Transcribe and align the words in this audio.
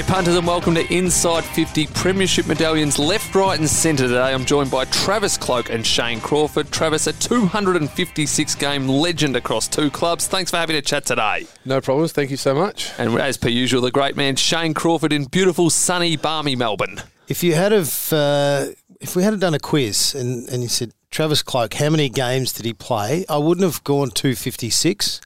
G'day, 0.00 0.06
punters, 0.06 0.36
and 0.36 0.46
welcome 0.46 0.74
to 0.76 0.94
Inside 0.94 1.44
50 1.44 1.86
Premiership 1.88 2.46
Medallions 2.46 2.98
left, 2.98 3.34
right, 3.34 3.58
and 3.58 3.68
centre 3.68 4.08
today. 4.08 4.32
I'm 4.32 4.46
joined 4.46 4.70
by 4.70 4.86
Travis 4.86 5.36
Cloke 5.36 5.68
and 5.68 5.86
Shane 5.86 6.22
Crawford. 6.22 6.70
Travis, 6.70 7.06
a 7.06 7.12
256 7.12 8.54
game 8.54 8.88
legend 8.88 9.36
across 9.36 9.68
two 9.68 9.90
clubs. 9.90 10.26
Thanks 10.26 10.50
for 10.50 10.56
having 10.56 10.76
a 10.76 10.80
chat 10.80 11.04
today. 11.04 11.46
No 11.66 11.82
problems. 11.82 12.12
Thank 12.12 12.30
you 12.30 12.38
so 12.38 12.54
much. 12.54 12.90
And 12.96 13.18
as 13.20 13.36
per 13.36 13.50
usual, 13.50 13.82
the 13.82 13.90
great 13.90 14.16
man 14.16 14.36
Shane 14.36 14.72
Crawford 14.72 15.12
in 15.12 15.26
beautiful, 15.26 15.68
sunny, 15.68 16.16
balmy 16.16 16.56
Melbourne. 16.56 17.02
If 17.28 17.44
you 17.44 17.54
had 17.54 17.72
have, 17.72 18.10
uh, 18.10 18.68
if 19.02 19.14
we 19.14 19.22
had 19.22 19.38
done 19.38 19.52
a 19.52 19.58
quiz 19.58 20.14
and, 20.14 20.48
and 20.48 20.62
you 20.62 20.70
said 20.70 20.92
Travis 21.10 21.42
Cloke, 21.42 21.74
how 21.74 21.90
many 21.90 22.08
games 22.08 22.54
did 22.54 22.64
he 22.64 22.72
play? 22.72 23.26
I 23.28 23.36
wouldn't 23.36 23.64
have 23.64 23.84
gone 23.84 24.10
256 24.12 25.20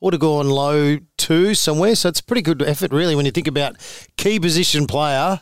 would 0.00 0.14
have 0.14 0.20
gone 0.20 0.48
low 0.48 0.98
two 1.16 1.54
somewhere. 1.54 1.94
So 1.94 2.08
it's 2.08 2.20
a 2.20 2.24
pretty 2.24 2.42
good 2.42 2.62
effort, 2.62 2.92
really, 2.92 3.14
when 3.14 3.26
you 3.26 3.32
think 3.32 3.46
about 3.46 3.76
key 4.16 4.40
position 4.40 4.86
player, 4.86 5.40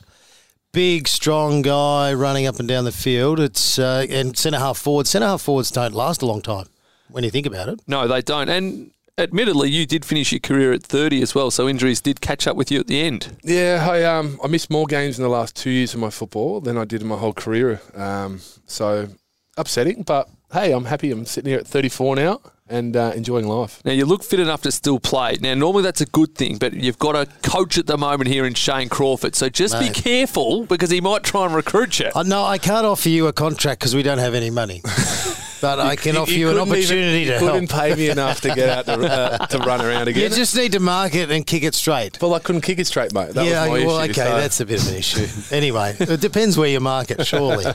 big, 0.72 1.08
strong 1.08 1.62
guy 1.62 2.12
running 2.12 2.46
up 2.46 2.58
and 2.58 2.68
down 2.68 2.84
the 2.84 2.92
field. 2.92 3.40
It's 3.40 3.78
uh, 3.78 4.06
and 4.10 4.36
centre 4.36 4.58
half 4.58 4.78
forward. 4.78 5.06
Centre 5.06 5.28
half 5.28 5.42
forwards 5.42 5.70
don't 5.70 5.94
last 5.94 6.22
a 6.22 6.26
long 6.26 6.42
time 6.42 6.66
when 7.10 7.24
you 7.24 7.30
think 7.30 7.46
about 7.46 7.68
it. 7.68 7.80
No, 7.86 8.08
they 8.08 8.20
don't. 8.20 8.48
And 8.48 8.90
admittedly, 9.16 9.70
you 9.70 9.86
did 9.86 10.04
finish 10.04 10.32
your 10.32 10.40
career 10.40 10.72
at 10.72 10.82
30 10.82 11.22
as 11.22 11.34
well, 11.34 11.50
so 11.50 11.68
injuries 11.68 12.00
did 12.00 12.20
catch 12.20 12.46
up 12.46 12.56
with 12.56 12.70
you 12.70 12.80
at 12.80 12.86
the 12.88 13.00
end. 13.00 13.36
Yeah, 13.42 13.86
I 13.88 14.02
um 14.04 14.40
I 14.42 14.48
missed 14.48 14.70
more 14.70 14.86
games 14.86 15.18
in 15.18 15.22
the 15.22 15.30
last 15.30 15.54
two 15.56 15.70
years 15.70 15.94
of 15.94 16.00
my 16.00 16.10
football 16.10 16.60
than 16.60 16.76
I 16.76 16.84
did 16.84 17.02
in 17.02 17.08
my 17.08 17.16
whole 17.16 17.32
career. 17.32 17.80
Um, 17.94 18.40
so 18.66 19.08
upsetting, 19.56 20.02
but 20.02 20.28
hey, 20.52 20.72
I'm 20.72 20.84
happy. 20.86 21.10
I'm 21.10 21.26
sitting 21.26 21.50
here 21.50 21.60
at 21.60 21.66
34 21.66 22.16
now 22.16 22.40
and 22.68 22.96
uh, 22.96 23.12
enjoying 23.14 23.46
life. 23.46 23.80
Now, 23.84 23.92
you 23.92 24.04
look 24.04 24.22
fit 24.22 24.40
enough 24.40 24.62
to 24.62 24.72
still 24.72 25.00
play. 25.00 25.36
Now, 25.40 25.54
normally 25.54 25.82
that's 25.82 26.00
a 26.00 26.06
good 26.06 26.34
thing, 26.34 26.58
but 26.58 26.74
you've 26.74 26.98
got 26.98 27.16
a 27.16 27.26
coach 27.42 27.78
at 27.78 27.86
the 27.86 27.96
moment 27.96 28.28
here 28.28 28.44
in 28.44 28.54
Shane 28.54 28.88
Crawford. 28.88 29.34
So 29.34 29.48
just 29.48 29.74
Mate. 29.74 29.94
be 29.94 30.00
careful 30.00 30.66
because 30.66 30.90
he 30.90 31.00
might 31.00 31.22
try 31.22 31.46
and 31.46 31.54
recruit 31.54 31.98
you. 31.98 32.10
Uh, 32.14 32.22
no, 32.22 32.44
I 32.44 32.58
can't 32.58 32.86
offer 32.86 33.08
you 33.08 33.26
a 33.26 33.32
contract 33.32 33.80
because 33.80 33.94
we 33.94 34.02
don't 34.02 34.18
have 34.18 34.34
any 34.34 34.50
money. 34.50 34.82
but 35.60 35.80
I 35.80 35.96
can 35.96 36.16
offer 36.16 36.30
you, 36.30 36.38
you 36.38 36.50
an 36.50 36.58
opportunity 36.58 37.22
even, 37.22 37.38
to 37.38 37.44
you 37.44 37.50
couldn't 37.50 37.70
pay 37.70 37.94
me 37.94 38.08
enough 38.10 38.40
to 38.42 38.54
get 38.54 38.68
out 38.68 38.86
to, 38.86 38.92
uh, 38.92 39.46
to 39.46 39.58
run 39.58 39.80
around 39.80 40.08
again. 40.08 40.30
You 40.30 40.36
just 40.36 40.56
need 40.56 40.72
to 40.72 40.80
mark 40.80 41.14
it 41.14 41.30
and 41.30 41.46
kick 41.46 41.62
it 41.62 41.74
straight. 41.74 42.20
Well, 42.20 42.34
I 42.34 42.38
couldn't 42.38 42.62
kick 42.62 42.78
it 42.78 42.86
straight, 42.86 43.12
mate. 43.12 43.34
That 43.34 43.46
yeah, 43.46 43.68
well, 43.68 44.00
issue, 44.00 44.10
okay, 44.10 44.30
so. 44.30 44.36
that's 44.36 44.60
a 44.60 44.66
bit 44.66 44.82
of 44.82 44.88
an 44.88 44.94
issue. 44.94 45.26
anyway, 45.54 45.96
it 45.98 46.20
depends 46.20 46.56
where 46.56 46.68
you 46.68 46.80
mark 46.80 47.10
it, 47.10 47.26
surely. 47.26 47.64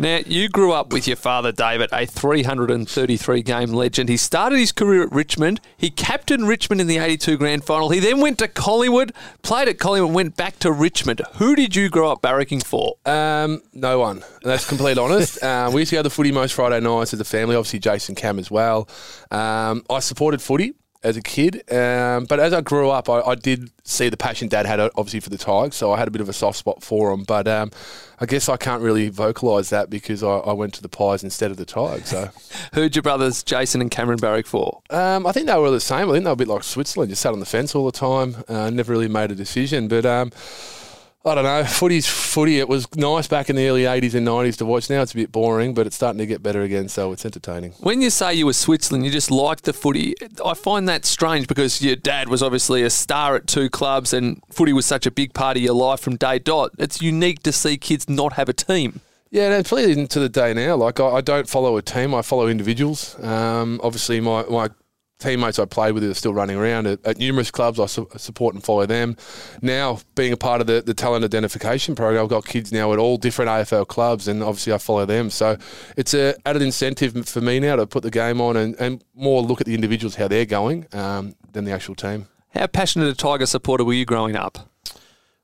Now, 0.00 0.20
you 0.24 0.48
grew 0.48 0.72
up 0.72 0.94
with 0.94 1.06
your 1.06 1.18
father, 1.18 1.52
David, 1.52 1.90
a 1.92 2.06
333 2.06 3.42
game 3.42 3.70
legend. 3.74 4.08
He 4.08 4.16
started 4.16 4.58
his 4.58 4.72
career 4.72 5.02
at 5.02 5.12
Richmond. 5.12 5.60
He 5.76 5.90
captained 5.90 6.48
Richmond 6.48 6.80
in 6.80 6.86
the 6.86 6.96
82 6.96 7.36
grand 7.36 7.64
final. 7.64 7.90
He 7.90 8.00
then 8.00 8.18
went 8.18 8.38
to 8.38 8.48
Collingwood, 8.48 9.12
played 9.42 9.68
at 9.68 9.78
Collingwood, 9.78 10.14
went 10.14 10.36
back 10.36 10.58
to 10.60 10.72
Richmond. 10.72 11.20
Who 11.34 11.54
did 11.54 11.76
you 11.76 11.90
grow 11.90 12.10
up 12.10 12.22
barracking 12.22 12.64
for? 12.64 12.94
Um, 13.04 13.60
no 13.74 13.98
one. 13.98 14.24
That's 14.42 14.66
complete 14.66 14.96
honest. 14.96 15.38
Uh, 15.50 15.70
we 15.72 15.80
used 15.80 15.90
to 15.90 15.96
go 15.96 16.00
to 16.00 16.04
the 16.04 16.10
footy 16.10 16.30
most 16.30 16.52
Friday 16.52 16.80
nights 17.00 17.14
as 17.14 17.20
a 17.20 17.24
family, 17.24 17.56
obviously 17.56 17.78
Jason 17.78 18.14
Cam 18.14 18.38
as 18.38 18.50
well. 18.50 18.88
Um, 19.30 19.84
I 19.90 20.00
supported 20.00 20.42
footy 20.42 20.74
as 21.02 21.16
a 21.16 21.22
kid. 21.22 21.62
Um, 21.72 22.26
but 22.26 22.40
as 22.40 22.52
I 22.52 22.60
grew 22.60 22.90
up, 22.90 23.08
I, 23.08 23.20
I, 23.20 23.34
did 23.34 23.70
see 23.84 24.08
the 24.08 24.16
passion 24.16 24.48
Dad 24.48 24.66
had, 24.66 24.80
obviously, 24.80 25.20
for 25.20 25.30
the 25.30 25.38
Tigers, 25.38 25.74
so 25.74 25.92
I 25.92 25.98
had 25.98 26.08
a 26.08 26.10
bit 26.10 26.20
of 26.20 26.28
a 26.28 26.32
soft 26.32 26.58
spot 26.58 26.82
for 26.82 27.10
them. 27.10 27.24
But 27.24 27.48
um, 27.48 27.70
I 28.20 28.26
guess 28.26 28.48
I 28.48 28.56
can't 28.56 28.82
really 28.82 29.10
vocalise 29.10 29.70
that 29.70 29.88
because 29.88 30.22
I, 30.22 30.28
I, 30.28 30.52
went 30.52 30.74
to 30.74 30.82
the 30.82 30.88
Pies 30.88 31.24
instead 31.24 31.50
of 31.50 31.56
the 31.56 31.64
Tigers. 31.64 32.08
So. 32.08 32.30
Who'd 32.74 32.94
your 32.94 33.02
brothers 33.02 33.42
Jason 33.42 33.80
and 33.80 33.90
Cameron 33.90 34.18
barrack 34.18 34.46
for? 34.46 34.82
Um, 34.90 35.26
I 35.26 35.32
think 35.32 35.46
they 35.46 35.56
were 35.58 35.70
the 35.70 35.80
same. 35.80 36.10
I 36.10 36.12
think 36.12 36.24
they 36.24 36.30
were 36.30 36.34
a 36.34 36.36
bit 36.36 36.48
like 36.48 36.64
Switzerland, 36.64 37.10
just 37.10 37.22
sat 37.22 37.32
on 37.32 37.40
the 37.40 37.46
fence 37.46 37.74
all 37.74 37.86
the 37.86 37.92
time, 37.92 38.36
uh, 38.48 38.68
never 38.70 38.92
really 38.92 39.08
made 39.08 39.30
a 39.30 39.34
decision. 39.34 39.88
But 39.88 40.04
um, 40.04 40.32
I 41.22 41.34
don't 41.34 41.44
know. 41.44 41.64
Footy's 41.64 42.06
footy. 42.06 42.58
It 42.60 42.68
was 42.68 42.88
nice 42.96 43.28
back 43.28 43.50
in 43.50 43.56
the 43.56 43.68
early 43.68 43.82
80s 43.82 44.14
and 44.14 44.26
90s 44.26 44.56
to 44.56 44.64
watch. 44.64 44.88
Now 44.88 45.02
it's 45.02 45.12
a 45.12 45.16
bit 45.16 45.30
boring, 45.30 45.74
but 45.74 45.86
it's 45.86 45.94
starting 45.94 46.18
to 46.18 46.24
get 46.26 46.42
better 46.42 46.62
again, 46.62 46.88
so 46.88 47.12
it's 47.12 47.26
entertaining. 47.26 47.72
When 47.80 48.00
you 48.00 48.08
say 48.08 48.32
you 48.32 48.46
were 48.46 48.54
Switzerland, 48.54 49.04
you 49.04 49.10
just 49.10 49.30
liked 49.30 49.64
the 49.64 49.74
footy. 49.74 50.14
I 50.42 50.54
find 50.54 50.88
that 50.88 51.04
strange 51.04 51.46
because 51.46 51.82
your 51.82 51.96
dad 51.96 52.28
was 52.28 52.42
obviously 52.42 52.82
a 52.82 52.90
star 52.90 53.36
at 53.36 53.46
two 53.46 53.68
clubs 53.68 54.14
and 54.14 54.42
footy 54.50 54.72
was 54.72 54.86
such 54.86 55.04
a 55.04 55.10
big 55.10 55.34
part 55.34 55.58
of 55.58 55.62
your 55.62 55.74
life 55.74 56.00
from 56.00 56.16
day 56.16 56.38
dot. 56.38 56.70
It's 56.78 57.02
unique 57.02 57.42
to 57.42 57.52
see 57.52 57.76
kids 57.76 58.08
not 58.08 58.32
have 58.34 58.48
a 58.48 58.54
team. 58.54 59.00
Yeah, 59.30 59.58
it's 59.58 59.68
probably 59.68 60.06
to 60.06 60.20
the 60.20 60.28
day 60.30 60.54
now. 60.54 60.76
Like 60.76 61.00
I, 61.00 61.06
I, 61.06 61.20
don't 61.20 61.48
follow 61.48 61.76
a 61.76 61.82
team; 61.82 62.14
I 62.14 62.22
follow 62.22 62.48
individuals. 62.48 63.16
Um, 63.22 63.80
obviously, 63.84 64.20
my, 64.20 64.42
my 64.44 64.70
teammates 65.20 65.58
I 65.58 65.64
played 65.66 65.92
with 65.92 66.04
are 66.04 66.14
still 66.14 66.34
running 66.34 66.56
around 66.56 66.86
at, 66.86 67.04
at 67.06 67.18
numerous 67.18 67.50
clubs. 67.50 67.78
I 67.78 67.86
su- 67.86 68.08
support 68.16 68.54
and 68.54 68.64
follow 68.64 68.86
them. 68.86 69.16
Now, 69.62 70.00
being 70.14 70.32
a 70.32 70.36
part 70.36 70.60
of 70.60 70.66
the, 70.66 70.82
the 70.82 70.94
talent 70.94 71.24
identification 71.24 71.94
program, 71.94 72.24
I've 72.24 72.30
got 72.30 72.46
kids 72.46 72.72
now 72.72 72.92
at 72.92 72.98
all 72.98 73.16
different 73.16 73.50
AFL 73.50 73.86
clubs, 73.86 74.26
and 74.26 74.42
obviously 74.42 74.72
I 74.72 74.78
follow 74.78 75.06
them. 75.06 75.30
So 75.30 75.56
it's 75.96 76.14
a 76.14 76.34
added 76.44 76.62
incentive 76.62 77.28
for 77.28 77.40
me 77.40 77.60
now 77.60 77.76
to 77.76 77.86
put 77.86 78.02
the 78.02 78.10
game 78.10 78.40
on 78.40 78.56
and, 78.56 78.74
and 78.80 79.04
more 79.14 79.42
look 79.42 79.60
at 79.60 79.66
the 79.66 79.74
individuals 79.74 80.16
how 80.16 80.28
they're 80.28 80.44
going 80.46 80.86
um, 80.92 81.34
than 81.52 81.64
the 81.64 81.72
actual 81.72 81.94
team. 81.94 82.26
How 82.54 82.66
passionate 82.66 83.08
a 83.08 83.14
Tiger 83.14 83.46
supporter 83.46 83.84
were 83.84 83.92
you 83.92 84.04
growing 84.04 84.34
up? 84.34 84.70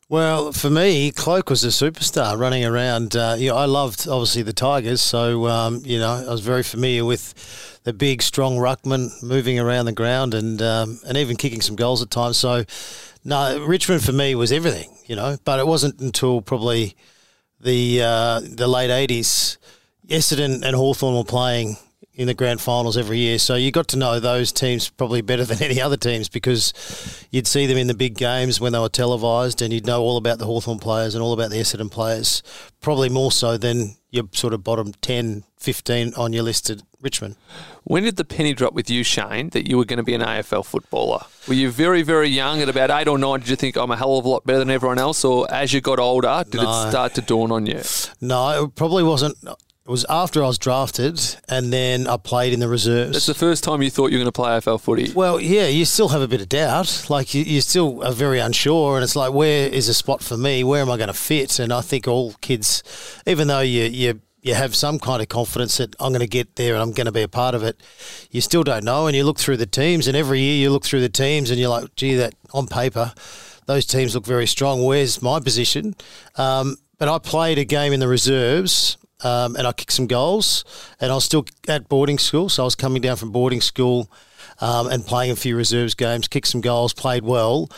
Well, 0.09 0.53
for 0.53 0.71
me, 0.71 1.11
Cloke 1.11 1.51
was 1.51 1.65
a 1.65 1.69
superstar 1.69 2.39
running 2.39 2.65
around. 2.65 3.17
Uh, 3.17 3.35
you 3.37 3.51
know, 3.51 3.57
I 3.57 3.65
loved 3.65 4.07
obviously 4.07 4.43
the 4.43 4.53
Tigers, 4.53 5.01
so 5.01 5.49
um, 5.49 5.83
you 5.85 5.99
know 5.99 6.25
I 6.29 6.31
was 6.31 6.43
very 6.43 6.63
familiar 6.63 7.05
with 7.05 7.76
the 7.87 7.93
big, 7.93 8.21
strong 8.21 8.57
ruckman 8.57 9.23
moving 9.23 9.61
around 9.61 9.87
the 9.87 9.93
ground 9.93 10.35
and 10.35 10.61
um, 10.61 10.99
and 11.07 11.17
even 11.17 11.37
kicking 11.37 11.61
some 11.61 11.77
goals 11.77 12.03
at 12.03 12.11
times. 12.11 12.37
So, 12.37 12.65
no, 13.25 13.65
Richmond 13.65 14.03
for 14.03 14.13
me 14.13 14.35
was 14.35 14.51
everything, 14.51 14.93
you 15.07 15.15
know. 15.15 15.39
But 15.45 15.61
it 15.61 15.69
wasn't 15.69 16.01
until 16.01 16.43
probably 16.43 16.97
the 17.61 18.03
uh, 18.03 18.41
the 18.43 18.67
late 18.67 18.91
eighties, 18.91 19.57
Essendon 20.09 20.65
and 20.65 20.75
Hawthorn 20.75 21.15
were 21.15 21.23
playing 21.23 21.77
in 22.13 22.27
the 22.27 22.35
grand 22.35 22.61
finals 22.61 22.97
every 22.97 23.19
year. 23.19 23.39
So 23.39 23.55
you 23.55 23.71
got 23.71 23.89
to 23.89 23.99
know 23.99 24.19
those 24.19 24.51
teams 24.51 24.89
probably 24.89 25.21
better 25.21 25.45
than 25.45 25.63
any 25.63 25.81
other 25.81 25.97
teams 25.97 26.29
because 26.29 26.73
you'd 27.31 27.47
see 27.47 27.67
them 27.67 27.79
in 27.79 27.87
the 27.87 27.95
big 27.95 28.17
games 28.17 28.61
when 28.61 28.73
they 28.73 28.79
were 28.81 28.89
televised 28.89 29.63
and 29.63 29.73
you'd 29.73 29.87
know 29.87 30.03
all 30.03 30.17
about 30.17 30.39
the 30.39 30.47
Hawthorn 30.47 30.81
players 30.81 31.15
and 31.15 31.23
all 31.23 31.35
about 31.35 31.51
the 31.51 31.59
Essendon 31.59 31.91
players, 31.91 32.43
probably 32.81 33.11
more 33.11 33.31
so 33.31 33.57
than 33.57 33.97
your 34.11 34.25
sort 34.33 34.55
of 34.55 34.65
bottom 34.65 34.93
10, 35.03 35.45
15 35.59 36.15
on 36.15 36.33
your 36.33 36.43
list 36.43 36.71
at 36.71 36.81
Richmond. 37.07 37.37
When 37.85 38.03
did 38.03 38.17
the 38.17 38.25
penny 38.25 38.53
drop 38.53 38.73
with 38.73 38.91
you, 38.91 39.05
Shane, 39.05 39.51
that 39.51 39.69
you 39.69 39.79
were 39.79 39.85
going 39.85 39.99
to 39.99 40.03
be 40.03 40.15
an 40.15 40.21
AFL 40.21 40.67
footballer? 40.67 41.21
Were 41.47 41.55
you 41.55 41.71
very, 41.71 42.03
very 42.03 42.29
young 42.29 42.61
at 42.61 42.69
about 42.69 42.91
eight 42.91 43.07
or 43.07 43.17
nine? 43.17 43.39
Did 43.39 43.49
you 43.49 43.55
think 43.55 43.77
I'm 43.77 43.93
a 43.93 43.97
hell 43.97 44.19
of 44.19 44.25
a 44.25 44.29
lot 44.29 44.45
better 44.45 44.59
than 44.59 44.71
everyone 44.71 44.99
else? 44.99 45.25
Or 45.25 45.49
as 45.55 45.73
you 45.73 45.81
got 45.81 46.01
older, 46.01 46.43
did 46.51 46.61
no. 46.61 46.63
it 46.63 46.91
start 46.91 47.15
to 47.15 47.21
dawn 47.21 47.53
on 47.53 47.65
you? 47.65 47.81
No, 48.21 48.65
it 48.65 48.75
probably 48.75 49.05
wasn't. 49.05 49.37
It 49.45 49.91
was 49.91 50.05
after 50.11 50.43
I 50.43 50.49
was 50.49 50.59
drafted, 50.59 51.21
and 51.49 51.73
then 51.73 52.09
I 52.09 52.17
played 52.17 52.53
in 52.53 52.59
the 52.59 52.67
reserves. 52.67 53.13
That's 53.13 53.27
the 53.27 53.35
first 53.35 53.63
time 53.63 53.83
you 53.83 53.91
thought 53.91 54.11
you 54.11 54.19
were 54.19 54.25
going 54.25 54.33
to 54.33 54.33
play 54.33 54.51
AFL 54.51 54.81
footy. 54.81 55.13
Well, 55.13 55.41
yeah, 55.41 55.69
you 55.69 55.85
still 55.85 56.09
have 56.09 56.23
a 56.23 56.27
bit 56.27 56.41
of 56.41 56.49
doubt. 56.49 57.07
Like 57.09 57.35
you, 57.35 57.45
you 57.45 57.61
still 57.61 58.03
are 58.03 58.11
very 58.11 58.41
unsure, 58.41 58.97
and 58.97 59.05
it's 59.05 59.15
like, 59.15 59.33
where 59.33 59.69
is 59.69 59.89
a 59.89 59.95
spot 59.95 60.25
for 60.25 60.37
me? 60.37 60.65
Where 60.65 60.83
am 60.83 60.91
I 60.91 60.97
going 60.97 61.07
to 61.07 61.15
fit? 61.15 61.61
And 61.61 61.73
I 61.73 61.83
think 61.83 62.09
all 62.09 62.33
kids, 62.41 62.83
even 63.29 63.47
though 63.47 63.61
you 63.61 63.85
you 63.85 64.21
you 64.43 64.55
have 64.55 64.75
some 64.75 64.99
kind 64.99 65.21
of 65.21 65.29
confidence 65.29 65.79
that 65.79 65.97
I'm 65.99 66.13
going 66.13 66.21
to 66.21 66.27
get 66.27 66.57
there 66.57 66.75
and 66.75 66.83
I'm 66.83 66.93
going 66.93 67.07
to 67.07 67.13
be 67.13 67.23
a 67.23 67.29
part 67.29 67.55
of 67.55 67.63
it, 67.63 67.83
you 68.31 68.41
still 68.41 68.63
don't 68.63 68.85
know. 68.85 69.07
And 69.07 69.17
you 69.17 69.25
look 69.25 69.39
through 69.39 69.57
the 69.57 69.67
teams, 69.67 70.07
and 70.07 70.17
every 70.17 70.41
year 70.41 70.57
you 70.57 70.71
look 70.71 70.85
through 70.85 71.01
the 71.01 71.09
teams, 71.09 71.51
and 71.51 71.59
you're 71.59 71.71
like, 71.71 71.95
gee, 71.97 72.15
that 72.15 72.35
on 72.53 72.67
paper, 72.67 73.13
those 73.67 73.87
teams 73.87 74.15
look 74.15 74.25
very 74.25 74.47
strong. 74.47 74.85
Where's 74.85 75.21
my 75.21 75.41
position? 75.41 75.95
Um, 76.37 76.77
but 76.99 77.09
I 77.09 77.19
played 77.19 77.59
a 77.59 77.65
game 77.65 77.93
in 77.93 78.01
the 78.01 78.09
reserves 78.09 78.97
um, 79.23 79.57
and 79.57 79.67
I 79.67 79.73
kicked 79.73 79.93
some 79.93 80.07
goals. 80.07 80.65
And 81.01 81.11
I 81.11 81.15
was 81.15 81.25
still 81.25 81.45
at 81.69 81.89
boarding 81.89 82.19
school, 82.19 82.49
so 82.49 82.63
I 82.63 82.65
was 82.65 82.75
coming 82.75 83.03
down 83.03 83.17
from 83.17 83.33
boarding 83.33 83.61
school 83.61 84.11
um, 84.61 84.87
and 84.89 85.05
playing 85.05 85.31
a 85.33 85.37
few 85.37 85.57
reserves 85.57 85.95
games, 85.95 86.29
kicked 86.29 86.49
some 86.49 86.61
goals, 86.61 86.93
played 86.93 87.25
well. 87.25 87.71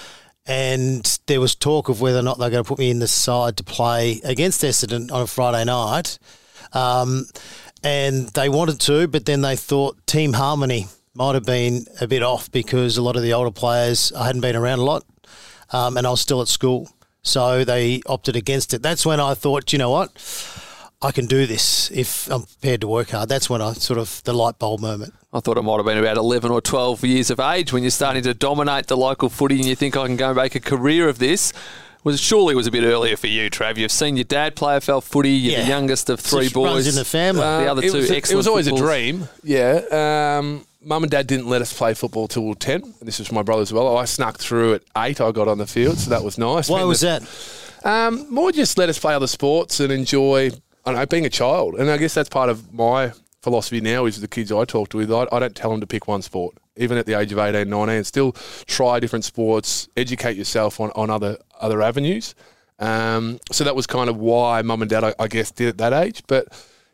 And 0.47 1.19
there 1.27 1.41
was 1.41 1.55
talk 1.55 1.89
of 1.89 2.01
whether 2.01 2.21
or 2.21 2.23
not 2.23 2.39
they're 2.39 2.51
going 2.51 2.65
to 2.65 2.69
put 2.69 2.79
me 2.79 2.91
in 2.91 3.01
the 3.01 3.09
side 3.09 3.57
to 3.59 3.65
play 3.65 4.21
against 4.25 4.63
Essendon 4.63 5.13
on 5.13 5.23
a 5.23 5.27
Friday 5.27 5.65
night. 5.65 6.19
Um, 6.73 7.27
and 7.83 8.29
they 8.29 8.49
wanted 8.49 8.81
to, 8.81 9.07
but 9.09 9.27
then 9.27 9.41
they 9.41 9.57
thought 9.57 10.07
team 10.07 10.33
harmony 10.33 10.87
might 11.15 11.35
have 11.35 11.45
been 11.45 11.87
a 12.01 12.07
bit 12.07 12.23
off 12.23 12.51
because 12.51 12.97
a 12.97 13.03
lot 13.03 13.17
of 13.17 13.23
the 13.23 13.33
older 13.33 13.51
players 13.51 14.13
I 14.13 14.27
hadn't 14.27 14.41
been 14.41 14.57
around 14.57 14.79
a 14.79 14.85
lot, 14.85 15.05
um, 15.71 15.97
and 15.97 16.07
I 16.07 16.11
was 16.11 16.21
still 16.21 16.41
at 16.43 16.49
school, 16.49 16.89
so 17.23 17.65
they 17.65 18.01
opted 18.07 18.37
against 18.37 18.75
it. 18.75 18.83
That's 18.83 19.05
when 19.07 19.21
I 19.21 19.35
thought, 19.35 19.73
you 19.73 19.79
know 19.79 19.91
what, 19.91 20.13
I 21.01 21.13
can 21.13 21.27
do 21.27 21.47
this 21.47 21.91
if 21.93 22.29
I'm 22.31 22.43
prepared 22.43 22.81
to 22.81 22.89
work 22.89 23.11
hard. 23.11 23.29
That's 23.29 23.49
when 23.49 23.63
I 23.63 23.73
sort 23.75 23.99
of 23.99 24.23
the 24.25 24.33
light 24.33 24.59
bulb 24.59 24.81
moment. 24.81 25.15
I 25.33 25.41
thought 25.41 25.59
it 25.59 25.63
might 25.63 25.77
have 25.77 25.87
been 25.87 25.99
about 25.99 26.17
11 26.17 26.51
or 26.51 26.61
12 26.61 27.05
years 27.05 27.31
of 27.31 27.39
age 27.39 27.73
when 27.73 27.83
you're 27.83 27.91
starting 27.91 28.23
to 28.25 28.35
dominate 28.35 28.89
the 28.89 28.97
local 28.97 29.29
footy 29.29 29.57
and 29.57 29.67
you 29.67 29.77
think 29.77 29.97
I 29.97 30.07
can 30.07 30.17
go 30.17 30.29
and 30.29 30.37
make 30.37 30.55
a 30.55 30.61
career 30.61 31.09
of 31.09 31.19
this. 31.19 31.53
Was 32.05 32.21
surely 32.21 32.53
it 32.53 32.57
was 32.57 32.67
a 32.67 32.71
bit 32.71 32.85
earlier 32.85 33.17
for 33.17 33.27
you, 33.27 33.51
Trav. 33.51 33.77
You've 33.77 33.91
seen 33.91 34.17
your 34.17 34.25
dad 34.25 34.55
play 34.57 34.77
AFL 34.79 35.03
footy. 35.03 35.31
You're 35.31 35.59
yeah. 35.59 35.63
the 35.63 35.69
youngest 35.69 36.09
of 36.09 36.21
three 36.21 36.49
boys 36.49 36.87
in 36.87 36.95
the 36.95 37.05
family. 37.05 37.43
Uh, 37.43 37.61
the 37.61 37.71
other 37.71 37.83
two 37.83 37.93
was, 37.99 38.11
It 38.11 38.35
was 38.35 38.47
always 38.47 38.67
footballs. 38.69 38.81
a 38.81 38.85
dream. 38.85 39.29
Yeah. 39.43 40.39
Um, 40.39 40.65
mum 40.81 41.03
and 41.03 41.11
dad 41.11 41.27
didn't 41.27 41.49
let 41.49 41.61
us 41.61 41.77
play 41.77 41.95
football 41.95 42.29
till 42.29 42.55
10. 42.55 42.83
And 42.83 42.95
this 43.03 43.19
was 43.19 43.33
my 43.33 43.43
brother 43.43 43.63
as 43.63 43.73
well. 43.73 43.97
I 43.97 44.05
snuck 44.05 44.39
through 44.39 44.75
at 44.75 44.83
8. 44.97 45.21
I 45.21 45.33
got 45.33 45.49
on 45.49 45.59
the 45.59 45.67
field, 45.67 45.99
so 45.99 46.11
that 46.11 46.23
was 46.23 46.39
nice. 46.39 46.69
Why 46.69 46.85
was 46.85 47.01
that- 47.01 47.23
that? 47.83 47.89
um, 48.09 48.27
more 48.33 48.53
just 48.53 48.79
let 48.79 48.89
us 48.89 48.99
play 48.99 49.15
other 49.15 49.27
sports 49.27 49.81
and 49.81 49.93
enjoy, 49.93 50.47
I 50.85 50.93
don't 50.93 50.95
know, 50.97 51.07
being 51.07 51.27
a 51.27 51.31
child. 51.31 51.75
And 51.77 51.91
I 51.91 51.97
guess 51.97 52.15
that's 52.15 52.29
part 52.29 52.49
of 52.49 52.73
my 52.73 53.13
philosophy 53.43 53.81
now 53.81 54.05
is 54.07 54.21
the 54.21 54.29
kids 54.29 54.51
I 54.53 54.65
talk 54.65 54.89
to. 54.91 55.01
I, 55.01 55.27
I 55.33 55.39
don't 55.41 55.55
tell 55.55 55.71
them 55.71 55.81
to 55.81 55.87
pick 55.87 56.07
one 56.09 56.23
sport, 56.23 56.57
even 56.79 56.97
at 56.97 57.07
the 57.07 57.15
age 57.15 57.33
of 57.33 57.39
18, 57.39 57.69
19. 57.69 58.05
Still 58.05 58.33
try 58.67 59.01
different 59.01 59.25
sports, 59.25 59.89
educate 59.97 60.37
yourself 60.37 60.81
on, 60.81 60.91
on 60.93 61.11
other 61.11 61.39
other 61.61 61.83
avenues. 61.83 62.35
Um, 62.79 63.41
so 63.51 63.65
that 63.65 63.75
was 63.75 63.87
kind 63.87 64.09
of 64.09 64.17
why 64.17 64.63
mum 64.63 64.83
and 64.83 64.91
dad, 64.91 65.05
I, 65.05 65.15
I 65.19 65.29
guess, 65.29 65.51
did 65.51 65.69
at 65.69 65.79
that 65.79 65.93
age. 65.93 66.23
But 66.27 66.47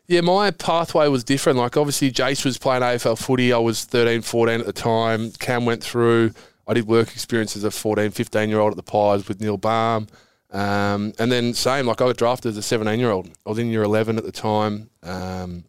yeah, 0.07 0.21
my 0.21 0.51
pathway 0.51 1.07
was 1.07 1.23
different. 1.23 1.57
Like 1.57 1.77
obviously, 1.77 2.11
Jace 2.11 2.45
was 2.45 2.57
playing 2.57 2.81
AFL 2.81 3.17
footy. 3.17 3.53
I 3.53 3.57
was 3.57 3.85
13, 3.85 4.21
14 4.21 4.59
at 4.59 4.65
the 4.65 4.73
time. 4.73 5.31
Cam 5.33 5.65
went 5.65 5.83
through. 5.83 6.31
I 6.67 6.73
did 6.73 6.87
work 6.87 7.11
experience 7.11 7.55
as 7.55 7.63
a 7.63 7.71
14, 7.71 8.11
15 8.11 8.49
year 8.49 8.59
old 8.59 8.71
at 8.71 8.77
the 8.77 8.83
Pies 8.83 9.27
with 9.27 9.41
Neil 9.41 9.57
Balme. 9.57 10.07
Um, 10.51 11.13
and 11.19 11.31
then 11.31 11.53
same, 11.53 11.85
like 11.85 12.01
I 12.01 12.05
got 12.05 12.17
drafted 12.17 12.51
as 12.51 12.57
a 12.57 12.61
17 12.61 12.99
year 12.99 13.11
old. 13.11 13.29
I 13.45 13.49
was 13.49 13.59
in 13.59 13.67
year 13.67 13.83
11 13.83 14.17
at 14.17 14.23
the 14.23 14.31
time. 14.31 14.89
Um, 15.03 15.65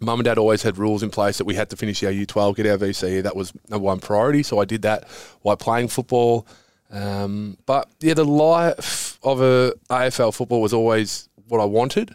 Mum 0.00 0.20
and 0.20 0.24
dad 0.24 0.38
always 0.38 0.62
had 0.62 0.78
rules 0.78 1.02
in 1.02 1.10
place 1.10 1.38
that 1.38 1.44
we 1.44 1.54
had 1.54 1.68
to 1.70 1.76
finish 1.76 2.02
our 2.02 2.10
U12, 2.10 2.56
get 2.56 2.66
our 2.66 2.78
VCE. 2.78 3.22
That 3.22 3.36
was 3.36 3.52
number 3.68 3.84
one 3.84 4.00
priority. 4.00 4.42
So 4.42 4.58
I 4.58 4.64
did 4.64 4.82
that 4.82 5.06
while 5.42 5.56
playing 5.56 5.88
football. 5.88 6.46
Um, 6.90 7.58
but 7.66 7.88
yeah, 8.00 8.14
the 8.14 8.24
life 8.24 9.18
of 9.22 9.40
a 9.40 9.74
AFL 9.90 10.34
football 10.34 10.62
was 10.62 10.72
always 10.72 11.28
what 11.48 11.60
I 11.60 11.66
wanted. 11.66 12.14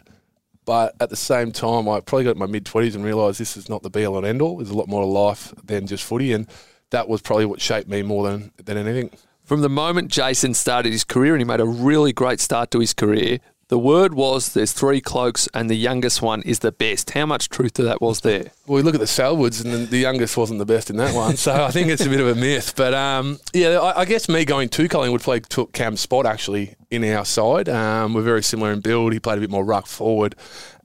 But 0.64 0.96
at 1.00 1.10
the 1.10 1.16
same 1.16 1.52
time, 1.52 1.88
I 1.88 2.00
probably 2.00 2.24
got 2.24 2.36
my 2.36 2.46
mid 2.46 2.64
20s 2.64 2.96
and 2.96 3.04
realised 3.04 3.38
this 3.38 3.56
is 3.56 3.68
not 3.68 3.82
the 3.84 3.90
be 3.90 4.04
all 4.04 4.18
and 4.18 4.26
end 4.26 4.42
all. 4.42 4.56
There's 4.56 4.70
a 4.70 4.76
lot 4.76 4.88
more 4.88 5.02
to 5.02 5.06
life 5.06 5.54
than 5.64 5.86
just 5.86 6.02
footy. 6.02 6.32
And 6.32 6.48
that 6.90 7.08
was 7.08 7.22
probably 7.22 7.46
what 7.46 7.60
shaped 7.60 7.88
me 7.88 8.02
more 8.02 8.28
than, 8.28 8.50
than 8.56 8.76
anything. 8.76 9.10
From 9.44 9.60
the 9.60 9.68
moment 9.68 10.10
Jason 10.10 10.54
started 10.54 10.90
his 10.90 11.04
career 11.04 11.34
and 11.34 11.40
he 11.40 11.44
made 11.44 11.60
a 11.60 11.66
really 11.66 12.12
great 12.12 12.40
start 12.40 12.72
to 12.72 12.80
his 12.80 12.92
career, 12.92 13.38
the 13.68 13.78
word 13.78 14.14
was 14.14 14.52
there's 14.52 14.72
three 14.72 15.00
Clokes 15.00 15.48
and 15.52 15.68
the 15.68 15.74
youngest 15.74 16.22
one 16.22 16.42
is 16.42 16.60
the 16.60 16.70
best. 16.70 17.10
How 17.10 17.26
much 17.26 17.48
truth 17.48 17.74
to 17.74 17.82
that 17.82 18.00
was 18.00 18.20
there? 18.20 18.52
Well, 18.66 18.76
we 18.76 18.82
look 18.82 18.94
at 18.94 19.00
the 19.00 19.06
Selwoods 19.06 19.64
and 19.64 19.72
the, 19.72 19.78
the 19.78 19.98
youngest 19.98 20.36
wasn't 20.36 20.60
the 20.60 20.66
best 20.66 20.88
in 20.88 20.96
that 20.98 21.14
one, 21.14 21.36
so 21.36 21.64
I 21.64 21.72
think 21.72 21.88
it's 21.88 22.06
a 22.06 22.08
bit 22.08 22.20
of 22.20 22.28
a 22.28 22.34
myth. 22.36 22.74
But 22.76 22.94
um, 22.94 23.40
yeah, 23.52 23.78
I, 23.78 24.02
I 24.02 24.04
guess 24.04 24.28
me 24.28 24.44
going 24.44 24.68
to 24.68 24.88
Collingwood 24.88 25.20
played 25.20 25.44
took 25.48 25.72
Cam's 25.72 26.00
spot 26.00 26.26
actually 26.26 26.76
in 26.90 27.04
our 27.04 27.24
side. 27.24 27.68
Um, 27.68 28.14
we're 28.14 28.22
very 28.22 28.42
similar 28.42 28.70
in 28.72 28.80
build. 28.80 29.12
He 29.12 29.18
played 29.18 29.38
a 29.38 29.40
bit 29.40 29.50
more 29.50 29.64
ruck 29.64 29.86
forward, 29.86 30.36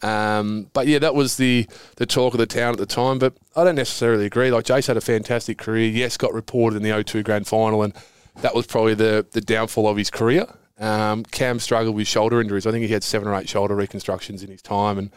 um, 0.01 0.67
but 0.73 0.87
yeah, 0.87 0.97
that 0.99 1.13
was 1.13 1.37
the 1.37 1.67
the 1.97 2.07
talk 2.07 2.33
of 2.33 2.39
the 2.39 2.47
town 2.47 2.73
at 2.73 2.79
the 2.79 2.87
time. 2.87 3.19
But 3.19 3.35
I 3.55 3.63
don't 3.63 3.75
necessarily 3.75 4.25
agree. 4.25 4.49
Like 4.49 4.65
Jace 4.65 4.87
had 4.87 4.97
a 4.97 5.01
fantastic 5.01 5.59
career. 5.59 5.87
Yes, 5.87 6.17
got 6.17 6.33
reported 6.33 6.77
in 6.77 6.83
the 6.83 6.89
O2 6.89 7.23
Grand 7.23 7.45
Final, 7.45 7.83
and 7.83 7.93
that 8.37 8.55
was 8.55 8.65
probably 8.65 8.95
the 8.95 9.27
the 9.31 9.41
downfall 9.41 9.87
of 9.87 9.97
his 9.97 10.09
career. 10.09 10.47
Um, 10.81 11.23
Cam 11.23 11.59
struggled 11.59 11.95
with 11.95 12.07
shoulder 12.07 12.41
injuries. 12.41 12.65
I 12.65 12.71
think 12.71 12.85
he 12.85 12.91
had 12.91 13.03
seven 13.03 13.27
or 13.27 13.35
eight 13.35 13.47
shoulder 13.47 13.75
reconstructions 13.75 14.43
in 14.43 14.49
his 14.49 14.61
time, 14.61 14.97
and 14.97 15.11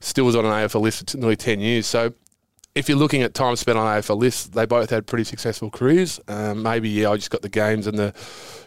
still 0.00 0.24
was 0.24 0.34
on 0.34 0.44
an 0.44 0.50
AFL 0.50 0.80
list 0.80 1.00
for 1.00 1.06
t- 1.06 1.18
nearly 1.18 1.36
ten 1.36 1.60
years. 1.60 1.86
So 1.86 2.14
if 2.74 2.88
you're 2.88 2.98
looking 2.98 3.22
at 3.22 3.34
time 3.34 3.56
spent 3.56 3.78
on 3.78 3.86
AFL 3.86 4.18
lists, 4.18 4.46
they 4.46 4.64
both 4.64 4.90
had 4.90 5.06
pretty 5.06 5.24
successful 5.24 5.70
careers. 5.70 6.20
Um, 6.28 6.62
maybe, 6.62 6.88
yeah, 6.88 7.10
I 7.10 7.16
just 7.16 7.30
got 7.30 7.42
the 7.42 7.48
games 7.48 7.86
and 7.86 7.98
the 7.98 8.14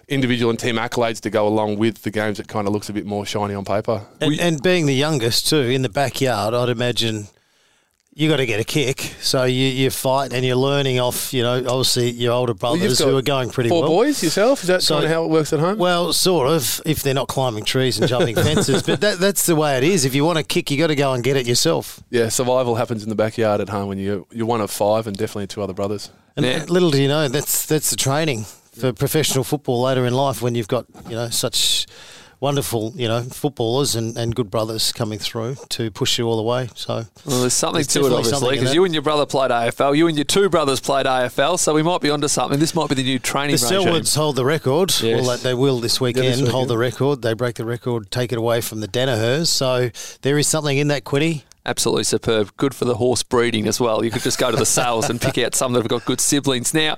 individual 0.08 0.50
and 0.50 0.60
team 0.60 0.76
accolades 0.76 1.22
to 1.22 1.30
go 1.30 1.48
along 1.48 1.78
with 1.78 2.04
the 2.04 2.12
games 2.12 2.38
that 2.38 2.48
kind 2.48 2.68
of 2.68 2.74
looks 2.74 2.90
a 2.90 2.94
bit 2.94 3.06
more 3.06 3.26
shiny 3.26 3.54
on 3.54 3.64
paper. 3.64 4.06
And, 4.20 4.40
and 4.40 4.62
being 4.62 4.86
the 4.86 4.96
youngest 4.96 5.48
too 5.48 5.62
in 5.62 5.82
the 5.82 5.90
backyard, 5.90 6.54
I'd 6.54 6.70
imagine 6.70 7.28
you 8.16 8.30
got 8.30 8.38
to 8.38 8.46
get 8.46 8.60
a 8.60 8.64
kick. 8.64 9.00
So 9.22 9.44
you, 9.46 9.66
you 9.68 9.90
fight 9.90 10.34
and 10.34 10.46
you're 10.46 10.56
learning 10.56 11.00
off, 11.00 11.34
you 11.34 11.42
know, 11.42 11.58
obviously 11.58 12.12
your 12.12 12.34
older 12.34 12.54
brothers 12.54 13.00
got 13.00 13.08
who 13.10 13.18
are 13.18 13.22
going 13.24 13.50
pretty 13.50 13.70
Four 13.70 13.82
well. 13.82 13.90
boys 13.90 14.24
yourself? 14.24 14.62
Is 14.62 14.68
that 14.68 14.84
So- 14.84 14.96
kind 14.96 15.06
of 15.06 15.12
how 15.12 15.24
it 15.24 15.30
works 15.32 15.52
at 15.54 15.60
home? 15.60 15.78
Well, 15.80 16.14
sort 16.14 16.48
of, 16.50 16.80
if 16.86 17.02
they're 17.02 17.14
not 17.16 17.28
climbing 17.28 17.64
trees 17.66 17.98
and 17.98 18.08
jumping 18.08 18.36
fences. 18.48 18.84
But 18.84 19.02
that, 19.02 19.20
that's 19.20 19.46
the 19.48 19.56
way 19.56 19.78
it 19.78 19.84
is. 19.84 20.06
If 20.06 20.14
you 20.14 20.26
want 20.26 20.38
a 20.38 20.44
kick, 20.44 20.70
you 20.70 20.78
got 20.78 20.88
to 20.88 20.96
go 20.96 21.14
and 21.14 21.24
get 21.24 21.38
it 21.38 21.48
yourself. 21.48 22.02
yeah, 22.12 22.30
survival 22.30 22.76
happens 22.76 23.02
in 23.04 23.10
the 23.10 23.16
backyard 23.16 23.62
at 23.62 23.70
home 23.70 23.88
when 23.88 23.98
you, 23.98 24.28
you're 24.32 24.46
one 24.46 24.62
of 24.62 24.70
five 24.70 25.08
and 25.08 25.18
definitely 25.18 25.48
two 25.48 25.62
other 25.64 25.74
brothers. 25.74 26.12
And 26.38 26.46
Yeah. 26.46 26.66
little 26.68 26.92
do 26.92 27.02
you 27.02 27.08
know, 27.08 27.28
that's 27.28 27.66
that's 27.66 27.90
the 27.90 27.96
training 27.96 28.46
for 28.80 28.92
professional 28.94 29.44
football 29.44 29.82
later 29.84 30.06
in 30.06 30.14
life 30.16 30.42
when 30.42 30.56
you've 30.56 30.68
got 30.68 30.86
you 31.08 31.16
know 31.16 31.30
such 31.30 31.86
wonderful 32.44 32.92
you 32.96 33.08
know 33.08 33.22
footballers 33.22 33.96
and, 33.96 34.18
and 34.18 34.36
good 34.36 34.52
brothers 34.52 34.92
coming 34.92 35.18
through 35.18 35.56
to 35.70 35.90
push 35.90 36.20
you 36.20 36.28
all 36.28 36.36
the 36.36 36.44
way. 36.44 36.70
So 36.76 37.06
Well, 37.26 37.40
there's 37.40 37.54
something 37.54 37.78
There's 37.78 37.88
to 37.88 38.06
it, 38.06 38.12
obviously, 38.12 38.56
because 38.56 38.74
you 38.74 38.84
and 38.84 38.94
your 38.94 39.02
brother 39.02 39.26
played 39.26 39.50
AFL. 39.50 39.96
You 39.96 40.08
and 40.08 40.18
your 40.18 40.26
two 40.26 40.50
brothers 40.50 40.82
played 40.82 41.06
AFL, 41.06 41.58
so 41.58 41.74
we 41.74 41.82
might 41.82 42.02
be 42.02 42.10
onto 42.10 42.28
something. 42.28 42.60
This 42.60 42.76
might 42.76 42.90
be 42.90 42.96
the 42.96 43.04
new 43.04 43.18
training 43.18 43.56
the 43.56 43.64
regime. 43.64 43.94
Selwoods 43.94 44.16
hold 44.16 44.36
the 44.36 44.44
record. 44.44 44.94
Yes. 45.02 45.26
Well, 45.26 45.38
they- 45.38 45.54
will 45.54 45.80
this 45.80 46.02
weekend, 46.02 46.26
weekend. 46.26 46.48
hold 46.50 46.68
the 46.68 46.78
record. 46.78 47.22
They 47.22 47.34
break 47.34 47.56
the 47.56 47.66
record, 47.66 48.12
take 48.12 48.34
it 48.34 48.38
away 48.38 48.60
from 48.60 48.82
the 48.82 48.88
Danahers. 48.88 49.48
So 49.48 49.92
there 50.24 50.38
is 50.38 50.48
something 50.48 50.78
in 50.78 50.90
that, 50.90 51.06
Quiddy. 51.06 51.44
Absolutely 51.66 52.04
superb. 52.04 52.52
Good 52.58 52.76
for 52.76 52.84
the 52.84 52.96
horse 52.96 53.24
breeding 53.24 53.68
as 53.68 53.80
well. 53.80 54.04
You 54.04 54.12
could 54.12 54.24
just 54.24 54.38
go 54.40 54.52
to 54.52 54.58
the 54.58 54.66
sales 54.66 55.10
and 55.10 55.22
pick 55.22 55.38
out 55.38 55.56
some 55.56 55.72
that 55.74 55.80
have 55.80 55.88
got 55.88 56.04
good 56.04 56.20
siblings. 56.20 56.74
Now, 56.74 56.98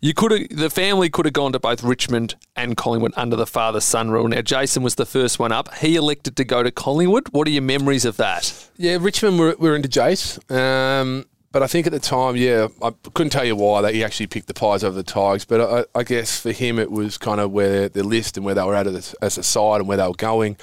you 0.00 0.14
could 0.14 0.48
the 0.50 0.70
family 0.70 1.08
could 1.10 1.24
have 1.26 1.34
gone 1.34 1.52
to 1.52 1.58
both 1.58 1.82
Richmond 1.82 2.36
and 2.54 2.76
Collingwood 2.76 3.12
under 3.16 3.36
the 3.36 3.46
father 3.46 3.80
son 3.80 4.10
rule. 4.10 4.28
Now, 4.28 4.42
Jason 4.42 4.82
was 4.82 4.96
the 4.96 5.06
first 5.06 5.38
one 5.38 5.52
up. 5.52 5.74
He 5.76 5.96
elected 5.96 6.36
to 6.36 6.44
go 6.44 6.62
to 6.62 6.70
Collingwood. 6.70 7.28
What 7.30 7.46
are 7.48 7.50
your 7.50 7.62
memories 7.62 8.04
of 8.04 8.16
that? 8.16 8.68
Yeah, 8.76 8.98
Richmond 9.00 9.38
were, 9.38 9.56
were 9.58 9.74
into 9.74 9.88
Jace. 9.88 10.38
Um, 10.50 11.26
but 11.52 11.62
I 11.62 11.66
think 11.68 11.86
at 11.86 11.92
the 11.92 12.00
time, 12.00 12.36
yeah, 12.36 12.68
I 12.82 12.90
couldn't 13.14 13.30
tell 13.30 13.44
you 13.44 13.56
why 13.56 13.80
that 13.80 13.94
he 13.94 14.04
actually 14.04 14.26
picked 14.26 14.46
the 14.46 14.54
Pies 14.54 14.84
over 14.84 14.94
the 14.94 15.02
Tigers. 15.02 15.46
But 15.46 15.88
I, 15.94 15.98
I 15.98 16.02
guess 16.02 16.40
for 16.40 16.52
him, 16.52 16.78
it 16.78 16.90
was 16.90 17.16
kind 17.16 17.40
of 17.40 17.50
where 17.50 17.88
the 17.88 18.02
list 18.02 18.36
and 18.36 18.44
where 18.44 18.54
they 18.54 18.62
were 18.62 18.74
at 18.74 18.86
as, 18.86 19.14
as 19.22 19.38
a 19.38 19.42
side 19.42 19.80
and 19.80 19.88
where 19.88 19.96
they 19.96 20.06
were 20.06 20.12
going. 20.12 20.58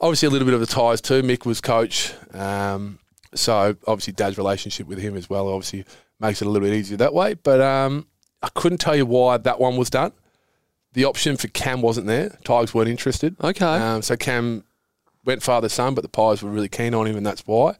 Obviously, 0.00 0.28
a 0.28 0.30
little 0.30 0.46
bit 0.46 0.54
of 0.54 0.60
the 0.60 0.66
ties 0.66 1.02
too. 1.02 1.22
Mick 1.22 1.44
was 1.44 1.60
coach. 1.60 2.14
Um, 2.32 3.00
so 3.34 3.76
obviously, 3.86 4.14
Dad's 4.14 4.38
relationship 4.38 4.86
with 4.86 4.98
him 4.98 5.14
as 5.14 5.28
well 5.28 5.48
obviously 5.48 5.84
makes 6.20 6.40
it 6.40 6.46
a 6.46 6.50
little 6.50 6.66
bit 6.66 6.74
easier 6.74 6.96
that 6.96 7.12
way. 7.12 7.34
But 7.34 7.60
um, 7.60 8.06
I 8.42 8.48
couldn't 8.54 8.78
tell 8.78 8.96
you 8.96 9.06
why 9.06 9.36
that 9.36 9.60
one 9.60 9.76
was 9.76 9.90
done. 9.90 10.12
The 10.92 11.04
option 11.04 11.36
for 11.36 11.48
Cam 11.48 11.82
wasn't 11.82 12.06
there. 12.06 12.38
Tigers 12.44 12.74
weren't 12.74 12.88
interested. 12.88 13.36
Okay. 13.42 13.64
Um, 13.64 14.02
so 14.02 14.16
Cam 14.16 14.64
went 15.24 15.42
father 15.42 15.68
son, 15.68 15.94
but 15.94 16.02
the 16.02 16.08
Pies 16.08 16.42
were 16.42 16.50
really 16.50 16.68
keen 16.68 16.94
on 16.94 17.06
him, 17.06 17.16
and 17.16 17.24
that's 17.24 17.46
why. 17.46 17.76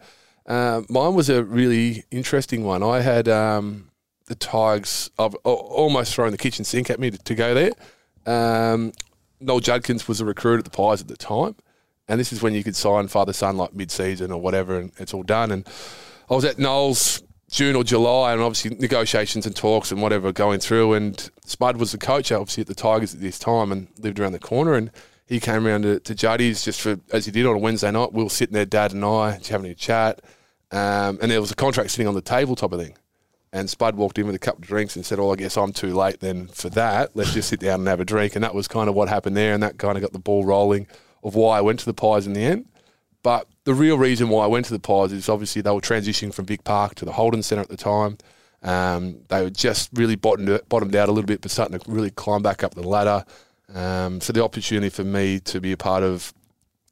Uh, 0.47 0.83
mine 0.89 1.15
was 1.15 1.29
a 1.29 1.43
really 1.43 2.05
interesting 2.11 2.65
one. 2.65 2.83
I 2.83 3.01
had 3.01 3.29
um, 3.29 3.91
the 4.27 4.35
Tigers. 4.35 5.11
I've 5.19 5.35
almost 5.45 6.15
thrown 6.15 6.31
the 6.31 6.39
kitchen 6.39 6.65
sink 6.65 6.91
at 6.91 7.01
me 7.01 7.11
to, 7.11 7.19
to 7.19 7.35
go 7.35 7.55
there. 7.55 7.73
Um, 8.27 8.93
Noel 9.41 9.61
Judkins 9.61 10.07
was 10.07 10.21
a 10.21 10.25
recruit 10.25 10.59
at 10.59 10.65
the 10.65 10.71
Pies 10.71 11.01
at 11.01 11.09
the 11.09 11.17
time, 11.17 11.57
and 12.09 12.21
this 12.21 12.33
is 12.33 12.43
when 12.43 12.55
you 12.55 12.63
could 12.63 12.77
sign 12.77 13.09
father 13.09 13.33
son 13.33 13.57
like 13.57 13.75
mid 13.75 13.91
season 13.91 14.31
or 14.31 14.41
whatever, 14.41 14.79
and 14.79 14.93
it's 14.99 15.15
all 15.15 15.23
done. 15.23 15.51
And 15.51 15.67
I 16.31 16.35
was 16.35 16.45
at 16.45 16.59
Noel's 16.59 17.23
June 17.51 17.75
or 17.75 17.83
July, 17.83 18.33
and 18.33 18.41
obviously 18.41 18.77
negotiations 18.77 19.45
and 19.45 19.57
talks 19.57 19.91
and 19.91 20.01
whatever 20.01 20.33
going 20.33 20.61
through. 20.61 20.95
And 20.95 21.31
Spud 21.45 21.77
was 21.79 21.93
the 21.93 21.99
coach, 21.99 22.31
obviously 22.31 22.61
at 22.61 22.69
the 22.69 22.75
Tigers 22.75 23.13
at 23.13 23.21
this 23.21 23.39
time, 23.39 23.73
and 23.73 23.89
lived 23.99 24.21
around 24.21 24.33
the 24.33 24.39
corner. 24.39 24.75
And 24.75 24.91
he 25.27 25.41
came 25.41 25.67
around 25.67 25.83
to, 25.83 26.01
to 26.01 26.15
just 26.15 26.81
for 26.81 26.99
as 27.13 27.27
he 27.27 27.33
did 27.33 27.47
on 27.47 27.57
a 27.57 27.59
Wednesday 27.59 27.91
night. 27.91 28.13
We 28.13 28.23
were 28.23 28.31
sitting 28.31 28.55
there, 28.55 28.67
Dad 28.67 28.93
and 28.93 29.05
I, 29.05 29.39
just 29.39 29.51
having 29.51 29.71
a 29.71 29.75
chat, 29.75 30.21
um, 30.71 31.19
and 31.21 31.31
there 31.31 31.41
was 31.41 31.51
a 31.51 31.57
contract 31.57 31.91
sitting 31.91 32.07
on 32.07 32.15
the 32.15 32.21
table, 32.21 32.55
type 32.55 32.73
of 32.73 32.81
thing. 32.81 32.97
And 33.53 33.69
Spud 33.69 33.97
walked 33.97 34.19
in 34.19 34.27
with 34.27 34.37
a 34.37 34.41
couple 34.41 34.63
of 34.63 34.69
drinks 34.69 34.95
and 34.95 35.05
said, 35.05 35.19
"Oh, 35.19 35.33
I 35.33 35.37
guess 35.37 35.57
I'm 35.57 35.73
too 35.73 35.93
late 35.93 36.21
then 36.21 36.47
for 36.47 36.69
that. 36.71 37.17
Let's 37.17 37.35
just 37.35 37.49
sit 37.49 37.59
down 37.59 37.81
and 37.81 37.89
have 37.89 37.99
a 37.99 38.05
drink." 38.05 38.37
And 38.37 38.45
that 38.45 38.55
was 38.55 38.69
kind 38.69 38.89
of 38.89 38.95
what 38.95 39.09
happened 39.09 39.37
there, 39.37 39.55
and 39.55 39.63
that 39.65 39.77
kind 39.77 39.97
of 39.97 40.03
got 40.03 40.13
the 40.13 40.21
ball 40.21 40.45
rolling 40.45 40.87
of 41.25 41.35
why 41.35 41.59
I 41.59 41.61
went 41.61 41.81
to 41.81 41.87
the 41.87 41.95
Pies 41.95 42.29
in 42.29 42.33
the 42.33 42.45
end. 42.45 42.67
But 43.23 43.49
the 43.71 43.75
real 43.77 43.97
reason 43.97 44.29
why 44.31 44.43
I 44.43 44.49
went 44.49 44.67
to 44.67 44.73
the 44.73 44.81
Pies 44.81 45.13
is 45.13 45.29
obviously 45.29 45.63
they 45.63 45.71
were 45.71 45.81
transitioning 45.81 46.35
from 46.35 46.45
Vic 46.45 46.65
Park 46.65 46.97
to 46.97 47.05
the 47.05 47.13
Holden 47.13 47.41
Centre 47.41 47.63
at 47.63 47.69
the 47.69 47.77
time. 47.77 48.19
Um, 48.65 49.21
they 49.29 49.43
were 49.45 49.51
just 49.51 49.91
really 49.95 50.17
bottomed, 50.17 50.61
bottomed 50.69 50.97
out 50.97 51.09
a 51.09 51.13
little 51.13 51.29
bit, 51.29 51.41
but 51.41 51.53
starting 51.53 51.79
to 51.79 51.91
really 51.91 52.11
climb 52.11 52.43
back 52.43 52.65
up 52.65 52.75
the 52.75 52.83
ladder. 52.83 53.25
Um, 53.73 54.21
so 54.21 54.33
the 54.33 54.43
opportunity 54.43 54.89
for 54.89 55.05
me 55.05 55.39
to 55.39 55.61
be 55.61 55.71
a 55.71 55.77
part 55.77 56.03
of, 56.03 56.35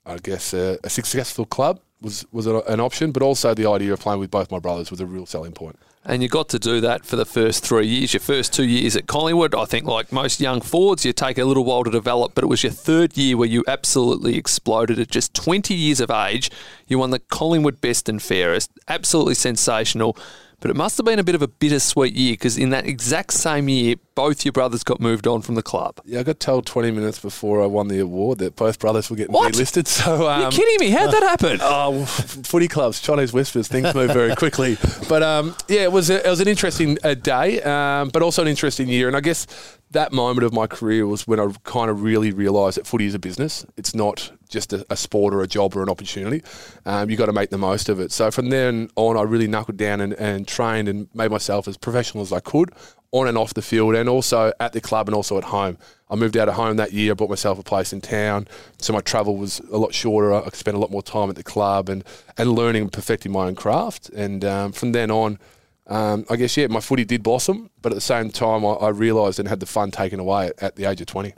I 0.06 0.18
guess, 0.18 0.54
a, 0.54 0.78
a 0.84 0.88
successful 0.88 1.46
club 1.46 1.80
was 2.00 2.24
was 2.30 2.46
an 2.46 2.78
option, 2.78 3.10
but 3.10 3.22
also 3.22 3.54
the 3.54 3.68
idea 3.68 3.92
of 3.92 3.98
playing 3.98 4.20
with 4.20 4.30
both 4.30 4.52
my 4.52 4.60
brothers 4.60 4.88
was 4.88 5.00
a 5.00 5.06
real 5.06 5.26
selling 5.26 5.50
point. 5.50 5.76
And 6.08 6.22
you 6.22 6.28
got 6.30 6.48
to 6.48 6.58
do 6.58 6.80
that 6.80 7.04
for 7.04 7.16
the 7.16 7.26
first 7.26 7.62
three 7.62 7.86
years. 7.86 8.14
Your 8.14 8.20
first 8.20 8.54
two 8.54 8.64
years 8.64 8.96
at 8.96 9.06
Collingwood, 9.06 9.54
I 9.54 9.66
think, 9.66 9.84
like 9.84 10.10
most 10.10 10.40
young 10.40 10.62
forwards, 10.62 11.04
you 11.04 11.12
take 11.12 11.36
a 11.36 11.44
little 11.44 11.64
while 11.64 11.84
to 11.84 11.90
develop, 11.90 12.34
but 12.34 12.42
it 12.42 12.46
was 12.46 12.62
your 12.62 12.72
third 12.72 13.18
year 13.18 13.36
where 13.36 13.46
you 13.46 13.62
absolutely 13.68 14.38
exploded. 14.38 14.98
At 14.98 15.10
just 15.10 15.34
20 15.34 15.74
years 15.74 16.00
of 16.00 16.10
age, 16.10 16.50
you 16.86 16.98
won 16.98 17.10
the 17.10 17.18
Collingwood 17.18 17.82
Best 17.82 18.08
and 18.08 18.22
Fairest. 18.22 18.70
Absolutely 18.88 19.34
sensational. 19.34 20.16
But 20.60 20.70
it 20.70 20.76
must 20.76 20.96
have 20.96 21.06
been 21.06 21.18
a 21.18 21.24
bit 21.24 21.34
of 21.34 21.42
a 21.42 21.48
bittersweet 21.48 22.14
year 22.14 22.32
because 22.32 22.58
in 22.58 22.70
that 22.70 22.86
exact 22.86 23.32
same 23.32 23.68
year, 23.68 23.94
both 24.14 24.44
your 24.44 24.50
brothers 24.52 24.82
got 24.82 25.00
moved 25.00 25.26
on 25.28 25.40
from 25.42 25.54
the 25.54 25.62
club. 25.62 26.00
Yeah, 26.04 26.20
I 26.20 26.22
got 26.24 26.40
told 26.40 26.66
20 26.66 26.90
minutes 26.90 27.20
before 27.20 27.62
I 27.62 27.66
won 27.66 27.86
the 27.88 28.00
award 28.00 28.38
that 28.38 28.56
both 28.56 28.80
brothers 28.80 29.08
were 29.08 29.14
getting 29.16 29.32
What? 29.32 29.52
delisted. 29.54 29.86
So, 29.86 30.28
um, 30.28 30.40
You're 30.42 30.50
kidding 30.50 30.76
me? 30.80 30.90
How'd 30.90 31.12
that 31.12 31.22
happen? 31.22 31.58
Oh, 31.70 32.04
footy 32.06 32.66
clubs, 32.66 33.00
Chinese 33.00 33.32
whispers, 33.32 33.68
things 33.68 33.94
move 33.94 34.10
very 34.12 34.34
quickly. 34.34 34.76
But 35.08 35.22
um, 35.22 35.54
yeah, 35.68 35.82
it 35.82 35.92
was 35.92 36.10
a, 36.10 36.26
it 36.26 36.28
was 36.30 36.40
an 36.40 36.48
interesting 36.48 36.98
uh, 37.04 37.14
day, 37.14 37.62
um, 37.62 38.08
but 38.08 38.22
also 38.22 38.42
an 38.42 38.48
interesting 38.48 38.88
year. 38.88 39.06
And 39.06 39.16
I 39.16 39.20
guess 39.20 39.46
that 39.92 40.12
moment 40.12 40.44
of 40.44 40.52
my 40.52 40.66
career 40.66 41.06
was 41.06 41.26
when 41.26 41.38
I 41.38 41.48
kind 41.64 41.90
of 41.90 42.02
really 42.02 42.32
realised 42.32 42.78
that 42.78 42.86
footy 42.86 43.06
is 43.06 43.14
a 43.14 43.18
business. 43.18 43.64
It's 43.76 43.94
not 43.94 44.32
just 44.48 44.72
a, 44.72 44.84
a 44.90 44.96
sport 44.96 45.34
or 45.34 45.42
a 45.42 45.46
job 45.46 45.76
or 45.76 45.82
an 45.82 45.88
opportunity. 45.88 46.42
Um, 46.86 47.10
you 47.10 47.16
got 47.16 47.26
to 47.26 47.32
make 47.32 47.50
the 47.50 47.58
most 47.58 47.88
of 47.88 48.00
it. 48.00 48.12
So 48.12 48.30
from 48.30 48.50
then 48.50 48.90
on, 48.96 49.16
I 49.16 49.22
really 49.22 49.46
knuckled 49.46 49.76
down 49.76 50.00
and, 50.00 50.12
and 50.14 50.46
trained 50.46 50.88
and 50.88 51.08
made 51.14 51.30
myself 51.30 51.68
as 51.68 51.76
professional 51.76 52.22
as 52.22 52.32
I 52.32 52.40
could 52.40 52.72
on 53.10 53.26
and 53.26 53.38
off 53.38 53.54
the 53.54 53.62
field, 53.62 53.94
and 53.94 54.08
also 54.08 54.52
at 54.60 54.72
the 54.72 54.80
club 54.80 55.08
and 55.08 55.14
also 55.14 55.38
at 55.38 55.44
home. 55.44 55.78
I 56.10 56.16
moved 56.16 56.36
out 56.36 56.48
of 56.48 56.54
home 56.54 56.76
that 56.76 56.92
year, 56.92 57.14
bought 57.14 57.30
myself 57.30 57.58
a 57.58 57.62
place 57.62 57.92
in 57.92 58.00
town, 58.00 58.48
so 58.78 58.92
my 58.92 59.00
travel 59.00 59.36
was 59.36 59.60
a 59.72 59.78
lot 59.78 59.94
shorter. 59.94 60.34
I 60.34 60.46
spend 60.50 60.76
a 60.76 60.80
lot 60.80 60.90
more 60.90 61.02
time 61.02 61.30
at 61.30 61.36
the 61.36 61.42
club 61.42 61.88
and, 61.88 62.04
and 62.36 62.52
learning 62.52 62.82
and 62.82 62.92
perfecting 62.92 63.32
my 63.32 63.46
own 63.46 63.54
craft. 63.54 64.10
And 64.10 64.44
um, 64.44 64.72
from 64.72 64.92
then 64.92 65.10
on, 65.10 65.38
um, 65.86 66.26
I 66.28 66.36
guess, 66.36 66.56
yeah, 66.56 66.66
my 66.66 66.80
footy 66.80 67.04
did 67.04 67.22
blossom, 67.22 67.70
but 67.80 67.92
at 67.92 67.94
the 67.94 68.02
same 68.02 68.30
time, 68.30 68.64
I, 68.64 68.72
I 68.72 68.88
realised 68.90 69.38
and 69.38 69.48
had 69.48 69.60
the 69.60 69.66
fun 69.66 69.90
taken 69.90 70.20
away 70.20 70.48
at, 70.48 70.62
at 70.62 70.76
the 70.76 70.84
age 70.84 71.00
of 71.00 71.06
20. 71.06 71.32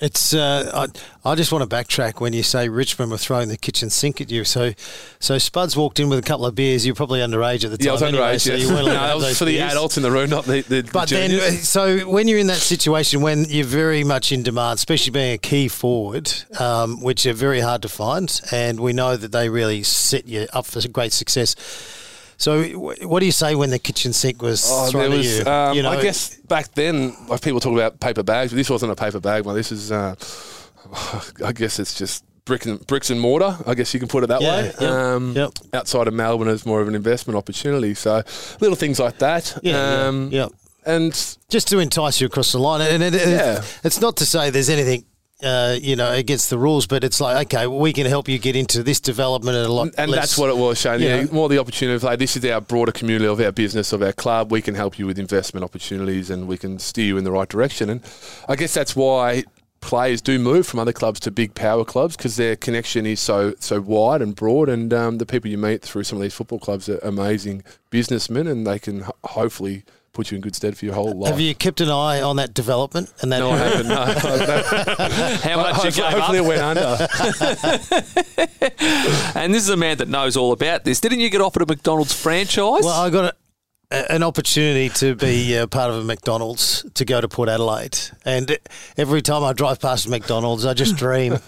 It's. 0.00 0.34
Uh, 0.34 0.88
I, 1.24 1.30
I 1.30 1.34
just 1.36 1.52
want 1.52 1.68
to 1.68 1.76
backtrack 1.76 2.20
when 2.20 2.32
you 2.32 2.42
say 2.42 2.68
Richmond 2.68 3.12
were 3.12 3.18
throwing 3.18 3.48
the 3.48 3.56
kitchen 3.56 3.90
sink 3.90 4.20
at 4.20 4.30
you. 4.30 4.44
So, 4.44 4.72
so 5.20 5.38
Spuds 5.38 5.76
walked 5.76 6.00
in 6.00 6.08
with 6.08 6.18
a 6.18 6.22
couple 6.22 6.46
of 6.46 6.54
beers. 6.56 6.84
You're 6.84 6.96
probably 6.96 7.20
underage 7.20 7.64
at 7.64 7.70
the 7.70 7.78
time. 7.78 7.86
Yeah, 7.86 7.90
I 7.90 7.92
was 7.92 8.02
anyway, 8.02 8.34
underage. 8.34 8.40
so 8.40 8.52
yeah. 8.52 8.58
you 8.58 8.68
weren't 8.68 8.86
no, 8.86 8.92
that 8.92 9.16
was 9.16 9.38
for 9.38 9.44
the 9.44 9.60
adults 9.60 9.96
in 9.96 10.02
the 10.02 10.10
room, 10.10 10.30
not 10.30 10.44
the, 10.46 10.62
the, 10.62 10.82
the 10.82 10.90
But 10.92 11.10
then, 11.10 11.30
uh, 11.30 11.50
so 11.52 12.08
when 12.10 12.26
you're 12.26 12.40
in 12.40 12.48
that 12.48 12.58
situation, 12.58 13.22
when 13.22 13.44
you're 13.44 13.64
very 13.64 14.02
much 14.02 14.32
in 14.32 14.42
demand, 14.42 14.78
especially 14.78 15.12
being 15.12 15.34
a 15.34 15.38
key 15.38 15.68
forward, 15.68 16.32
um, 16.58 17.00
which 17.00 17.24
are 17.24 17.32
very 17.32 17.60
hard 17.60 17.80
to 17.82 17.88
find, 17.88 18.40
and 18.50 18.80
we 18.80 18.92
know 18.92 19.16
that 19.16 19.30
they 19.30 19.48
really 19.48 19.84
set 19.84 20.26
you 20.26 20.48
up 20.52 20.66
for 20.66 20.86
great 20.88 21.12
success. 21.12 21.54
So, 22.36 22.62
what 22.62 23.20
do 23.20 23.26
you 23.26 23.32
say 23.32 23.54
when 23.54 23.70
the 23.70 23.78
kitchen 23.78 24.12
sink 24.12 24.42
was 24.42 24.66
Oh, 24.68 24.90
thrown 24.90 25.12
at 25.12 25.24
you? 25.24 25.44
um, 25.46 25.76
you 25.76 25.82
know, 25.82 25.90
I 25.90 26.02
guess 26.02 26.36
back 26.48 26.74
then, 26.74 27.14
like 27.28 27.40
people 27.42 27.60
talk 27.60 27.72
about 27.72 28.00
paper 28.00 28.22
bags, 28.22 28.52
but 28.52 28.56
this 28.56 28.68
wasn't 28.70 28.92
a 28.92 28.96
paper 28.96 29.20
bag. 29.20 29.44
Well, 29.44 29.54
this 29.54 29.70
is, 29.72 29.92
uh, 29.92 30.14
I 31.44 31.52
guess 31.52 31.78
it's 31.78 31.94
just 31.94 32.24
brick 32.44 32.66
and, 32.66 32.84
bricks 32.86 33.10
and 33.10 33.20
mortar. 33.20 33.56
I 33.66 33.74
guess 33.74 33.94
you 33.94 34.00
can 34.00 34.08
put 34.08 34.24
it 34.24 34.26
that 34.28 34.42
Yeah, 34.42 34.56
way. 34.56 34.64
yep, 34.80 34.80
um, 34.82 35.32
yep. 35.36 35.52
Outside 35.72 36.08
of 36.08 36.14
Melbourne, 36.14 36.48
it's 36.48 36.66
more 36.66 36.80
of 36.80 36.88
an 36.88 36.94
investment 36.94 37.36
opportunity. 37.36 37.94
So 37.94 38.22
little 38.60 38.76
things 38.76 38.98
like 38.98 39.18
that. 39.18 39.56
yeah, 39.62 40.06
um, 40.08 40.30
yeah, 40.30 40.42
yeah. 40.42 40.48
And 40.86 41.12
just 41.48 41.68
to 41.68 41.78
entice 41.78 42.20
you 42.20 42.26
across 42.26 42.52
the 42.52 42.58
line. 42.58 42.82
And 42.82 43.02
it- 43.02 43.14
Yeah. 43.14 43.62
it's 43.82 44.00
not 44.02 44.16
to 44.18 44.26
say 44.26 44.50
there's 44.50 44.68
anything. 44.68 45.06
Uh, 45.42 45.76
you 45.82 45.96
know, 45.96 46.12
against 46.12 46.48
the 46.48 46.56
rules, 46.56 46.86
but 46.86 47.02
it's 47.02 47.20
like 47.20 47.46
okay, 47.52 47.66
well, 47.66 47.80
we 47.80 47.92
can 47.92 48.06
help 48.06 48.28
you 48.28 48.38
get 48.38 48.54
into 48.54 48.84
this 48.84 49.00
development 49.00 49.56
and 49.56 49.66
a 49.66 49.72
lot. 49.72 49.88
and 49.98 50.10
less, 50.10 50.20
that's 50.20 50.38
what 50.38 50.48
it 50.48 50.56
was, 50.56 50.80
Shane. 50.80 51.00
you 51.00 51.08
Yeah, 51.08 51.22
know. 51.24 51.32
more 51.32 51.48
the 51.48 51.58
opportunity 51.58 51.96
of 51.96 52.04
like 52.04 52.20
this 52.20 52.36
is 52.36 52.44
our 52.46 52.60
broader 52.60 52.92
community 52.92 53.26
of 53.26 53.40
our 53.40 53.50
business 53.52 53.92
of 53.92 54.00
our 54.00 54.12
club. 54.12 54.52
We 54.52 54.62
can 54.62 54.76
help 54.76 54.96
you 54.98 55.06
with 55.06 55.18
investment 55.18 55.64
opportunities, 55.64 56.30
and 56.30 56.46
we 56.46 56.56
can 56.56 56.78
steer 56.78 57.04
you 57.06 57.16
in 57.18 57.24
the 57.24 57.32
right 57.32 57.48
direction. 57.48 57.90
And 57.90 58.00
I 58.48 58.54
guess 58.54 58.72
that's 58.72 58.94
why 58.94 59.42
players 59.80 60.22
do 60.22 60.38
move 60.38 60.66
from 60.68 60.78
other 60.80 60.92
clubs 60.94 61.20
to 61.20 61.30
big 61.32 61.54
power 61.54 61.84
clubs 61.84 62.16
because 62.16 62.36
their 62.36 62.54
connection 62.56 63.04
is 63.04 63.18
so 63.20 63.54
so 63.58 63.80
wide 63.80 64.22
and 64.22 64.36
broad. 64.36 64.68
And 64.68 64.94
um, 64.94 65.18
the 65.18 65.26
people 65.26 65.50
you 65.50 65.58
meet 65.58 65.82
through 65.82 66.04
some 66.04 66.16
of 66.16 66.22
these 66.22 66.32
football 66.32 66.60
clubs 66.60 66.88
are 66.88 66.98
amazing 66.98 67.64
businessmen, 67.90 68.46
and 68.46 68.64
they 68.66 68.78
can 68.78 69.00
ho- 69.00 69.16
hopefully 69.24 69.82
put 70.14 70.30
you 70.30 70.36
in 70.36 70.40
good 70.40 70.54
stead 70.54 70.78
for 70.78 70.84
your 70.86 70.94
whole 70.94 71.12
life. 71.12 71.30
Have 71.30 71.40
you 71.40 71.54
kept 71.54 71.80
an 71.82 71.90
eye 71.90 72.22
on 72.22 72.36
that 72.36 72.54
development 72.54 73.12
and 73.20 73.30
that? 73.32 73.40
No, 73.40 73.50
I 73.50 73.56
haven't. 73.58 73.88
No, 73.88 73.96
How 75.54 75.56
much 75.56 75.84
you 75.84 75.90
gave 75.90 76.04
hopefully 76.12 76.38
up? 76.38 76.44
it 76.44 76.48
went 76.48 76.62
under. 76.62 77.08
And 79.38 79.52
this 79.52 79.62
is 79.64 79.68
a 79.68 79.76
man 79.76 79.98
that 79.98 80.08
knows 80.08 80.36
all 80.36 80.52
about 80.52 80.84
this. 80.84 81.00
Didn't 81.00 81.20
you 81.20 81.28
get 81.28 81.40
offered 81.40 81.62
a 81.62 81.66
McDonald's 81.66 82.12
franchise? 82.14 82.82
Well, 82.84 82.88
I 83.00 83.10
got 83.10 83.24
a, 83.24 83.28
a- 83.28 83.34
an 83.90 84.22
opportunity 84.22 84.88
to 84.88 85.14
be 85.14 85.56
uh, 85.56 85.66
part 85.66 85.90
of 85.90 85.96
a 85.96 86.04
McDonald's 86.04 86.84
to 86.94 87.04
go 87.04 87.20
to 87.20 87.28
Port 87.28 87.48
Adelaide, 87.48 87.98
and 88.24 88.58
every 88.96 89.22
time 89.22 89.44
I 89.44 89.52
drive 89.52 89.80
past 89.80 90.08
McDonald's, 90.08 90.64
I 90.64 90.74
just 90.74 90.96
dream 91.04 91.38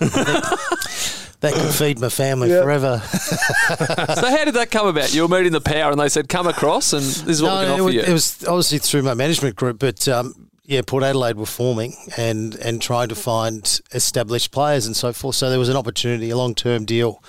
that 1.40 1.52
could 1.54 1.74
feed 1.74 1.98
my 1.98 2.08
family 2.08 2.48
forever. 2.48 2.98
so 3.08 4.30
how 4.30 4.44
did 4.44 4.54
that 4.54 4.70
come 4.70 4.86
about? 4.86 5.14
You 5.14 5.22
were 5.22 5.28
meeting 5.28 5.52
the 5.52 5.60
power, 5.60 5.90
and 5.90 6.00
they 6.00 6.08
said, 6.08 6.28
"Come 6.28 6.46
across, 6.46 6.92
and 6.92 7.02
this 7.02 7.26
is 7.26 7.42
what 7.42 7.60
we 7.60 7.66
can 7.66 7.68
it, 7.68 7.72
offer 7.74 7.84
was, 7.84 7.94
you." 7.94 8.00
it 8.00 8.12
was 8.12 8.44
obviously 8.46 8.78
through 8.78 9.02
my 9.02 9.14
management 9.14 9.56
group, 9.56 9.78
but 9.78 10.06
um, 10.08 10.48
yeah, 10.64 10.82
Port 10.86 11.02
Adelaide 11.04 11.36
were 11.36 11.46
forming 11.46 11.94
and 12.16 12.54
and 12.56 12.80
trying 12.80 13.08
to 13.08 13.14
find 13.14 13.80
established 13.92 14.50
players 14.50 14.86
and 14.86 14.96
so 14.96 15.12
forth. 15.12 15.36
So 15.36 15.50
there 15.50 15.58
was 15.58 15.68
an 15.68 15.76
opportunity, 15.76 16.30
a 16.30 16.36
long 16.36 16.54
term 16.54 16.84
deal, 16.84 17.22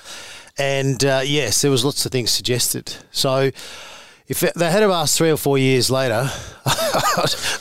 and 0.58 1.04
uh, 1.04 1.22
yes, 1.24 1.62
there 1.62 1.72
was 1.72 1.84
lots 1.86 2.06
of 2.06 2.12
things 2.12 2.32
suggested. 2.32 2.96
So. 3.12 3.52
If 4.28 4.42
they 4.42 4.70
had 4.70 4.82
have 4.82 4.92
asked 4.92 5.18
three 5.18 5.32
or 5.32 5.38
four 5.38 5.58
years 5.58 5.90
later, 5.90 6.30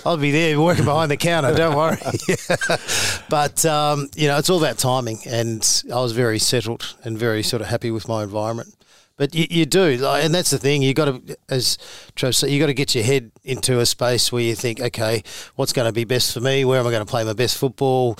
I'd 0.04 0.20
be 0.20 0.32
there 0.32 0.60
working 0.60 0.84
behind 0.84 1.12
the 1.12 1.16
counter. 1.16 1.54
Don't 1.56 1.76
worry. 1.76 1.98
but 3.28 3.64
um, 3.64 4.08
you 4.16 4.26
know, 4.26 4.36
it's 4.36 4.50
all 4.50 4.58
about 4.58 4.76
timing, 4.76 5.20
and 5.26 5.84
I 5.92 6.00
was 6.00 6.10
very 6.10 6.40
settled 6.40 6.96
and 7.04 7.16
very 7.16 7.44
sort 7.44 7.62
of 7.62 7.68
happy 7.68 7.92
with 7.92 8.08
my 8.08 8.24
environment. 8.24 8.74
But 9.16 9.34
you, 9.34 9.46
you 9.48 9.64
do, 9.64 9.96
like, 9.96 10.24
and 10.24 10.34
that's 10.34 10.50
the 10.50 10.58
thing. 10.58 10.82
You 10.82 10.92
got 10.92 11.06
to, 11.06 11.38
as 11.48 11.78
Trev 12.16 12.34
said, 12.34 12.50
you 12.50 12.58
got 12.58 12.66
to 12.66 12.74
get 12.74 12.94
your 12.94 13.04
head 13.04 13.30
into 13.44 13.78
a 13.78 13.86
space 13.86 14.30
where 14.30 14.42
you 14.42 14.54
think, 14.54 14.80
okay, 14.80 15.22
what's 15.54 15.72
going 15.72 15.86
to 15.86 15.92
be 15.92 16.04
best 16.04 16.34
for 16.34 16.40
me? 16.40 16.64
Where 16.64 16.80
am 16.80 16.86
I 16.86 16.90
going 16.90 17.04
to 17.04 17.10
play 17.10 17.24
my 17.24 17.32
best 17.32 17.56
football? 17.56 18.18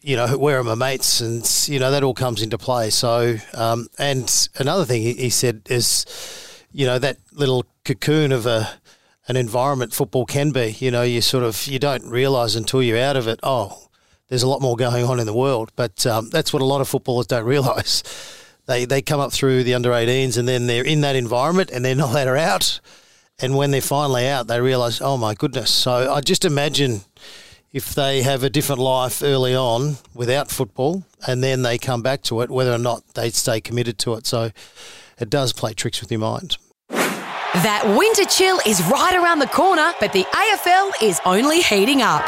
You 0.00 0.16
know, 0.16 0.38
where 0.38 0.60
are 0.60 0.64
my 0.64 0.76
mates? 0.76 1.20
And 1.20 1.44
you 1.66 1.80
know 1.80 1.90
that 1.90 2.04
all 2.04 2.14
comes 2.14 2.40
into 2.40 2.56
play. 2.56 2.90
So, 2.90 3.36
um, 3.52 3.88
and 3.98 4.48
another 4.56 4.84
thing 4.84 5.02
he, 5.02 5.14
he 5.14 5.30
said 5.30 5.62
is, 5.68 6.06
you 6.74 6.84
know, 6.84 6.98
that 6.98 7.18
little 7.32 7.64
cocoon 7.84 8.32
of 8.32 8.46
a 8.46 8.68
an 9.26 9.36
environment 9.36 9.94
football 9.94 10.26
can 10.26 10.50
be. 10.50 10.76
You 10.80 10.90
know, 10.90 11.02
you 11.02 11.20
sort 11.20 11.44
of 11.44 11.66
you 11.66 11.78
don't 11.78 12.04
realise 12.10 12.56
until 12.56 12.82
you're 12.82 12.98
out 12.98 13.16
of 13.16 13.28
it. 13.28 13.40
Oh, 13.42 13.88
there's 14.28 14.42
a 14.42 14.48
lot 14.48 14.60
more 14.60 14.76
going 14.76 15.04
on 15.04 15.20
in 15.20 15.26
the 15.26 15.32
world. 15.32 15.70
But 15.76 16.04
um, 16.06 16.28
that's 16.30 16.52
what 16.52 16.60
a 16.60 16.66
lot 16.66 16.80
of 16.80 16.88
footballers 16.88 17.28
don't 17.28 17.44
realise. 17.54 18.02
They 18.66 18.84
they 18.84 19.02
come 19.02 19.20
up 19.20 19.32
through 19.32 19.62
the 19.62 19.74
under 19.74 19.90
18s 19.90 20.36
and 20.36 20.48
then 20.48 20.66
they're 20.66 20.84
in 20.84 21.00
that 21.02 21.16
environment 21.16 21.70
and 21.70 21.84
they're 21.84 21.94
not 21.94 22.12
let 22.14 22.26
her 22.26 22.36
out. 22.36 22.80
And 23.40 23.56
when 23.56 23.70
they're 23.70 23.80
finally 23.80 24.28
out, 24.28 24.46
they 24.46 24.60
realise, 24.60 25.00
oh 25.00 25.16
my 25.16 25.34
goodness. 25.34 25.70
So 25.70 26.12
I 26.12 26.20
just 26.20 26.44
imagine 26.44 27.02
if 27.72 27.94
they 27.94 28.22
have 28.22 28.44
a 28.44 28.50
different 28.50 28.80
life 28.80 29.22
early 29.22 29.56
on 29.56 29.96
without 30.14 30.50
football 30.50 31.04
and 31.26 31.42
then 31.42 31.62
they 31.62 31.76
come 31.78 32.02
back 32.02 32.22
to 32.22 32.40
it, 32.42 32.50
whether 32.50 32.72
or 32.72 32.78
not 32.78 33.14
they 33.14 33.30
stay 33.30 33.60
committed 33.60 33.98
to 33.98 34.14
it. 34.14 34.26
So 34.26 34.50
it 35.18 35.30
does 35.30 35.52
play 35.52 35.72
tricks 35.72 36.00
with 36.00 36.10
your 36.10 36.20
mind. 36.20 36.56
That 37.62 37.86
winter 37.96 38.24
chill 38.24 38.58
is 38.66 38.82
right 38.90 39.14
around 39.14 39.38
the 39.38 39.46
corner, 39.46 39.92
but 40.00 40.12
the 40.12 40.24
AFL 40.24 40.90
is 41.00 41.20
only 41.24 41.60
heating 41.60 42.02
up. 42.02 42.26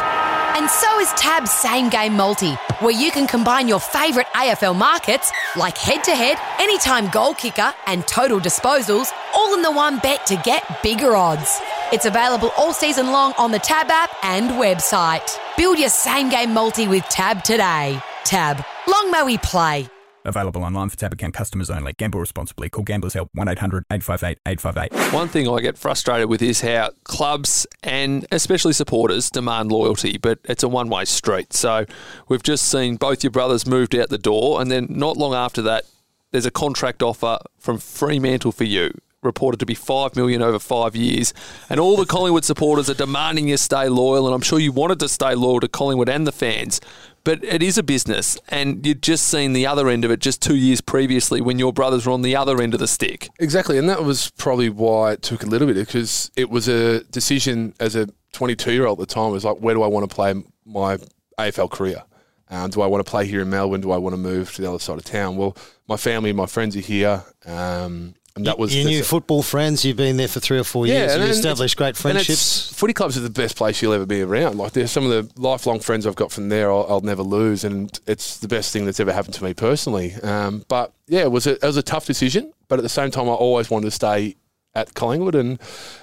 And 0.55 0.69
so 0.69 0.99
is 1.01 1.11
TAB's 1.17 1.51
same 1.51 1.89
game 1.89 2.13
multi, 2.13 2.53
where 2.79 2.95
you 2.95 3.11
can 3.11 3.27
combine 3.27 3.67
your 3.67 3.81
favourite 3.81 4.27
AFL 4.27 4.73
markets 4.73 5.29
like 5.57 5.77
head 5.77 6.01
to 6.05 6.15
head, 6.15 6.37
anytime 6.61 7.09
goal 7.09 7.33
kicker, 7.33 7.73
and 7.87 8.07
total 8.07 8.39
disposals, 8.39 9.11
all 9.35 9.53
in 9.53 9.61
the 9.61 9.71
one 9.71 9.99
bet 9.99 10.25
to 10.27 10.37
get 10.45 10.63
bigger 10.81 11.13
odds. 11.13 11.59
It's 11.91 12.05
available 12.05 12.51
all 12.57 12.71
season 12.71 13.07
long 13.07 13.33
on 13.37 13.51
the 13.51 13.59
TAB 13.59 13.89
app 13.89 14.11
and 14.23 14.51
website. 14.51 15.37
Build 15.57 15.77
your 15.77 15.89
same 15.89 16.29
game 16.29 16.53
multi 16.53 16.87
with 16.87 17.03
TAB 17.09 17.43
today. 17.43 18.01
TAB, 18.23 18.63
long 18.87 19.11
may 19.11 19.23
we 19.23 19.37
play. 19.39 19.89
Available 20.27 20.63
online 20.63 20.89
for 20.89 20.97
TAB 20.97 21.13
account 21.13 21.33
customers 21.33 21.69
only. 21.69 21.93
Gamble 21.93 22.19
responsibly. 22.19 22.69
Call 22.69 22.83
Gamblers 22.83 23.13
Help 23.13 23.29
1 23.33 23.47
800 23.47 23.85
858 23.89 24.39
858. 24.45 25.13
One 25.13 25.29
thing 25.29 25.47
I 25.47 25.61
get 25.61 25.77
frustrated 25.77 26.29
with 26.29 26.41
is 26.41 26.61
how 26.61 26.89
clubs 27.05 27.65
and 27.81 28.25
especially 28.31 28.73
supporters 28.73 29.29
demand 29.29 29.71
loyalty, 29.71 30.17
but 30.17 30.39
it's 30.43 30.63
a 30.63 30.67
one 30.67 30.89
way 30.89 31.05
street. 31.05 31.53
So 31.53 31.85
we've 32.27 32.43
just 32.43 32.69
seen 32.69 32.97
both 32.97 33.23
your 33.23 33.31
brothers 33.31 33.65
moved 33.65 33.95
out 33.95 34.09
the 34.09 34.17
door, 34.17 34.59
and 34.61 34.69
then 34.69 34.87
not 34.89 35.15
long 35.15 35.33
after 35.33 35.61
that, 35.61 35.85
there's 36.31 36.45
a 36.45 36.51
contract 36.51 37.01
offer 37.01 37.39
from 37.57 37.77
Fremantle 37.77 38.51
for 38.51 38.65
you. 38.65 38.91
Reported 39.23 39.59
to 39.61 39.65
be 39.65 39.73
five 39.73 40.15
million 40.15 40.41
over 40.41 40.59
five 40.59 40.95
years, 40.95 41.33
and 41.69 41.79
all 41.79 41.97
the 41.97 42.05
Collingwood 42.05 42.45
supporters 42.45 42.89
are 42.89 42.93
demanding 42.93 43.47
you 43.47 43.57
stay 43.57 43.89
loyal. 43.89 44.27
And 44.27 44.35
I'm 44.35 44.41
sure 44.41 44.59
you 44.59 44.71
wanted 44.71 44.99
to 44.99 45.09
stay 45.09 45.33
loyal 45.33 45.59
to 45.61 45.67
Collingwood 45.67 46.07
and 46.07 46.27
the 46.27 46.31
fans, 46.31 46.79
but 47.27 47.43
it 47.43 47.61
is 47.61 47.77
a 47.77 47.83
business, 47.83 48.39
and 48.47 48.85
you'd 48.85 49.03
just 49.03 49.27
seen 49.27 49.51
the 49.51 49.67
other 49.67 49.89
end 49.89 50.05
of 50.05 50.11
it 50.11 50.21
just 50.21 50.41
two 50.41 50.55
years 50.55 50.79
previously 50.79 51.41
when 51.41 51.59
your 51.59 51.73
brothers 51.73 52.05
were 52.05 52.13
on 52.13 52.21
the 52.21 52.37
other 52.37 52.61
end 52.61 52.73
of 52.73 52.79
the 52.79 52.87
stick. 52.87 53.27
Exactly, 53.37 53.77
and 53.77 53.89
that 53.89 54.01
was 54.05 54.31
probably 54.37 54.69
why 54.69 55.11
it 55.11 55.23
took 55.23 55.43
a 55.43 55.45
little 55.45 55.67
bit 55.67 55.75
because 55.75 56.31
it 56.37 56.49
was 56.49 56.69
a 56.69 57.03
decision 57.03 57.73
as 57.81 57.97
a 57.97 58.07
22 58.31 58.71
year 58.71 58.85
old 58.85 59.01
at 59.01 59.09
the 59.09 59.13
time. 59.13 59.31
Was 59.31 59.43
like, 59.43 59.57
where 59.57 59.75
do 59.75 59.83
I 59.83 59.87
want 59.87 60.09
to 60.09 60.15
play 60.15 60.35
my 60.65 60.99
AFL 61.37 61.69
career? 61.69 62.01
Um, 62.49 62.69
do 62.69 62.81
I 62.81 62.87
want 62.87 63.05
to 63.05 63.11
play 63.11 63.25
here 63.25 63.41
in 63.41 63.49
Melbourne? 63.49 63.81
Do 63.81 63.91
I 63.91 63.97
want 63.97 64.13
to 64.13 64.17
move 64.17 64.53
to 64.53 64.61
the 64.61 64.69
other 64.69 64.79
side 64.79 64.97
of 64.97 65.03
town? 65.03 65.35
Well, 65.35 65.57
my 65.89 65.97
family 65.97 66.29
and 66.29 66.37
my 66.37 66.45
friends 66.45 66.77
are 66.77 66.79
here, 66.79 67.25
um, 67.45 68.15
and 68.37 68.45
that 68.45 68.57
was 68.57 68.73
your 68.73 68.85
the- 68.85 68.89
new 68.91 69.03
football 69.03 69.43
friends. 69.43 69.83
You've 69.83 69.97
been 69.97 70.15
there 70.17 70.27
for 70.29 70.39
three 70.39 70.57
or 70.57 70.63
four 70.63 70.87
years. 70.87 71.13
and 71.13 71.23
you 71.23 71.29
established 71.29 71.75
great 71.75 71.89
it's- 71.89 72.05
and 72.05 72.11
it's- 72.17 72.25
friendships. 72.25 72.79
Footy 72.79 72.93
clubs 72.93 73.17
are 73.17 73.21
the 73.21 73.29
best 73.29 73.55
place 73.57 73.81
you'll 73.81 73.93
ever 73.93 74.05
be 74.05 74.21
around. 74.21 74.57
Like 74.57 74.71
there's 74.71 74.91
some 74.91 75.09
of 75.09 75.11
the 75.11 75.41
lifelong 75.41 75.79
friends 75.79 76.07
I've 76.07 76.15
got 76.15 76.31
from 76.31 76.49
there. 76.49 76.71
I'll, 76.71 76.85
I'll 76.89 77.01
never 77.01 77.23
lose, 77.23 77.63
and 77.63 77.99
it's 78.07 78.37
the 78.37 78.47
best 78.47 78.71
thing 78.71 78.85
that's 78.85 78.99
ever 78.99 79.11
happened 79.11 79.33
to 79.35 79.43
me 79.43 79.53
personally. 79.53 80.13
Um, 80.23 80.63
but 80.67 80.93
yeah, 81.07 81.21
it 81.21 81.31
was 81.31 81.47
a, 81.47 81.53
it 81.53 81.63
was 81.63 81.77
a 81.77 81.83
tough 81.83 82.05
decision, 82.05 82.53
but 82.69 82.79
at 82.79 82.83
the 82.83 82.89
same 82.89 83.11
time, 83.11 83.27
I 83.27 83.33
always 83.33 83.69
wanted 83.69 83.85
to 83.85 83.91
stay 83.91 84.35
at 84.75 84.93
Collingwood, 84.93 85.33
and 85.33 85.57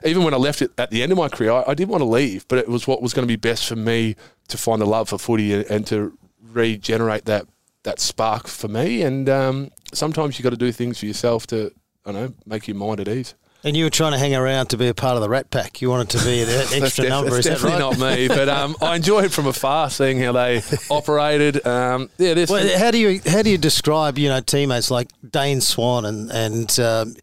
even 0.05 0.25
when 0.25 0.35
I 0.35 0.37
left 0.37 0.61
it 0.61 0.73
at 0.79 0.91
the 0.91 1.03
end 1.05 1.13
of 1.13 1.19
my 1.19 1.29
career, 1.29 1.53
I, 1.53 1.65
I 1.69 1.75
didn't 1.75 1.91
want 1.91 2.01
to 2.01 2.07
leave, 2.09 2.47
but 2.49 2.59
it 2.59 2.69
was 2.69 2.89
what 2.89 3.01
was 3.01 3.15
going 3.15 3.23
to 3.23 3.29
be 3.33 3.37
best 3.37 3.69
for 3.69 3.77
me 3.77 4.17
to 4.49 4.59
find 4.59 4.83
the 4.83 4.87
love 4.87 5.09
for 5.11 5.19
footy 5.19 5.55
and, 5.55 5.65
and 5.71 5.87
to 5.87 6.19
regenerate 6.53 7.25
that 7.27 7.47
that 7.85 8.01
spark 8.01 8.49
for 8.49 8.67
me. 8.67 9.03
And 9.03 9.29
um, 9.29 9.71
sometimes 9.93 10.39
you 10.39 10.43
got 10.43 10.51
to 10.51 10.57
do 10.57 10.73
things 10.73 10.99
for 10.99 11.05
yourself 11.07 11.47
to, 11.49 11.71
I 12.05 12.13
don't 12.13 12.23
know, 12.23 12.35
make 12.47 12.69
your 12.69 12.77
mind 12.77 13.01
at 13.01 13.09
ease. 13.09 13.35
And 13.67 13.75
you 13.75 13.85
were 13.85 13.91
trying 13.91 14.13
to 14.13 14.19
hang 14.19 14.35
around 14.35 14.67
to 14.69 14.77
be 14.77 14.89
a 14.89 14.95
part 14.95 15.17
of 15.17 15.23
the 15.23 15.29
Rat 15.31 15.51
Pack. 15.51 15.81
You 15.81 15.89
wanted 15.89 16.19
to 16.19 16.25
be 16.25 16.45
the 16.45 16.53
That's 16.53 16.73
extra 16.75 17.05
def- 17.05 17.11
number. 17.11 17.39
Is 17.39 17.47
that 17.47 17.63
right? 17.63 17.79
definitely 17.79 17.99
not 17.99 18.17
me, 18.19 18.29
but 18.29 18.47
um, 18.51 18.77
I 18.83 18.97
enjoyed 18.97 19.33
from 19.33 19.47
afar 19.47 19.89
seeing 19.89 20.21
how 20.21 20.33
they 20.33 20.61
operated. 20.91 21.67
Um, 21.67 22.11
yeah, 22.19 22.35
this. 22.35 22.51
Well, 22.51 22.79
how 22.79 22.91
do 22.91 22.99
you 22.99 23.23
how 23.27 23.41
do 23.41 23.49
you 23.49 23.57
describe 23.57 24.19
you 24.19 24.29
know 24.29 24.41
teammates 24.41 24.91
like 24.91 25.09
Dane 25.29 25.63
Swan 25.63 26.05
and 26.05 26.31
and 26.31 26.79
um, 26.79 27.17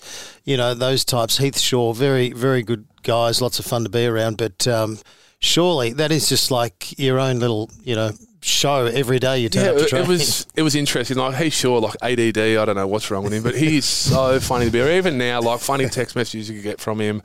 you 0.44 0.58
know 0.58 0.74
those 0.74 1.06
types? 1.06 1.38
Heath 1.38 1.60
Shaw, 1.60 1.94
very 1.94 2.32
very 2.32 2.64
good 2.64 2.88
guys, 3.04 3.40
lots 3.40 3.60
of 3.60 3.66
fun 3.66 3.84
to 3.84 3.90
be 3.90 4.08
around. 4.08 4.38
But 4.38 4.68
um, 4.68 4.98
surely 5.42 5.94
that 5.94 6.12
is 6.12 6.28
just 6.28 6.50
like 6.50 6.98
your 6.98 7.20
own 7.20 7.38
little 7.38 7.70
you 7.84 7.96
know 7.96 8.14
show 8.42 8.86
every 8.86 9.20
day 9.20 9.40
you 9.40 9.50
turn 9.50 9.66
yeah, 9.66 9.72
up 9.72 9.78
to 9.78 9.84
it, 9.84 9.90
train. 9.90 10.04
it 10.04 10.08
was 10.08 10.48
it 10.56 10.64
was 10.64 10.76
interesting. 10.76 11.18
Like 11.18 11.36
he's 11.36 11.54
sure, 11.54 11.80
like 11.80 11.96
ADD. 12.02 12.38
I 12.38 12.66
don't 12.66 12.76
know 12.76 12.88
what's 12.88 13.10
wrong 13.12 13.24
with 13.24 13.34
him, 13.34 13.44
but 13.44 13.56
he's 13.56 13.86
so 14.12 14.40
funny 14.40 14.66
to 14.66 14.72
be. 14.72 14.80
around. 14.80 14.92
Even 14.92 15.18
now, 15.18 15.42
like 15.42 15.60
funny 15.60 15.88
text 15.88 16.16
messages 16.16 16.50
you 16.50 16.56
could 16.56 16.64
get 16.64 16.82
from 16.82 17.00
him. 17.00 17.22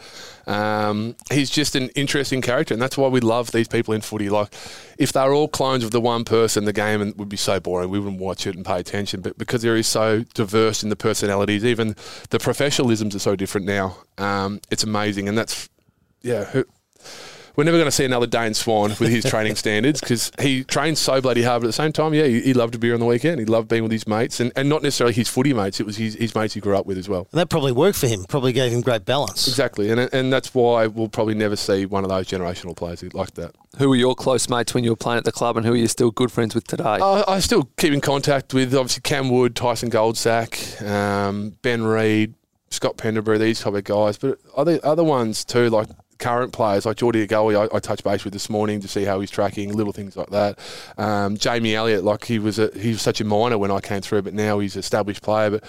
Um, 0.47 1.17
he's 1.33 1.51
just 1.51 1.75
an 1.75 1.89
interesting 1.91 2.41
character, 2.43 2.75
and 2.75 2.81
that's 2.81 2.97
why 2.97 3.09
we 3.09 3.21
love 3.21 3.51
these 3.51 3.67
people 3.67 3.95
in 3.95 4.01
footy. 4.01 4.29
Like 4.29 4.53
if 4.99 5.13
they're 5.13 5.33
all 5.33 5.49
clones 5.49 5.85
of 5.85 5.91
the 5.91 6.01
one 6.01 6.25
person, 6.25 6.65
the 6.65 6.73
game 6.73 7.15
would 7.17 7.29
be 7.29 7.37
so 7.37 7.59
boring. 7.61 7.91
We 7.91 7.99
wouldn't 7.99 8.21
watch 8.21 8.47
it 8.47 8.55
and 8.55 8.65
pay 8.65 8.79
attention. 8.79 9.23
But 9.23 9.39
because 9.39 9.63
there 9.63 9.77
is 9.77 9.87
so 9.87 10.25
diverse 10.35 10.83
in 10.83 10.91
the 10.91 10.97
personalities, 10.97 11.65
even 11.65 11.97
the 12.31 12.39
professionalisms 12.39 13.15
are 13.15 13.21
so 13.21 13.37
different 13.37 13.67
now. 13.67 13.97
Um, 14.19 14.61
it's 14.71 14.85
amazing, 14.85 15.29
and 15.29 15.37
that's 15.37 15.69
yeah. 16.23 16.63
Who, 17.57 17.61
we're 17.61 17.65
never 17.65 17.79
going 17.79 17.87
to 17.87 17.93
see 17.93 18.05
another 18.05 18.27
Dane 18.27 18.55
Swan 18.55 18.91
with 19.01 19.09
his 19.09 19.25
training 19.25 19.57
standards 19.57 20.01
because 20.01 20.31
he 20.41 20.65
trains 20.65 20.99
so 20.99 21.21
bloody 21.21 21.43
hard. 21.43 21.63
But 21.63 21.67
at 21.67 21.71
the 21.71 21.73
same 21.75 21.93
time, 21.93 22.15
yeah, 22.15 22.25
he, 22.25 22.41
he 22.41 22.55
loved 22.55 22.75
a 22.75 22.79
beer 22.79 22.95
on 22.95 23.01
the 23.01 23.07
weekend. 23.07 23.41
He 23.41 23.47
loved 23.47 23.69
being 23.69 23.83
with 23.83 23.93
his 23.93 24.07
mates, 24.07 24.41
and, 24.41 24.53
and 24.57 24.69
not 24.69 24.83
necessarily 24.83 25.15
his 25.15 25.29
footy 25.29 25.53
mates. 25.53 25.81
It 25.81 25.87
was 25.87 25.97
his, 25.97 26.15
his 26.15 26.35
mates 26.35 26.55
he 26.55 26.61
grew 26.61 26.77
up 26.77 26.87
with 26.87 26.99
as 26.99 27.09
well. 27.09 27.29
and 27.33 27.41
that 27.41 27.49
probably 27.49 27.73
worked 27.73 27.99
for 27.99 28.07
him. 28.07 28.25
Probably 28.29 28.53
gave 28.53 28.73
him 28.73 28.81
great 28.81 29.05
balance. 29.05 29.49
Exactly, 29.49 29.91
and 29.91 30.01
and 30.01 30.33
that's 30.33 30.55
why 30.55 30.87
we'll 30.87 31.09
probably 31.09 31.35
never 31.35 31.57
see 31.57 31.87
one 31.87 32.05
of 32.05 32.11
those 32.11 32.27
generational 32.29 32.77
players 32.77 33.03
like 33.15 33.33
that. 33.35 33.55
Who 33.79 33.89
were 33.89 33.97
your 33.97 34.15
close 34.15 34.49
mates 34.49 34.75
when 34.75 34.85
you 34.85 34.91
were 34.91 34.97
playing 34.97 35.19
at 35.19 35.25
the 35.25 35.33
club, 35.33 35.57
and 35.57 35.67
who 35.67 35.73
are 35.73 35.77
you 35.77 35.89
still 35.89 36.11
good 36.11 36.33
friends 36.33 36.55
with 36.55 36.67
today? 36.67 36.85
I, 36.85 37.25
I 37.27 37.41
still 37.41 37.65
keep 37.77 37.93
in 37.93 38.01
contact 38.01 38.55
with 38.55 38.75
obviously 38.75 39.03
Cam 39.03 39.29
Wood, 39.31 39.55
Tyson 39.55 39.91
Goldsack, 39.91 40.83
um, 40.87 41.57
Ben 41.63 41.83
Reid, 41.85 42.35
Scott 42.71 42.97
Pendlebury, 42.97 43.39
these 43.39 43.61
type 43.61 43.75
of 43.75 43.85
guys. 43.85 44.19
But 44.19 44.39
other 44.57 44.79
other 44.83 45.05
ones 45.05 45.45
too, 45.45 45.69
like 45.71 45.89
current 46.19 46.53
players 46.53 46.87
like 46.87 46.97
Jordie 46.97 47.27
De 47.27 47.27
Goey, 47.27 47.57
I, 47.57 47.75
I 47.75 47.81
touched 47.81 48.05
base 48.05 48.25
with 48.25 48.33
this 48.33 48.49
morning 48.51 48.81
to 48.81 48.89
see 48.89 49.05
how 49.05 49.21
he's 49.21 49.31
tracking, 49.31 49.73
little 49.73 49.93
things 49.93 50.17
like 50.17 50.31
that. 50.31 50.59
Um, 50.99 51.37
Jamie 51.37 51.75
Elliott, 51.75 52.05
like 52.05 52.25
he 52.25 52.39
was 52.39 52.59
a, 52.59 52.71
he 52.79 52.91
was 52.91 53.03
such 53.03 53.21
a 53.21 53.25
minor 53.25 53.59
when 53.59 53.71
I 53.71 53.81
came 53.81 54.01
through, 54.01 54.23
but 54.23 54.35
now 54.35 54.59
he's 54.59 54.77
an 54.77 54.81
established 54.81 55.23
player. 55.23 55.51
But 55.51 55.65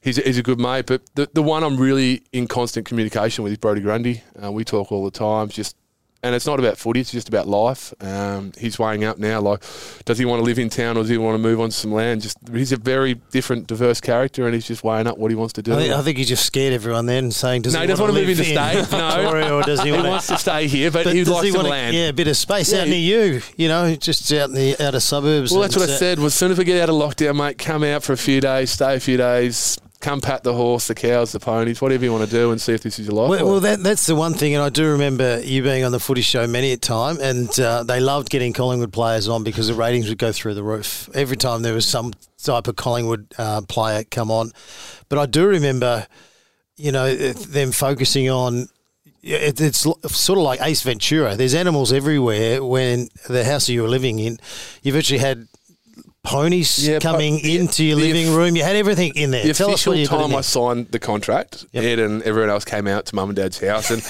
he's 0.00 0.18
a, 0.18 0.22
he's 0.22 0.38
a 0.38 0.42
good 0.42 0.60
mate. 0.60 0.86
But 0.86 1.02
the 1.14 1.28
the 1.32 1.42
one 1.42 1.62
I'm 1.62 1.76
really 1.76 2.22
in 2.32 2.46
constant 2.46 2.86
communication 2.86 3.44
with 3.44 3.52
is 3.52 3.58
Brodie 3.58 3.80
Grundy. 3.80 4.22
Uh, 4.42 4.52
we 4.52 4.64
talk 4.64 4.92
all 4.92 5.04
the 5.04 5.10
time, 5.10 5.48
just 5.48 5.76
and 6.22 6.34
it's 6.34 6.46
not 6.46 6.58
about 6.58 6.78
footy; 6.78 7.00
it's 7.00 7.10
just 7.10 7.28
about 7.28 7.48
life. 7.48 7.92
Um, 8.00 8.52
he's 8.58 8.78
weighing 8.78 9.04
up 9.04 9.18
now. 9.18 9.40
Like, 9.40 9.62
does 10.04 10.18
he 10.18 10.24
want 10.24 10.40
to 10.40 10.44
live 10.44 10.58
in 10.58 10.68
town 10.68 10.96
or 10.96 11.02
does 11.02 11.08
he 11.10 11.18
want 11.18 11.34
to 11.34 11.38
move 11.38 11.60
on 11.60 11.70
to 11.70 11.74
some 11.76 11.92
land? 11.92 12.22
Just 12.22 12.38
he's 12.52 12.72
a 12.72 12.76
very 12.76 13.14
different, 13.30 13.66
diverse 13.66 14.00
character, 14.00 14.44
and 14.46 14.54
he's 14.54 14.66
just 14.66 14.84
weighing 14.84 15.06
up 15.06 15.18
what 15.18 15.30
he 15.30 15.34
wants 15.34 15.52
to 15.54 15.62
do. 15.62 15.72
I 15.74 15.76
think, 15.76 15.94
I 15.94 16.02
think 16.02 16.18
he 16.18 16.24
just 16.24 16.44
scared 16.46 16.72
everyone 16.72 17.06
then, 17.06 17.30
saying, 17.30 17.62
"Does 17.62 17.72
No, 17.74 17.80
he, 17.80 17.84
he 17.84 17.88
doesn't 17.88 18.02
want 18.02 18.14
to 18.14 18.20
move 18.20 18.28
live 18.28 18.38
in 18.38 18.44
state, 18.44 18.92
no. 18.92 19.58
Or 19.58 19.62
does 19.62 19.80
he, 19.82 19.86
he 19.86 19.92
want 19.92 20.08
wants 20.08 20.26
to 20.28 20.38
stay 20.38 20.66
here, 20.68 20.90
but, 20.90 21.06
he'd 21.06 21.24
does 21.24 21.28
like 21.28 21.44
he 21.44 21.50
some 21.50 21.58
wanna- 21.58 21.68
land. 21.70 21.96
Yeah, 21.96 22.08
a 22.08 22.12
bit 22.12 22.28
of 22.28 22.36
space 22.36 22.72
Yeah, 22.72 22.82
out 22.82 22.88
near 22.88 22.98
you. 22.98 23.42
You 23.56 23.68
know, 23.68 23.94
just 23.96 24.32
out 24.32 24.48
in 24.48 24.54
the 24.54 24.76
outer 24.84 25.00
suburbs. 25.00 25.50
Well, 25.52 25.62
that's 25.62 25.76
what 25.76 25.88
I 25.88 25.96
said. 25.96 26.18
Well, 26.18 26.26
as 26.26 26.34
soon 26.34 26.52
as 26.52 26.58
we 26.58 26.64
get 26.64 26.80
out 26.80 26.88
of 26.88 26.94
lockdown, 26.94 27.36
mate, 27.36 27.58
come 27.58 27.82
out 27.82 28.02
for 28.02 28.12
a 28.12 28.16
few 28.16 28.40
days, 28.40 28.70
stay 28.70 28.94
a 28.94 29.00
few 29.00 29.16
days, 29.16 29.78
come 30.02 30.20
pat 30.20 30.42
the 30.42 30.52
horse, 30.52 30.88
the 30.88 30.94
cows, 30.94 31.32
the 31.32 31.40
ponies, 31.40 31.80
whatever 31.80 32.04
you 32.04 32.12
want 32.12 32.24
to 32.24 32.30
do, 32.30 32.50
and 32.50 32.60
see 32.60 32.72
if 32.74 32.82
this 32.82 32.98
is 32.98 33.06
your 33.06 33.14
life. 33.16 33.30
Well, 33.30 33.46
well 33.52 33.60
that, 33.60 33.82
that's 33.82 34.04
the 34.06 34.14
one 34.14 34.34
thing, 34.34 34.54
and 34.54 34.62
I 34.62 34.68
do 34.68 34.90
remember 34.90 35.40
you 35.42 35.62
being 35.62 35.84
on 35.84 35.92
the 35.92 36.00
footy 36.00 36.20
show 36.22 36.46
many 36.46 36.72
a 36.72 36.76
time, 36.76 37.18
and 37.20 37.48
uh, 37.58 37.82
they 37.84 38.00
loved 38.00 38.28
getting 38.28 38.52
Collingwood 38.52 38.92
players 38.92 39.28
on 39.28 39.44
because 39.44 39.68
the 39.68 39.74
ratings 39.74 40.08
would 40.08 40.18
go 40.18 40.32
through 40.32 40.54
the 40.54 40.62
roof 40.62 41.08
every 41.14 41.36
time 41.36 41.62
there 41.62 41.72
was 41.74 41.86
some 41.86 42.12
type 42.42 42.66
of 42.68 42.76
Collingwood 42.76 43.32
uh, 43.38 43.62
player 43.62 44.04
come 44.04 44.30
on. 44.30 44.50
But 45.08 45.18
I 45.18 45.26
do 45.26 45.46
remember, 45.46 46.06
you 46.76 46.92
know, 46.92 47.14
them 47.14 47.72
focusing 47.72 48.28
on. 48.28 48.68
it- 49.22 49.60
It's 49.60 49.78
sort 49.80 50.38
of 50.38 50.42
like 50.44 50.60
Ace 50.60 50.82
Ventura. 50.82 51.36
There's 51.36 51.54
animals 51.54 51.92
everywhere. 51.92 52.64
When 52.64 53.08
the 53.28 53.44
house 53.44 53.66
that 53.66 53.72
you 53.72 53.82
were 53.82 53.88
living 53.88 54.18
in, 54.18 54.38
you've 54.82 54.96
actually 54.96 55.18
had 55.20 55.46
ponies 56.24 56.86
Yeah, 56.86 56.98
coming 57.00 57.42
the- 57.42 57.58
into 57.58 57.84
your 57.84 57.96
living 57.96 58.32
room. 58.34 58.54
You 58.56 58.62
had 58.62 58.76
everything 58.76 59.12
in 59.16 59.30
there. 59.32 59.42
The 59.44 59.52
Tell 59.54 59.68
us 59.70 59.74
official 59.74 59.94
you 59.96 60.06
time. 60.06 60.34
I 60.34 60.40
signed 60.40 60.88
the 60.90 60.98
contract, 60.98 61.64
Yep. 61.72 61.84
Ed 61.84 61.98
and 61.98 62.22
everyone 62.22 62.50
else 62.50 62.64
came 62.64 62.86
out 62.86 63.06
to 63.06 63.14
mum 63.14 63.30
and 63.30 63.36
dad's 63.36 63.58
house, 63.58 63.90
and 63.90 64.02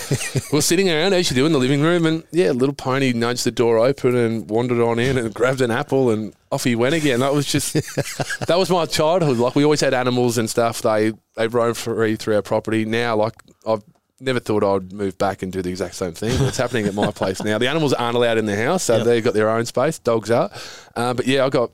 we 0.52 0.58
are 0.58 0.62
sitting 0.62 0.90
around 0.90 1.14
as 1.14 1.30
you 1.30 1.34
do 1.36 1.46
in 1.46 1.52
the 1.52 1.58
living 1.58 1.80
room, 1.82 2.04
and 2.06 2.22
yeah, 2.32 2.50
a 2.50 2.52
little 2.52 2.74
pony 2.74 3.12
nudged 3.12 3.44
the 3.44 3.50
door 3.50 3.78
open 3.78 4.14
and 4.14 4.48
wandered 4.50 4.80
on 4.80 4.98
in 4.98 5.16
and 5.18 5.32
grabbed 5.32 5.60
an 5.62 5.70
apple, 5.70 6.10
and 6.10 6.34
off 6.50 6.64
he 6.64 6.74
went 6.74 6.94
again. 6.94 7.20
That 7.20 7.32
was 7.34 7.46
just 7.46 7.72
that 8.46 8.58
was 8.58 8.68
my 8.68 8.84
childhood. 8.86 9.38
Like 9.38 9.54
we 9.54 9.64
always 9.64 9.80
had 9.80 9.94
animals 9.94 10.36
and 10.38 10.50
stuff. 10.50 10.82
They 10.82 11.12
they 11.36 11.48
roam 11.48 11.74
free 11.74 12.16
through 12.16 12.36
our 12.36 12.42
property. 12.42 12.84
Now, 12.84 13.16
like 13.16 13.34
I've. 13.66 13.82
Never 14.24 14.38
thought 14.38 14.62
I'd 14.62 14.92
move 14.92 15.18
back 15.18 15.42
and 15.42 15.52
do 15.52 15.62
the 15.62 15.70
exact 15.70 15.96
same 15.96 16.12
thing. 16.12 16.30
It's 16.46 16.56
happening 16.56 16.86
at 16.86 16.94
my 16.94 17.10
place 17.10 17.42
now. 17.42 17.58
The 17.58 17.66
animals 17.66 17.92
aren't 17.92 18.14
allowed 18.14 18.38
in 18.38 18.46
the 18.46 18.54
house, 18.54 18.84
so 18.84 18.98
Yep. 18.98 19.04
they've 19.06 19.24
got 19.24 19.34
their 19.34 19.50
own 19.50 19.66
space. 19.66 19.98
Dogs 19.98 20.30
are, 20.30 20.48
uh, 20.94 21.12
but 21.12 21.26
yeah, 21.26 21.44
I 21.44 21.48
got 21.48 21.72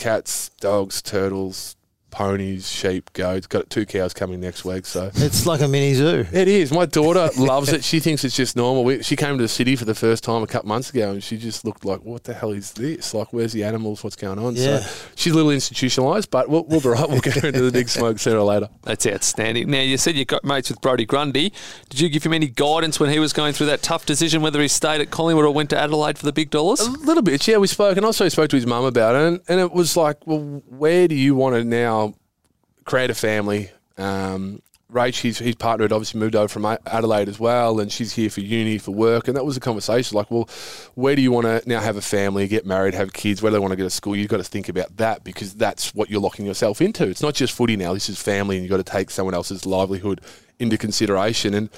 cats, 0.00 0.48
dogs, 0.60 1.02
turtles, 1.02 1.76
ponies, 2.10 2.68
sheep, 2.70 3.12
goats. 3.12 3.46
Got 3.46 3.70
two 3.70 3.86
cows 3.86 4.12
coming 4.14 4.40
next 4.40 4.64
week, 4.64 4.86
so 4.86 5.10
It's 5.14 5.46
like 5.46 5.60
a 5.60 5.68
mini 5.68 5.94
zoo. 5.94 6.26
it 6.32 6.48
is. 6.48 6.72
My 6.72 6.86
daughter 6.86 7.30
loves 7.38 7.72
it. 7.72 7.84
She 7.84 8.00
thinks 8.00 8.24
it's 8.24 8.36
just 8.36 8.56
normal. 8.56 8.84
We, 8.84 9.02
she 9.02 9.16
came 9.16 9.36
to 9.36 9.42
the 9.42 9.48
city 9.48 9.76
for 9.76 9.84
the 9.84 9.94
first 9.94 10.24
time 10.24 10.42
a 10.42 10.46
couple 10.46 10.68
months 10.68 10.90
ago, 10.90 11.12
and 11.12 11.22
she 11.22 11.36
just 11.36 11.64
looked 11.64 11.84
like, 11.84 12.02
"What 12.04 12.24
the 12.24 12.34
hell 12.34 12.50
is 12.52 12.72
this? 12.72 13.14
Like, 13.14 13.32
where's 13.32 13.52
the 13.52 13.64
animals? 13.64 14.02
What's 14.04 14.16
going 14.16 14.38
on?" 14.38 14.56
Yeah. 14.56 14.80
So 14.80 15.06
she's 15.14 15.32
a 15.32 15.36
little 15.36 15.52
institutionalised, 15.52 16.28
but 16.30 16.48
we'll, 16.48 16.64
we'll 16.64 16.80
be 16.80 16.88
right. 16.88 17.08
We'll 17.08 17.20
get 17.20 17.34
her 17.36 17.48
into 17.48 17.62
the 17.62 17.72
big 17.72 17.88
smoke 17.88 18.18
sooner 18.18 18.38
or 18.38 18.44
later. 18.44 18.68
That's 18.82 19.06
outstanding. 19.06 19.70
Now, 19.70 19.80
you 19.80 19.96
said 19.96 20.14
you 20.16 20.24
got 20.24 20.44
mates 20.44 20.70
with 20.70 20.80
Brodie 20.80 21.06
Grundy. 21.06 21.52
Did 21.88 22.00
you 22.00 22.08
give 22.08 22.24
him 22.24 22.32
any 22.32 22.48
guidance 22.48 22.98
when 23.00 23.10
he 23.10 23.18
was 23.18 23.32
going 23.32 23.52
through 23.52 23.66
that 23.66 23.82
tough 23.82 24.06
decision 24.06 24.42
whether 24.42 24.60
he 24.60 24.68
stayed 24.68 25.00
at 25.00 25.10
Collingwood 25.10 25.44
or 25.44 25.52
went 25.52 25.70
to 25.70 25.78
Adelaide 25.78 26.18
for 26.18 26.26
the 26.26 26.32
big 26.32 26.50
dollars? 26.50 26.80
A 26.80 26.90
little 26.90 27.22
bit, 27.22 27.46
yeah. 27.46 27.56
We 27.58 27.66
spoke, 27.66 27.96
and 27.96 28.04
also 28.06 28.28
spoke 28.28 28.50
to 28.50 28.56
his 28.56 28.66
mum 28.66 28.84
about 28.84 29.14
it, 29.14 29.22
and, 29.22 29.40
and 29.48 29.60
it 29.60 29.72
was 29.72 29.96
like, 29.96 30.26
well, 30.26 30.62
where 30.68 31.08
do 31.08 31.14
you 31.14 31.34
want 31.34 31.54
to 31.56 31.64
now 31.64 32.09
create 32.90 33.10
a 33.10 33.14
family? 33.14 33.70
Um, 33.96 34.62
Rach, 34.92 35.20
his, 35.20 35.38
his 35.38 35.54
partner, 35.54 35.84
had 35.84 35.92
obviously 35.92 36.18
moved 36.18 36.34
over 36.34 36.48
from 36.48 36.66
Adelaide 36.86 37.28
as 37.28 37.38
well, 37.38 37.78
and 37.78 37.92
she's 37.92 38.12
here 38.12 38.28
for 38.28 38.40
uni, 38.40 38.78
for 38.78 38.90
work, 38.90 39.28
and 39.28 39.36
that 39.36 39.44
was 39.44 39.56
a 39.56 39.60
conversation. 39.60 40.16
Like, 40.16 40.28
well, 40.32 40.48
where 40.96 41.14
do 41.14 41.22
you 41.22 41.30
want 41.30 41.46
to 41.46 41.62
now 41.68 41.80
have 41.80 41.96
a 41.96 42.02
family, 42.02 42.48
get 42.48 42.66
married, 42.66 42.94
have 42.94 43.12
kids? 43.12 43.40
Where 43.40 43.50
do 43.50 43.52
they 43.54 43.60
want 43.60 43.70
to 43.70 43.76
go 43.76 43.84
to 43.84 43.90
school? 43.90 44.16
You've 44.16 44.28
got 44.28 44.38
to 44.38 44.44
think 44.44 44.68
about 44.68 44.96
that 44.96 45.22
because 45.22 45.54
that's 45.54 45.94
what 45.94 46.10
you're 46.10 46.20
locking 46.20 46.44
yourself 46.44 46.82
into. 46.82 47.06
It's 47.06 47.22
not 47.22 47.34
just 47.34 47.54
footy 47.54 47.76
now. 47.76 47.94
This 47.94 48.08
is 48.08 48.20
family, 48.20 48.56
and 48.56 48.64
you've 48.64 48.70
got 48.70 48.84
to 48.84 48.92
take 48.92 49.10
someone 49.10 49.34
else's 49.34 49.64
livelihood 49.64 50.20
into 50.58 50.76
consideration. 50.76 51.54
And 51.54 51.70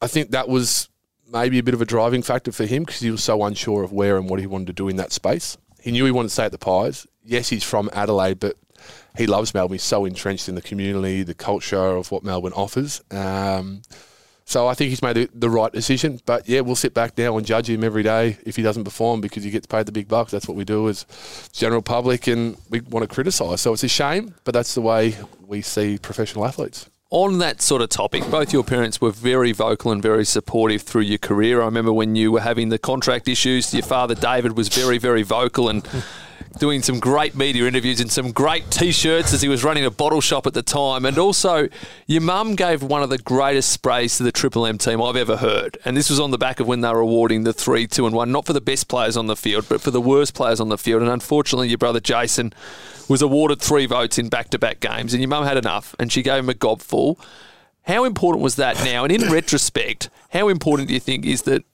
I 0.00 0.06
think 0.06 0.30
that 0.30 0.48
was 0.48 0.88
maybe 1.30 1.58
a 1.58 1.62
bit 1.62 1.74
of 1.74 1.82
a 1.82 1.86
driving 1.86 2.22
factor 2.22 2.52
for 2.52 2.64
him 2.64 2.84
because 2.84 3.00
he 3.00 3.10
was 3.10 3.22
so 3.22 3.44
unsure 3.44 3.82
of 3.82 3.92
where 3.92 4.16
and 4.16 4.30
what 4.30 4.40
he 4.40 4.46
wanted 4.46 4.68
to 4.68 4.72
do 4.72 4.88
in 4.88 4.96
that 4.96 5.12
space. 5.12 5.58
He 5.82 5.92
knew 5.92 6.06
he 6.06 6.10
wanted 6.10 6.28
to 6.28 6.34
stay 6.34 6.44
at 6.46 6.52
the 6.52 6.58
Pies. 6.58 7.06
Yes, 7.22 7.50
he's 7.50 7.64
from 7.64 7.90
Adelaide, 7.92 8.40
but 8.40 8.56
he 9.16 9.26
loves 9.26 9.54
Melbourne. 9.54 9.74
He's 9.74 9.82
so 9.82 10.04
entrenched 10.04 10.48
in 10.48 10.54
the 10.54 10.62
community, 10.62 11.22
the 11.22 11.34
culture 11.34 11.78
of 11.78 12.10
what 12.10 12.24
Melbourne 12.24 12.52
offers. 12.54 13.02
Um, 13.10 13.82
so 14.46 14.68
I 14.68 14.74
think 14.74 14.90
he's 14.90 15.02
made 15.02 15.16
the, 15.16 15.28
the 15.34 15.48
right 15.48 15.72
decision. 15.72 16.20
But 16.26 16.48
yeah, 16.48 16.60
we'll 16.60 16.76
sit 16.76 16.92
back 16.92 17.16
now 17.16 17.36
and 17.36 17.46
judge 17.46 17.70
him 17.70 17.82
every 17.82 18.02
day 18.02 18.38
if 18.44 18.56
he 18.56 18.62
doesn't 18.62 18.84
perform 18.84 19.20
because 19.20 19.42
he 19.42 19.50
gets 19.50 19.66
paid 19.66 19.86
the 19.86 19.92
big 19.92 20.08
bucks. 20.08 20.32
That's 20.32 20.46
what 20.46 20.56
we 20.56 20.64
do 20.64 20.88
as 20.88 21.06
general 21.52 21.82
public, 21.82 22.26
and 22.26 22.56
we 22.68 22.80
want 22.80 23.08
to 23.08 23.12
criticise. 23.12 23.60
So 23.60 23.72
it's 23.72 23.84
a 23.84 23.88
shame, 23.88 24.34
but 24.44 24.52
that's 24.52 24.74
the 24.74 24.82
way 24.82 25.16
we 25.46 25.62
see 25.62 25.98
professional 25.98 26.44
athletes. 26.44 26.90
On 27.10 27.38
that 27.38 27.62
sort 27.62 27.80
of 27.80 27.90
topic, 27.90 28.28
both 28.28 28.52
your 28.52 28.64
parents 28.64 29.00
were 29.00 29.12
very 29.12 29.52
vocal 29.52 29.92
and 29.92 30.02
very 30.02 30.24
supportive 30.24 30.82
through 30.82 31.02
your 31.02 31.18
career. 31.18 31.62
I 31.62 31.66
remember 31.66 31.92
when 31.92 32.16
you 32.16 32.32
were 32.32 32.40
having 32.40 32.70
the 32.70 32.78
contract 32.78 33.28
issues, 33.28 33.72
your 33.72 33.84
father 33.84 34.16
David 34.16 34.56
was 34.56 34.68
very, 34.68 34.98
very 34.98 35.22
vocal 35.22 35.68
and 35.68 35.88
doing 36.58 36.82
some 36.82 37.00
great 37.00 37.34
media 37.34 37.66
interviews 37.66 38.00
and 38.00 38.10
some 38.10 38.30
great 38.32 38.70
T-shirts 38.70 39.32
as 39.32 39.42
he 39.42 39.48
was 39.48 39.64
running 39.64 39.84
a 39.84 39.90
bottle 39.90 40.20
shop 40.20 40.46
at 40.46 40.54
the 40.54 40.62
time. 40.62 41.04
And 41.04 41.18
also, 41.18 41.68
your 42.06 42.22
mum 42.22 42.54
gave 42.54 42.82
one 42.82 43.02
of 43.02 43.10
the 43.10 43.18
greatest 43.18 43.70
sprays 43.70 44.16
to 44.18 44.22
the 44.22 44.32
Triple 44.32 44.66
M 44.66 44.78
team 44.78 45.02
I've 45.02 45.16
ever 45.16 45.36
heard. 45.36 45.78
And 45.84 45.96
this 45.96 46.10
was 46.10 46.20
on 46.20 46.30
the 46.30 46.38
back 46.38 46.60
of 46.60 46.66
when 46.66 46.80
they 46.80 46.88
were 46.88 47.00
awarding 47.00 47.44
the 47.44 47.52
three, 47.52 47.86
two, 47.86 48.06
and 48.06 48.14
one, 48.14 48.30
not 48.30 48.46
for 48.46 48.52
the 48.52 48.60
best 48.60 48.88
players 48.88 49.16
on 49.16 49.26
the 49.26 49.36
field, 49.36 49.66
but 49.68 49.80
for 49.80 49.90
the 49.90 50.00
worst 50.00 50.34
players 50.34 50.60
on 50.60 50.68
the 50.68 50.78
field. 50.78 51.02
And 51.02 51.10
unfortunately, 51.10 51.68
your 51.68 51.78
brother 51.78 52.00
Jason 52.00 52.52
was 53.08 53.20
awarded 53.20 53.60
three 53.60 53.86
votes 53.86 54.18
in 54.18 54.28
back-to-back 54.28 54.80
games, 54.80 55.12
and 55.12 55.20
your 55.20 55.28
mum 55.28 55.44
had 55.44 55.56
enough, 55.56 55.94
and 55.98 56.10
she 56.10 56.22
gave 56.22 56.38
him 56.38 56.48
a 56.48 56.54
gobful. 56.54 57.18
How 57.82 58.04
important 58.04 58.42
was 58.42 58.56
that 58.56 58.76
now? 58.84 59.04
And 59.04 59.12
in 59.12 59.30
retrospect, 59.30 60.08
how 60.30 60.48
important 60.48 60.88
do 60.88 60.94
you 60.94 61.00
think 61.00 61.26
is 61.26 61.42
that 61.42 61.64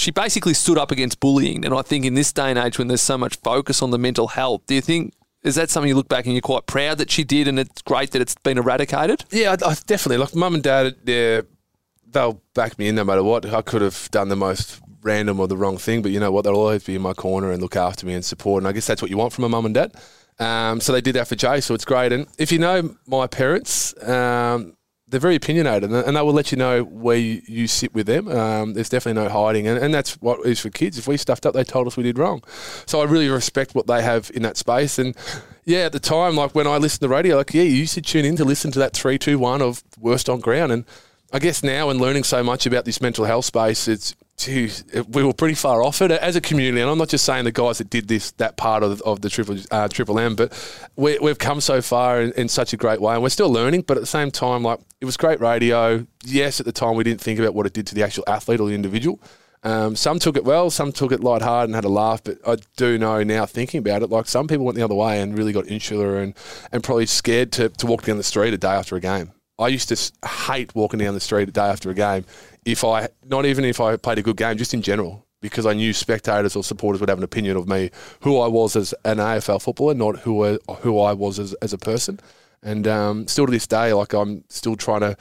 she 0.00 0.10
basically 0.10 0.54
stood 0.54 0.78
up 0.78 0.90
against 0.90 1.20
bullying? 1.20 1.64
And 1.64 1.74
I 1.74 1.82
think 1.82 2.04
in 2.04 2.14
this 2.14 2.32
day 2.32 2.50
and 2.50 2.58
age, 2.58 2.78
when 2.78 2.88
there's 2.88 3.02
so 3.02 3.18
much 3.18 3.36
focus 3.36 3.82
on 3.82 3.90
the 3.90 3.98
mental 3.98 4.28
health, 4.28 4.62
do 4.66 4.74
you 4.74 4.80
think 4.80 5.14
is 5.42 5.54
that 5.54 5.70
something 5.70 5.88
you 5.88 5.94
look 5.94 6.08
back 6.08 6.26
and 6.26 6.34
you're 6.34 6.42
quite 6.42 6.66
proud 6.66 6.98
that 6.98 7.10
she 7.10 7.24
did, 7.24 7.48
and 7.48 7.58
it's 7.58 7.80
great 7.82 8.10
that 8.10 8.20
it's 8.20 8.34
been 8.42 8.58
eradicated? 8.58 9.24
Yeah, 9.30 9.56
I, 9.62 9.70
I 9.70 9.74
definitely. 9.86 10.18
Like 10.18 10.34
mum 10.34 10.54
and 10.54 10.62
dad, 10.62 10.96
they'll 11.04 12.42
back 12.54 12.78
me 12.78 12.88
in 12.88 12.94
no 12.94 13.04
matter 13.04 13.22
what. 13.22 13.46
I 13.46 13.62
could 13.62 13.82
have 13.82 14.10
done 14.10 14.28
the 14.28 14.36
most 14.36 14.80
random 15.02 15.40
or 15.40 15.48
the 15.48 15.56
wrong 15.56 15.78
thing, 15.78 16.02
but 16.02 16.10
you 16.10 16.20
know 16.20 16.30
what? 16.30 16.42
They'll 16.42 16.56
always 16.56 16.84
be 16.84 16.94
in 16.94 17.02
my 17.02 17.14
corner 17.14 17.52
and 17.52 17.62
look 17.62 17.76
after 17.76 18.06
me 18.06 18.14
and 18.14 18.24
support. 18.24 18.62
And 18.62 18.68
I 18.68 18.72
guess 18.72 18.86
that's 18.86 19.00
what 19.00 19.10
you 19.10 19.16
want 19.16 19.32
from 19.32 19.44
a 19.44 19.48
mum 19.48 19.64
and 19.64 19.74
dad. 19.74 19.94
Um, 20.38 20.80
so 20.80 20.92
they 20.92 21.00
did 21.00 21.14
that 21.16 21.28
for 21.28 21.36
Jay, 21.36 21.60
so 21.60 21.74
it's 21.74 21.84
great. 21.84 22.12
And 22.12 22.26
if 22.38 22.52
you 22.52 22.58
know 22.58 22.94
my 23.06 23.26
parents, 23.26 23.94
um, 24.06 24.74
they're 25.10 25.20
very 25.20 25.36
opinionated, 25.36 25.90
and 25.90 26.16
they 26.16 26.22
will 26.22 26.32
let 26.32 26.52
you 26.52 26.58
know 26.58 26.84
where 26.84 27.16
you, 27.16 27.66
sit 27.66 27.92
with 27.94 28.06
them. 28.06 28.28
Um, 28.28 28.74
there's 28.74 28.88
definitely 28.88 29.22
no 29.22 29.28
hiding, 29.28 29.66
and, 29.66 29.78
and 29.78 29.92
that's 29.92 30.14
what 30.20 30.46
is 30.46 30.60
for 30.60 30.70
kids. 30.70 30.98
If 30.98 31.08
we 31.08 31.16
stuffed 31.16 31.46
up, 31.46 31.54
they 31.54 31.64
told 31.64 31.86
us 31.86 31.96
we 31.96 32.02
did 32.02 32.18
wrong. 32.18 32.42
So 32.86 33.00
I 33.00 33.04
really 33.04 33.28
respect 33.28 33.74
what 33.74 33.86
they 33.86 34.02
have 34.02 34.30
in 34.34 34.42
that 34.42 34.56
space. 34.56 34.98
And 34.98 35.16
yeah, 35.64 35.80
at 35.80 35.92
the 35.92 36.00
time, 36.00 36.36
like 36.36 36.54
when 36.54 36.66
I 36.66 36.78
listened 36.78 37.00
to 37.00 37.08
the 37.08 37.14
radio, 37.14 37.36
like 37.36 37.52
yeah, 37.52 37.62
you 37.62 37.70
used 37.70 37.94
to 37.94 38.02
tune 38.02 38.24
in 38.24 38.36
to 38.36 38.44
listen 38.44 38.70
to 38.72 38.78
that 38.78 38.94
three, 38.94 39.18
two, 39.18 39.38
one 39.38 39.62
of 39.62 39.82
worst 39.98 40.28
on 40.28 40.40
ground, 40.40 40.72
and 40.72 40.84
I 41.32 41.38
guess 41.38 41.62
now 41.62 41.90
and 41.90 42.00
learning 42.00 42.24
so 42.24 42.42
much 42.42 42.66
about 42.66 42.84
this 42.84 43.00
mental 43.00 43.24
health 43.24 43.44
space, 43.44 43.88
it's 43.88 44.14
we 44.48 45.22
were 45.22 45.34
pretty 45.34 45.54
far 45.54 45.82
off 45.82 46.00
it 46.00 46.10
as 46.10 46.34
a 46.34 46.40
community. 46.40 46.80
And 46.80 46.90
I'm 46.90 46.98
not 46.98 47.08
just 47.08 47.24
saying 47.24 47.44
the 47.44 47.52
guys 47.52 47.78
that 47.78 47.90
did 47.90 48.08
this, 48.08 48.30
that 48.32 48.56
part 48.56 48.82
of, 48.82 49.00
of 49.02 49.20
the 49.20 49.28
triple 49.28 49.58
uh, 49.70 49.88
triple 49.88 50.18
M, 50.18 50.34
but 50.34 50.52
we, 50.96 51.18
have 51.22 51.38
come 51.38 51.60
so 51.60 51.82
far 51.82 52.22
in, 52.22 52.32
in, 52.32 52.48
such 52.48 52.72
a 52.72 52.76
great 52.76 53.00
way, 53.00 53.14
and 53.14 53.22
we're 53.22 53.28
still 53.28 53.52
learning. 53.52 53.82
But 53.82 53.98
at 53.98 54.00
the 54.00 54.06
same 54.06 54.30
time, 54.30 54.62
like 54.62 54.80
it 55.00 55.04
was 55.04 55.16
great 55.16 55.40
radio. 55.40 56.06
Yes, 56.24 56.60
at 56.60 56.66
the 56.66 56.72
time 56.72 56.94
we 56.94 57.04
didn't 57.04 57.20
think 57.20 57.38
about 57.38 57.54
what 57.54 57.66
it 57.66 57.72
did 57.72 57.86
to 57.88 57.94
the 57.94 58.02
actual 58.02 58.24
athlete 58.26 58.60
or 58.60 58.68
the 58.68 58.74
individual. 58.74 59.20
Um, 59.62 59.94
some 59.94 60.18
took 60.18 60.36
it 60.36 60.44
well, 60.44 60.70
some 60.70 60.90
took 60.90 61.12
it 61.12 61.20
light-hearted 61.20 61.68
and 61.68 61.74
had 61.74 61.84
a 61.84 61.88
laugh. 61.88 62.22
But 62.24 62.38
I 62.46 62.56
do 62.76 62.98
know 62.98 63.22
now, 63.22 63.46
thinking 63.46 63.78
about 63.78 64.02
it, 64.02 64.10
like 64.10 64.26
some 64.26 64.46
people 64.46 64.64
went 64.64 64.76
the 64.76 64.84
other 64.84 64.94
way 64.94 65.20
and 65.20 65.36
really 65.36 65.52
got 65.52 65.66
insular 65.68 66.18
and, 66.18 66.34
and 66.72 66.82
probably 66.82 67.06
scared 67.06 67.52
to, 67.52 67.68
to 67.68 67.86
walk 67.86 68.04
down 68.04 68.16
the 68.16 68.22
street 68.22 68.54
a 68.54 68.58
day 68.58 68.68
after 68.68 68.96
a 68.96 69.00
game. 69.00 69.32
I 69.58 69.68
used 69.68 69.88
to 69.90 70.28
hate 70.28 70.74
walking 70.74 71.00
down 71.00 71.14
the 71.14 71.20
street 71.20 71.48
a 71.48 71.52
day 71.52 71.66
after 71.66 71.90
a 71.90 71.94
game. 71.94 72.24
If 72.64 72.84
I, 72.84 73.08
not 73.26 73.44
even 73.44 73.64
if 73.64 73.80
I 73.80 73.96
played 73.96 74.18
a 74.18 74.22
good 74.22 74.38
game, 74.38 74.56
just 74.56 74.72
in 74.72 74.80
general, 74.80 75.26
because 75.42 75.66
I 75.66 75.74
knew 75.74 75.92
spectators 75.92 76.56
or 76.56 76.64
supporters 76.64 77.00
would 77.00 77.10
have 77.10 77.18
an 77.18 77.24
opinion 77.24 77.56
of 77.56 77.68
me, 77.68 77.90
who 78.20 78.38
I 78.38 78.48
was 78.48 78.76
as 78.76 78.94
an 79.04 79.18
AFL 79.18 79.60
footballer, 79.62 79.94
not 79.94 80.20
who 80.20 80.44
I, 80.46 80.58
who 80.80 80.98
I 80.98 81.12
was 81.12 81.38
as, 81.38 81.52
as 81.54 81.74
a 81.74 81.78
person. 81.78 82.20
And 82.62 82.86
um, 82.86 83.26
still 83.26 83.46
to 83.46 83.52
this 83.52 83.66
day, 83.66 83.92
like 83.92 84.12
I'm 84.12 84.44
still 84.48 84.76
trying 84.76 85.00
to 85.00 85.16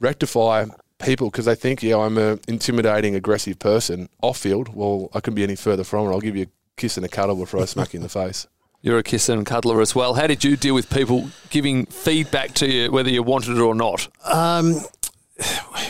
rectify 0.00 0.66
people 1.04 1.30
because 1.30 1.44
they 1.44 1.54
think, 1.54 1.82
yeah, 1.82 1.98
I'm 1.98 2.18
an 2.18 2.40
intimidating, 2.48 3.14
aggressive 3.14 3.58
person 3.58 4.08
off 4.22 4.38
field. 4.38 4.74
Well, 4.74 5.10
I 5.12 5.20
couldn't 5.20 5.36
be 5.36 5.42
any 5.42 5.56
further 5.56 5.84
from 5.84 6.06
it. 6.06 6.10
I'll 6.10 6.20
give 6.20 6.36
you 6.36 6.44
a 6.44 6.48
kiss 6.76 6.96
and 6.96 7.04
a 7.04 7.08
cuddle 7.08 7.36
before 7.36 7.60
I 7.60 7.64
smack 7.64 7.92
you 7.92 7.98
in 7.98 8.02
the 8.02 8.08
face. 8.08 8.46
You're 8.80 8.98
a 8.98 9.02
kisser 9.02 9.32
and 9.32 9.46
cuddler 9.46 9.80
as 9.80 9.94
well. 9.94 10.12
How 10.12 10.26
did 10.26 10.44
you 10.44 10.56
deal 10.56 10.74
with 10.74 10.90
people 10.90 11.30
giving 11.48 11.86
feedback 11.86 12.52
to 12.54 12.70
you, 12.70 12.92
whether 12.92 13.08
you 13.08 13.22
wanted 13.22 13.56
it 13.56 13.60
or 13.60 13.74
not? 13.74 14.08
Um, 14.24 14.76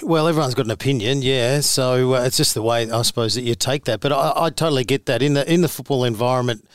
well, 0.03 0.29
everyone's 0.29 0.55
got 0.55 0.67
an 0.67 0.71
opinion, 0.71 1.21
yeah. 1.21 1.59
So 1.59 2.15
uh, 2.15 2.23
it's 2.23 2.37
just 2.37 2.55
the 2.55 2.63
way 2.63 2.89
I 2.89 3.03
suppose 3.03 3.35
that 3.35 3.43
you 3.43 3.57
take 3.57 3.87
that. 3.87 4.01
But 4.01 4.13
I, 4.13 4.33
I, 4.37 4.51
totally 4.51 4.85
get 4.85 5.07
that 5.07 5.23
in 5.23 5.35
the 5.35 5.53
in 5.53 5.61
the 5.61 5.69
football 5.69 6.05
environment 6.05 6.69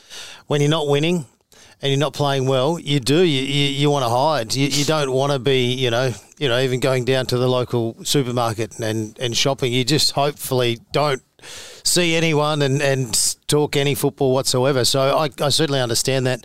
when 0.46 0.60
you're 0.60 0.68
not 0.68 0.88
winning 0.88 1.24
and 1.82 1.90
you're 1.90 1.98
not 1.98 2.12
playing 2.12 2.46
well, 2.46 2.78
you 2.78 3.00
do 3.00 3.22
you 3.22 3.42
you, 3.42 3.68
you 3.70 3.90
want 3.90 4.04
to 4.04 4.08
hide. 4.08 4.54
You, 4.54 4.66
you 4.66 4.84
don't 4.84 5.12
want 5.12 5.32
to 5.32 5.38
be 5.38 5.72
you 5.72 5.90
know 5.90 6.12
you 6.38 6.48
know 6.48 6.60
even 6.60 6.80
going 6.80 7.04
down 7.04 7.26
to 7.26 7.38
the 7.38 7.48
local 7.48 7.96
supermarket 8.04 8.78
and 8.78 9.18
and 9.18 9.36
shopping. 9.36 9.72
You 9.72 9.84
just 9.84 10.12
hopefully 10.12 10.78
don't 10.92 11.22
see 11.84 12.14
anyone 12.14 12.62
and, 12.62 12.82
and 12.82 13.36
talk 13.46 13.76
any 13.76 13.94
football 13.94 14.34
whatsoever. 14.34 14.84
So 14.84 15.16
I, 15.16 15.30
I 15.40 15.48
certainly 15.48 15.80
understand 15.80 16.26
that. 16.26 16.44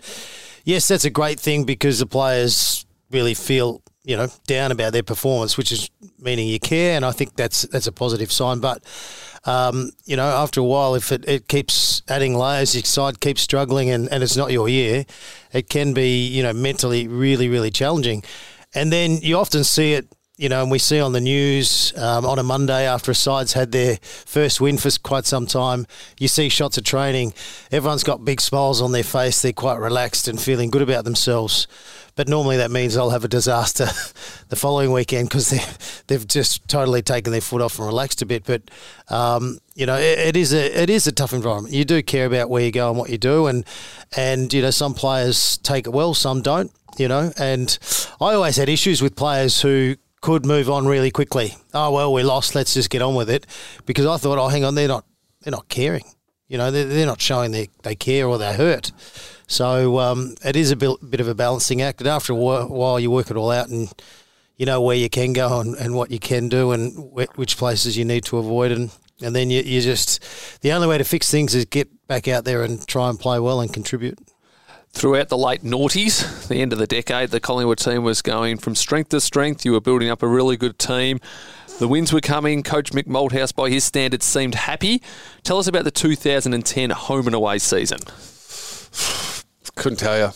Yes, 0.64 0.88
that's 0.88 1.04
a 1.04 1.10
great 1.10 1.38
thing 1.38 1.64
because 1.64 1.98
the 1.98 2.06
players 2.06 2.86
really 3.10 3.34
feel 3.34 3.82
you 4.04 4.16
know 4.16 4.28
down 4.46 4.72
about 4.72 4.92
their 4.92 5.02
performance, 5.02 5.56
which 5.56 5.70
is 5.70 5.90
meaning 6.18 6.48
you 6.48 6.58
care, 6.58 6.96
and 6.96 7.04
I 7.04 7.12
think 7.12 7.36
that's 7.36 7.62
that's 7.62 7.86
a 7.86 7.92
positive 7.92 8.32
sign. 8.32 8.60
But 8.60 8.82
um, 9.46 9.90
you 10.04 10.16
know, 10.16 10.26
after 10.26 10.60
a 10.60 10.64
while, 10.64 10.94
if 10.94 11.12
it, 11.12 11.26
it 11.28 11.48
keeps 11.48 12.02
adding 12.08 12.34
layers, 12.34 12.74
your 12.74 12.84
side 12.84 13.20
keeps 13.20 13.40
struggling, 13.40 13.90
and, 13.90 14.08
and 14.12 14.22
it's 14.22 14.36
not 14.36 14.52
your 14.52 14.68
year, 14.68 15.06
it 15.52 15.68
can 15.68 15.94
be 15.94 16.26
you 16.26 16.42
know 16.42 16.52
mentally 16.52 17.08
really 17.08 17.48
really 17.48 17.70
challenging. 17.70 18.22
And 18.74 18.92
then 18.92 19.18
you 19.22 19.38
often 19.38 19.64
see 19.64 19.94
it 19.94 20.08
you 20.36 20.50
know, 20.50 20.60
and 20.60 20.70
we 20.70 20.78
see 20.78 21.00
on 21.00 21.12
the 21.12 21.20
news 21.20 21.96
um, 21.96 22.26
on 22.26 22.38
a 22.38 22.42
Monday 22.42 22.86
after 22.86 23.10
a 23.10 23.14
side's 23.14 23.54
had 23.54 23.72
their 23.72 23.96
first 24.02 24.60
win 24.60 24.76
for 24.76 24.90
quite 25.02 25.24
some 25.24 25.46
time, 25.46 25.86
you 26.18 26.28
see 26.28 26.50
shots 26.50 26.76
of 26.76 26.84
training. 26.84 27.32
Everyone's 27.72 28.04
got 28.04 28.24
big 28.24 28.40
smiles 28.40 28.82
on 28.82 28.92
their 28.92 29.02
face. 29.02 29.40
They're 29.40 29.54
quite 29.54 29.78
relaxed 29.78 30.28
and 30.28 30.40
feeling 30.40 30.70
good 30.70 30.82
about 30.82 31.04
themselves. 31.04 31.66
But 32.16 32.28
normally 32.28 32.56
that 32.56 32.70
means 32.70 32.94
they'll 32.94 33.10
have 33.10 33.24
a 33.24 33.28
disaster 33.28 33.84
the 34.48 34.56
following 34.56 34.90
weekend 34.90 35.28
because 35.28 35.50
they've 36.06 36.26
just 36.26 36.66
totally 36.66 37.02
taken 37.02 37.30
their 37.30 37.42
foot 37.42 37.60
off 37.60 37.78
and 37.78 37.86
relaxed 37.86 38.22
a 38.22 38.26
bit. 38.26 38.44
But 38.44 38.62
um, 39.08 39.58
you 39.74 39.86
know, 39.86 39.96
it, 39.96 40.18
it 40.18 40.36
is 40.36 40.52
a 40.54 40.82
it 40.82 40.90
is 40.90 41.06
a 41.06 41.12
tough 41.12 41.34
environment. 41.34 41.74
You 41.74 41.84
do 41.84 42.02
care 42.02 42.26
about 42.26 42.48
where 42.48 42.62
you 42.62 42.72
go 42.72 42.88
and 42.88 42.98
what 42.98 43.10
you 43.10 43.18
do, 43.18 43.46
and 43.46 43.64
and 44.16 44.52
you 44.52 44.62
know 44.62 44.70
some 44.70 44.94
players 44.94 45.58
take 45.58 45.86
it 45.86 45.90
well, 45.90 46.14
some 46.14 46.42
don't. 46.42 46.72
You 46.98 47.08
know, 47.08 47.30
and 47.36 47.78
I 48.20 48.32
always 48.32 48.56
had 48.56 48.70
issues 48.70 49.02
with 49.02 49.14
players 49.14 49.60
who 49.60 49.96
could 50.22 50.46
move 50.46 50.70
on 50.70 50.86
really 50.86 51.10
quickly. 51.10 51.54
Oh 51.74 51.92
well, 51.92 52.12
we 52.12 52.22
lost. 52.22 52.54
Let's 52.54 52.72
just 52.72 52.88
get 52.88 53.02
on 53.02 53.14
with 53.14 53.28
it. 53.28 53.46
Because 53.84 54.06
I 54.06 54.16
thought, 54.16 54.38
oh, 54.38 54.48
hang 54.48 54.64
on, 54.64 54.74
they're 54.74 54.88
not 54.88 55.04
they're 55.42 55.52
not 55.52 55.68
caring. 55.68 56.04
You 56.48 56.58
know, 56.58 56.70
they're, 56.70 56.86
they're 56.86 57.06
not 57.06 57.20
showing 57.20 57.52
they 57.52 57.68
they 57.82 57.94
care 57.94 58.26
or 58.26 58.38
they're 58.38 58.54
hurt. 58.54 58.90
So 59.46 59.98
um, 60.00 60.34
it 60.44 60.56
is 60.56 60.70
a 60.70 60.76
bit, 60.76 60.98
bit 61.08 61.20
of 61.20 61.28
a 61.28 61.34
balancing 61.34 61.82
act. 61.82 62.00
And 62.00 62.08
after 62.08 62.32
a 62.32 62.36
while, 62.36 62.98
you 62.98 63.10
work 63.10 63.30
it 63.30 63.36
all 63.36 63.50
out 63.50 63.68
and 63.68 63.92
you 64.56 64.66
know 64.66 64.80
where 64.80 64.96
you 64.96 65.08
can 65.08 65.32
go 65.32 65.60
and, 65.60 65.74
and 65.76 65.94
what 65.94 66.10
you 66.10 66.18
can 66.18 66.48
do 66.48 66.72
and 66.72 67.12
wh- 67.12 67.38
which 67.38 67.56
places 67.56 67.96
you 67.96 68.04
need 68.04 68.24
to 68.24 68.38
avoid. 68.38 68.72
And, 68.72 68.90
and 69.22 69.36
then 69.36 69.50
you, 69.50 69.62
you 69.62 69.80
just, 69.80 70.60
the 70.62 70.72
only 70.72 70.88
way 70.88 70.98
to 70.98 71.04
fix 71.04 71.30
things 71.30 71.54
is 71.54 71.64
get 71.66 71.88
back 72.06 72.26
out 72.28 72.44
there 72.44 72.62
and 72.62 72.86
try 72.86 73.08
and 73.08 73.18
play 73.18 73.38
well 73.38 73.60
and 73.60 73.72
contribute. 73.72 74.18
Throughout 74.90 75.28
the 75.28 75.36
late 75.36 75.62
noughties, 75.62 76.48
the 76.48 76.62
end 76.62 76.72
of 76.72 76.78
the 76.78 76.86
decade, 76.86 77.28
the 77.28 77.40
Collingwood 77.40 77.78
team 77.78 78.02
was 78.02 78.22
going 78.22 78.56
from 78.56 78.74
strength 78.74 79.10
to 79.10 79.20
strength. 79.20 79.64
You 79.64 79.72
were 79.72 79.80
building 79.80 80.08
up 80.08 80.22
a 80.22 80.28
really 80.28 80.56
good 80.56 80.78
team. 80.78 81.20
The 81.78 81.86
wins 81.86 82.14
were 82.14 82.22
coming. 82.22 82.62
Coach 82.62 82.92
Mick 82.92 83.06
Malthouse, 83.06 83.54
by 83.54 83.68
his 83.68 83.84
standards, 83.84 84.24
seemed 84.24 84.54
happy. 84.54 85.02
Tell 85.42 85.58
us 85.58 85.66
about 85.66 85.84
the 85.84 85.90
2010 85.90 86.90
home 86.90 87.26
and 87.26 87.34
away 87.34 87.58
season. 87.58 87.98
Couldn't 89.76 89.98
tell 89.98 90.18
you. 90.18 90.32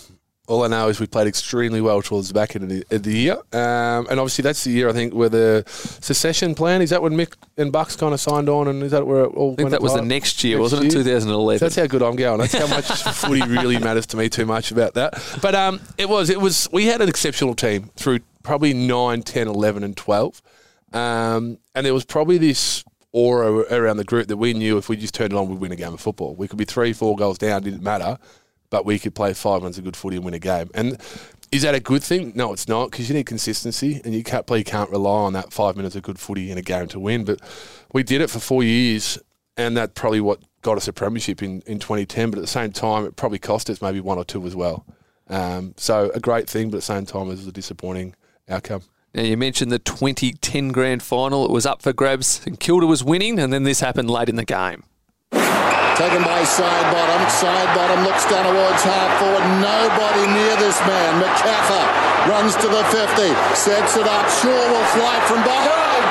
All 0.47 0.65
I 0.65 0.67
know 0.67 0.89
is 0.89 0.99
we 0.99 1.07
played 1.07 1.29
extremely 1.29 1.81
well 1.81 2.03
towards 2.03 2.27
the 2.27 2.35
back 2.35 2.57
end 2.57 2.65
of 2.65 2.71
the, 2.71 2.85
of 2.91 3.05
the 3.05 3.13
year. 3.13 3.35
Um, 3.53 4.09
and 4.11 4.19
obviously, 4.19 4.43
that's 4.43 4.65
the 4.65 4.73
year, 4.73 4.89
I 4.89 4.93
think, 4.93 5.15
where 5.15 5.29
the 5.29 5.63
secession 5.69 6.57
plan 6.57 6.83
is 6.83 6.91
that 6.91 7.01
when 7.01 7.13
Mick 7.13 7.35
and 7.57 7.71
Bucks 7.71 7.95
kind 7.95 8.13
of 8.13 8.21
signed 8.21 8.49
on, 8.49 8.67
and 8.67 8.83
is 8.83 8.91
that 8.91 9.07
where 9.07 9.23
it 9.23 9.27
all 9.29 9.53
I 9.53 9.57
think 9.57 9.71
that 9.71 9.81
was 9.81 9.95
the 9.95 10.03
next 10.03 10.43
year, 10.43 10.59
next 10.59 10.73
wasn't 10.73 10.87
it? 10.87 10.91
2011. 10.91 11.59
So 11.61 11.65
that's 11.65 11.77
how 11.77 11.87
good 11.87 12.03
I'm 12.03 12.17
going. 12.17 12.41
That's 12.41 12.53
how 12.53 12.67
much 12.67 12.87
footy 13.17 13.43
really 13.43 13.79
matters 13.79 14.07
to 14.07 14.17
me 14.17 14.29
too 14.29 14.45
much 14.45 14.73
about 14.73 14.95
that. 14.95 15.23
But 15.41 15.55
um, 15.55 15.81
it 15.97 16.09
was, 16.09 16.31
it 16.31 16.41
was, 16.41 16.69
we 16.73 16.87
had 16.87 17.01
an 17.01 17.09
exceptional 17.09 17.55
team 17.55 17.91
through 17.95 18.19
probably 18.43 18.75
9, 18.75 19.23
10, 19.23 19.47
11, 19.47 19.85
and 19.85 19.97
12. 19.97 20.43
Um, 20.93 21.59
and 21.77 21.87
there 21.87 21.95
was 21.95 22.05
probably 22.05 22.39
this 22.39 22.83
aura 23.13 23.53
around 23.71 23.99
the 23.99 24.05
group 24.05 24.27
that 24.27 24.37
we 24.37 24.53
knew 24.53 24.79
if 24.79 24.89
we 24.89 24.97
just 24.97 25.15
turned 25.15 25.33
it 25.33 25.37
on, 25.37 25.49
we'd 25.49 25.61
win 25.61 25.71
a 25.71 25.77
game 25.77 25.95
of 25.95 26.01
football. 26.01 26.35
We 26.35 26.49
could 26.49 26.59
be 26.59 26.65
three, 26.65 26.93
four 26.93 27.15
goals 27.15 27.39
down, 27.39 27.63
didn't 27.63 27.85
matter 27.85 28.19
but 28.71 28.87
we 28.87 28.99
could 28.99 29.15
play 29.15 29.35
five 29.35 29.63
runs 29.63 29.77
of 29.79 29.85
good 29.85 29.97
footy 29.97 30.17
and 30.17 30.25
win 30.25 30.35
a 30.35 30.39
game. 30.39 30.71
And 30.75 30.97
is 31.53 31.63
that 31.63 31.75
a 31.75 31.81
good 31.81 32.03
thing? 32.03 32.33
No, 32.35 32.53
it's 32.53 32.69
not 32.69 32.91
because 32.91 33.09
you 33.09 33.15
need 33.15 33.27
consistency 33.27 34.01
and 34.05 34.15
you 34.15 34.23
can't 34.23 34.47
play. 34.47 34.59
You 34.59 34.65
can't 34.65 34.91
rely 34.91 35.23
on 35.23 35.33
that 35.33 35.53
five 35.53 35.77
minutes 35.77 35.97
of 35.97 36.03
good 36.03 36.19
footy 36.19 36.51
in 36.51 36.59
a 36.59 36.63
game 36.63 36.87
to 36.89 37.01
win. 37.01 37.25
But 37.25 37.41
we 37.93 38.03
did 38.03 38.21
it 38.21 38.31
for 38.31 38.39
four 38.39 38.63
years, 38.63 39.19
and 39.57 39.77
that 39.77 39.95
probably 39.95 40.21
what 40.21 40.41
got 40.63 40.77
us 40.77 40.87
a 40.87 40.93
premiership 40.93 41.43
in, 41.43 41.63
in 41.67 41.81
2010. 41.81 42.31
But 42.31 42.39
at 42.39 42.43
the 42.43 42.47
same 42.47 42.71
time, 42.71 43.05
it 43.05 43.17
probably 43.17 43.41
cost 43.41 43.69
us 43.69 43.83
maybe 43.83 44.01
one 44.01 44.17
or 44.17 44.25
two 44.25 44.47
as 44.47 44.55
well. 44.55 44.87
Um, 45.29 45.75
so 45.77 46.11
a 46.15 46.21
great 46.21 46.49
thing, 46.49 46.71
but 46.71 46.77
at 46.77 46.81
the 46.81 46.87
same 46.87 47.07
time, 47.07 47.23
it 47.23 47.31
was 47.31 47.47
a 47.47 47.53
disappointing 47.53 48.15
outcome. 48.49 48.83
Now, 49.13 49.23
you 49.23 49.37
mentioned 49.37 49.73
the 49.73 49.81
2010 49.81 50.69
grand 50.69 51.03
final. 51.03 51.45
It 51.45 51.51
was 51.51 51.67
up 51.67 51.83
for 51.83 51.93
grabs, 51.93 52.47
and 52.47 52.61
Kilda 52.61 52.87
was 52.87 53.03
winning, 53.03 53.41
and 53.41 53.53
then 53.53 53.65
this 53.65 53.81
happened 53.81 54.09
late 54.09 54.29
in 54.29 54.37
the 54.37 54.45
game. 54.45 54.85
Taken 56.01 56.25
by 56.25 56.41
side 56.49 56.89
bottom. 56.97 57.21
Sidebottom 57.29 58.09
looks 58.09 58.25
down 58.25 58.49
towards 58.49 58.81
half 58.81 59.21
forward. 59.21 59.45
Nobody 59.61 60.33
near 60.33 60.57
this 60.57 60.81
man. 60.89 61.21
Macaffer 61.21 61.85
runs 62.25 62.57
to 62.57 62.73
the 62.73 62.81
50. 62.89 63.29
Sets 63.53 64.01
it 64.01 64.09
up. 64.09 64.25
Shaw 64.41 64.49
will 64.49 64.89
fly 64.97 65.21
from 65.29 65.45
behind. 65.45 66.05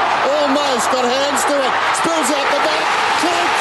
Almost 0.45 0.93
got 0.93 1.09
hands 1.09 1.41
to 1.49 1.57
it. 1.57 1.73
Spills 1.97 2.29
out 2.29 2.47
the 2.53 2.61
back. 2.61 2.85
Cloke. 3.17 3.57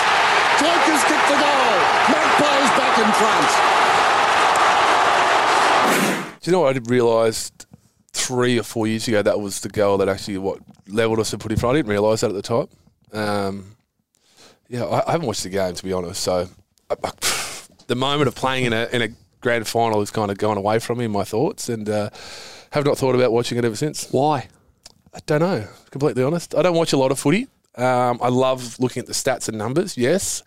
Cloke 0.60 0.84
has 0.92 1.00
kicked 1.08 1.28
the 1.32 1.40
goal. 1.40 1.72
Magpies 2.12 2.70
back 2.76 2.94
in 3.00 3.08
front. 3.16 3.48
Do 6.42 6.50
you 6.50 6.52
know 6.52 6.60
what 6.60 6.76
I 6.76 6.80
realised 6.92 7.64
three 8.12 8.58
or 8.58 8.64
four 8.64 8.86
years 8.86 9.08
ago? 9.08 9.22
That 9.22 9.40
was 9.40 9.60
the 9.60 9.70
goal 9.70 9.96
that 9.96 10.10
actually 10.10 10.36
what 10.36 10.58
levelled 10.88 11.20
us 11.20 11.32
and 11.32 11.40
put 11.40 11.52
in 11.52 11.58
front. 11.58 11.74
I 11.74 11.78
didn't 11.78 11.90
realise 11.90 12.20
that 12.20 12.28
at 12.28 12.36
the 12.36 12.42
time. 12.42 12.68
Um, 13.14 13.77
yeah, 14.68 14.85
I, 14.85 15.09
I 15.09 15.12
haven't 15.12 15.26
watched 15.26 15.42
the 15.42 15.48
game 15.50 15.74
to 15.74 15.85
be 15.85 15.92
honest. 15.92 16.22
So 16.22 16.48
I, 16.90 16.94
I, 17.04 17.11
the 17.87 17.96
moment 17.96 18.28
of 18.28 18.35
playing 18.35 18.64
in 18.66 18.72
a 18.72 18.88
in 18.92 19.02
a 19.02 19.09
grand 19.40 19.66
final 19.66 20.00
has 20.00 20.11
kind 20.11 20.31
of 20.31 20.38
gone 20.38 20.57
away 20.59 20.78
from 20.78 20.98
me 20.98 21.04
in 21.04 21.11
my 21.12 21.24
thoughts, 21.24 21.68
and 21.68 21.88
uh, 21.88 22.11
have 22.72 22.85
not 22.85 22.98
thought 22.98 23.14
about 23.14 23.33
watching 23.33 23.59
it 23.59 23.64
ever 23.64 23.76
since. 23.76 24.09
Why? 24.11 24.48
I 25.14 25.20
don't 25.26 25.40
know. 25.40 25.66
Completely 25.90 26.22
honest, 26.22 26.54
I 26.54 26.62
don't 26.62 26.76
watch 26.76 26.92
a 26.92 26.98
lot 26.98 27.11
of 27.11 27.18
footy. 27.18 27.48
Um, 27.76 28.18
I 28.20 28.28
love 28.28 28.78
looking 28.81 29.00
at 29.00 29.07
the 29.07 29.12
stats 29.12 29.48
and 29.48 29.57
numbers, 29.57 29.96
yes, 29.96 30.42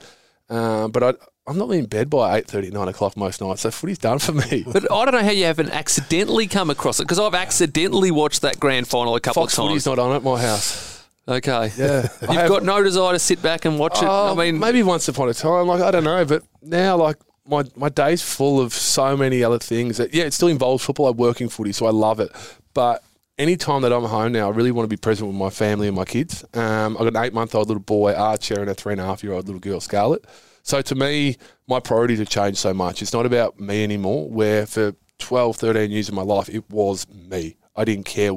um, 0.49 0.91
but 0.91 1.01
I, 1.01 1.13
I'm 1.47 1.57
not 1.57 1.71
in 1.71 1.86
bed 1.86 2.10
by 2.10 2.41
8.30, 2.41 2.73
9 2.73 2.88
o'clock 2.89 3.15
most 3.15 3.39
nights, 3.41 3.62
so 3.62 3.71
footy's 3.71 3.97
done 3.97 4.19
for 4.19 4.34
me. 4.34 4.65
But 4.71 4.91
I 4.91 5.05
don't 5.05 5.13
know 5.13 5.23
how 5.23 5.31
you 5.31 5.45
haven't 5.45 5.71
accidentally 5.71 6.47
come 6.47 6.69
across 6.69 6.99
it 6.99 7.03
because 7.03 7.19
I've 7.19 7.34
accidentally 7.34 8.12
watched 8.12 8.41
that 8.41 8.60
grand 8.60 8.88
final 8.88 9.15
a 9.15 9.21
couple 9.21 9.43
Fox 9.43 9.57
of 9.57 9.63
footy's 9.65 9.86
times. 9.86 9.97
not 9.97 9.99
on 10.10 10.15
at 10.15 10.23
my 10.23 10.41
house. 10.41 10.90
Okay. 11.27 11.71
Yeah. 11.77 12.01
You've 12.21 12.29
have- 12.31 12.49
got 12.49 12.63
no 12.63 12.84
desire 12.84 13.13
to 13.13 13.19
sit 13.19 13.41
back 13.41 13.65
and 13.65 13.77
watch 13.79 14.01
it. 14.01 14.07
Oh, 14.07 14.31
I 14.31 14.36
mean, 14.36 14.60
maybe 14.60 14.84
once 14.84 15.07
upon 15.07 15.29
a 15.29 15.34
time, 15.34 15.67
like 15.67 15.81
I 15.81 15.91
don't 15.91 16.03
know, 16.03 16.25
but 16.25 16.43
now 16.62 16.97
like 16.97 17.17
my 17.45 17.63
my 17.75 17.89
day's 17.89 18.21
full 18.21 18.60
of 18.60 18.73
so 18.73 19.15
many 19.15 19.43
other 19.43 19.60
things 19.60 19.97
that 19.97 20.13
yeah, 20.13 20.23
it 20.23 20.34
still 20.34 20.47
involves 20.47 20.84
football. 20.84 21.07
I 21.07 21.12
work 21.12 21.41
in 21.41 21.49
footy, 21.49 21.71
so 21.71 21.86
I 21.86 21.91
love 21.91 22.19
it. 22.19 22.31
But 22.73 23.03
any 23.38 23.55
time 23.55 23.81
that 23.84 23.93
I'm 23.93 24.03
home 24.03 24.31
now, 24.34 24.47
I 24.47 24.53
really 24.53 24.71
want 24.71 24.86
to 24.86 24.89
be 24.89 24.99
present 24.99 25.27
with 25.27 25.38
my 25.38 25.49
family 25.49 25.88
and 25.88 25.95
my 25.95 26.05
kids. 26.05 26.43
Um, 26.53 26.95
I've 26.97 27.03
got 27.03 27.15
an 27.15 27.17
eight 27.17 27.34
month 27.34 27.55
old 27.55 27.67
little 27.67 27.81
boy, 27.84 28.13
Archer, 28.13 28.60
and 28.62 28.69
a 28.69 28.73
three 28.73 28.93
and 28.93 29.01
a 29.01 29.05
half 29.05 29.23
year 29.23 29.34
old 29.34 29.45
little 29.45 29.60
girl, 29.60 29.79
Scarlett. 29.79 30.25
So 30.63 30.81
to 30.81 30.95
me, 30.95 31.38
my 31.67 31.79
priorities 31.79 32.19
have 32.19 32.29
changed 32.29 32.60
so 32.60 32.73
much. 32.73 33.01
It's 33.01 33.13
not 33.13 33.25
about 33.25 33.60
me 33.60 33.84
anymore. 33.84 34.29
Where 34.29 34.65
for 34.67 34.93
12, 35.19 35.55
13 35.55 35.89
years 35.91 36.07
of 36.10 36.13
my 36.13 36.21
life, 36.21 36.49
it 36.49 36.69
was 36.69 37.07
me. 37.10 37.57
I 37.75 37.84
didn't 37.84 38.05
care 38.05 38.31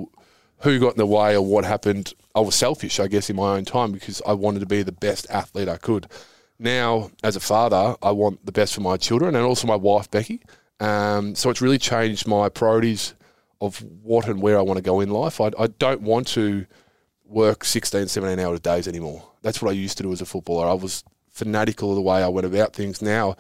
who 0.61 0.79
got 0.79 0.93
in 0.93 0.99
the 0.99 1.07
way 1.07 1.37
or 1.37 1.43
what 1.43 1.65
happened. 1.65 2.15
I 2.35 2.41
was 2.41 2.55
selfish, 2.55 2.99
I 2.99 3.07
guess, 3.07 3.31
in 3.31 3.37
my 3.37 3.57
own 3.57 3.65
time 3.65 3.93
because 3.93 4.21
I 4.27 4.33
wanted 4.33 4.61
to 4.61 4.67
be 4.67 4.83
the 4.83 4.93
best 4.93 5.27
athlete 5.31 5.69
I 5.69 5.77
could. 5.77 6.09
Now, 6.59 7.11
as 7.23 7.37
a 7.37 7.41
father, 7.41 7.97
I 8.03 8.11
want 8.11 8.45
the 8.45 8.53
best 8.53 8.75
for 8.75 8.81
my 8.81 8.97
children 8.97 9.35
and 9.35 9.45
also 9.45 9.67
my 9.67 9.77
wife, 9.77 10.11
Becky. 10.11 10.41
Um, 10.81 11.35
so 11.35 11.51
it's 11.51 11.61
really 11.61 11.79
changed 11.79 12.27
my 12.27 12.49
priorities 12.49 13.15
of 13.61 13.83
what 14.03 14.27
and 14.27 14.43
where 14.43 14.59
I 14.59 14.63
want 14.63 14.79
to 14.79 14.83
go 14.83 15.01
in 15.01 15.11
life. 15.11 15.41
I, 15.41 15.51
I 15.59 15.69
don't 15.69 16.03
want 16.03 16.27
to 16.29 16.67
work 17.25 17.65
16, 17.65 18.09
17 18.09 18.39
hour 18.39 18.59
days 18.59 18.89
anymore. 18.89 19.23
That's 19.43 19.63
what 19.63 19.71
I 19.71 19.73
used 19.73 19.97
to 19.99 20.03
do 20.03 20.13
as 20.13 20.21
a 20.21 20.27
footballer. 20.27 20.67
I 20.69 20.75
was 20.75 21.05
fanatical 21.31 21.91
of 21.91 21.97
the 21.97 22.03
way 22.03 22.23
I 22.23 22.29
went 22.29 22.47
about 22.47 22.75
things. 22.75 23.01
Now, 23.01 23.37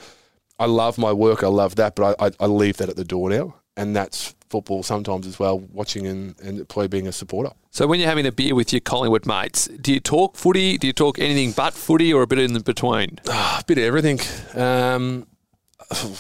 I 0.58 0.66
love 0.66 0.98
my 0.98 1.12
work, 1.12 1.42
I 1.42 1.48
love 1.48 1.76
that, 1.76 1.96
but 1.96 2.16
I, 2.20 2.26
I, 2.26 2.30
I 2.40 2.46
leave 2.46 2.76
that 2.78 2.88
at 2.88 2.96
the 2.96 3.04
door 3.04 3.28
now. 3.30 3.56
And 3.76 3.94
that's 3.94 4.34
football 4.54 4.84
sometimes 4.84 5.26
as 5.26 5.36
well, 5.40 5.58
watching 5.58 6.06
and, 6.06 6.38
and 6.40 6.68
probably 6.68 6.86
being 6.86 7.08
a 7.08 7.12
supporter. 7.12 7.50
so 7.72 7.88
when 7.88 7.98
you're 7.98 8.08
having 8.08 8.24
a 8.24 8.30
beer 8.30 8.54
with 8.54 8.72
your 8.72 8.78
Collingwood 8.78 9.26
mates, 9.26 9.66
do 9.66 9.92
you 9.92 9.98
talk 9.98 10.36
footy? 10.36 10.78
Do 10.78 10.86
you 10.86 10.92
talk 10.92 11.18
anything 11.18 11.50
but 11.50 11.74
footy 11.74 12.12
or 12.12 12.22
a 12.22 12.26
bit 12.28 12.38
in 12.38 12.56
between? 12.60 13.18
a 13.28 13.64
bit 13.66 13.78
of 13.78 13.84
everything. 13.84 14.20
Um, 14.54 15.26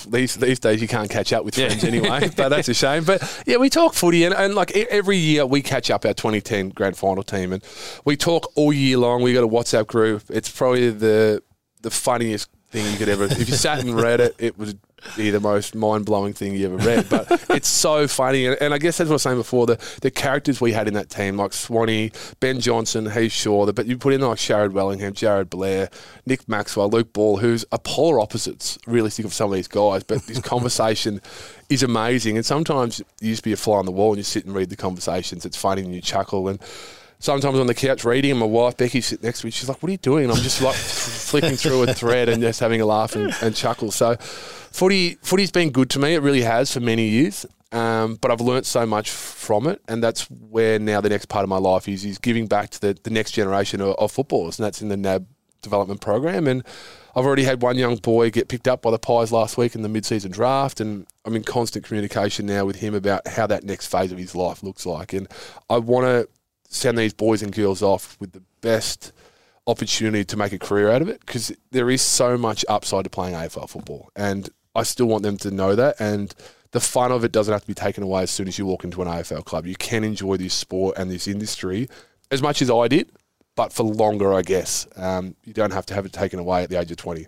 these 0.08 0.34
these 0.34 0.58
days 0.58 0.82
you 0.82 0.88
can't 0.88 1.08
catch 1.08 1.32
up 1.32 1.44
with 1.44 1.54
friends 1.54 1.84
anyway, 1.84 2.28
but 2.36 2.48
that's 2.48 2.68
a 2.68 2.74
shame. 2.74 3.04
But 3.04 3.22
yeah, 3.46 3.58
we 3.58 3.70
talk 3.70 3.94
footy, 3.94 4.24
and, 4.24 4.34
and 4.34 4.56
like 4.56 4.76
every 4.76 5.16
year 5.16 5.46
we 5.46 5.62
catch 5.62 5.92
up 5.92 6.04
our 6.04 6.12
2010 6.12 6.70
grand 6.70 6.96
final 6.96 7.22
team, 7.22 7.52
and 7.52 7.62
we 8.04 8.16
talk 8.16 8.50
all 8.56 8.72
year 8.72 8.98
long. 8.98 9.22
We 9.22 9.32
got 9.32 9.44
a 9.44 9.48
WhatsApp 9.48 9.86
group. 9.86 10.24
It's 10.28 10.50
probably 10.50 10.90
the 10.90 11.40
the 11.82 11.90
funniest 11.90 12.50
thing 12.70 12.90
you 12.90 12.98
could 12.98 13.08
ever. 13.08 13.24
if 13.24 13.48
you 13.48 13.54
sat 13.54 13.78
and 13.78 13.94
read 13.94 14.20
it, 14.20 14.34
it 14.38 14.58
would 14.58 14.80
be 15.16 15.30
the 15.30 15.40
most 15.40 15.74
mind 15.74 16.04
blowing 16.04 16.32
thing 16.32 16.54
you 16.54 16.66
ever 16.66 16.76
read. 16.76 17.08
But 17.08 17.44
it's 17.50 17.68
so 17.68 18.08
funny, 18.08 18.46
and, 18.46 18.56
and 18.60 18.74
I 18.74 18.78
guess 18.78 18.98
that's 18.98 19.08
what 19.08 19.14
I 19.14 19.16
was 19.16 19.22
saying 19.22 19.36
before. 19.36 19.66
The 19.66 19.98
the 20.02 20.10
characters 20.10 20.60
we 20.60 20.72
had 20.72 20.88
in 20.88 20.94
that 20.94 21.10
team, 21.10 21.36
like 21.36 21.52
Swanee, 21.52 22.12
Ben 22.40 22.60
Johnson, 22.60 23.10
Heath 23.10 23.32
Shaw, 23.32 23.66
the, 23.66 23.72
but 23.72 23.86
you 23.86 23.98
put 23.98 24.14
in 24.14 24.20
like 24.20 24.38
Sharrod 24.38 24.72
Wellingham, 24.72 25.14
Jarryd 25.14 25.50
Blair, 25.50 25.88
Nick 26.26 26.48
Maxwell, 26.48 26.88
Luke 26.88 27.12
Ball, 27.12 27.38
who's 27.38 27.64
a 27.72 27.78
polar 27.78 28.20
opposites, 28.20 28.78
realistic 28.86 29.24
of 29.24 29.32
some 29.32 29.50
of 29.50 29.54
these 29.54 29.68
guys. 29.68 30.02
But 30.04 30.22
this 30.22 30.40
conversation 30.42 31.20
is 31.68 31.82
amazing, 31.82 32.36
and 32.36 32.44
sometimes 32.44 33.00
you 33.20 33.28
used 33.28 33.42
to 33.42 33.48
be 33.48 33.52
a 33.52 33.56
fly 33.56 33.78
on 33.78 33.86
the 33.86 33.92
wall 33.92 34.10
and 34.10 34.18
you 34.18 34.24
sit 34.24 34.44
and 34.44 34.54
read 34.54 34.70
the 34.70 34.76
conversations. 34.76 35.44
It's 35.44 35.56
funny 35.56 35.82
and 35.82 35.94
you 35.94 36.00
chuckle 36.00 36.48
and. 36.48 36.58
Sometimes 37.20 37.58
on 37.58 37.66
the 37.66 37.74
couch 37.74 38.04
reading, 38.04 38.32
and 38.32 38.40
my 38.40 38.44
wife 38.44 38.76
Becky 38.76 39.00
sits 39.00 39.22
next 39.22 39.40
to 39.40 39.46
me. 39.46 39.50
She's 39.50 39.66
like, 39.66 39.82
"What 39.82 39.88
are 39.88 39.92
you 39.92 39.98
doing?" 39.98 40.24
And 40.24 40.32
I'm 40.32 40.42
just 40.42 40.60
like 40.60 40.74
flicking 41.34 41.56
through 41.56 41.84
a 41.84 41.94
thread 41.94 42.28
and 42.28 42.42
just 42.42 42.60
having 42.60 42.82
a 42.82 42.86
laugh 42.86 43.16
and, 43.16 43.32
and 43.40 43.56
chuckle. 43.56 43.90
So, 43.92 44.16
footy 44.74 45.14
footy's 45.22 45.52
been 45.52 45.70
good 45.70 45.88
to 45.90 45.98
me. 45.98 46.14
It 46.14 46.22
really 46.22 46.42
has 46.42 46.72
for 46.72 46.80
many 46.80 47.08
years. 47.08 47.46
Um, 47.70 48.16
but 48.16 48.30
I've 48.30 48.40
learnt 48.40 48.66
so 48.66 48.86
much 48.86 49.10
from 49.10 49.66
it, 49.66 49.80
and 49.88 50.00
that's 50.00 50.30
where 50.30 50.78
now 50.78 51.00
the 51.00 51.08
next 51.08 51.26
part 51.26 51.42
of 51.42 51.48
my 51.48 51.58
life 51.58 51.88
is 51.88 52.04
is 52.04 52.18
giving 52.18 52.46
back 52.46 52.70
to 52.70 52.80
the, 52.80 52.96
the 53.02 53.10
next 53.10 53.32
generation 53.32 53.80
of, 53.80 53.96
of 53.96 54.12
footballers, 54.12 54.58
and 54.58 54.64
that's 54.64 54.80
in 54.80 54.88
the 54.88 54.96
NAB 54.96 55.26
development 55.60 56.00
program. 56.00 56.46
And 56.46 56.62
I've 57.16 57.24
already 57.24 57.42
had 57.42 57.62
one 57.62 57.76
young 57.76 57.96
boy 57.96 58.30
get 58.30 58.48
picked 58.48 58.68
up 58.68 58.82
by 58.82 58.92
the 58.92 58.98
Pies 58.98 59.32
last 59.32 59.56
week 59.56 59.74
in 59.74 59.82
the 59.82 59.88
mid-season 59.88 60.30
draft, 60.30 60.80
and 60.80 61.04
I'm 61.24 61.34
in 61.34 61.42
constant 61.42 61.84
communication 61.84 62.46
now 62.46 62.64
with 62.64 62.76
him 62.76 62.94
about 62.94 63.26
how 63.26 63.48
that 63.48 63.64
next 63.64 63.88
phase 63.88 64.12
of 64.12 64.18
his 64.18 64.36
life 64.36 64.62
looks 64.62 64.86
like. 64.86 65.12
And 65.12 65.26
I 65.68 65.78
want 65.78 66.04
to 66.04 66.28
send 66.68 66.96
these 66.96 67.14
boys 67.14 67.42
and 67.42 67.52
girls 67.52 67.82
off 67.82 68.16
with 68.20 68.32
the 68.32 68.42
best 68.60 69.12
opportunity 69.66 70.24
to 70.26 70.36
make 70.36 70.52
a 70.52 70.58
career 70.60 70.90
out 70.90 71.02
of 71.02 71.08
it 71.08 71.18
because 71.26 71.50
there 71.72 71.90
is 71.90 72.02
so 72.02 72.38
much 72.38 72.64
upside 72.68 73.02
to 73.02 73.10
playing 73.10 73.34
AFL 73.34 73.68
football, 73.68 74.10
and 74.14 74.48
I 74.74 74.82
still 74.82 75.06
want 75.06 75.22
them 75.22 75.36
to 75.38 75.50
know 75.50 75.74
that. 75.74 75.96
And 76.00 76.34
the 76.72 76.80
fun 76.80 77.12
of 77.12 77.24
it 77.24 77.32
doesn't 77.32 77.52
have 77.52 77.62
to 77.62 77.66
be 77.66 77.74
taken 77.74 78.02
away 78.02 78.22
as 78.24 78.30
soon 78.30 78.48
as 78.48 78.58
you 78.58 78.66
walk 78.66 78.84
into 78.84 79.00
an 79.02 79.08
AFL 79.08 79.44
club. 79.44 79.66
You 79.66 79.76
can 79.76 80.04
enjoy 80.04 80.36
this 80.36 80.54
sport 80.54 80.98
and 80.98 81.10
this 81.10 81.28
industry 81.28 81.88
as 82.30 82.42
much 82.42 82.60
as 82.60 82.70
I 82.70 82.88
did, 82.88 83.10
but 83.54 83.72
for 83.72 83.84
longer, 83.84 84.34
I 84.34 84.42
guess. 84.42 84.86
Um, 84.96 85.36
you 85.44 85.52
don't 85.52 85.72
have 85.72 85.86
to 85.86 85.94
have 85.94 86.04
it 86.04 86.12
taken 86.12 86.38
away 86.38 86.64
at 86.64 86.70
the 86.70 86.80
age 86.80 86.90
of 86.90 86.96
twenty. 86.96 87.26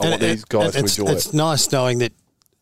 I 0.00 0.08
want 0.08 0.20
these 0.20 0.44
guys 0.44 0.72
to 0.72 0.78
it's, 0.80 0.98
enjoy 0.98 1.12
it's 1.12 1.26
it. 1.26 1.34
nice 1.34 1.70
knowing 1.70 1.98
that, 1.98 2.12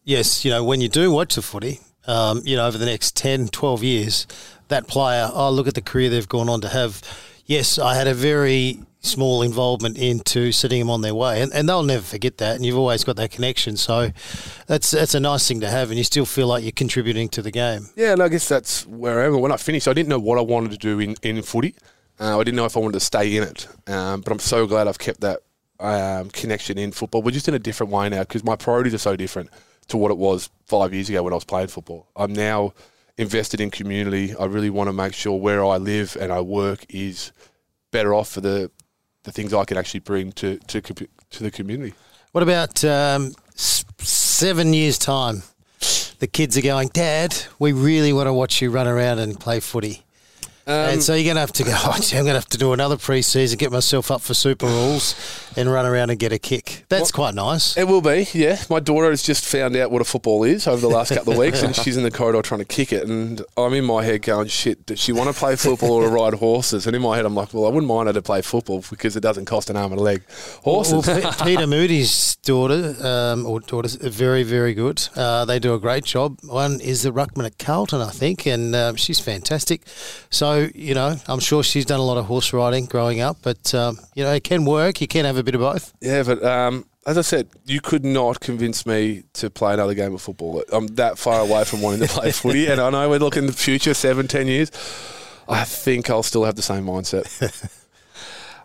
yes, 0.04 0.44
you 0.44 0.50
know, 0.50 0.64
when 0.64 0.80
you 0.80 0.88
do 0.88 1.10
watch 1.10 1.36
the 1.36 1.42
footy, 1.42 1.80
um, 2.06 2.42
you 2.44 2.56
know, 2.56 2.66
over 2.66 2.78
the 2.78 2.86
next 2.86 3.14
10, 3.16 3.48
12 3.48 3.84
years, 3.84 4.26
that 4.68 4.88
player, 4.88 5.30
oh, 5.32 5.50
look 5.50 5.68
at 5.68 5.74
the 5.74 5.82
career 5.82 6.10
they've 6.10 6.28
gone 6.28 6.48
on 6.48 6.60
to 6.62 6.68
have. 6.68 7.00
Yes, 7.46 7.78
I 7.78 7.94
had 7.94 8.08
a 8.08 8.14
very 8.14 8.80
small 9.00 9.42
involvement 9.42 9.96
into 9.96 10.52
setting 10.52 10.80
them 10.80 10.90
on 10.90 11.02
their 11.02 11.14
way, 11.14 11.40
and, 11.40 11.52
and 11.52 11.68
they'll 11.68 11.82
never 11.82 12.02
forget 12.02 12.38
that. 12.38 12.56
And 12.56 12.66
you've 12.66 12.76
always 12.76 13.04
got 13.04 13.16
that 13.16 13.30
connection, 13.30 13.76
so 13.76 14.10
that's 14.66 14.90
that's 14.90 15.14
a 15.14 15.20
nice 15.20 15.46
thing 15.46 15.60
to 15.60 15.68
have, 15.68 15.90
and 15.90 15.98
you 15.98 16.04
still 16.04 16.26
feel 16.26 16.46
like 16.46 16.62
you're 16.62 16.72
contributing 16.72 17.28
to 17.30 17.42
the 17.42 17.50
game. 17.50 17.88
Yeah, 17.96 18.12
and 18.12 18.22
I 18.22 18.28
guess 18.28 18.48
that's 18.48 18.86
where 18.86 19.22
I 19.22 19.26
am. 19.26 19.40
When 19.40 19.52
I 19.52 19.56
finished, 19.56 19.88
I 19.88 19.92
didn't 19.92 20.08
know 20.08 20.18
what 20.18 20.38
I 20.38 20.42
wanted 20.42 20.72
to 20.72 20.78
do 20.78 21.00
in, 21.00 21.16
in 21.22 21.42
footy. 21.42 21.74
Uh, 22.20 22.38
I 22.38 22.44
didn't 22.44 22.56
know 22.56 22.64
if 22.64 22.76
I 22.76 22.80
wanted 22.80 22.94
to 22.94 23.00
stay 23.00 23.36
in 23.36 23.44
it. 23.44 23.68
Um, 23.86 24.20
but 24.22 24.32
I'm 24.32 24.40
so 24.40 24.66
glad 24.66 24.88
I've 24.88 24.98
kept 24.98 25.20
that 25.20 25.40
um, 25.80 26.30
connection 26.30 26.78
in 26.78 26.92
football. 26.92 27.22
We're 27.22 27.30
just 27.30 27.48
in 27.48 27.54
a 27.54 27.58
different 27.58 27.92
way 27.92 28.08
now 28.08 28.20
because 28.20 28.44
my 28.44 28.56
priorities 28.56 28.94
are 28.94 28.98
so 28.98 29.16
different 29.16 29.50
to 29.88 29.96
what 29.96 30.10
it 30.10 30.18
was 30.18 30.50
five 30.66 30.92
years 30.92 31.08
ago 31.08 31.22
when 31.22 31.32
I 31.32 31.36
was 31.36 31.44
playing 31.44 31.68
football. 31.68 32.08
I'm 32.16 32.32
now 32.32 32.74
invested 33.16 33.60
in 33.60 33.70
community. 33.70 34.34
I 34.36 34.46
really 34.46 34.70
want 34.70 34.88
to 34.88 34.92
make 34.92 35.14
sure 35.14 35.38
where 35.38 35.64
I 35.64 35.76
live 35.76 36.16
and 36.20 36.32
I 36.32 36.40
work 36.40 36.84
is 36.88 37.32
better 37.90 38.12
off 38.14 38.28
for 38.28 38.40
the 38.40 38.70
the 39.28 39.32
things 39.32 39.52
I 39.54 39.64
can 39.64 39.76
actually 39.76 40.00
bring 40.00 40.32
to 40.32 40.58
to, 40.58 40.80
to 40.80 41.42
the 41.42 41.50
community. 41.50 41.94
What 42.32 42.42
about 42.42 42.84
um, 42.84 43.32
seven 43.54 44.72
years' 44.72 44.98
time? 44.98 45.42
The 46.18 46.26
kids 46.26 46.58
are 46.58 46.62
going, 46.62 46.88
Dad, 46.88 47.36
we 47.60 47.72
really 47.72 48.12
want 48.12 48.26
to 48.26 48.32
watch 48.32 48.60
you 48.60 48.70
run 48.70 48.88
around 48.88 49.20
and 49.20 49.38
play 49.38 49.60
footy. 49.60 50.02
And 50.68 51.02
so 51.02 51.14
you're 51.14 51.24
going 51.24 51.36
to 51.36 51.40
have 51.40 51.52
to 51.52 51.64
go, 51.64 51.72
oh, 51.76 51.98
gee, 52.00 52.16
I'm 52.16 52.24
going 52.24 52.34
to 52.34 52.40
have 52.40 52.48
to 52.50 52.58
do 52.58 52.72
another 52.72 52.96
pre-season, 52.96 53.58
get 53.58 53.72
myself 53.72 54.10
up 54.10 54.20
for 54.20 54.34
Super 54.34 54.66
Rules 54.66 55.14
and 55.56 55.70
run 55.70 55.86
around 55.86 56.10
and 56.10 56.18
get 56.18 56.32
a 56.32 56.38
kick. 56.38 56.84
That's 56.88 57.10
quite 57.10 57.34
nice. 57.34 57.76
It 57.76 57.88
will 57.88 58.00
be, 58.00 58.28
yeah. 58.32 58.60
My 58.70 58.80
daughter 58.80 59.10
has 59.10 59.22
just 59.22 59.44
found 59.44 59.76
out 59.76 59.90
what 59.90 60.02
a 60.02 60.04
football 60.04 60.44
is 60.44 60.66
over 60.66 60.80
the 60.80 60.88
last 60.88 61.12
couple 61.12 61.32
of 61.32 61.38
weeks, 61.38 61.62
and 61.62 61.74
she's 61.82 61.96
in 61.96 62.02
the 62.02 62.10
corridor 62.10 62.42
trying 62.42 62.60
to 62.60 62.64
kick 62.64 62.92
it. 62.92 63.08
And 63.08 63.42
I'm 63.56 63.72
in 63.74 63.84
my 63.84 64.04
head 64.04 64.22
going, 64.22 64.48
shit, 64.48 64.86
does 64.86 65.00
she 65.00 65.12
want 65.12 65.32
to 65.32 65.38
play 65.38 65.56
football 65.56 65.92
or 65.92 66.08
ride 66.08 66.34
horses? 66.34 66.86
And 66.86 66.94
in 66.94 67.02
my 67.02 67.16
head, 67.16 67.24
I'm 67.24 67.34
like, 67.34 67.54
well, 67.54 67.66
I 67.66 67.68
wouldn't 67.68 67.86
mind 67.88 68.08
her 68.08 68.12
to 68.12 68.22
play 68.22 68.42
football 68.42 68.84
because 68.90 69.16
it 69.16 69.20
doesn't 69.20 69.46
cost 69.46 69.70
an 69.70 69.76
arm 69.76 69.92
and 69.92 70.00
a 70.00 70.04
leg. 70.04 70.22
Horses. 70.62 71.06
Well, 71.06 71.22
Pe- 71.32 71.44
Peter 71.44 71.66
Moody's 71.66 72.36
daughter, 72.36 72.94
um, 73.00 73.46
or 73.46 73.60
daughters, 73.60 73.96
are 74.02 74.10
very, 74.10 74.42
very 74.42 74.74
good. 74.74 75.08
Uh, 75.16 75.44
they 75.44 75.58
do 75.58 75.74
a 75.74 75.78
great 75.78 76.04
job. 76.04 76.38
One 76.44 76.80
is 76.80 77.02
the 77.02 77.10
ruckman 77.10 77.46
at 77.46 77.58
Carlton, 77.58 78.00
I 78.00 78.10
think, 78.10 78.46
and 78.46 78.74
um, 78.74 78.96
she's 78.96 79.20
fantastic. 79.20 79.82
So, 80.30 80.57
you 80.74 80.94
know, 80.94 81.16
I'm 81.26 81.40
sure 81.40 81.62
she's 81.62 81.84
done 81.84 82.00
a 82.00 82.04
lot 82.04 82.16
of 82.18 82.26
horse 82.26 82.52
riding 82.52 82.86
growing 82.86 83.20
up, 83.20 83.38
but, 83.42 83.74
um, 83.74 83.98
you 84.14 84.24
know, 84.24 84.32
it 84.32 84.44
can 84.44 84.64
work. 84.64 85.00
You 85.00 85.08
can 85.08 85.24
have 85.24 85.36
a 85.36 85.42
bit 85.42 85.54
of 85.54 85.60
both. 85.60 85.92
Yeah, 86.00 86.22
but 86.22 86.42
um, 86.44 86.84
as 87.06 87.16
I 87.16 87.22
said, 87.22 87.48
you 87.64 87.80
could 87.80 88.04
not 88.04 88.40
convince 88.40 88.84
me 88.86 89.22
to 89.34 89.48
play 89.50 89.74
another 89.74 89.94
game 89.94 90.14
of 90.14 90.20
football. 90.22 90.62
I'm 90.72 90.86
that 90.88 91.18
far 91.18 91.40
away 91.40 91.64
from 91.64 91.80
wanting 91.82 92.06
to 92.06 92.08
play 92.14 92.32
footy, 92.32 92.66
and 92.66 92.80
I 92.80 92.90
know 92.90 93.08
we're 93.08 93.18
looking 93.18 93.44
in 93.44 93.46
the 93.46 93.52
future, 93.52 93.94
seven, 93.94 94.28
ten 94.28 94.46
years. 94.46 94.70
I 95.48 95.64
think 95.64 96.10
I'll 96.10 96.22
still 96.22 96.44
have 96.44 96.56
the 96.56 96.62
same 96.62 96.84
mindset. 96.84 97.74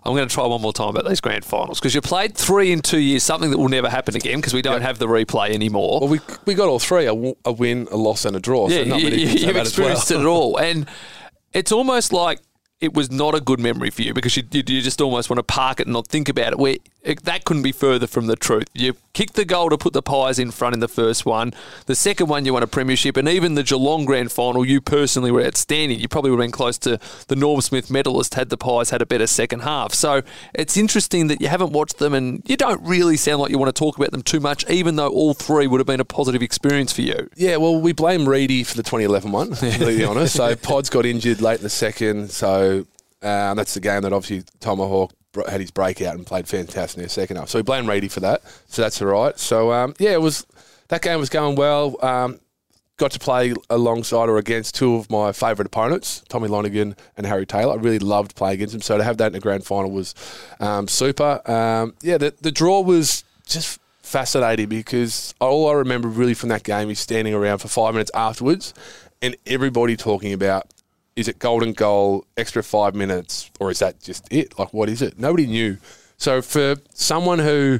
I'm 0.06 0.14
going 0.16 0.28
to 0.28 0.34
try 0.34 0.46
one 0.46 0.62
more 0.62 0.74
time 0.74 0.90
about 0.90 1.08
these 1.08 1.22
grand 1.22 1.46
finals 1.46 1.80
because 1.80 1.96
you 1.96 2.02
played 2.02 2.36
three 2.36 2.74
in 2.74 2.82
two 2.82 3.00
years, 3.00 3.24
something 3.24 3.52
that 3.52 3.58
will 3.58 3.70
never 3.70 3.88
happen 3.90 4.18
again 4.18 4.36
because 4.40 4.54
we 4.54 4.62
don't 4.62 4.82
have 4.82 5.00
the 5.00 5.08
replay 5.08 5.52
anymore. 5.52 6.02
Well, 6.02 6.10
we 6.10 6.20
we 6.46 6.56
got 6.56 6.68
all 6.68 6.80
three: 6.80 7.04
a, 7.06 7.16
w- 7.16 7.36
a 7.46 7.54
win, 7.54 7.88
a 7.90 7.96
loss, 7.96 8.26
and 8.26 8.36
a 8.36 8.40
draw. 8.42 8.68
yeah, 8.68 8.80
so 8.80 8.90
not 8.90 9.00
you, 9.00 9.10
many 9.10 9.26
can 9.26 9.38
say 9.38 9.46
have 9.46 9.54
that 9.56 9.68
as 9.68 9.78
well. 9.78 9.88
experienced 9.88 10.12
it 10.12 10.26
all, 10.26 10.58
and 10.58 10.90
it's 11.54 11.72
almost 11.72 12.12
like 12.14 12.40
it 12.84 12.94
was 12.94 13.10
not 13.10 13.34
a 13.34 13.40
good 13.40 13.62
memory 13.62 13.90
for 13.90 14.02
you 14.02 14.14
because 14.14 14.36
you, 14.36 14.44
you, 14.52 14.62
you 14.68 14.82
just 14.82 15.00
almost 15.00 15.30
want 15.30 15.38
to 15.38 15.44
park 15.44 15.80
it 15.80 15.88
and 15.88 15.94
not 15.94 16.06
think 16.06 16.28
about 16.28 16.52
it. 16.52 16.60
Where 16.60 16.76
it, 17.02 17.24
that 17.24 17.46
couldn't 17.46 17.64
be 17.64 17.72
further 17.72 18.08
from 18.08 18.28
the 18.28 18.36
truth. 18.36 18.68
You 18.74 18.96
kicked 19.14 19.36
the 19.36 19.46
goal 19.46 19.70
to 19.70 19.78
put 19.78 19.94
the 19.94 20.02
Pies 20.02 20.40
in 20.40 20.52
front 20.52 20.74
in 20.74 20.80
the 20.80 20.88
first 20.88 21.26
one. 21.26 21.54
The 21.86 21.96
second 21.96 22.28
one, 22.28 22.46
you 22.46 22.54
won 22.54 22.64
a 22.64 22.68
premiership, 22.68 23.16
and 23.16 23.30
even 23.30 23.56
the 23.56 23.64
Geelong 23.64 24.04
Grand 24.04 24.32
Final, 24.32 24.66
you 24.66 24.82
personally 24.82 25.32
were 25.32 25.44
outstanding. 25.44 26.00
You 26.00 26.08
probably 26.10 26.32
would 26.32 26.40
have 26.40 26.46
been 26.46 26.52
close 26.52 26.78
to 26.80 27.00
the 27.28 27.36
Norm 27.36 27.62
Smith 27.62 27.92
medalist 27.92 28.34
had 28.34 28.50
the 28.50 28.58
Pies 28.58 28.90
had 28.90 29.02
a 29.02 29.06
better 29.06 29.28
second 29.28 29.62
half. 29.62 29.94
So 29.94 30.24
it's 30.54 30.76
interesting 30.78 31.28
that 31.28 31.42
you 31.42 31.50
haven't 31.50 31.72
watched 31.72 32.00
them, 32.00 32.14
and 32.14 32.42
you 32.46 32.58
don't 32.58 32.82
really 32.84 33.18
sound 33.18 33.42
like 33.42 33.52
you 33.52 33.58
want 33.58 33.74
to 33.74 33.80
talk 33.80 33.98
about 33.98 34.12
them 34.12 34.24
too 34.24 34.40
much, 34.40 34.68
even 34.70 34.96
though 34.96 35.10
all 35.10 35.34
three 35.34 35.68
would 35.68 35.80
have 35.80 35.88
been 35.88 36.00
a 36.00 36.06
positive 36.06 36.42
experience 36.42 36.92
for 36.92 37.02
you. 37.02 37.30
Yeah, 37.36 37.58
well, 37.58 37.80
we 37.80 37.94
blame 37.94 38.28
Reedy 38.28 38.64
for 38.64 38.76
the 38.76 38.84
2011 38.84 39.32
one, 39.32 39.52
to 39.52 39.86
be 39.86 40.04
honest. 40.06 40.36
So 40.36 40.56
Pods 40.56 40.90
got 40.90 41.06
injured 41.06 41.42
late 41.42 41.58
in 41.58 41.64
the 41.64 41.70
second, 41.70 42.32
so 42.32 42.73
um, 43.24 43.58
that's 43.58 43.74
the 43.74 43.80
game 43.80 44.02
that 44.02 44.14
obviously 44.14 44.44
Tomahawk 44.60 45.14
had 45.50 45.62
his 45.62 45.72
breakout 45.72 46.16
and 46.16 46.26
played 46.26 46.48
fantastic 46.48 46.98
in 46.98 47.04
the 47.04 47.10
second 47.10 47.38
half. 47.38 47.50
So 47.50 47.60
we 47.60 47.64
blame 47.64 47.90
Reedy 47.90 48.08
for 48.08 48.20
that, 48.20 48.42
so 48.68 48.82
that's 48.82 49.02
all 49.02 49.08
right. 49.08 49.38
So 49.40 49.72
um, 49.72 49.96
yeah, 50.00 50.12
it 50.12 50.22
was 50.22 50.46
that 50.90 51.02
game 51.02 51.20
was 51.20 51.30
going 51.30 51.56
well. 51.56 52.04
Um, 52.06 52.40
got 52.98 53.12
to 53.12 53.20
play 53.20 53.54
alongside 53.70 54.30
or 54.30 54.38
against 54.38 54.76
two 54.76 54.96
of 54.96 55.10
my 55.10 55.32
favourite 55.32 55.66
opponents, 55.66 56.24
Tommy 56.30 56.48
Lonergan 56.48 56.96
and 57.18 57.26
Harry 57.26 57.46
Taylor. 57.46 57.74
I 57.74 57.76
really 57.78 58.00
loved 58.00 58.36
playing 58.36 58.56
against 58.56 58.74
them. 58.74 58.82
So 58.82 58.98
to 58.98 59.04
have 59.04 59.18
that 59.18 59.28
in 59.28 59.34
the 59.34 59.40
grand 59.40 59.66
final 59.66 59.92
was 59.92 60.14
um, 60.60 60.88
super. 60.88 61.42
Um, 61.50 61.96
yeah, 62.02 62.18
the, 62.18 62.34
the 62.42 62.52
draw 62.52 62.82
was 62.82 63.24
just 63.48 63.80
fascinating 64.04 64.70
because 64.70 65.34
all 65.40 65.70
I 65.70 65.74
remember 65.74 66.08
really 66.08 66.34
from 66.34 66.50
that 66.50 66.64
game 66.64 66.90
is 66.90 67.00
standing 67.00 67.34
around 67.34 67.60
for 67.60 67.68
five 67.68 67.94
minutes 67.94 68.12
afterwards 68.14 68.74
and 69.22 69.36
everybody 69.48 69.98
talking 69.98 70.34
about 70.34 70.73
is 71.16 71.28
it 71.28 71.40
golden 71.40 71.74
goal, 71.74 72.26
extra 72.38 72.64
five 72.64 72.96
minutes, 72.96 73.52
or 73.60 73.72
is 73.72 73.80
that 73.80 74.02
just 74.02 74.32
it? 74.32 74.58
Like, 74.58 74.74
what 74.74 74.90
is 74.90 75.02
it? 75.02 75.20
Nobody 75.20 75.46
knew. 75.48 75.78
So 76.18 76.42
for 76.42 76.76
someone 76.94 77.40
who, 77.40 77.80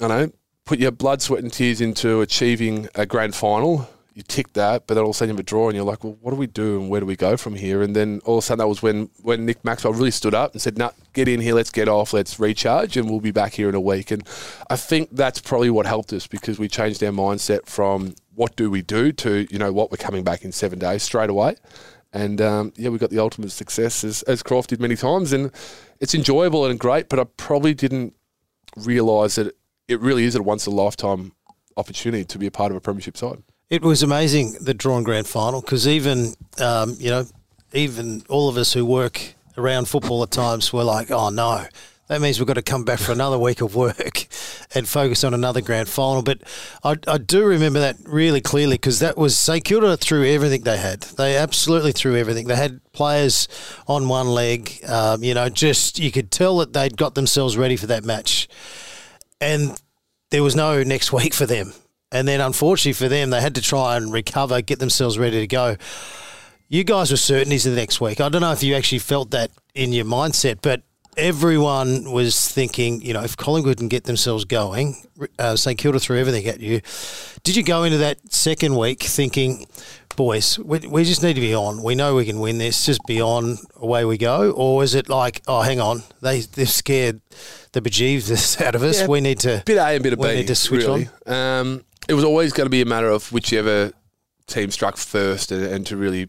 I 0.00 0.08
don't 0.08 0.20
know, 0.20 0.32
put 0.64 0.78
your 0.78 0.92
blood, 0.92 1.22
sweat, 1.22 1.42
and 1.42 1.52
tears 1.52 1.80
into 1.80 2.20
achieving 2.20 2.88
a 2.94 3.06
grand 3.06 3.34
final, 3.34 3.88
you 4.14 4.22
tick 4.22 4.52
that, 4.52 4.86
but 4.86 4.94
then 4.94 5.02
all 5.02 5.10
of 5.10 5.16
a 5.16 5.18
sudden 5.18 5.30
you 5.30 5.34
have 5.34 5.40
a 5.40 5.42
draw, 5.42 5.68
and 5.68 5.74
you're 5.74 5.84
like, 5.84 6.04
well, 6.04 6.16
what 6.20 6.30
do 6.30 6.36
we 6.36 6.46
do, 6.46 6.80
and 6.80 6.88
where 6.88 7.00
do 7.00 7.06
we 7.06 7.16
go 7.16 7.36
from 7.36 7.56
here? 7.56 7.82
And 7.82 7.96
then 7.96 8.20
all 8.24 8.38
of 8.38 8.44
a 8.44 8.46
sudden 8.46 8.60
that 8.60 8.68
was 8.68 8.80
when 8.80 9.10
when 9.22 9.44
Nick 9.44 9.64
Maxwell 9.64 9.92
really 9.92 10.12
stood 10.12 10.34
up 10.34 10.52
and 10.52 10.62
said, 10.62 10.78
"No, 10.78 10.92
get 11.14 11.26
in 11.26 11.40
here, 11.40 11.54
let's 11.54 11.70
get 11.70 11.88
off, 11.88 12.12
let's 12.12 12.38
recharge, 12.38 12.96
and 12.96 13.10
we'll 13.10 13.20
be 13.20 13.32
back 13.32 13.54
here 13.54 13.68
in 13.68 13.74
a 13.74 13.80
week." 13.80 14.12
And 14.12 14.22
I 14.70 14.76
think 14.76 15.08
that's 15.10 15.40
probably 15.40 15.70
what 15.70 15.86
helped 15.86 16.12
us 16.12 16.28
because 16.28 16.60
we 16.60 16.68
changed 16.68 17.02
our 17.02 17.10
mindset 17.10 17.66
from 17.66 18.14
what 18.36 18.54
do 18.54 18.70
we 18.70 18.82
do 18.82 19.12
to 19.12 19.46
you 19.50 19.58
know 19.58 19.72
what 19.72 19.90
we're 19.90 19.96
coming 19.96 20.22
back 20.22 20.44
in 20.44 20.52
seven 20.52 20.78
days 20.78 21.02
straight 21.02 21.30
away. 21.30 21.56
And 22.14 22.40
um, 22.40 22.72
yeah, 22.76 22.90
we 22.90 22.98
got 22.98 23.10
the 23.10 23.18
ultimate 23.18 23.50
success 23.50 24.04
as, 24.04 24.22
as 24.22 24.42
Croft 24.42 24.70
did 24.70 24.80
many 24.80 24.94
times, 24.94 25.32
and 25.32 25.50
it's 26.00 26.14
enjoyable 26.14 26.64
and 26.64 26.78
great. 26.78 27.08
But 27.08 27.18
I 27.18 27.24
probably 27.36 27.74
didn't 27.74 28.14
realise 28.76 29.34
that 29.34 29.54
it 29.88 30.00
really 30.00 30.24
is 30.24 30.36
a 30.36 30.42
once 30.42 30.66
in 30.66 30.72
a 30.72 30.76
lifetime 30.76 31.32
opportunity 31.76 32.24
to 32.24 32.38
be 32.38 32.46
a 32.46 32.52
part 32.52 32.70
of 32.70 32.76
a 32.76 32.80
premiership 32.80 33.16
side. 33.16 33.42
It 33.68 33.82
was 33.82 34.02
amazing 34.04 34.56
the 34.60 34.74
drawn 34.74 35.02
grand 35.02 35.26
final 35.26 35.60
because 35.60 35.88
even 35.88 36.34
um, 36.58 36.96
you 37.00 37.10
know 37.10 37.26
even 37.72 38.22
all 38.28 38.48
of 38.48 38.56
us 38.56 38.72
who 38.72 38.86
work 38.86 39.34
around 39.58 39.88
football 39.88 40.22
at 40.22 40.30
times 40.30 40.72
were 40.72 40.84
like, 40.84 41.10
oh 41.10 41.30
no, 41.30 41.66
that 42.08 42.20
means 42.20 42.38
we've 42.38 42.46
got 42.46 42.54
to 42.54 42.62
come 42.62 42.84
back 42.84 42.98
for 42.98 43.12
another 43.12 43.38
week 43.38 43.62
of 43.62 43.74
work 43.74 44.26
and 44.74 44.86
focus 44.86 45.24
on 45.24 45.32
another 45.32 45.62
grand 45.62 45.88
final. 45.88 46.22
But 46.22 46.42
I, 46.82 46.96
I 47.08 47.18
do 47.18 47.44
remember 47.44 47.80
that 47.80 47.96
really 48.04 48.42
clearly 48.42 48.74
because 48.74 48.98
that 48.98 49.16
was 49.16 49.38
St 49.38 49.64
Kilda 49.64 49.96
threw 49.96 50.26
everything 50.26 50.62
they 50.62 50.76
had. 50.76 51.00
They 51.00 51.36
absolutely 51.36 51.92
threw 51.92 52.16
everything. 52.16 52.46
They 52.46 52.56
had 52.56 52.80
players 52.92 53.48
on 53.88 54.08
one 54.08 54.28
leg. 54.28 54.80
Um, 54.86 55.24
you 55.24 55.32
know, 55.32 55.48
just 55.48 55.98
you 55.98 56.12
could 56.12 56.30
tell 56.30 56.58
that 56.58 56.74
they'd 56.74 56.96
got 56.96 57.14
themselves 57.14 57.56
ready 57.56 57.76
for 57.76 57.86
that 57.86 58.04
match, 58.04 58.48
and 59.40 59.80
there 60.30 60.42
was 60.42 60.54
no 60.54 60.82
next 60.82 61.12
week 61.12 61.32
for 61.32 61.46
them. 61.46 61.72
And 62.12 62.28
then, 62.28 62.40
unfortunately 62.40 62.92
for 62.92 63.08
them, 63.08 63.30
they 63.30 63.40
had 63.40 63.56
to 63.56 63.60
try 63.60 63.96
and 63.96 64.12
recover, 64.12 64.60
get 64.60 64.78
themselves 64.78 65.18
ready 65.18 65.40
to 65.40 65.46
go. 65.46 65.76
You 66.68 66.84
guys 66.84 67.10
were 67.10 67.16
certainties 67.16 67.64
the 67.64 67.70
next 67.70 68.00
week. 68.00 68.20
I 68.20 68.28
don't 68.28 68.40
know 68.40 68.52
if 68.52 68.62
you 68.62 68.74
actually 68.74 69.00
felt 69.00 69.32
that 69.32 69.50
in 69.74 69.92
your 69.92 70.04
mindset, 70.04 70.58
but 70.62 70.82
everyone 71.16 72.10
was 72.10 72.48
thinking, 72.50 73.02
you 73.02 73.12
know, 73.12 73.22
if 73.22 73.36
Collingwood 73.36 73.78
can 73.78 73.88
get 73.88 74.04
themselves 74.04 74.44
going, 74.44 74.96
uh, 75.38 75.56
St 75.56 75.78
Kilda 75.78 75.98
threw 75.98 76.18
everything 76.18 76.46
at 76.46 76.60
you. 76.60 76.80
Did 77.42 77.56
you 77.56 77.62
go 77.62 77.84
into 77.84 77.98
that 77.98 78.32
second 78.32 78.76
week 78.76 79.02
thinking, 79.02 79.66
boys, 80.16 80.58
we, 80.58 80.80
we 80.80 81.04
just 81.04 81.22
need 81.22 81.34
to 81.34 81.40
be 81.40 81.54
on. 81.54 81.82
We 81.82 81.94
know 81.94 82.14
we 82.14 82.24
can 82.24 82.40
win 82.40 82.58
this. 82.58 82.86
Just 82.86 83.00
be 83.06 83.20
on. 83.20 83.58
Away 83.76 84.04
we 84.04 84.16
go. 84.16 84.50
Or 84.52 84.82
is 84.82 84.94
it 84.94 85.08
like, 85.08 85.42
oh, 85.46 85.62
hang 85.62 85.80
on, 85.80 86.02
they 86.20 86.40
they've 86.40 86.68
scared 86.68 87.20
the 87.72 87.80
bejesus 87.80 88.60
out 88.64 88.74
of 88.74 88.82
us. 88.82 89.00
Yeah, 89.00 89.06
we 89.06 89.20
need 89.20 89.40
to 89.40 89.62
bit 89.66 89.78
A 89.78 89.88
and 89.88 90.02
bit 90.02 90.14
of 90.14 90.18
we 90.18 90.28
B. 90.28 90.34
need 90.36 90.46
to 90.48 90.54
switch 90.54 90.84
really. 90.84 91.08
Um, 91.26 91.84
it 92.08 92.14
was 92.14 92.24
always 92.24 92.52
going 92.52 92.66
to 92.66 92.70
be 92.70 92.82
a 92.82 92.86
matter 92.86 93.08
of 93.08 93.32
whichever 93.32 93.92
team 94.46 94.70
struck 94.70 94.96
first, 94.96 95.52
and, 95.52 95.64
and 95.64 95.86
to 95.86 95.96
really 95.96 96.28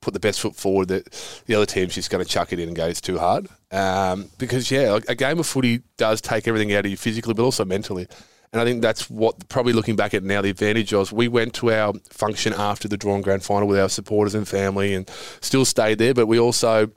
put 0.00 0.14
the 0.14 0.20
best 0.20 0.40
foot 0.40 0.54
forward. 0.54 0.88
That 0.88 1.42
the 1.46 1.54
other 1.54 1.66
team's 1.66 1.94
just 1.94 2.10
going 2.10 2.24
to 2.24 2.30
chuck 2.30 2.52
it 2.52 2.58
in 2.58 2.68
and 2.68 2.76
go, 2.76 2.86
it's 2.86 3.00
too 3.00 3.18
hard. 3.18 3.48
Um, 3.72 4.30
because 4.38 4.70
yeah, 4.70 4.98
a 5.08 5.14
game 5.14 5.38
of 5.38 5.46
footy 5.46 5.82
does 5.96 6.20
take 6.20 6.46
everything 6.46 6.72
out 6.72 6.84
of 6.84 6.90
you 6.90 6.96
physically, 6.96 7.34
but 7.34 7.42
also 7.42 7.64
mentally. 7.64 8.06
And 8.52 8.62
I 8.62 8.64
think 8.64 8.80
that's 8.80 9.10
what, 9.10 9.48
probably 9.48 9.72
looking 9.72 9.96
back 9.96 10.14
at 10.14 10.22
now, 10.22 10.40
the 10.40 10.50
advantage 10.50 10.92
was 10.92 11.12
we 11.12 11.28
went 11.28 11.52
to 11.54 11.72
our 11.72 11.92
function 12.10 12.54
after 12.56 12.86
the 12.88 12.96
drawn 12.96 13.20
grand 13.20 13.42
final 13.42 13.66
with 13.66 13.78
our 13.78 13.88
supporters 13.88 14.34
and 14.34 14.46
family 14.46 14.94
and 14.94 15.10
still 15.40 15.64
stayed 15.64 15.98
there, 15.98 16.14
but 16.14 16.26
we 16.26 16.38
also 16.38 16.90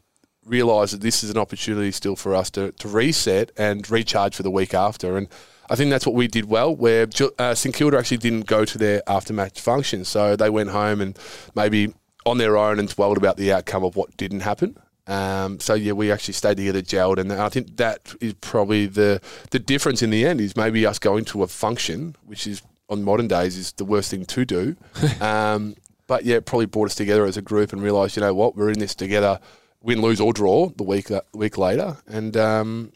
realised 0.46 0.94
that 0.94 1.02
this 1.02 1.24
is 1.24 1.32
an 1.32 1.38
opportunity 1.38 1.92
still 1.92 2.16
for 2.16 2.36
us 2.36 2.50
to, 2.52 2.72
to 2.74 2.88
reset 2.88 3.52
and 3.58 3.90
recharge 3.90 4.36
for 4.36 4.44
the 4.44 4.52
week 4.52 4.74
after. 4.74 5.18
And 5.18 5.28
I 5.70 5.76
think 5.76 5.90
that's 5.90 6.06
what 6.06 6.16
we 6.16 6.28
did 6.28 6.46
well, 6.46 6.76
where 6.76 7.08
uh, 7.40 7.56
St 7.56 7.76
Kilda 7.76 7.98
actually 7.98 8.18
didn't 8.18 8.46
go 8.46 8.64
to 8.64 8.78
their 8.78 9.02
after-match 9.08 9.60
function. 9.60 10.06
So 10.06 10.36
they 10.36 10.50
went 10.50 10.70
home 10.70 11.02
and 11.02 11.18
maybe 11.56 11.94
on 12.26 12.38
their 12.38 12.58
own 12.58 12.80
and 12.80 12.88
dwelled 12.88 13.18
about 13.18 13.38
the 13.38 13.52
outcome 13.52 13.84
of 13.84 13.96
what 13.96 14.16
didn't 14.18 14.42
happen. 14.42 14.78
Um, 15.10 15.60
so 15.60 15.74
yeah, 15.74 15.94
we 15.94 16.12
actually 16.12 16.36
stayed 16.36 16.58
together, 16.58 16.84
gelled, 16.84 17.18
and 17.18 17.34
I 17.34 17.50
think 17.50 17.78
that 17.78 18.14
is 18.22 18.36
probably 18.36 18.86
the 18.86 19.20
the 19.50 19.58
difference 19.58 20.04
in 20.04 20.12
the 20.12 20.26
end. 20.26 20.40
Is 20.40 20.56
maybe 20.56 20.86
us 20.86 21.00
going 21.00 21.26
to 21.26 21.42
a 21.42 21.48
function, 21.48 22.16
which 22.26 22.46
is 22.46 22.62
on 22.90 23.04
modern 23.04 23.28
days 23.28 23.58
is 23.58 23.72
the 23.74 23.86
worst 23.86 24.12
thing 24.12 24.26
to 24.26 24.46
do. 24.46 24.76
um, 25.22 25.76
but 26.06 26.26
yeah, 26.26 26.36
it 26.36 26.46
probably 26.46 26.68
brought 26.68 26.86
us 26.86 26.96
together 26.96 27.26
as 27.26 27.38
a 27.38 27.42
group 27.42 27.74
and 27.74 27.82
realised, 27.82 28.16
you 28.16 28.22
know 28.22 28.34
what, 28.34 28.56
we're 28.56 28.70
in 28.70 28.80
this 28.80 28.96
together, 28.96 29.40
win, 29.82 30.00
lose 30.02 30.20
or 30.20 30.32
draw 30.32 30.70
the 30.70 30.84
week 30.84 31.08
the 31.08 31.24
week 31.34 31.58
later, 31.58 31.98
and 32.08 32.38
um, 32.38 32.92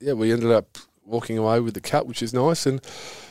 yeah, 0.00 0.14
we 0.14 0.32
ended 0.32 0.50
up 0.50 0.78
walking 1.04 1.36
away 1.36 1.60
with 1.60 1.74
the 1.74 1.80
cut, 1.82 2.06
which 2.06 2.22
is 2.22 2.32
nice, 2.32 2.64
and 2.64 2.80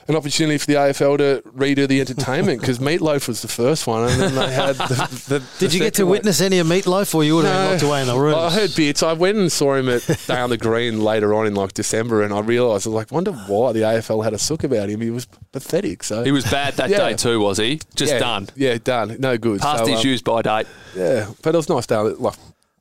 an 0.08 0.16
opportunity 0.16 0.58
for 0.58 0.66
the 0.68 0.74
AFL 0.76 1.18
to 1.18 1.42
redo 1.52 1.88
the 1.88 2.00
entertainment 2.00 2.62
because 2.62 2.80
Meat 2.80 3.02
Loaf 3.02 3.28
was 3.28 3.42
the 3.42 3.48
first 3.48 3.88
one, 3.88 4.10
and 4.10 4.22
then 4.22 4.36
they 4.36 4.54
had 4.54 4.76
the. 4.76 5.08
the 5.28 5.40
Did 5.60 5.72
the 5.72 5.74
you 5.78 5.80
get 5.84 5.94
to 5.96 6.04
one. 6.06 6.12
witness 6.12 6.40
any 6.42 6.60
of 6.60 6.68
Meat 6.68 6.88
Loaf, 6.88 7.14
or 7.14 7.24
you 7.24 7.36
would 7.36 7.46
have 7.46 7.56
been 7.64 7.72
locked 7.72 7.84
away 7.84 8.02
in 8.02 8.08
the 8.08 8.18
room? 8.18 8.36
I 8.36 8.50
heard 8.50 8.74
bits. 8.76 9.04
I 9.04 9.14
went 9.14 9.38
and 9.38 9.52
saw 9.52 9.76
him 9.76 9.90
at 9.90 10.06
Day 10.28 10.40
on 10.40 10.50
the 10.50 10.58
Green 10.58 11.02
later 11.04 11.34
on 11.34 11.46
in 11.48 11.56
like 11.56 11.74
December, 11.74 12.22
and 12.24 12.34
I 12.34 12.40
realised 12.40 12.88
I 12.88 12.90
was 12.92 12.96
like, 12.96 13.12
wonder 13.12 13.32
why 13.34 13.74
the 13.74 13.82
AFL 13.82 14.24
had 14.24 14.34
a 14.34 14.38
sook 14.40 14.64
about 14.64 14.90
him. 14.90 15.02
He 15.02 15.10
was 15.10 15.26
pathetic. 15.52 16.04
So 16.04 16.24
He 16.24 16.32
was 16.32 16.50
bad 16.50 16.76
that 16.76 16.90
Yeah. 16.90 17.00
day 17.10 17.14
too, 17.16 17.40
was 17.40 17.58
he? 17.58 17.80
Just 17.96 18.14
yeah, 18.14 18.20
done. 18.20 18.48
Yeah, 18.56 18.78
done. 18.84 19.18
No 19.20 19.38
good. 19.38 19.60
Past 19.62 19.86
So, 19.86 19.92
his 19.92 20.00
um, 20.02 20.08
use 20.08 20.22
by 20.22 20.42
date. 20.42 20.68
Yeah, 20.96 21.28
but 21.42 21.54
it 21.54 21.58
was 21.58 21.70
nice 21.70 21.86
down 21.86 22.08
at 22.08 22.22
like 22.22 22.36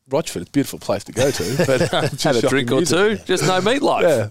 Rochford. 0.08 0.42
It's 0.42 0.48
a 0.48 0.52
beautiful 0.52 0.78
place 0.78 1.02
to 1.04 1.12
go 1.12 1.30
to. 1.30 1.64
But 1.66 1.92
um, 1.94 2.02
just 2.10 2.22
Had 2.22 2.36
a 2.36 2.42
drink 2.42 2.70
or 2.70 2.76
music. 2.76 2.96
two. 3.18 3.24
Just 3.24 3.42
no 3.44 3.60
meatloaf. 3.60 4.02
Yeah. 4.02 4.28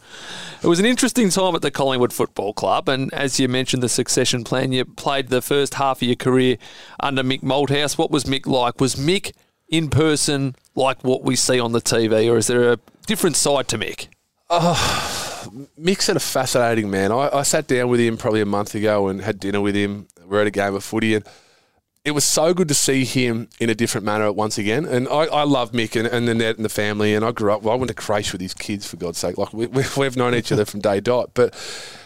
It 0.64 0.68
was 0.68 0.80
an 0.80 0.86
interesting 0.86 1.30
time 1.30 1.54
at 1.56 1.62
the 1.62 1.70
Collingwood 1.72 2.14
Football 2.14 2.54
Club, 2.54 2.88
and 2.90 3.14
as 3.14 3.40
you 3.40 3.48
mentioned, 3.48 3.84
the 3.84 3.90
succession 3.90 4.44
plan. 4.44 4.72
You 4.72 4.86
played 4.86 5.28
the 5.28 5.42
first 5.42 5.76
half 5.76 6.02
of 6.02 6.08
your 6.08 6.16
career 6.16 6.58
under 7.00 7.24
Mick 7.24 7.42
Malthouse. 7.42 7.98
What 7.98 8.10
was 8.10 8.24
Mick 8.24 8.48
like? 8.48 8.80
Was 8.80 8.96
Mick 8.96 9.34
in 9.68 9.90
person 9.90 10.56
like 10.76 11.04
what 11.04 11.24
we 11.24 11.36
see 11.36 11.60
on 11.60 11.72
the 11.74 11.82
TV, 11.82 12.32
or 12.32 12.38
is 12.38 12.48
there 12.48 12.72
a 12.72 12.80
different 13.06 13.36
side 13.36 13.68
to 13.68 13.78
Mick? 13.78 14.08
Mick's 15.80 16.10
a 16.10 16.20
fascinating 16.20 16.90
man. 16.90 17.12
I, 17.12 17.30
I 17.34 17.42
sat 17.44 17.68
down 17.68 17.90
with 17.90 18.00
him 18.00 18.18
probably 18.18 18.42
a 18.42 18.46
month 18.46 18.76
ago 18.76 19.08
and 19.08 19.22
had 19.22 19.40
dinner 19.40 19.62
with 19.62 19.76
him. 19.76 20.08
We're 20.26 20.42
at 20.42 20.48
a 20.48 20.52
game 20.52 20.74
of 20.74 20.84
footy, 20.84 21.16
and 21.16 21.26
it 22.06 22.12
was 22.12 22.24
so 22.24 22.54
good 22.54 22.68
to 22.68 22.76
see 22.76 23.04
him 23.04 23.50
in 23.60 23.72
a 23.72 23.76
different 23.76 24.06
manner 24.06 24.32
once 24.32 24.60
again. 24.60 24.86
And 24.86 25.08
I, 25.08 25.26
I 25.26 25.44
love 25.44 25.72
Mick 25.72 26.00
and, 26.00 26.08
and 26.08 26.28
the 26.28 26.36
net 26.36 26.56
and 26.56 26.64
the 26.64 26.70
family. 26.70 27.16
And 27.16 27.26
I 27.26 27.32
grew 27.32 27.52
up, 27.52 27.64
well, 27.64 27.74
I 27.74 27.78
went 27.78 27.88
to 27.88 27.96
creche 27.96 28.32
with 28.32 28.42
his 28.42 28.54
kids, 28.54 28.86
for 28.86 28.98
God's 28.98 29.18
sake. 29.18 29.40
Like, 29.40 29.52
we, 29.52 29.66
we've 29.98 30.16
known 30.16 30.36
each 30.36 30.52
other 30.52 30.66
from 30.66 30.82
day 30.82 31.00
dot. 31.00 31.32
But 31.34 31.54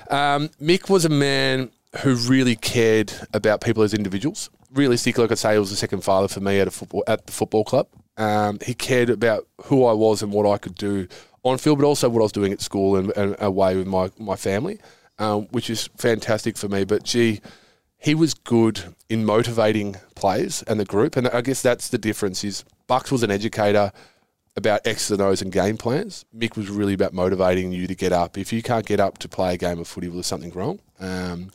um, 0.09 0.47
Mick 0.61 0.89
was 0.89 1.03
a 1.03 1.09
man 1.09 1.69
who 2.01 2.15
really 2.15 2.55
cared 2.55 3.11
about 3.33 3.59
people 3.59 3.83
as 3.83 3.93
individuals. 3.93 4.49
Realistically, 4.73 5.23
like 5.23 5.31
I 5.31 5.35
say, 5.35 5.53
he 5.53 5.59
was 5.59 5.71
a 5.71 5.75
second 5.75 6.01
father 6.01 6.29
for 6.29 6.39
me 6.39 6.59
at 6.61 6.67
a 6.67 6.71
football 6.71 7.03
at 7.05 7.25
the 7.25 7.33
football 7.33 7.65
club. 7.65 7.87
Um, 8.15 8.59
he 8.65 8.73
cared 8.73 9.09
about 9.09 9.47
who 9.65 9.85
I 9.85 9.93
was 9.93 10.21
and 10.21 10.31
what 10.31 10.45
I 10.49 10.57
could 10.57 10.75
do 10.75 11.07
on 11.43 11.57
field, 11.57 11.79
but 11.79 11.85
also 11.85 12.07
what 12.07 12.19
I 12.19 12.23
was 12.23 12.31
doing 12.31 12.53
at 12.53 12.61
school 12.61 12.95
and, 12.95 13.11
and 13.17 13.35
away 13.39 13.75
with 13.75 13.87
my 13.87 14.11
my 14.19 14.35
family, 14.35 14.79
um, 15.17 15.47
which 15.47 15.69
is 15.69 15.89
fantastic 15.97 16.57
for 16.57 16.67
me. 16.67 16.83
But 16.83 17.03
gee, 17.03 17.41
he 17.99 18.15
was 18.15 18.33
good 18.33 18.95
in 19.09 19.25
motivating 19.25 19.97
players 20.15 20.63
and 20.63 20.79
the 20.79 20.85
group, 20.85 21.15
and 21.15 21.27
I 21.27 21.41
guess 21.41 21.61
that's 21.61 21.89
the 21.89 21.97
difference. 21.97 22.43
Is 22.43 22.63
Bucks 22.87 23.11
was 23.11 23.23
an 23.23 23.29
educator 23.29 23.91
about 24.55 24.85
X's 24.85 25.11
and 25.11 25.21
O's 25.21 25.41
and 25.41 25.51
game 25.51 25.77
plans. 25.77 26.25
Mick 26.35 26.57
was 26.57 26.69
really 26.69 26.93
about 26.93 27.13
motivating 27.13 27.71
you 27.71 27.87
to 27.87 27.95
get 27.95 28.11
up. 28.11 28.37
If 28.37 28.51
you 28.51 28.63
can't 28.63 28.85
get 28.85 28.99
up 28.99 29.17
to 29.19 29.29
play 29.29 29.53
a 29.53 29.57
game 29.57 29.79
of 29.79 29.87
footy, 29.87 30.07
well, 30.07 30.15
there's 30.15 30.27
something 30.27 30.51
wrong. 30.51 30.79
Um, 30.99 31.51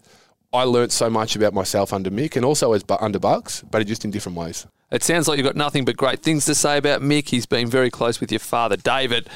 I 0.52 0.62
learnt 0.64 0.92
so 0.92 1.10
much 1.10 1.34
about 1.34 1.52
myself 1.52 1.92
under 1.92 2.10
Mick 2.10 2.36
and 2.36 2.44
also 2.44 2.72
as 2.72 2.84
under 3.00 3.18
Bucks, 3.18 3.64
but 3.70 3.84
just 3.86 4.04
in 4.04 4.10
different 4.10 4.38
ways. 4.38 4.66
It 4.92 5.02
sounds 5.02 5.26
like 5.26 5.38
you've 5.38 5.46
got 5.46 5.56
nothing 5.56 5.84
but 5.84 5.96
great 5.96 6.20
things 6.20 6.44
to 6.44 6.54
say 6.54 6.78
about 6.78 7.00
Mick. 7.00 7.28
He's 7.28 7.46
been 7.46 7.68
very 7.68 7.90
close 7.90 8.20
with 8.20 8.30
your 8.30 8.38
father, 8.38 8.76
David. 8.76 9.28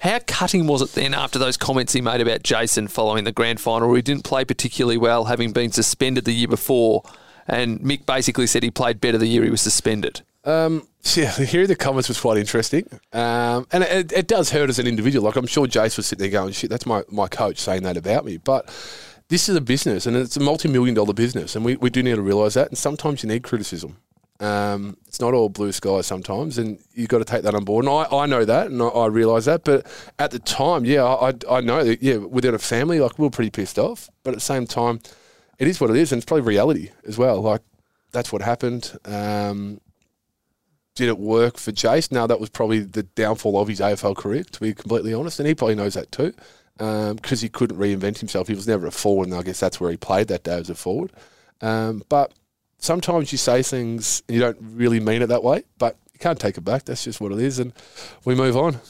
How 0.00 0.18
cutting 0.26 0.66
was 0.66 0.80
it 0.80 0.92
then 0.92 1.12
after 1.12 1.38
those 1.38 1.58
comments 1.58 1.92
he 1.92 2.00
made 2.00 2.22
about 2.22 2.42
Jason 2.42 2.88
following 2.88 3.24
the 3.24 3.32
grand 3.32 3.60
final, 3.60 3.88
where 3.88 3.96
he 3.96 4.02
didn't 4.02 4.24
play 4.24 4.46
particularly 4.46 4.96
well, 4.96 5.26
having 5.26 5.52
been 5.52 5.72
suspended 5.72 6.24
the 6.24 6.32
year 6.32 6.48
before? 6.48 7.02
And 7.46 7.80
Mick 7.80 8.06
basically 8.06 8.46
said 8.46 8.62
he 8.62 8.70
played 8.70 8.98
better 8.98 9.18
the 9.18 9.26
year 9.26 9.44
he 9.44 9.50
was 9.50 9.60
suspended. 9.60 10.22
Um, 10.44 10.88
yeah, 11.14 11.30
hearing 11.44 11.68
the 11.68 11.76
comments 11.76 12.08
was 12.08 12.18
quite 12.18 12.38
interesting. 12.38 12.86
Um, 13.12 13.66
and 13.72 13.84
it, 13.84 14.12
it, 14.12 14.26
does 14.26 14.50
hurt 14.50 14.70
as 14.70 14.78
an 14.78 14.86
individual. 14.86 15.24
Like, 15.26 15.36
I'm 15.36 15.46
sure 15.46 15.66
Jace 15.66 15.98
was 15.98 16.06
sitting 16.06 16.22
there 16.22 16.40
going, 16.40 16.52
shit, 16.54 16.70
that's 16.70 16.86
my, 16.86 17.02
my 17.10 17.28
coach 17.28 17.58
saying 17.58 17.82
that 17.82 17.98
about 17.98 18.24
me. 18.24 18.38
But 18.38 18.66
this 19.28 19.50
is 19.50 19.56
a 19.56 19.60
business 19.60 20.06
and 20.06 20.16
it's 20.16 20.36
a 20.36 20.40
multi 20.40 20.68
million 20.68 20.94
dollar 20.94 21.12
business. 21.12 21.56
And 21.56 21.64
we, 21.64 21.76
we 21.76 21.90
do 21.90 22.02
need 22.02 22.14
to 22.14 22.22
realise 22.22 22.54
that. 22.54 22.68
And 22.68 22.78
sometimes 22.78 23.22
you 23.22 23.28
need 23.28 23.42
criticism. 23.42 23.98
Um, 24.40 24.96
it's 25.06 25.20
not 25.20 25.34
all 25.34 25.50
blue 25.50 25.70
skies 25.70 26.06
sometimes, 26.06 26.56
and 26.56 26.78
you've 26.94 27.08
got 27.08 27.18
to 27.18 27.24
take 27.24 27.42
that 27.42 27.54
on 27.54 27.64
board. 27.64 27.84
And 27.84 27.92
I, 27.92 28.04
I 28.10 28.26
know 28.26 28.44
that, 28.44 28.68
and 28.68 28.80
I, 28.82 28.86
I 28.86 29.06
realise 29.06 29.44
that. 29.44 29.64
But 29.64 29.86
at 30.18 30.30
the 30.30 30.38
time, 30.38 30.84
yeah, 30.86 31.04
I, 31.04 31.34
I 31.48 31.60
know 31.60 31.84
that, 31.84 32.02
yeah, 32.02 32.16
within 32.16 32.54
a 32.54 32.58
family, 32.58 33.00
like, 33.00 33.18
we 33.18 33.26
are 33.26 33.30
pretty 33.30 33.50
pissed 33.50 33.78
off. 33.78 34.08
But 34.22 34.30
at 34.30 34.36
the 34.36 34.40
same 34.40 34.66
time, 34.66 35.00
it 35.58 35.68
is 35.68 35.80
what 35.80 35.90
it 35.90 35.96
is, 35.96 36.10
and 36.10 36.18
it's 36.18 36.26
probably 36.26 36.46
reality 36.46 36.90
as 37.06 37.18
well. 37.18 37.40
Like, 37.42 37.60
that's 38.12 38.32
what 38.32 38.40
happened. 38.40 38.98
Um, 39.04 39.80
did 40.94 41.08
it 41.08 41.18
work 41.18 41.58
for 41.58 41.70
Jace? 41.70 42.10
Now, 42.10 42.26
that 42.26 42.40
was 42.40 42.48
probably 42.48 42.80
the 42.80 43.02
downfall 43.02 43.60
of 43.60 43.68
his 43.68 43.80
AFL 43.80 44.16
career, 44.16 44.44
to 44.44 44.60
be 44.60 44.74
completely 44.74 45.12
honest. 45.12 45.38
And 45.38 45.46
he 45.46 45.54
probably 45.54 45.74
knows 45.74 45.94
that 45.94 46.10
too, 46.12 46.32
because 46.78 47.10
um, 47.10 47.38
he 47.38 47.48
couldn't 47.48 47.78
reinvent 47.78 48.18
himself. 48.18 48.48
He 48.48 48.54
was 48.54 48.66
never 48.66 48.86
a 48.86 48.90
forward, 48.90 49.28
and 49.28 49.36
I 49.36 49.42
guess 49.42 49.60
that's 49.60 49.80
where 49.80 49.90
he 49.90 49.98
played 49.98 50.28
that 50.28 50.44
day 50.44 50.58
as 50.58 50.70
a 50.70 50.74
forward. 50.74 51.12
Um, 51.60 52.02
but 52.08 52.32
sometimes 52.80 53.30
you 53.30 53.38
say 53.38 53.62
things 53.62 54.22
and 54.28 54.34
you 54.34 54.40
don't 54.40 54.58
really 54.60 55.00
mean 55.00 55.22
it 55.22 55.28
that 55.28 55.44
way, 55.44 55.62
but 55.78 55.96
you 56.12 56.18
can't 56.18 56.40
take 56.40 56.58
it 56.58 56.62
back. 56.62 56.84
That's 56.84 57.04
just 57.04 57.20
what 57.20 57.32
it 57.32 57.38
is, 57.38 57.58
and 57.58 57.72
we 58.24 58.34
move 58.34 58.56
on. 58.56 58.80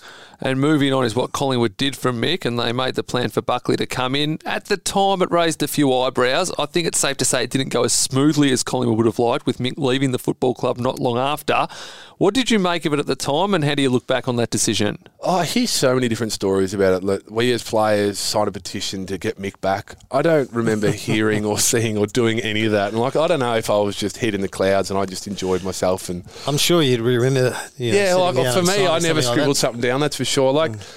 And 0.42 0.58
moving 0.60 0.92
on 0.92 1.04
is 1.04 1.14
what 1.14 1.32
Collingwood 1.32 1.76
did 1.76 1.96
from 1.96 2.20
Mick, 2.20 2.44
and 2.46 2.58
they 2.58 2.72
made 2.72 2.94
the 2.94 3.02
plan 3.02 3.28
for 3.28 3.42
Buckley 3.42 3.76
to 3.76 3.86
come 3.86 4.14
in. 4.14 4.38
At 4.46 4.66
the 4.66 4.78
time, 4.78 5.20
it 5.20 5.30
raised 5.30 5.62
a 5.62 5.68
few 5.68 5.92
eyebrows. 5.92 6.50
I 6.58 6.66
think 6.66 6.86
it's 6.86 6.98
safe 6.98 7.18
to 7.18 7.24
say 7.26 7.44
it 7.44 7.50
didn't 7.50 7.68
go 7.68 7.84
as 7.84 7.92
smoothly 7.92 8.50
as 8.50 8.62
Collingwood 8.62 8.96
would 8.96 9.06
have 9.06 9.18
liked, 9.18 9.44
with 9.44 9.58
Mick 9.58 9.74
leaving 9.76 10.12
the 10.12 10.18
football 10.18 10.54
club 10.54 10.78
not 10.78 10.98
long 10.98 11.18
after. 11.18 11.68
What 12.16 12.34
did 12.34 12.50
you 12.50 12.58
make 12.58 12.84
of 12.86 12.92
it 12.94 12.98
at 12.98 13.06
the 13.06 13.16
time, 13.16 13.52
and 13.54 13.64
how 13.64 13.74
do 13.74 13.82
you 13.82 13.90
look 13.90 14.06
back 14.06 14.28
on 14.28 14.36
that 14.36 14.50
decision? 14.50 14.98
Oh, 15.20 15.36
I 15.36 15.44
hear 15.44 15.66
so 15.66 15.94
many 15.94 16.08
different 16.08 16.32
stories 16.32 16.72
about 16.72 17.02
it. 17.02 17.30
we 17.30 17.52
as 17.52 17.62
players 17.62 18.18
signed 18.18 18.48
a 18.48 18.52
petition 18.52 19.04
to 19.06 19.18
get 19.18 19.38
Mick 19.38 19.60
back. 19.60 19.96
I 20.10 20.22
don't 20.22 20.50
remember 20.52 20.90
hearing 20.90 21.44
or 21.44 21.58
seeing 21.58 21.98
or 21.98 22.06
doing 22.06 22.40
any 22.40 22.64
of 22.64 22.72
that. 22.72 22.92
And 22.92 23.00
like, 23.00 23.16
I 23.16 23.26
don't 23.26 23.40
know 23.40 23.56
if 23.56 23.68
I 23.68 23.78
was 23.78 23.96
just 23.96 24.16
head 24.16 24.34
in 24.34 24.40
the 24.40 24.48
clouds 24.48 24.90
and 24.90 24.98
I 24.98 25.04
just 25.04 25.26
enjoyed 25.26 25.62
myself. 25.62 26.08
And 26.08 26.24
I'm 26.46 26.56
sure 26.56 26.82
you'd 26.82 27.00
remember. 27.00 27.56
You 27.76 27.92
know, 27.92 27.98
yeah, 27.98 28.14
like 28.14 28.34
for 28.54 28.62
me, 28.62 28.86
I 28.86 28.98
never 29.00 29.20
scribbled 29.20 29.48
like 29.48 29.56
something 29.56 29.80
down. 29.80 30.00
That's 30.00 30.16
for 30.16 30.24
sure. 30.24 30.29
Like, 30.36 30.72
mm. 30.72 30.96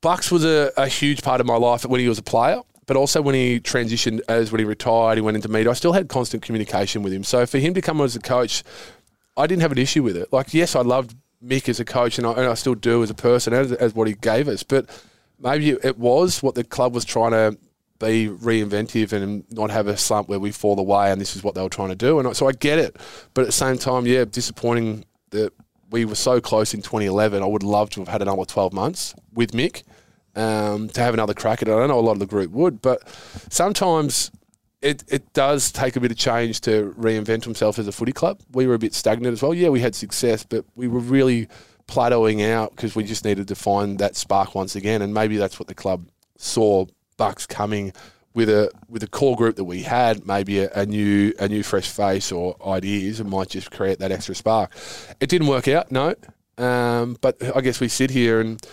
Bucks 0.00 0.30
was 0.30 0.44
a, 0.44 0.72
a 0.76 0.88
huge 0.88 1.22
part 1.22 1.40
of 1.40 1.46
my 1.46 1.56
life 1.56 1.84
when 1.84 2.00
he 2.00 2.08
was 2.08 2.18
a 2.18 2.22
player 2.22 2.60
but 2.86 2.96
also 2.96 3.20
when 3.20 3.34
he 3.34 3.60
transitioned 3.60 4.20
as 4.28 4.52
when 4.52 4.60
he 4.60 4.64
retired, 4.64 5.18
he 5.18 5.22
went 5.22 5.36
into 5.36 5.48
media. 5.48 5.70
I 5.70 5.74
still 5.74 5.92
had 5.92 6.08
constant 6.08 6.42
communication 6.42 7.02
with 7.02 7.12
him. 7.12 7.24
So 7.24 7.44
for 7.44 7.58
him 7.58 7.74
to 7.74 7.82
come 7.82 8.00
as 8.00 8.14
a 8.14 8.20
coach, 8.20 8.62
I 9.36 9.46
didn't 9.46 9.62
have 9.62 9.72
an 9.72 9.78
issue 9.78 10.02
with 10.02 10.16
it. 10.16 10.32
Like, 10.32 10.54
yes, 10.54 10.76
I 10.76 10.80
loved 10.80 11.14
Mick 11.44 11.68
as 11.68 11.80
a 11.80 11.84
coach, 11.84 12.16
and 12.18 12.26
I, 12.26 12.32
and 12.32 12.46
I 12.46 12.54
still 12.54 12.74
do 12.74 13.02
as 13.02 13.10
a 13.10 13.14
person, 13.14 13.52
as, 13.52 13.72
as 13.72 13.94
what 13.94 14.06
he 14.06 14.14
gave 14.14 14.48
us. 14.48 14.62
But 14.62 14.88
maybe 15.38 15.70
it 15.70 15.98
was 15.98 16.42
what 16.42 16.54
the 16.54 16.64
club 16.64 16.94
was 16.94 17.04
trying 17.04 17.32
to 17.32 17.58
be 17.98 18.28
reinventive 18.28 19.12
and 19.12 19.44
not 19.50 19.70
have 19.70 19.88
a 19.88 19.96
slump 19.96 20.28
where 20.28 20.38
we 20.38 20.52
fall 20.52 20.78
away, 20.78 21.10
and 21.10 21.20
this 21.20 21.34
is 21.34 21.42
what 21.42 21.54
they 21.54 21.62
were 21.62 21.68
trying 21.68 21.88
to 21.88 21.96
do. 21.96 22.18
And 22.18 22.36
so 22.36 22.46
I 22.46 22.52
get 22.52 22.78
it, 22.78 22.96
but 23.34 23.42
at 23.42 23.48
the 23.48 23.52
same 23.52 23.78
time, 23.78 24.06
yeah, 24.06 24.24
disappointing 24.24 25.04
that 25.30 25.52
we 25.90 26.04
were 26.04 26.14
so 26.14 26.40
close 26.40 26.74
in 26.74 26.82
2011. 26.82 27.42
I 27.42 27.46
would 27.46 27.62
love 27.62 27.90
to 27.90 28.00
have 28.00 28.08
had 28.08 28.22
another 28.22 28.44
12 28.44 28.72
months 28.72 29.14
with 29.32 29.52
Mick 29.52 29.82
um, 30.34 30.88
to 30.90 31.00
have 31.00 31.14
another 31.14 31.34
crack 31.34 31.62
at 31.62 31.68
it. 31.68 31.72
I 31.72 31.76
don't 31.76 31.88
know 31.88 31.98
a 31.98 32.00
lot 32.00 32.12
of 32.12 32.18
the 32.18 32.26
group 32.26 32.50
would, 32.52 32.82
but 32.82 33.08
sometimes 33.50 34.30
it, 34.82 35.04
it 35.08 35.32
does 35.32 35.72
take 35.72 35.96
a 35.96 36.00
bit 36.00 36.10
of 36.10 36.16
change 36.16 36.60
to 36.62 36.94
reinvent 36.98 37.44
himself 37.44 37.78
as 37.78 37.88
a 37.88 37.92
footy 37.92 38.12
club. 38.12 38.40
We 38.52 38.66
were 38.66 38.74
a 38.74 38.78
bit 38.78 38.94
stagnant 38.94 39.32
as 39.32 39.42
well. 39.42 39.54
Yeah, 39.54 39.70
we 39.70 39.80
had 39.80 39.94
success, 39.94 40.44
but 40.44 40.64
we 40.74 40.88
were 40.88 41.00
really 41.00 41.48
plateauing 41.88 42.48
out 42.48 42.70
because 42.70 42.94
we 42.94 43.04
just 43.04 43.24
needed 43.24 43.48
to 43.48 43.54
find 43.54 43.98
that 43.98 44.16
spark 44.16 44.54
once 44.54 44.76
again. 44.76 45.02
And 45.02 45.14
maybe 45.14 45.36
that's 45.36 45.58
what 45.58 45.68
the 45.68 45.74
club 45.74 46.08
saw 46.36 46.86
Bucks 47.16 47.46
coming 47.46 47.92
with 48.36 48.50
a 48.50 48.70
with 48.88 49.02
a 49.02 49.08
core 49.08 49.34
group 49.34 49.56
that 49.56 49.64
we 49.64 49.82
had, 49.82 50.26
maybe 50.26 50.60
a, 50.60 50.70
a, 50.74 50.86
new 50.86 51.32
a 51.40 51.48
new 51.48 51.62
fresh 51.62 51.88
face 51.88 52.30
or 52.30 52.54
ideas, 52.68 53.18
and 53.18 53.30
might 53.30 53.48
just 53.48 53.70
create 53.70 53.98
that 53.98 54.12
extra 54.12 54.34
spark. 54.34 54.70
It 55.18 55.30
didn't 55.30 55.48
work 55.48 55.66
out, 55.66 55.90
no. 55.90 56.14
Um, 56.58 57.16
but 57.22 57.42
I 57.56 57.62
guess 57.62 57.80
we 57.80 57.88
sit 57.88 58.10
here 58.10 58.40
and 58.40 58.64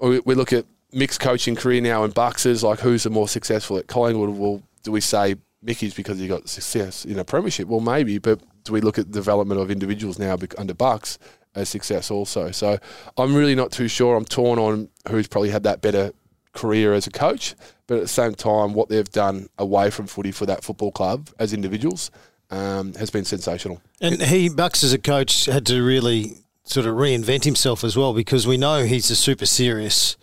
we, 0.00 0.20
we 0.20 0.34
look 0.34 0.52
at 0.52 0.66
Mick's 0.92 1.16
coaching 1.16 1.56
career 1.56 1.80
now 1.80 2.04
in 2.04 2.10
Bucks 2.10 2.44
like 2.62 2.80
who's 2.80 3.04
the 3.04 3.10
more 3.10 3.26
successful 3.26 3.78
at 3.78 3.86
Collingwood? 3.86 4.30
Well, 4.30 4.62
do 4.82 4.92
we 4.92 5.00
say 5.00 5.36
Mickey's 5.62 5.94
because 5.94 6.18
he 6.18 6.28
got 6.28 6.48
success 6.48 7.06
in 7.06 7.18
a 7.18 7.24
premiership? 7.24 7.68
Well, 7.68 7.80
maybe, 7.80 8.18
but 8.18 8.40
do 8.64 8.72
we 8.74 8.82
look 8.82 8.98
at 8.98 9.06
the 9.06 9.18
development 9.18 9.60
of 9.60 9.70
individuals 9.70 10.18
now 10.18 10.36
under 10.58 10.74
Bucks 10.74 11.18
as 11.54 11.70
success 11.70 12.10
also? 12.10 12.50
So 12.50 12.78
I'm 13.16 13.34
really 13.34 13.54
not 13.54 13.72
too 13.72 13.88
sure. 13.88 14.14
I'm 14.14 14.26
torn 14.26 14.58
on 14.58 14.90
who's 15.08 15.26
probably 15.26 15.50
had 15.50 15.62
that 15.62 15.80
better 15.80 16.12
career 16.52 16.92
as 16.92 17.06
a 17.06 17.10
coach, 17.10 17.54
but 17.86 17.96
at 17.96 18.02
the 18.02 18.08
same 18.08 18.34
time, 18.34 18.74
what 18.74 18.88
they've 18.88 19.10
done 19.10 19.48
away 19.58 19.90
from 19.90 20.06
footy 20.06 20.32
for 20.32 20.46
that 20.46 20.64
football 20.64 20.92
club 20.92 21.28
as 21.38 21.52
individuals 21.52 22.10
um, 22.50 22.94
has 22.94 23.10
been 23.10 23.24
sensational. 23.24 23.80
And 24.00 24.20
he, 24.20 24.48
Bucks 24.48 24.82
as 24.82 24.92
a 24.92 24.98
coach, 24.98 25.46
had 25.46 25.66
to 25.66 25.82
really 25.82 26.38
sort 26.64 26.86
of 26.86 26.94
reinvent 26.94 27.44
himself 27.44 27.84
as 27.84 27.96
well 27.96 28.12
because 28.12 28.46
we 28.46 28.56
know 28.56 28.84
he's 28.84 29.10
a 29.10 29.16
super 29.16 29.46
serious. 29.46 30.16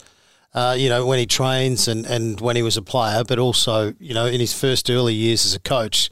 Uh, 0.53 0.75
you 0.77 0.89
know, 0.89 1.05
when 1.05 1.19
he 1.19 1.25
trains 1.25 1.87
and, 1.87 2.05
and 2.05 2.41
when 2.41 2.55
he 2.55 2.63
was 2.63 2.77
a 2.77 2.81
player, 2.81 3.23
but 3.23 3.37
also, 3.37 3.93
you 3.99 4.13
know, 4.13 4.25
in 4.25 4.39
his 4.39 4.53
first 4.53 4.89
early 4.89 5.13
years 5.13 5.45
as 5.45 5.53
a 5.53 5.59
coach, 5.59 6.09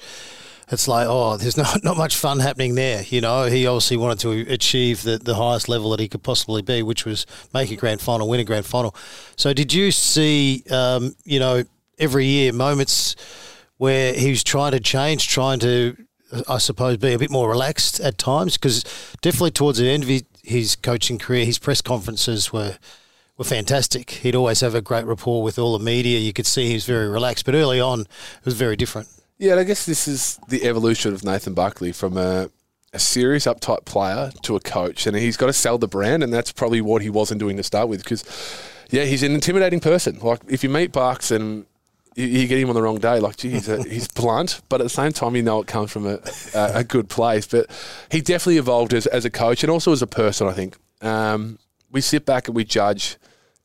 it's 0.69 0.87
like, 0.87 1.07
oh, 1.07 1.37
there's 1.37 1.57
not, 1.57 1.83
not 1.83 1.97
much 1.97 2.15
fun 2.17 2.39
happening 2.39 2.75
there. 2.75 3.03
You 3.03 3.21
know, 3.21 3.45
he 3.45 3.67
obviously 3.67 3.97
wanted 3.97 4.19
to 4.19 4.51
achieve 4.51 5.03
the, 5.03 5.17
the 5.17 5.35
highest 5.35 5.69
level 5.69 5.91
that 5.91 5.99
he 5.99 6.07
could 6.07 6.23
possibly 6.23 6.61
be, 6.61 6.83
which 6.83 7.05
was 7.05 7.25
make 7.53 7.71
a 7.71 7.75
grand 7.75 8.01
final, 8.01 8.27
win 8.27 8.39
a 8.39 8.43
grand 8.43 8.65
final. 8.65 8.95
So, 9.35 9.53
did 9.53 9.73
you 9.73 9.91
see, 9.91 10.63
um, 10.71 11.15
you 11.23 11.39
know, 11.39 11.63
every 11.97 12.25
year 12.25 12.53
moments 12.53 13.15
where 13.77 14.13
he 14.13 14.29
was 14.29 14.43
trying 14.43 14.71
to 14.71 14.79
change, 14.79 15.27
trying 15.27 15.59
to, 15.59 15.95
I 16.47 16.57
suppose, 16.57 16.97
be 16.97 17.13
a 17.13 17.19
bit 17.19 17.29
more 17.29 17.49
relaxed 17.49 17.99
at 17.99 18.17
times? 18.17 18.57
Because 18.57 18.83
definitely 19.21 19.51
towards 19.51 19.79
the 19.79 19.89
end 19.89 20.03
of 20.03 20.09
his, 20.09 20.23
his 20.43 20.75
coaching 20.75 21.17
career, 21.17 21.45
his 21.45 21.59
press 21.59 21.81
conferences 21.81 22.51
were 22.51 22.77
were 23.37 23.43
fantastic. 23.43 24.11
He'd 24.11 24.35
always 24.35 24.61
have 24.61 24.75
a 24.75 24.81
great 24.81 25.05
rapport 25.05 25.43
with 25.43 25.59
all 25.59 25.77
the 25.77 25.83
media. 25.83 26.19
You 26.19 26.31
could 26.31 26.45
see 26.45 26.67
he 26.67 26.73
was 26.73 26.85
very 26.85 27.09
relaxed, 27.09 27.45
but 27.45 27.53
early 27.53 27.81
on, 27.81 28.01
it 28.01 28.45
was 28.45 28.53
very 28.53 28.77
different. 28.77 29.09
Yeah, 29.37 29.55
I 29.55 29.63
guess 29.63 29.85
this 29.85 30.07
is 30.07 30.39
the 30.47 30.63
evolution 30.63 31.13
of 31.13 31.23
Nathan 31.23 31.53
Buckley 31.53 31.91
from 31.91 32.15
a, 32.17 32.49
a 32.93 32.99
serious, 32.99 33.45
uptight 33.45 33.83
player 33.83 34.31
to 34.43 34.55
a 34.55 34.61
coach, 34.61 35.05
and 35.05 35.15
he's 35.15 35.35
got 35.35 35.47
to 35.47 35.53
sell 35.53 35.77
the 35.77 35.87
brand, 35.87 36.23
and 36.23 36.33
that's 36.33 36.53
probably 36.53 36.79
what 36.79 37.01
he 37.01 37.09
wasn't 37.09 37.39
doing 37.39 37.57
to 37.57 37.63
start 37.63 37.89
with. 37.89 38.01
Because, 38.03 38.23
yeah, 38.91 39.03
he's 39.03 39.23
an 39.23 39.33
intimidating 39.33 39.81
person. 39.81 40.19
Like 40.19 40.39
if 40.47 40.63
you 40.63 40.69
meet 40.69 40.93
Bucks 40.93 41.31
and 41.31 41.65
you, 42.15 42.25
you 42.25 42.47
get 42.47 42.59
him 42.59 42.69
on 42.69 42.75
the 42.75 42.81
wrong 42.81 42.97
day, 42.97 43.19
like 43.19 43.35
gee, 43.35 43.49
he's, 43.49 43.67
a, 43.67 43.83
he's 43.83 44.07
blunt, 44.13 44.61
but 44.69 44.79
at 44.79 44.85
the 44.85 44.89
same 44.89 45.11
time, 45.11 45.35
you 45.35 45.43
know 45.43 45.61
it 45.61 45.67
comes 45.67 45.91
from 45.91 46.07
a, 46.07 46.19
a, 46.53 46.71
a 46.75 46.83
good 46.85 47.09
place. 47.09 47.45
But 47.45 47.69
he 48.09 48.21
definitely 48.21 48.57
evolved 48.57 48.93
as, 48.93 49.05
as 49.07 49.25
a 49.25 49.29
coach 49.29 49.63
and 49.63 49.71
also 49.71 49.91
as 49.91 50.01
a 50.01 50.07
person. 50.07 50.47
I 50.47 50.53
think 50.53 50.77
um, 51.01 51.59
we 51.91 51.99
sit 51.99 52.25
back 52.25 52.47
and 52.47 52.55
we 52.55 52.63
judge 52.63 53.17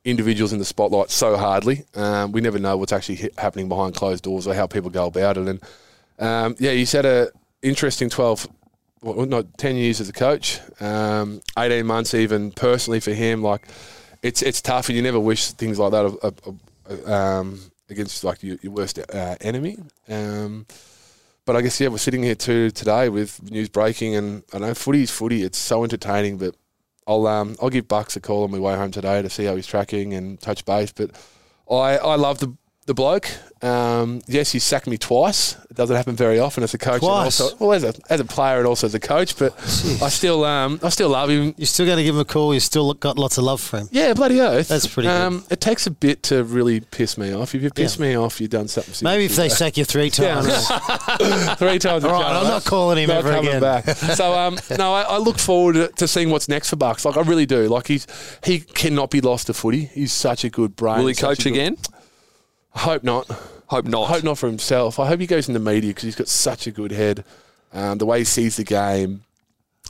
individuals 0.05 0.53
in 0.53 0.59
the 0.59 0.65
spotlight 0.65 1.11
so 1.11 1.37
hardly. 1.37 1.85
Um, 1.95 2.33
we 2.33 2.41
never 2.41 2.59
know 2.59 2.77
what's 2.77 2.93
actually 2.93 3.31
happening 3.39 3.69
behind 3.69 3.95
closed 3.95 4.25
doors 4.25 4.47
or 4.47 4.55
how 4.55 4.67
people 4.67 4.91
go 4.91 5.07
about 5.07 5.37
it. 5.37 5.47
And 5.47 5.61
um, 6.19 6.57
yeah, 6.59 6.73
he's 6.73 6.93
had 6.93 7.05
a 7.05 7.31
interesting 7.63 8.09
12, 8.09 8.49
well, 9.03 9.27
not 9.27 9.59
10 9.59 9.77
years 9.77 10.01
as 10.01 10.09
a 10.09 10.13
coach, 10.13 10.61
um, 10.81 11.41
18 11.59 11.85
months 11.87 12.15
even 12.15 12.51
personally 12.53 13.01
for 13.01 13.13
him. 13.13 13.43
Like, 13.43 13.67
it's 14.23 14.43
it's 14.43 14.61
tough, 14.61 14.89
and 14.89 14.97
you 14.97 15.03
never 15.03 15.19
wish 15.19 15.53
things 15.53 15.79
like 15.79 15.93
that 15.93 16.05
of, 16.05 16.19
of, 16.23 17.09
um, 17.09 17.59
against 17.89 18.23
like 18.25 18.43
your, 18.43 18.59
your 18.63 18.73
worst 18.73 18.99
uh, 18.99 19.37
enemy. 19.41 19.79
Um, 20.09 20.67
but 21.47 21.57
I 21.57 21.63
guess 21.63 21.81
yeah, 21.81 21.89
we're 21.89 21.99
sitting 21.99 22.23
here 22.23 22.35
too 22.35 22.71
today 22.71 23.09
with 23.09 23.51
news 23.51 23.69
breaking, 23.69 24.15
and 24.17 24.43
I 24.53 24.59
know 24.59 24.75
footy 24.75 25.03
is 25.03 25.11
footy. 25.11 25.43
It's 25.43 25.59
so 25.59 25.85
entertaining, 25.85 26.37
but 26.37 26.55
I'll 27.11 27.27
um, 27.27 27.57
I'll 27.61 27.71
give 27.71 27.89
Bucks 27.89 28.15
a 28.15 28.21
call 28.21 28.45
on 28.45 28.53
my 28.53 28.61
way 28.61 28.77
home 28.77 28.93
today 28.93 29.21
to 29.21 29.29
see 29.29 29.45
how 29.45 29.57
he's 29.57 29.67
tracking 29.67 30.15
and 30.15 30.41
touch 30.41 30.65
base. 30.65 30.93
But 30.93 31.11
I 31.69 31.97
I 31.97 32.15
love 32.15 32.39
the 32.39 32.55
the 32.91 32.95
bloke. 32.95 33.31
Um, 33.63 34.21
yes, 34.27 34.51
he's 34.51 34.65
sacked 34.65 34.87
me 34.89 34.97
twice. 34.99 35.55
It 35.71 35.77
doesn't 35.77 35.95
happen 35.95 36.17
very 36.17 36.41
often 36.41 36.65
as 36.65 36.75
a 36.75 36.79
coach. 36.79 37.01
Twice? 37.03 37.41
Also, 37.41 37.57
well, 37.65 37.73
as 37.75 37.85
a, 37.85 37.95
as 38.09 38.19
a 38.19 38.25
player 38.25 38.59
and 38.59 38.67
also 38.67 38.87
as 38.89 38.95
a 38.95 38.99
coach. 39.01 39.39
But 39.39 39.53
I 40.03 40.09
still 40.09 40.45
um, 40.45 40.81
I 40.83 40.89
still 40.89 41.11
love 41.11 41.29
him. 41.31 41.55
You're 41.57 41.67
still 41.67 41.87
going 41.87 41.99
to 41.99 42.03
give 42.03 42.15
him 42.17 42.21
a 42.21 42.25
call. 42.25 42.53
You've 42.53 42.63
still 42.65 42.95
got 42.95 43.17
lots 43.17 43.39
of 43.39 43.45
love 43.45 43.61
for 43.61 43.79
him. 43.79 43.89
Yeah, 43.93 44.15
bloody 44.15 44.41
oath. 44.41 44.67
That's 44.67 44.87
pretty 44.89 45.09
good. 45.09 45.21
Um, 45.21 45.45
it 45.51 45.61
takes 45.61 45.87
a 45.87 45.91
bit 45.93 46.23
to 46.25 46.43
really 46.43 46.81
piss 46.81 47.17
me 47.17 47.33
off. 47.33 47.55
If 47.55 47.63
you 47.63 47.71
piss 47.71 47.97
Yeah. 47.99 48.07
me 48.07 48.17
off, 48.17 48.41
you've 48.41 48.51
done 48.51 48.67
something. 48.67 48.95
Maybe 49.03 49.27
if 49.27 49.33
they 49.37 49.49
seriously. 49.51 49.57
sack 49.67 49.77
you 49.77 49.85
three 49.85 50.11
times. 50.11 50.67
three 51.59 51.79
times. 51.79 52.03
a 52.05 52.09
All 52.09 52.15
right. 52.21 52.37
I'm 52.37 52.45
not 52.49 52.65
calling 52.65 52.99
him 52.99 53.09
Not 53.09 53.19
ever 53.19 53.33
again. 53.37 53.61
Back. 53.61 53.85
So 53.91 54.33
um, 54.37 54.59
no, 54.79 54.95
I, 54.95 55.03
I 55.03 55.19
look 55.19 55.39
forward 55.39 55.75
to, 55.75 55.89
to 55.89 56.09
seeing 56.09 56.31
what's 56.31 56.49
next 56.49 56.71
for 56.71 56.77
Bucks. 56.77 57.05
Like 57.05 57.17
I 57.17 57.21
really 57.21 57.47
do. 57.47 57.69
Like 57.69 57.87
he's 57.87 58.07
he 58.43 58.61
cannot 58.61 59.11
be 59.11 59.21
lost 59.21 59.47
to 59.49 59.55
footy. 59.55 59.85
He's 59.85 60.13
such 60.15 60.45
a 60.45 60.51
good 60.51 60.75
brain. 60.77 61.01
Will 61.01 61.07
he 61.09 61.15
coach 61.15 61.41
a 61.41 61.45
good- 61.45 61.53
again? 61.53 61.77
I 61.93 62.00
hope 62.73 63.03
not. 63.05 63.27
Hope 63.67 63.85
not. 63.85 64.07
Hope 64.07 64.25
not 64.25 64.39
for 64.39 64.49
himself. 64.49 64.99
I 64.99 65.07
hope 65.07 65.21
he 65.21 65.27
goes 65.27 65.49
in 65.49 65.55
the 65.55 65.61
media 65.61 65.91
because 65.91 66.05
he's 66.05 66.17
got 66.17 66.29
such 66.29 66.67
a 66.67 66.71
good 66.71 66.93
head. 66.93 67.25
Um, 67.73 67.99
the 67.99 68.07
way 68.07 68.19
he 68.19 68.25
sees 68.25 68.57
the 68.57 68.65
game. 68.65 69.23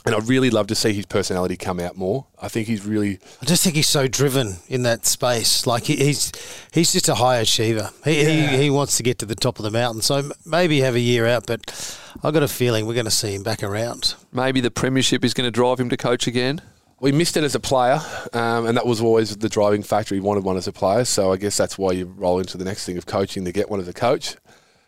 And 0.03 0.15
I'd 0.15 0.27
really 0.27 0.49
love 0.49 0.65
to 0.67 0.75
see 0.75 0.93
his 0.93 1.05
personality 1.05 1.55
come 1.55 1.79
out 1.79 1.95
more. 1.95 2.25
I 2.41 2.47
think 2.47 2.67
he's 2.67 2.83
really 2.83 3.19
I 3.39 3.45
just 3.45 3.63
think 3.63 3.75
he's 3.75 3.89
so 3.89 4.07
driven 4.07 4.55
in 4.67 4.81
that 4.81 5.05
space. 5.05 5.67
Like 5.67 5.83
he, 5.83 5.95
he's 5.95 6.31
he's 6.71 6.91
just 6.91 7.07
a 7.07 7.15
high 7.15 7.37
achiever. 7.37 7.91
He, 8.03 8.25
he 8.25 8.47
he 8.47 8.69
wants 8.71 8.97
to 8.97 9.03
get 9.03 9.19
to 9.19 9.27
the 9.27 9.35
top 9.35 9.59
of 9.59 9.63
the 9.63 9.69
mountain. 9.69 10.01
So 10.01 10.31
maybe 10.43 10.79
have 10.79 10.95
a 10.95 10.99
year 10.99 11.27
out, 11.27 11.45
but 11.45 11.99
I've 12.23 12.33
got 12.33 12.41
a 12.41 12.47
feeling 12.47 12.87
we're 12.87 12.95
going 12.95 13.05
to 13.05 13.11
see 13.11 13.35
him 13.35 13.43
back 13.43 13.61
around. 13.61 14.15
Maybe 14.31 14.59
the 14.59 14.71
premiership 14.71 15.23
is 15.23 15.35
going 15.35 15.45
to 15.45 15.51
drive 15.51 15.79
him 15.79 15.89
to 15.89 15.97
coach 15.97 16.25
again. 16.25 16.61
We 17.01 17.11
missed 17.11 17.35
it 17.35 17.43
as 17.43 17.55
a 17.55 17.59
player, 17.59 17.99
um, 18.31 18.67
and 18.67 18.77
that 18.77 18.85
was 18.85 19.01
always 19.01 19.35
the 19.35 19.49
driving 19.49 19.81
factor. 19.81 20.13
He 20.13 20.21
wanted 20.21 20.43
one 20.43 20.55
as 20.55 20.67
a 20.67 20.71
player, 20.71 21.03
so 21.03 21.33
I 21.33 21.37
guess 21.37 21.57
that's 21.57 21.77
why 21.77 21.93
you 21.93 22.05
roll 22.05 22.39
into 22.39 22.59
the 22.59 22.63
next 22.63 22.85
thing 22.85 22.95
of 22.95 23.07
coaching 23.07 23.43
to 23.45 23.51
get 23.51 23.69
one 23.69 23.79
as 23.79 23.87
a 23.87 23.93
coach. 23.93 24.37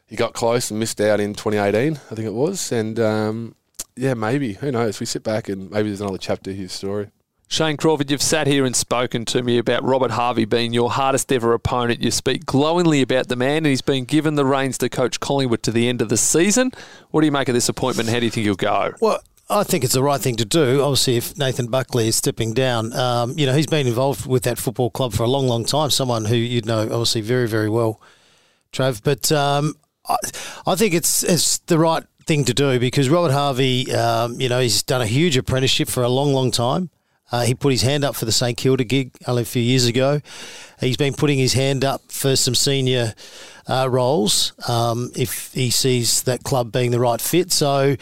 He 0.06 0.16
got 0.16 0.34
close 0.34 0.70
and 0.70 0.80
missed 0.80 1.02
out 1.02 1.20
in 1.20 1.34
2018, 1.34 1.94
I 1.94 2.16
think 2.16 2.28
it 2.28 2.34
was, 2.34 2.72
and 2.72 3.00
um, 3.00 3.56
yeah, 3.96 4.14
maybe 4.14 4.54
who 4.54 4.72
knows? 4.72 5.00
We 5.00 5.08
sit 5.08 5.24
back 5.24 5.50
and 5.50 5.72
maybe 5.72 5.90
there's 5.90 6.02
another 6.02 6.20
chapter 6.20 6.52
to 6.52 6.56
his 6.56 6.72
story. 6.72 7.10
Shane 7.48 7.78
Crawford, 7.78 8.10
you've 8.10 8.22
sat 8.22 8.48
here 8.48 8.64
and 8.64 8.76
spoken 8.76 9.26
to 9.26 9.42
me 9.42 9.58
about 9.58 9.84
Robert 9.84 10.12
Harvey 10.12 10.46
being 10.46 10.72
your 10.72 10.92
hardest 10.92 11.32
ever 11.32 11.54
opponent. 11.54 12.02
You 12.02 12.10
speak 12.12 12.46
glowingly 12.46 13.02
about 13.02 13.28
the 13.28 13.36
man, 13.36 13.58
and 13.58 13.68
he's 13.68 13.82
been 13.82 14.06
given 14.06 14.36
the 14.36 14.46
reins 14.46 14.78
to 14.80 14.90
coach 14.90 15.20
Collingwood 15.20 15.64
to 15.64 15.72
the 15.72 15.90
end 15.90 16.02
of 16.02 16.10
the 16.10 16.18
season. 16.18 16.72
What 17.10 17.22
do 17.22 17.26
you 17.26 17.32
make 17.32 17.50
of 17.50 17.54
this 17.54 17.70
appointment? 17.70 18.10
How 18.10 18.20
do 18.20 18.26
you 18.26 18.32
think 18.32 18.46
he'll 18.46 18.56
go? 18.56 18.94
Well, 19.02 19.20
I 19.50 19.64
think 19.64 19.84
it's 19.84 19.94
the 19.94 20.04
right 20.04 20.22
thing 20.22 20.38
to 20.38 20.46
do. 20.46 20.82
Obviously, 20.82 21.18
if 21.18 21.38
Nathan 21.38 21.68
Buckley 21.68 22.08
is 22.08 22.16
stepping 22.16 22.54
down, 22.54 22.94
um, 22.94 23.38
you 23.38 23.46
know 23.46 23.54
he's 23.54 23.68
been 23.68 23.88
involved 23.88 24.26
with 24.26 24.44
that 24.44 24.58
football 24.58 24.90
club 24.90 25.14
for 25.14 25.24
a 25.24 25.28
long, 25.28 25.48
long 25.48 25.66
time. 25.66 25.90
Someone 25.90 26.26
who 26.26 26.36
you'd 26.36 26.66
know 26.66 26.82
obviously 26.84 27.22
very, 27.22 27.48
very 27.48 27.70
well, 27.70 28.02
Trav. 28.72 29.04
But 29.04 29.32
um, 29.32 29.76
I, 30.08 30.16
I 30.66 30.76
think 30.76 30.94
it's 30.94 31.24
it's 31.24 31.60
the 31.60 31.78
right 31.78 32.04
thing 32.26 32.46
to 32.46 32.54
do 32.54 32.80
because 32.80 33.10
Robert 33.10 33.34
Harvey, 33.34 33.94
um, 33.94 34.40
you 34.40 34.48
know, 34.48 34.60
he's 34.60 34.82
done 34.82 35.02
a 35.02 35.08
huge 35.08 35.36
apprenticeship 35.38 35.90
for 35.90 36.04
a 36.04 36.10
long, 36.10 36.34
long 36.34 36.52
time. 36.52 36.90
Uh, 37.32 37.42
he 37.42 37.56
put 37.56 37.72
his 37.72 37.82
hand 37.82 38.04
up 38.04 38.16
for 38.16 38.26
the 38.26 38.32
St 38.32 38.56
Kilda 38.56 38.84
gig 38.84 39.12
only 39.28 39.42
a 39.42 39.46
few 39.46 39.62
years 39.62 39.86
ago. 39.86 40.22
He's 40.80 40.98
been 40.98 41.14
putting 41.16 41.40
his 41.40 41.54
hand 41.54 41.84
up 41.84 42.02
for 42.10 42.36
some 42.36 42.54
senior 42.54 43.14
uh, 43.68 43.88
roles 43.90 44.54
um, 44.70 45.10
if 45.16 45.52
he 45.54 45.72
sees 45.72 46.24
that 46.24 46.44
club 46.44 46.72
being 46.72 46.92
the 46.92 47.00
right 47.00 47.20
fit. 47.20 47.52
So 47.52 47.96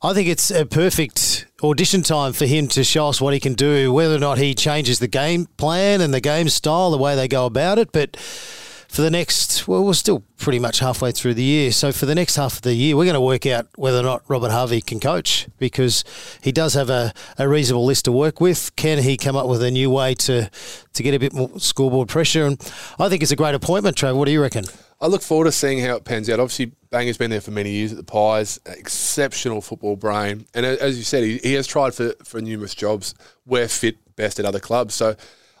I 0.00 0.14
think 0.14 0.28
it's 0.28 0.52
a 0.52 0.64
perfect 0.64 1.46
audition 1.60 2.02
time 2.02 2.32
for 2.32 2.46
him 2.46 2.68
to 2.68 2.84
show 2.84 3.08
us 3.08 3.20
what 3.20 3.34
he 3.34 3.40
can 3.40 3.54
do, 3.54 3.92
whether 3.92 4.14
or 4.14 4.20
not 4.20 4.38
he 4.38 4.54
changes 4.54 5.00
the 5.00 5.08
game 5.08 5.46
plan 5.56 6.00
and 6.00 6.14
the 6.14 6.20
game 6.20 6.48
style, 6.48 6.92
the 6.92 6.98
way 6.98 7.16
they 7.16 7.26
go 7.26 7.46
about 7.46 7.78
it. 7.78 7.90
But 7.90 8.16
for 8.16 9.02
the 9.02 9.10
next, 9.10 9.66
well, 9.66 9.84
we're 9.84 9.94
still 9.94 10.22
pretty 10.36 10.60
much 10.60 10.78
halfway 10.78 11.10
through 11.10 11.34
the 11.34 11.42
year. 11.42 11.72
So 11.72 11.90
for 11.90 12.06
the 12.06 12.14
next 12.14 12.36
half 12.36 12.54
of 12.54 12.62
the 12.62 12.74
year, 12.74 12.96
we're 12.96 13.06
going 13.06 13.14
to 13.14 13.20
work 13.20 13.44
out 13.44 13.66
whether 13.74 13.98
or 13.98 14.04
not 14.04 14.22
Robert 14.28 14.52
Harvey 14.52 14.80
can 14.80 15.00
coach 15.00 15.48
because 15.58 16.04
he 16.42 16.52
does 16.52 16.74
have 16.74 16.90
a, 16.90 17.12
a 17.36 17.48
reasonable 17.48 17.84
list 17.84 18.04
to 18.04 18.12
work 18.12 18.40
with. 18.40 18.76
Can 18.76 19.02
he 19.02 19.16
come 19.16 19.34
up 19.34 19.48
with 19.48 19.64
a 19.64 19.70
new 19.72 19.90
way 19.90 20.14
to, 20.14 20.48
to 20.92 21.02
get 21.02 21.12
a 21.12 21.18
bit 21.18 21.32
more 21.32 21.50
scoreboard 21.58 22.08
pressure? 22.08 22.46
And 22.46 22.60
I 23.00 23.08
think 23.08 23.24
it's 23.24 23.32
a 23.32 23.36
great 23.36 23.56
appointment, 23.56 23.96
Trav. 23.96 24.14
What 24.14 24.26
do 24.26 24.30
you 24.30 24.40
reckon? 24.40 24.64
I 25.00 25.08
look 25.08 25.22
forward 25.22 25.46
to 25.46 25.52
seeing 25.52 25.80
how 25.80 25.96
it 25.96 26.04
pans 26.04 26.30
out. 26.30 26.38
Obviously, 26.38 26.72
Banger's 26.90 27.18
been 27.18 27.30
there 27.30 27.40
for 27.40 27.50
many 27.50 27.70
years 27.70 27.92
at 27.92 27.98
the 27.98 28.04
Pies, 28.04 28.58
exceptional 28.66 29.60
football 29.60 29.96
brain. 29.96 30.46
And 30.54 30.64
as 30.64 30.96
you 30.96 31.04
said, 31.04 31.22
he, 31.22 31.38
he 31.38 31.52
has 31.54 31.66
tried 31.66 31.94
for, 31.94 32.12
for 32.24 32.40
numerous 32.40 32.74
jobs 32.74 33.14
where 33.44 33.68
fit 33.68 33.96
best 34.16 34.38
at 34.38 34.46
other 34.46 34.60
clubs. 34.60 34.94
So 34.94 35.14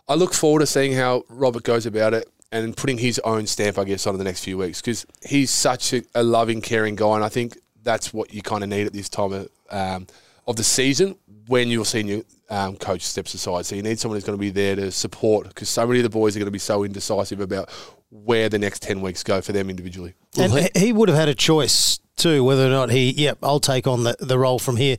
I 0.08 0.14
look 0.14 0.32
forward 0.32 0.60
to 0.60 0.66
seeing 0.66 0.94
how 0.94 1.24
Robert 1.28 1.64
goes 1.64 1.84
about 1.84 2.14
it 2.14 2.28
and 2.50 2.74
putting 2.76 2.98
his 2.98 3.18
own 3.20 3.46
stamp, 3.46 3.78
I 3.78 3.84
guess, 3.84 4.06
on 4.06 4.16
the 4.16 4.24
next 4.24 4.42
few 4.44 4.56
weeks 4.56 4.80
because 4.80 5.04
he's 5.22 5.50
such 5.50 5.92
a, 5.92 6.02
a 6.14 6.22
loving, 6.22 6.62
caring 6.62 6.96
guy. 6.96 7.16
And 7.16 7.24
I 7.24 7.28
think 7.28 7.58
that's 7.82 8.12
what 8.12 8.32
you 8.32 8.40
kind 8.40 8.64
of 8.64 8.70
need 8.70 8.86
at 8.86 8.94
this 8.94 9.10
time 9.10 9.32
of, 9.32 9.48
um, 9.70 10.06
of 10.48 10.56
the 10.56 10.64
season 10.64 11.14
when 11.46 11.68
your 11.68 11.84
senior 11.84 12.22
um, 12.50 12.76
coach 12.76 13.02
steps 13.02 13.34
aside. 13.34 13.66
So 13.66 13.76
you 13.76 13.82
need 13.82 13.98
someone 13.98 14.16
who's 14.16 14.24
going 14.24 14.36
to 14.36 14.40
be 14.40 14.50
there 14.50 14.74
to 14.76 14.90
support 14.90 15.48
because 15.48 15.68
so 15.68 15.86
many 15.86 16.00
of 16.00 16.02
the 16.02 16.10
boys 16.10 16.34
are 16.34 16.40
going 16.40 16.46
to 16.46 16.50
be 16.50 16.58
so 16.58 16.82
indecisive 16.82 17.40
about 17.40 17.70
where 18.10 18.48
the 18.48 18.58
next 18.58 18.82
10 18.82 19.02
weeks 19.02 19.22
go 19.22 19.42
for 19.42 19.52
them 19.52 19.68
individually. 19.68 20.14
And 20.38 20.52
he, 20.52 20.68
he 20.74 20.92
would 20.92 21.10
have 21.10 21.18
had 21.18 21.28
a 21.28 21.34
choice 21.34 22.00
too, 22.16 22.42
whether 22.42 22.66
or 22.66 22.70
not 22.70 22.90
he, 22.90 23.10
yep, 23.10 23.38
I'll 23.42 23.60
take 23.60 23.86
on 23.86 24.04
the, 24.04 24.16
the 24.18 24.38
role 24.38 24.58
from 24.58 24.76
here. 24.76 24.96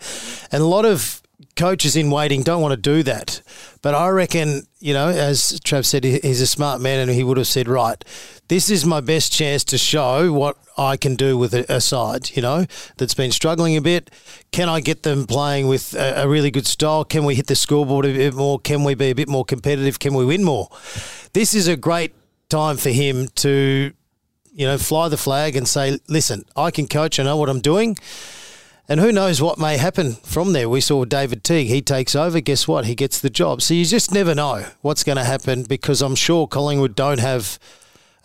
And 0.51 0.61
a 0.61 0.67
lot 0.67 0.85
of 0.85 1.21
coaches 1.55 1.95
in 1.95 2.11
waiting 2.11 2.43
don't 2.43 2.61
want 2.61 2.71
to 2.71 2.77
do 2.77 3.01
that. 3.03 3.41
But 3.81 3.95
I 3.95 4.09
reckon, 4.09 4.63
you 4.79 4.93
know, 4.93 5.07
as 5.07 5.59
Trav 5.63 5.85
said, 5.85 6.03
he's 6.03 6.41
a 6.41 6.47
smart 6.47 6.81
man 6.81 6.99
and 6.99 7.11
he 7.11 7.23
would 7.23 7.37
have 7.37 7.47
said, 7.47 7.69
right, 7.69 8.03
this 8.49 8.69
is 8.69 8.85
my 8.85 8.99
best 8.99 9.31
chance 9.31 9.63
to 9.65 9.77
show 9.77 10.33
what 10.33 10.57
I 10.77 10.97
can 10.97 11.15
do 11.15 11.37
with 11.37 11.53
a, 11.53 11.79
side, 11.79 12.31
you 12.35 12.41
know, 12.41 12.65
that's 12.97 13.13
been 13.13 13.31
struggling 13.31 13.77
a 13.77 13.81
bit. 13.81 14.11
Can 14.51 14.67
I 14.67 14.81
get 14.81 15.03
them 15.03 15.25
playing 15.25 15.67
with 15.67 15.95
a 15.97 16.27
really 16.27 16.51
good 16.51 16.67
style? 16.67 17.05
Can 17.05 17.23
we 17.23 17.35
hit 17.35 17.47
the 17.47 17.55
scoreboard 17.55 18.05
a 18.05 18.13
bit 18.13 18.33
more? 18.33 18.59
Can 18.59 18.83
we 18.83 18.95
be 18.95 19.11
a 19.11 19.15
bit 19.15 19.29
more 19.29 19.45
competitive? 19.45 19.99
Can 19.99 20.13
we 20.13 20.25
win 20.25 20.43
more? 20.43 20.67
This 21.33 21.53
is 21.53 21.67
a 21.67 21.77
great 21.77 22.13
time 22.49 22.75
for 22.77 22.89
him 22.89 23.27
to 23.35 23.93
you 24.51 24.65
know, 24.65 24.77
fly 24.77 25.07
the 25.07 25.17
flag 25.17 25.55
and 25.55 25.67
say, 25.67 25.99
listen, 26.09 26.43
I 26.55 26.69
can 26.71 26.87
coach, 26.87 27.17
I 27.17 27.23
know 27.23 27.37
what 27.37 27.47
I'm 27.47 27.61
doing. 27.61 27.97
And 28.89 28.99
who 28.99 29.11
knows 29.11 29.39
what 29.39 29.59
may 29.59 29.77
happen 29.77 30.13
from 30.13 30.53
there. 30.53 30.67
We 30.67 30.81
saw 30.81 31.05
David 31.05 31.43
Teague, 31.43 31.67
he 31.67 31.79
takes 31.79 32.15
over, 32.15 32.41
guess 32.41 32.67
what? 32.67 32.85
He 32.85 32.95
gets 32.95 33.19
the 33.19 33.29
job. 33.29 33.61
So 33.61 33.75
you 33.75 33.85
just 33.85 34.11
never 34.11 34.33
know 34.33 34.65
what's 34.81 35.03
going 35.03 35.17
to 35.17 35.23
happen 35.23 35.61
because 35.61 36.01
I'm 36.01 36.15
sure 36.15 36.47
Collingwood 36.47 36.95
don't 36.95 37.19
have 37.19 37.59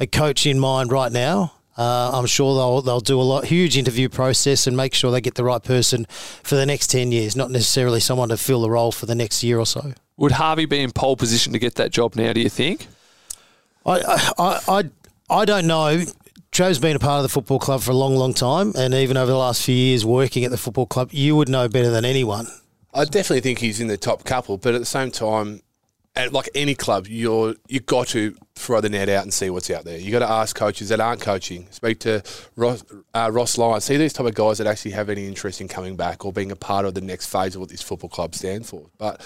a 0.00 0.06
coach 0.06 0.46
in 0.46 0.58
mind 0.58 0.90
right 0.90 1.12
now. 1.12 1.52
Uh, 1.76 2.12
I'm 2.14 2.26
sure 2.26 2.54
they'll 2.54 2.82
they'll 2.82 3.00
do 3.00 3.20
a 3.20 3.22
lot 3.22 3.46
huge 3.46 3.76
interview 3.76 4.08
process 4.08 4.66
and 4.68 4.76
make 4.76 4.94
sure 4.94 5.10
they 5.10 5.20
get 5.20 5.34
the 5.34 5.42
right 5.42 5.62
person 5.62 6.06
for 6.08 6.54
the 6.54 6.64
next 6.64 6.86
ten 6.86 7.10
years, 7.10 7.34
not 7.34 7.50
necessarily 7.50 7.98
someone 7.98 8.28
to 8.28 8.36
fill 8.36 8.62
the 8.62 8.70
role 8.70 8.92
for 8.92 9.06
the 9.06 9.14
next 9.14 9.42
year 9.42 9.58
or 9.58 9.66
so. 9.66 9.92
Would 10.16 10.32
Harvey 10.32 10.66
be 10.66 10.80
in 10.80 10.92
pole 10.92 11.16
position 11.16 11.52
to 11.52 11.58
get 11.58 11.74
that 11.74 11.90
job 11.90 12.14
now, 12.14 12.32
do 12.32 12.40
you 12.40 12.48
think? 12.48 12.86
I, 13.84 14.30
I, 14.38 14.60
I, 14.68 14.84
I 15.28 15.44
don't 15.44 15.66
know. 15.66 16.04
Trav's 16.54 16.78
been 16.78 16.94
a 16.94 17.00
part 17.00 17.16
of 17.16 17.24
the 17.24 17.28
football 17.28 17.58
club 17.58 17.80
for 17.80 17.90
a 17.90 17.94
long, 17.94 18.14
long 18.14 18.32
time, 18.32 18.74
and 18.78 18.94
even 18.94 19.16
over 19.16 19.28
the 19.28 19.36
last 19.36 19.64
few 19.64 19.74
years 19.74 20.06
working 20.06 20.44
at 20.44 20.52
the 20.52 20.56
football 20.56 20.86
club, 20.86 21.08
you 21.10 21.34
would 21.34 21.48
know 21.48 21.68
better 21.68 21.90
than 21.90 22.04
anyone. 22.04 22.46
I 22.94 23.06
definitely 23.06 23.40
think 23.40 23.58
he's 23.58 23.80
in 23.80 23.88
the 23.88 23.96
top 23.96 24.22
couple, 24.22 24.56
but 24.56 24.72
at 24.72 24.78
the 24.78 24.86
same 24.86 25.10
time, 25.10 25.62
at 26.14 26.32
like 26.32 26.48
any 26.54 26.76
club, 26.76 27.08
you're 27.08 27.56
you 27.66 27.80
got 27.80 28.06
to 28.08 28.36
throw 28.54 28.80
the 28.80 28.88
net 28.88 29.08
out 29.08 29.24
and 29.24 29.34
see 29.34 29.50
what's 29.50 29.68
out 29.68 29.84
there. 29.84 29.98
You 29.98 30.12
got 30.12 30.20
to 30.20 30.30
ask 30.30 30.54
coaches 30.54 30.90
that 30.90 31.00
aren't 31.00 31.20
coaching. 31.20 31.66
Speak 31.72 31.98
to 32.00 32.22
Ross, 32.54 32.84
uh, 33.14 33.30
Ross 33.32 33.58
Lyon. 33.58 33.80
See 33.80 33.96
these 33.96 34.12
type 34.12 34.26
of 34.26 34.36
guys 34.36 34.58
that 34.58 34.68
actually 34.68 34.92
have 34.92 35.10
any 35.10 35.26
interest 35.26 35.60
in 35.60 35.66
coming 35.66 35.96
back 35.96 36.24
or 36.24 36.32
being 36.32 36.52
a 36.52 36.56
part 36.56 36.84
of 36.84 36.94
the 36.94 37.00
next 37.00 37.26
phase 37.26 37.56
of 37.56 37.62
what 37.62 37.70
this 37.70 37.82
football 37.82 38.10
club 38.10 38.32
stands 38.32 38.70
for. 38.70 38.86
But 38.96 39.20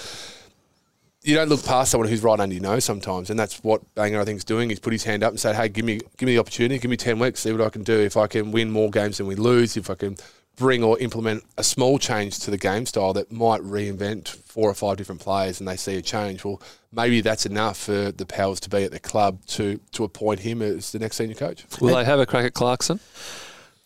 you 1.23 1.35
don't 1.35 1.49
look 1.49 1.65
past 1.65 1.91
someone 1.91 2.09
who's 2.09 2.23
right 2.23 2.39
under 2.39 2.55
your 2.55 2.63
nose 2.63 2.85
sometimes, 2.85 3.31
and 3.31 3.39
that's 3.39 3.63
what 3.65 3.95
Banger 3.95 4.21
I 4.21 4.25
think 4.25 4.39
is 4.39 4.45
doing. 4.45 4.71
He's 4.71 4.79
put 4.79 4.93
his 4.93 5.05
hand 5.05 5.23
up 5.23 5.31
and 5.31 5.41
said, 5.41 5.57
"Hey, 5.57 5.69
give 5.69 5.85
me 5.85 6.01
give 6.17 6.27
me 6.27 6.35
the 6.35 6.39
opportunity. 6.39 6.79
Give 6.79 6.91
me 6.91 6.97
ten 6.97 7.19
weeks. 7.19 7.41
See 7.41 7.53
what 7.53 7.61
I 7.61 7.71
can 7.71 7.83
do. 7.83 7.99
If 7.99 8.17
I 8.17 8.27
can 8.27 8.53
win 8.53 8.71
more 8.71 8.91
games 8.91 9.19
than 9.19 9.27
we 9.27 9.35
lose, 9.35 9.77
if 9.77 9.91
I 9.91 9.95
can." 9.95 10.17
Bring 10.57 10.83
or 10.83 10.99
implement 10.99 11.45
a 11.57 11.63
small 11.63 12.01
change 12.01 12.41
to 12.41 12.51
the 12.51 12.59
game 12.59 12.85
style 12.85 13.13
that 13.13 13.31
might 13.31 13.61
reinvent 13.61 14.27
four 14.27 14.69
or 14.69 14.75
five 14.75 14.97
different 14.97 15.21
players, 15.21 15.61
and 15.61 15.69
they 15.69 15.77
see 15.77 15.95
a 15.95 16.03
change. 16.03 16.45
Well, 16.45 16.61
maybe 16.93 17.21
that's 17.21 17.47
enough 17.47 17.77
for 17.77 18.11
the 18.11 18.27
powers 18.27 18.59
to 18.61 18.69
be 18.69 18.83
at 18.83 18.91
the 18.91 18.99
club 18.99 19.39
to 19.51 19.79
to 19.93 20.03
appoint 20.03 20.41
him 20.41 20.61
as 20.61 20.91
the 20.91 20.99
next 20.99 21.15
senior 21.19 21.37
coach. 21.37 21.65
Will 21.81 21.95
they 21.95 22.05
have 22.05 22.19
a 22.19 22.27
crack 22.27 22.45
at 22.45 22.55
Clarkson? 22.55 22.99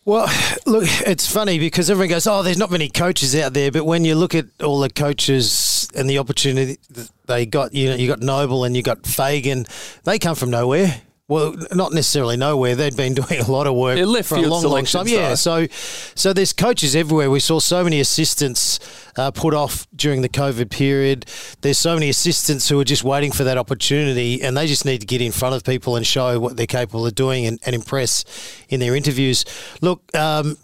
Well, 0.05 0.27
look, 0.65 0.85
it's 1.07 1.31
funny 1.31 1.59
because 1.59 1.89
everyone 1.89 2.09
goes, 2.09 2.27
"Oh, 2.27 2.43
there's 2.43 2.57
not 2.57 2.71
many 2.71 2.89
coaches 2.89 3.35
out 3.35 3.53
there," 3.53 3.71
but 3.71 3.85
when 3.85 4.05
you 4.05 4.15
look 4.15 4.35
at 4.35 4.45
all 4.61 4.79
the 4.79 4.89
coaches 4.89 5.87
and 5.95 6.09
the 6.09 6.17
opportunity 6.19 6.77
they 7.25 7.45
got, 7.45 7.73
you 7.73 7.89
know, 7.89 7.95
you 7.95 8.07
got 8.07 8.21
Noble 8.21 8.63
and 8.63 8.75
you 8.75 8.83
got 8.83 9.05
Fagan, 9.05 9.65
they 10.03 10.19
come 10.19 10.35
from 10.35 10.49
nowhere. 10.49 11.01
Well, 11.29 11.55
not 11.71 11.93
necessarily 11.93 12.35
nowhere. 12.35 12.75
They'd 12.75 12.97
been 12.97 13.13
doing 13.21 13.39
a 13.39 13.49
lot 13.49 13.65
of 13.65 13.75
work 13.75 13.97
Yeah, 13.97 14.05
left 14.05 14.29
for 14.29 14.35
a 14.35 14.41
long, 14.41 14.63
long 14.63 14.83
time. 14.85 15.07
Yeah, 15.07 15.29
though. 15.29 15.35
so 15.35 15.67
so 16.15 16.33
there's 16.33 16.51
coaches 16.51 16.95
everywhere. 16.95 17.31
We 17.31 17.39
saw 17.39 17.59
so 17.59 17.83
many 17.83 17.99
assistants 18.01 18.79
uh, 19.15 19.31
put 19.31 19.53
off 19.53 19.87
during 19.95 20.21
the 20.21 20.29
COVID 20.29 20.69
period. 20.69 21.25
There's 21.61 21.79
so 21.79 21.93
many 21.93 22.09
assistants 22.09 22.67
who 22.67 22.79
are 22.79 22.83
just 22.83 23.03
waiting 23.03 23.31
for 23.31 23.45
that 23.45 23.57
opportunity, 23.57 24.41
and 24.41 24.57
they 24.57 24.67
just 24.67 24.85
need 24.85 24.99
to 24.99 25.07
get 25.07 25.21
in 25.21 25.31
front 25.31 25.55
of 25.55 25.63
people 25.63 25.95
and 25.95 26.05
show 26.05 26.39
what 26.39 26.57
they're 26.57 26.67
capable 26.67 27.05
of 27.07 27.15
doing 27.15 27.45
and, 27.45 27.59
and 27.65 27.73
impress 27.73 28.25
in 28.67 28.81
their 28.81 28.95
interviews. 28.95 29.45
Look, 29.81 30.13
um, 30.15 30.57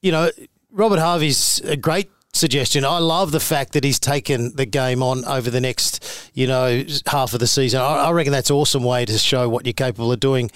you 0.00 0.12
know, 0.12 0.30
Robert 0.70 0.98
Harvey's 0.98 1.60
a 1.60 1.76
great 1.76 2.10
suggestion. 2.36 2.84
I 2.84 2.98
love 2.98 3.32
the 3.32 3.40
fact 3.40 3.72
that 3.72 3.84
he's 3.84 3.98
taken 3.98 4.54
the 4.54 4.66
game 4.66 5.02
on 5.02 5.24
over 5.24 5.50
the 5.50 5.60
next, 5.60 6.30
you 6.34 6.46
know, 6.46 6.84
half 7.06 7.34
of 7.34 7.40
the 7.40 7.46
season. 7.46 7.80
I, 7.80 8.06
I 8.06 8.10
reckon 8.12 8.32
that's 8.32 8.50
an 8.50 8.56
awesome 8.56 8.84
way 8.84 9.04
to 9.04 9.18
show 9.18 9.48
what 9.48 9.66
you're 9.66 9.72
capable 9.72 10.12
of 10.12 10.20
doing. 10.20 10.50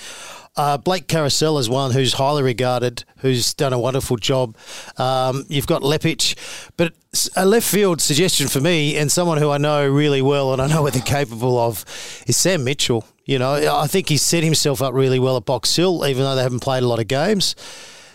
Uh, 0.57 0.77
Blake 0.77 1.07
Caracella 1.07 1.61
is 1.61 1.71
one 1.71 1.93
who's 1.93 2.15
highly 2.15 2.43
regarded, 2.43 3.05
who's 3.19 3.55
done 3.55 3.73
a 3.73 3.79
wonderful 3.79 4.17
job. 4.17 4.57
Um, 4.99 5.47
you've 5.49 5.67
got 5.67 5.83
Leppitsch, 5.83 6.37
but 6.77 6.93
a 7.37 7.47
left 7.47 7.67
field 7.67 8.01
suggestion 8.01 8.49
for 8.49 8.61
me, 8.61 8.97
and 8.97 9.11
someone 9.11 9.39
who 9.39 9.51
I 9.51 9.59
know 9.59 9.89
really 9.89 10.21
well 10.21 10.53
and 10.53 10.61
I 10.61 10.67
know 10.67 10.83
what 10.83 10.93
they're 10.93 11.03
capable 11.03 11.59
of, 11.59 11.85
is 12.27 12.37
Sam 12.37 12.65
Mitchell. 12.65 13.05
You 13.25 13.39
know, 13.39 13.77
I 13.79 13.87
think 13.87 14.09
he's 14.09 14.23
set 14.23 14.43
himself 14.43 14.83
up 14.83 14.93
really 14.93 15.21
well 15.21 15.37
at 15.37 15.45
Box 15.45 15.75
Hill, 15.77 16.05
even 16.05 16.25
though 16.25 16.35
they 16.35 16.43
haven't 16.43 16.61
played 16.61 16.83
a 16.83 16.89
lot 16.89 16.99
of 16.99 17.07
games. 17.07 17.55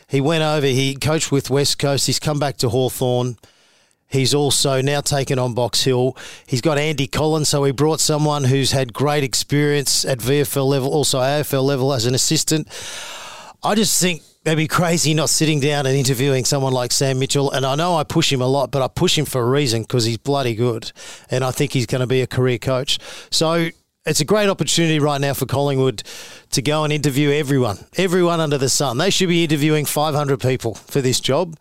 He 0.07 0.19
went 0.19 0.43
over, 0.43 0.67
he 0.67 0.95
coached 0.95 1.31
with 1.31 1.49
West 1.49 1.79
Coast, 1.79 2.05
he's 2.05 2.19
come 2.19 2.37
back 2.37 2.57
to 2.57 2.69
Hawthorn. 2.69 3.37
He's 4.07 4.33
also 4.33 4.81
now 4.81 5.01
taken 5.01 5.39
on 5.39 5.53
Box 5.53 5.83
Hill. 5.83 6.15
He's 6.45 6.61
got 6.61 6.77
Andy 6.77 7.07
Collins, 7.07 7.49
so 7.49 7.63
he 7.63 7.71
brought 7.71 7.99
someone 7.99 8.45
who's 8.45 8.71
had 8.71 8.93
great 8.93 9.23
experience 9.23 10.05
at 10.05 10.19
VFL 10.19 10.67
level, 10.67 10.89
also 10.89 11.19
AFL 11.19 11.63
level 11.63 11.93
as 11.93 12.05
an 12.05 12.13
assistant. 12.15 12.67
I 13.63 13.75
just 13.75 13.99
think 13.99 14.21
they'd 14.43 14.55
be 14.55 14.67
crazy 14.67 15.13
not 15.13 15.29
sitting 15.29 15.59
down 15.59 15.85
and 15.87 15.97
interviewing 15.97 16.45
someone 16.45 16.71
like 16.71 16.91
Sam 16.91 17.19
Mitchell. 17.19 17.51
And 17.51 17.65
I 17.65 17.75
know 17.75 17.97
I 17.97 18.03
push 18.03 18.31
him 18.31 18.41
a 18.41 18.47
lot, 18.47 18.71
but 18.71 18.81
I 18.81 18.87
push 18.87 19.17
him 19.17 19.25
for 19.25 19.41
a 19.41 19.49
reason 19.49 19.81
because 19.81 20.05
he's 20.05 20.17
bloody 20.17 20.53
good. 20.53 20.91
And 21.31 21.43
I 21.43 21.51
think 21.51 21.73
he's 21.73 21.87
going 21.87 22.01
to 22.01 22.07
be 22.07 22.21
a 22.21 22.27
career 22.27 22.59
coach. 22.59 22.99
So 23.31 23.69
it's 24.05 24.19
a 24.19 24.25
great 24.25 24.49
opportunity 24.49 24.99
right 24.99 25.19
now 25.19 25.33
for 25.33 25.47
Collingwood 25.47 26.03
to 26.51 26.61
go 26.61 26.83
and 26.83 26.93
interview 26.93 27.31
everyone, 27.31 27.79
everyone 27.97 28.39
under 28.39 28.57
the 28.57 28.69
sun. 28.69 28.99
They 28.99 29.09
should 29.09 29.29
be 29.29 29.43
interviewing 29.43 29.85
500 29.85 30.39
people 30.39 30.75
for 30.75 31.01
this 31.01 31.19
job, 31.19 31.57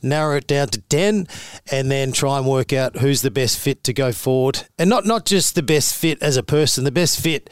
narrow 0.00 0.36
it 0.36 0.46
down 0.46 0.68
to 0.68 0.80
10, 0.80 1.26
and 1.72 1.90
then 1.90 2.12
try 2.12 2.38
and 2.38 2.46
work 2.46 2.72
out 2.72 2.98
who's 2.98 3.22
the 3.22 3.32
best 3.32 3.58
fit 3.58 3.82
to 3.84 3.92
go 3.92 4.12
forward. 4.12 4.62
And 4.78 4.88
not, 4.88 5.06
not 5.06 5.26
just 5.26 5.56
the 5.56 5.62
best 5.62 5.94
fit 5.94 6.22
as 6.22 6.36
a 6.36 6.42
person, 6.44 6.84
the 6.84 6.92
best 6.92 7.20
fit 7.20 7.50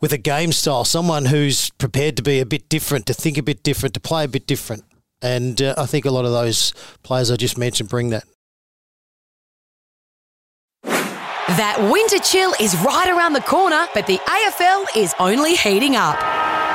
with 0.00 0.12
a 0.12 0.18
game 0.18 0.52
style, 0.52 0.84
someone 0.84 1.26
who's 1.26 1.70
prepared 1.70 2.18
to 2.18 2.22
be 2.22 2.38
a 2.38 2.46
bit 2.46 2.68
different, 2.68 3.06
to 3.06 3.14
think 3.14 3.38
a 3.38 3.42
bit 3.42 3.62
different, 3.62 3.94
to 3.94 4.00
play 4.00 4.24
a 4.24 4.28
bit 4.28 4.46
different. 4.46 4.84
And 5.22 5.60
uh, 5.62 5.74
I 5.78 5.86
think 5.86 6.04
a 6.04 6.10
lot 6.10 6.26
of 6.26 6.32
those 6.32 6.74
players 7.02 7.30
I 7.30 7.36
just 7.36 7.56
mentioned 7.56 7.88
bring 7.88 8.10
that. 8.10 8.24
That 11.56 11.78
winter 11.90 12.18
chill 12.18 12.52
is 12.60 12.76
right 12.84 13.08
around 13.08 13.32
the 13.32 13.40
corner, 13.40 13.86
but 13.94 14.06
the 14.06 14.18
AFL 14.18 14.84
is 14.94 15.14
only 15.18 15.54
heating 15.54 15.96
up. 15.96 16.20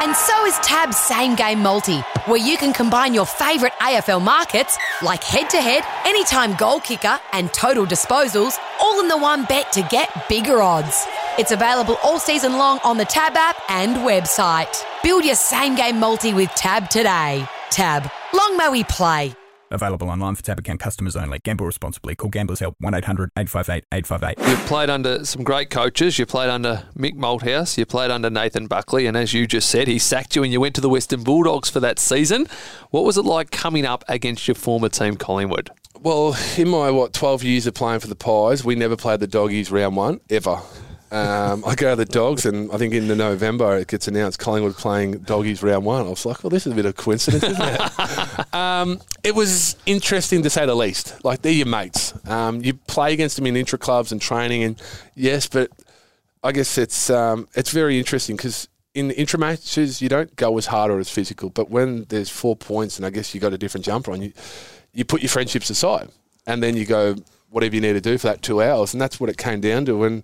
And 0.02 0.16
so 0.16 0.46
is 0.48 0.58
TAB's 0.64 0.98
same 0.98 1.36
game 1.36 1.60
multi, 1.60 2.00
where 2.26 2.42
you 2.42 2.58
can 2.58 2.74
combine 2.74 3.14
your 3.14 3.28
favourite 3.28 3.74
AFL 3.74 4.24
markets 4.24 4.80
like 5.04 5.24
head 5.24 5.52
to 5.52 5.62
head, 5.62 5.84
anytime 6.08 6.56
goal 6.56 6.80
kicker, 6.80 7.20
and 7.32 7.54
total 7.54 7.86
disposals, 7.86 8.58
all 8.82 9.00
in 9.00 9.08
the 9.08 9.20
one 9.20 9.46
bet 9.46 9.72
to 9.74 9.84
get 9.84 10.10
bigger 10.28 10.64
odds. 10.64 11.06
It's 11.38 11.52
available 11.52 11.98
all 12.04 12.18
season 12.18 12.54
long 12.54 12.80
on 12.84 12.98
the 12.98 13.06
TAB 13.06 13.38
app 13.38 13.58
and 13.70 13.98
website. 13.98 14.84
Build 15.04 15.26
your 15.26 15.36
same 15.36 15.76
game 15.76 16.00
multi 16.00 16.34
with 16.34 16.50
TAB 16.56 16.90
today. 16.90 17.48
TAB, 17.70 18.10
long 18.34 18.58
may 18.58 18.70
we 18.70 18.84
play. 18.86 19.36
Available 19.72 20.10
online 20.10 20.36
for 20.36 20.44
TAB 20.44 20.60
account 20.60 20.80
customers 20.80 21.16
only. 21.16 21.40
Gamble 21.40 21.66
responsibly. 21.66 22.16
Call 22.16 22.30
Gamblers 22.30 22.60
Help 22.60 22.76
1 22.80 22.94
800 22.94 23.32
858 23.38 23.86
858. 23.92 24.50
You've 24.50 24.68
played 24.68 24.90
under 24.90 25.26
some 25.26 25.44
great 25.44 25.70
coaches. 25.70 26.20
You 26.20 26.26
played 26.26 26.50
under 26.50 26.84
Mick 26.98 27.16
Malthouse. 27.16 27.78
You 27.78 27.86
played 27.86 28.12
under 28.12 28.30
Nathan 28.30 28.68
Buckley. 28.68 29.06
And 29.06 29.16
as 29.16 29.34
you 29.34 29.48
just 29.48 29.70
said, 29.70 29.88
he 29.88 30.00
sacked 30.00 30.36
you 30.36 30.44
and 30.44 30.52
you 30.52 30.60
went 30.60 30.76
to 30.76 30.82
the 30.82 30.90
Western 30.90 31.24
Bulldogs 31.24 31.70
for 31.70 31.80
that 31.80 32.00
season. 32.00 32.48
What 32.90 33.06
was 33.06 33.18
it 33.18 33.26
like 33.26 33.52
coming 33.52 33.86
up 33.86 34.04
against 34.08 34.48
your 34.48 34.56
former 34.56 34.90
team, 34.90 35.16
Collingwood? 35.16 35.70
Well, 36.02 36.36
in 36.58 36.70
my 36.70 36.90
what 36.90 37.14
twelve 37.14 37.44
years 37.44 37.68
of 37.68 37.76
playing 37.76 38.00
for 38.00 38.08
the 38.08 38.16
Pies, 38.16 38.66
we 38.66 38.76
never 38.76 38.98
played 38.98 39.20
the 39.20 39.28
Doggies 39.28 39.72
round 39.72 39.96
one 39.96 40.20
ever. 40.32 40.60
Um, 41.12 41.66
I 41.66 41.76
go 41.76 41.90
to 41.90 41.96
the 41.98 42.06
Dogs, 42.06 42.46
and 42.46 42.72
I 42.72 42.78
think 42.78 42.94
in 42.94 43.10
the 43.10 43.16
November 43.16 43.78
it 43.78 43.90
gets 43.90 44.08
announced 44.08 44.40
Collingwood 44.40 44.78
playing 44.78 45.20
Doggies 45.20 45.62
round 45.62 45.84
one. 45.84 46.06
I 46.06 46.10
was 46.10 46.26
like, 46.26 46.42
well, 46.42 46.50
this 46.50 46.66
is 46.66 46.72
a 46.72 46.76
bit 46.76 46.86
of 46.86 46.96
coincidence, 46.96 47.44
isn't 47.44 47.62
it? 47.62 48.54
um, 48.54 49.02
it 49.22 49.36
was 49.36 49.76
interesting 49.86 50.42
to 50.44 50.50
say 50.50 50.66
the 50.66 50.76
least. 50.76 51.24
Like 51.26 51.42
they're 51.42 51.52
your 51.52 51.68
mates. 51.68 52.14
Um, 52.30 52.64
you 52.64 52.76
play 52.76 53.12
against 53.12 53.36
them 53.36 53.46
in 53.46 53.58
intra 53.58 53.78
clubs 53.78 54.14
and 54.14 54.22
training, 54.22 54.64
and 54.64 54.82
yes, 55.14 55.48
but 55.48 55.70
I 56.44 56.54
guess 56.54 56.78
it's 56.78 57.10
um, 57.10 57.50
it's 57.56 57.72
very 57.72 58.00
interesting 58.00 58.38
because 58.38 58.70
in 58.94 59.12
intra 59.12 59.38
matches 59.38 60.02
you 60.02 60.08
don't 60.08 60.34
go 60.38 60.58
as 60.58 60.68
hard 60.68 60.92
or 60.92 61.00
as 61.00 61.10
physical, 61.10 61.50
but 61.50 61.70
when 61.70 62.06
there's 62.06 62.30
four 62.30 62.56
points 62.56 62.98
and 62.98 63.06
I 63.06 63.10
guess 63.10 63.36
you 63.36 63.42
got 63.42 63.54
a 63.54 63.58
different 63.58 63.86
jumper 63.86 64.12
on 64.12 64.22
you, 64.22 64.32
you 64.94 65.04
put 65.04 65.22
your 65.22 65.30
friendships 65.30 65.70
aside 65.70 66.10
and 66.48 66.64
then 66.64 66.78
you 66.78 66.86
go 66.86 67.16
whatever 67.50 67.76
you 67.76 67.82
need 67.82 67.94
to 67.94 68.02
do 68.02 68.18
for 68.18 68.28
that 68.28 68.42
two 68.42 68.62
hours, 68.62 68.94
and 68.94 69.02
that's 69.02 69.20
what 69.20 69.30
it 69.30 69.38
came 69.38 69.60
down 69.60 69.84
to. 69.86 70.04
And 70.06 70.24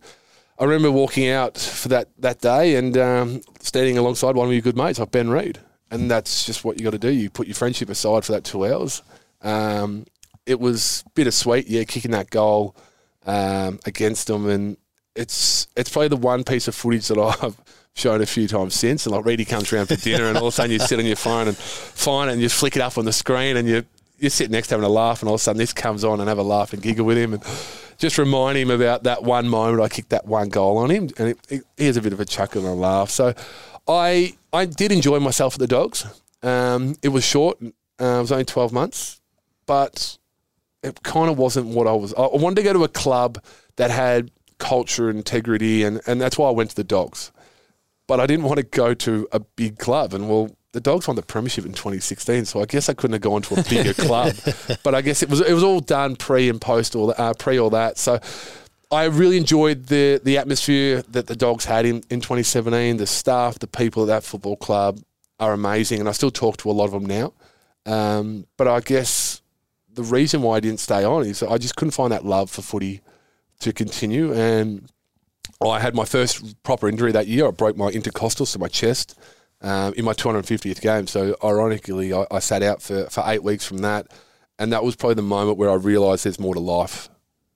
I 0.60 0.64
remember 0.64 0.92
walking 0.92 1.30
out 1.30 1.58
for 1.58 1.90
that 1.90 2.10
that 2.20 2.42
day 2.42 2.76
and 2.76 2.98
um, 2.98 3.42
standing 3.60 3.98
alongside 3.98 4.36
one 4.36 4.48
of 4.48 4.54
your 4.54 4.62
good 4.62 4.78
mates, 4.78 5.00
like 5.00 5.12
Ben 5.12 5.30
Reid, 5.30 5.60
and 5.92 6.10
that's 6.10 6.46
just 6.46 6.66
what 6.66 6.78
you 6.78 6.84
got 6.84 6.92
to 6.92 7.00
do. 7.00 7.10
You 7.10 7.30
put 7.30 7.48
your 7.48 7.56
friendship 7.56 7.90
aside 7.90 8.26
for 8.26 8.32
that 8.32 8.44
two 8.44 8.66
hours. 8.66 9.04
Um, 9.42 10.06
it 10.46 10.60
was 10.60 11.04
bittersweet, 11.14 11.68
yeah, 11.68 11.84
kicking 11.84 12.12
that 12.12 12.30
goal 12.30 12.76
um, 13.26 13.80
against 13.86 14.28
them, 14.28 14.48
and 14.50 14.78
it's 15.16 15.68
it's 15.76 15.90
probably 15.90 16.08
the 16.08 16.18
one 16.18 16.44
piece 16.44 16.68
of 16.68 16.74
footage 16.74 17.08
that 17.10 17.18
I've 17.44 17.58
shown 17.94 18.22
a 18.22 18.26
few 18.26 18.48
times 18.48 18.74
since. 18.74 19.06
And 19.06 19.16
like 19.16 19.26
Reedy 19.26 19.46
comes 19.46 19.72
around 19.72 19.88
for 19.88 19.96
dinner, 19.96 20.26
and 20.26 20.38
all 20.38 20.48
of 20.48 20.54
a 20.54 20.56
sudden 20.56 20.72
you 20.72 20.80
sit 20.80 20.98
on 20.98 21.06
your 21.06 21.16
phone 21.16 21.48
and 21.48 21.58
find 21.58 22.30
it, 22.30 22.34
and 22.34 22.42
you 22.42 22.50
flick 22.50 22.76
it 22.76 22.82
up 22.82 22.98
on 22.98 23.06
the 23.06 23.14
screen, 23.14 23.58
and 23.58 23.68
you 23.68 23.86
you 24.18 24.32
sit 24.32 24.50
next 24.50 24.70
to 24.70 24.76
having 24.76 24.86
a 24.86 24.90
laugh, 24.90 25.22
and 25.22 25.30
all 25.30 25.36
of 25.36 25.42
a 25.42 25.44
sudden 25.44 25.60
this 25.60 25.74
comes 25.74 26.04
on, 26.04 26.20
and 26.20 26.28
have 26.30 26.40
a 26.40 26.44
laugh 26.44 26.74
and 26.74 26.82
giggle 26.82 27.06
with 27.06 27.18
him, 27.18 27.34
and 27.34 27.44
just 27.98 28.18
remind 28.18 28.58
him 28.58 28.70
about 28.70 29.04
that 29.04 29.24
one 29.24 29.48
moment 29.48 29.82
I 29.82 29.90
kicked 29.90 30.10
that 30.10 30.26
one 30.26 30.50
goal 30.50 30.78
on 30.78 30.92
him, 30.92 31.10
and 31.18 31.30
it, 31.30 31.40
it, 31.50 31.64
he 31.78 31.86
has 31.86 31.98
a 31.98 32.02
bit 32.02 32.14
of 32.14 32.20
a 32.20 32.26
chuckle 32.26 32.62
and 32.62 32.70
a 32.70 32.74
laugh. 32.74 33.10
So 33.10 33.34
I 33.88 34.36
I 34.54 34.66
did 34.66 34.92
enjoy 34.92 35.20
myself 35.20 35.56
at 35.56 35.60
the 35.60 35.68
Dogs. 35.68 36.06
Um, 36.44 36.96
it 37.02 37.10
was 37.10 37.24
short. 37.24 37.58
Uh, 37.62 37.70
it 38.00 38.22
was 38.22 38.32
only 38.32 38.46
twelve 38.46 38.72
months, 38.72 39.22
but 39.66 40.18
it 40.84 41.02
kind 41.04 41.30
of 41.30 41.38
wasn't 41.38 41.68
what 41.68 41.88
I 41.88 41.94
was. 41.94 42.14
I 42.14 42.28
wanted 42.28 42.56
to 42.56 42.64
go 42.64 42.74
to 42.74 42.84
a 42.84 42.90
club 42.90 43.44
that 43.78 43.92
had 43.92 44.32
culture 44.58 45.10
integrity, 45.10 45.84
and, 45.84 46.02
and 46.08 46.20
that's 46.20 46.38
why 46.38 46.48
I 46.48 46.52
went 46.52 46.72
to 46.72 46.76
the 46.76 46.84
Dogs. 46.84 47.32
But 48.08 48.20
I 48.20 48.26
didn't 48.26 48.46
want 48.46 48.58
to 48.58 48.64
go 48.64 48.94
to 48.94 49.28
a 49.32 49.40
big 49.40 49.78
club, 49.78 50.14
and 50.14 50.30
well, 50.30 50.56
the 50.74 50.82
Dogs 50.82 51.08
won 51.08 51.16
the 51.16 51.22
premiership 51.22 51.66
in 51.66 51.72
2016, 51.72 52.46
so 52.46 52.62
I 52.62 52.66
guess 52.66 52.90
I 52.90 52.94
couldn't 52.94 53.14
have 53.14 53.22
gone 53.22 53.42
to 53.44 53.60
a 53.60 53.64
bigger 53.64 53.94
club. 53.94 54.36
But 54.84 54.96
I 54.96 55.02
guess 55.02 55.24
it 55.24 55.30
was 55.30 55.42
it 55.42 55.54
was 55.54 55.64
all 55.64 55.80
done 55.80 56.16
pre 56.16 56.50
and 56.50 56.60
post 56.60 56.96
all 56.96 57.08
that, 57.08 57.20
uh, 57.20 57.34
pre 57.34 57.60
all 57.60 57.70
that. 57.72 57.98
So 57.98 58.20
I 58.92 59.06
really 59.06 59.38
enjoyed 59.38 59.88
the 59.88 60.22
the 60.24 60.38
atmosphere 60.38 61.02
that 61.10 61.28
the 61.28 61.36
Dogs 61.36 61.66
had 61.66 61.86
in, 61.86 62.04
in 62.10 62.22
2017. 62.22 62.98
The 62.98 63.08
staff, 63.08 63.60
the 63.60 63.68
people 63.68 64.04
at 64.04 64.08
that 64.08 64.24
football 64.24 64.56
club 64.56 65.00
are 65.40 65.54
amazing, 65.54 66.00
and 66.00 66.10
I 66.10 66.12
still 66.12 66.32
talk 66.32 66.58
to 66.58 66.72
a 66.72 66.74
lot 66.74 66.86
of 66.86 66.92
them 66.92 67.06
now. 67.06 67.34
Um, 67.86 68.46
but 68.58 68.68
I 68.68 68.80
guess 68.82 69.42
the 69.94 70.04
reason 70.04 70.42
why 70.42 70.58
I 70.58 70.60
didn't 70.60 70.80
stay 70.80 71.04
on 71.04 71.26
is 71.26 71.42
I 71.42 71.58
just 71.58 71.76
couldn't 71.76 71.92
find 71.92 72.12
that 72.12 72.26
love 72.26 72.50
for 72.50 72.62
footy 72.62 73.02
to 73.62 73.74
continue. 73.74 74.34
And 74.34 74.90
I 75.62 75.80
had 75.80 75.96
my 75.96 76.06
first 76.06 76.62
proper 76.64 76.88
injury 76.88 77.12
that 77.14 77.28
year. 77.28 77.48
I 77.48 77.52
broke 77.52 77.78
my 77.78 77.88
intercostal, 77.88 78.46
so 78.46 78.60
my 78.60 78.68
chest, 78.68 79.18
um, 79.62 79.94
in 79.96 80.06
my 80.06 80.14
250th 80.14 80.82
game. 80.82 81.08
So 81.08 81.36
ironically, 81.44 82.14
I, 82.14 82.26
I 82.32 82.40
sat 82.40 82.64
out 82.64 82.82
for, 82.82 83.06
for 83.10 83.24
eight 83.28 83.44
weeks 83.44 83.66
from 83.66 83.80
that. 83.80 84.08
And 84.60 84.74
that 84.74 84.84
was 84.84 84.96
probably 84.96 85.16
the 85.16 85.22
moment 85.22 85.58
where 85.58 85.70
I 85.70 85.76
realised 85.76 86.26
there's 86.26 86.40
more 86.40 86.54
to 86.54 86.60
life. 86.60 87.10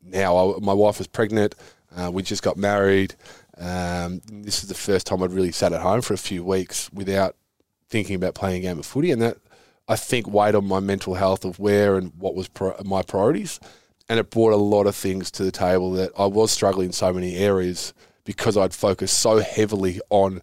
Now, 0.04 0.38
I, 0.38 0.60
my 0.60 0.74
wife 0.74 1.00
was 1.00 1.08
pregnant. 1.08 1.56
Uh, 1.96 2.12
we 2.12 2.24
just 2.24 2.44
got 2.44 2.58
married. 2.58 3.16
Um, 3.58 4.22
this 4.32 4.64
is 4.64 4.70
the 4.70 4.76
first 4.76 5.08
time 5.08 5.22
I'd 5.22 5.32
really 5.32 5.52
sat 5.52 5.74
at 5.74 5.82
home 5.82 6.02
for 6.02 6.14
a 6.14 6.18
few 6.18 6.44
weeks 6.44 6.92
without 6.94 7.36
thinking 7.90 8.16
about 8.16 8.36
playing 8.36 8.60
a 8.60 8.68
game 8.68 8.80
of 8.80 8.86
footy. 8.86 9.12
And 9.12 9.22
that, 9.22 9.38
I 9.88 9.96
think, 9.96 10.28
weighed 10.28 10.56
on 10.56 10.66
my 10.66 10.80
mental 10.80 11.16
health 11.16 11.44
of 11.44 11.60
where 11.60 11.98
and 11.98 12.12
what 12.18 12.36
was 12.36 12.48
pro- 12.48 12.80
my 12.84 13.02
priorities. 13.02 13.60
And 14.08 14.20
it 14.20 14.30
brought 14.30 14.54
a 14.54 14.58
lot 14.58 14.88
of 14.88 14.96
things 14.96 15.32
to 15.32 15.44
the 15.44 15.52
table 15.52 15.92
that 15.94 16.12
I 16.18 16.26
was 16.26 16.52
struggling 16.52 16.88
in 16.88 16.94
so 16.94 17.14
many 17.14 17.36
areas 17.36 17.94
because 18.24 18.58
I'd 18.58 18.74
focused 18.74 19.20
so 19.20 19.40
heavily 19.40 20.00
on 20.10 20.42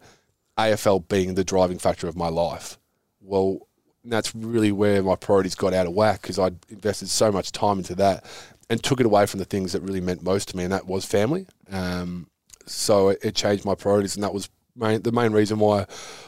AFL 0.58 1.08
being 1.08 1.34
the 1.34 1.44
driving 1.44 1.78
factor 1.78 2.08
of 2.08 2.16
my 2.16 2.28
life. 2.28 2.78
Well, 3.20 3.68
that's 4.04 4.34
really 4.34 4.72
where 4.72 5.02
my 5.02 5.16
priorities 5.16 5.54
got 5.54 5.72
out 5.72 5.86
of 5.86 5.92
whack 5.92 6.22
because 6.22 6.38
I'd 6.38 6.56
invested 6.68 7.08
so 7.08 7.30
much 7.30 7.52
time 7.52 7.78
into 7.78 7.94
that 7.96 8.24
and 8.70 8.82
took 8.82 9.00
it 9.00 9.06
away 9.06 9.26
from 9.26 9.38
the 9.38 9.44
things 9.44 9.72
that 9.72 9.82
really 9.82 10.00
meant 10.00 10.22
most 10.22 10.48
to 10.48 10.56
me, 10.56 10.64
and 10.64 10.72
that 10.72 10.86
was 10.86 11.04
family. 11.04 11.46
Um, 11.70 12.28
so 12.66 13.10
it, 13.10 13.18
it 13.22 13.34
changed 13.34 13.64
my 13.64 13.74
priorities, 13.74 14.14
and 14.14 14.22
that 14.22 14.34
was 14.34 14.50
main, 14.76 15.02
the 15.02 15.12
main 15.12 15.32
reason 15.32 15.58
why 15.58 15.86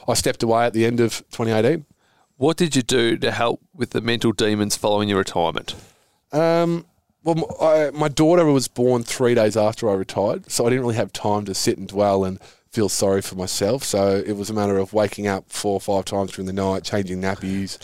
I 0.08 0.14
stepped 0.14 0.42
away 0.42 0.64
at 0.64 0.72
the 0.72 0.86
end 0.86 1.00
of 1.00 1.18
2018. 1.32 1.84
What 2.36 2.56
did 2.56 2.74
you 2.74 2.82
do 2.82 3.18
to 3.18 3.30
help 3.30 3.60
with 3.74 3.90
the 3.90 4.00
mental 4.00 4.32
demons 4.32 4.76
following 4.76 5.10
your 5.10 5.18
retirement? 5.18 5.74
Um, 6.32 6.86
well, 7.22 7.56
I, 7.60 7.90
my 7.90 8.08
daughter 8.08 8.46
was 8.46 8.68
born 8.68 9.02
three 9.02 9.34
days 9.34 9.56
after 9.56 9.90
I 9.90 9.94
retired, 9.94 10.50
so 10.50 10.66
I 10.66 10.70
didn't 10.70 10.82
really 10.82 10.96
have 10.96 11.12
time 11.12 11.44
to 11.44 11.54
sit 11.54 11.76
and 11.76 11.86
dwell 11.86 12.24
and 12.24 12.38
feel 12.70 12.88
sorry 12.88 13.22
for 13.22 13.34
myself. 13.34 13.84
So 13.84 14.22
it 14.24 14.32
was 14.32 14.50
a 14.50 14.54
matter 14.54 14.78
of 14.78 14.92
waking 14.92 15.26
up 15.26 15.50
four 15.50 15.74
or 15.74 15.80
five 15.80 16.04
times 16.04 16.32
during 16.32 16.46
the 16.46 16.52
night, 16.52 16.84
changing 16.84 17.20
nappies, 17.20 17.78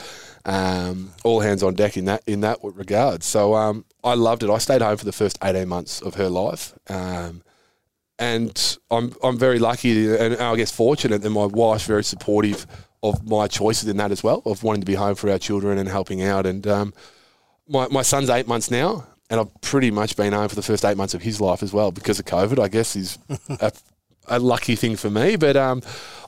um, 0.45 1.13
all 1.25 1.41
hands 1.41 1.63
on 1.63 1.75
deck 1.75 1.97
in 1.97 2.05
that 2.07 2.23
in 2.27 2.41
that 2.41 2.59
regard. 2.63 3.23
So 3.23 3.55
um, 3.55 3.85
I 4.05 4.15
loved 4.15 4.43
it. 4.43 4.51
I 4.51 4.59
stayed 4.59 4.83
home 4.83 4.97
for 4.97 5.05
the 5.05 5.13
first 5.13 5.39
eighteen 5.43 5.69
months 5.69 6.01
of 6.01 6.15
her 6.15 6.29
life. 6.29 6.73
Um, 6.89 7.43
and 8.19 8.79
I'm 8.91 9.15
I'm 9.23 9.39
very 9.39 9.59
lucky 9.59 10.17
and 10.17 10.37
I 10.37 10.57
guess 10.57 10.71
fortunate 10.71 11.23
that 11.23 11.31
my 11.31 11.47
wife's 11.47 11.87
very 11.87 12.05
supportive 12.05 12.67
of 13.03 13.29
my 13.29 13.47
choices 13.47 13.89
in 13.89 13.99
that 13.99 14.11
as 14.11 14.23
well, 14.23 14.43
of 14.47 14.63
wanting 14.63 14.81
to 14.81 14.87
be 14.87 14.95
home 14.95 15.15
for 15.15 15.31
our 15.31 15.39
children 15.39 15.79
and 15.79 15.89
helping 15.89 16.23
out. 16.23 16.47
And 16.47 16.67
um, 16.67 16.95
my 17.69 17.89
my 17.89 18.03
son's 18.03 18.31
eight 18.31 18.47
months 18.47 18.71
now, 18.71 19.07
and 19.29 19.41
I've 19.41 19.61
pretty 19.61 19.91
much 19.91 20.17
been 20.17 20.33
home 20.33 20.49
for 20.49 20.55
the 20.55 20.63
first 20.63 20.85
eight 20.85 20.97
months 20.97 21.15
of 21.15 21.23
his 21.23 21.41
life 21.41 21.63
as 21.63 21.73
well 21.73 21.91
because 21.91 22.19
of 22.19 22.25
COVID. 22.25 22.63
I 22.63 22.69
guess 22.69 22.97
is 22.97 23.19
a, 23.49 23.73
a 24.29 24.39
lucky 24.39 24.77
thing 24.77 24.97
for 24.97 25.11
me, 25.11 25.37
but 25.37 25.57
um, 25.57 25.83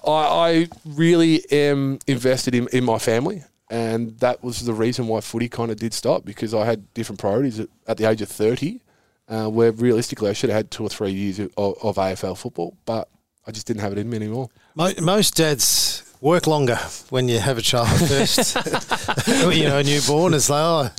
I, 0.07 0.11
I 0.11 0.69
really 0.85 1.51
am 1.51 1.99
invested 2.07 2.55
in, 2.55 2.69
in 2.73 2.85
my 2.85 2.99
family. 2.99 3.45
And 3.71 4.19
that 4.21 4.43
was 4.43 4.65
the 4.65 4.73
reason 4.73 5.09
why 5.09 5.21
footy 5.21 5.49
kind 5.49 5.71
of 5.71 5.77
did 5.77 5.93
stop 5.93 6.25
because 6.25 6.55
I 6.55 6.65
had 6.65 6.93
different 6.95 7.21
priorities 7.21 7.61
at, 7.61 7.69
at 7.87 7.97
the 7.99 8.09
age 8.09 8.23
of 8.23 8.29
30 8.29 8.81
uh, 9.29 9.49
where 9.49 9.73
realistically 9.73 10.31
I 10.31 10.33
should 10.33 10.51
have 10.51 10.57
had 10.57 10.71
two 10.71 10.85
or 10.85 10.89
three 10.89 11.11
years 11.11 11.39
of, 11.39 11.51
of 11.57 11.97
AFL 11.97 12.37
football, 12.37 12.77
but 12.87 13.09
I 13.47 13.51
just 13.51 13.67
didn't 13.67 13.83
have 13.83 13.93
it 13.93 13.99
in 13.99 14.09
me 14.09 14.17
anymore. 14.17 14.49
Most 14.75 15.37
dads 15.37 16.05
work 16.21 16.47
longer 16.47 16.77
when 17.11 17.29
you 17.29 17.39
have 17.39 17.59
a 17.59 17.63
child 17.63 17.89
first. 18.09 18.57
you 19.27 19.65
know, 19.65 19.79
a 19.79 19.83
newborn. 19.83 20.35
It's 20.35 20.51
like, 20.51 20.63
oh, 20.63 20.91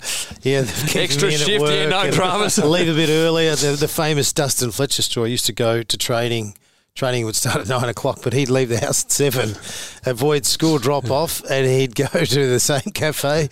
yeah, 0.41 0.61
they've 0.61 0.95
Extra 0.95 1.27
me 1.27 1.35
in 1.35 1.41
at 1.41 1.47
shift, 1.47 1.65
yeah, 1.65 1.89
no 1.89 2.01
and 2.01 2.13
dramas. 2.13 2.57
Leave 2.57 2.89
a 2.89 2.93
bit 2.93 3.09
earlier. 3.09 3.55
The, 3.55 3.75
the 3.79 3.87
famous 3.87 4.31
Dustin 4.31 4.71
Fletcher 4.71 5.01
story 5.01 5.31
used 5.31 5.45
to 5.47 5.53
go 5.53 5.83
to 5.83 5.97
training. 5.97 6.55
Training 6.95 7.25
would 7.25 7.35
start 7.35 7.57
at 7.57 7.67
nine 7.69 7.89
o'clock, 7.89 8.19
but 8.23 8.33
he'd 8.33 8.49
leave 8.49 8.69
the 8.69 8.79
house 8.79 9.05
at 9.05 9.11
seven, 9.11 9.55
avoid 10.05 10.45
school 10.45 10.77
drop 10.77 11.09
off, 11.09 11.41
and 11.49 11.65
he'd 11.65 11.95
go 11.95 12.07
to 12.07 12.47
the 12.47 12.59
same 12.59 12.91
cafe, 12.93 13.49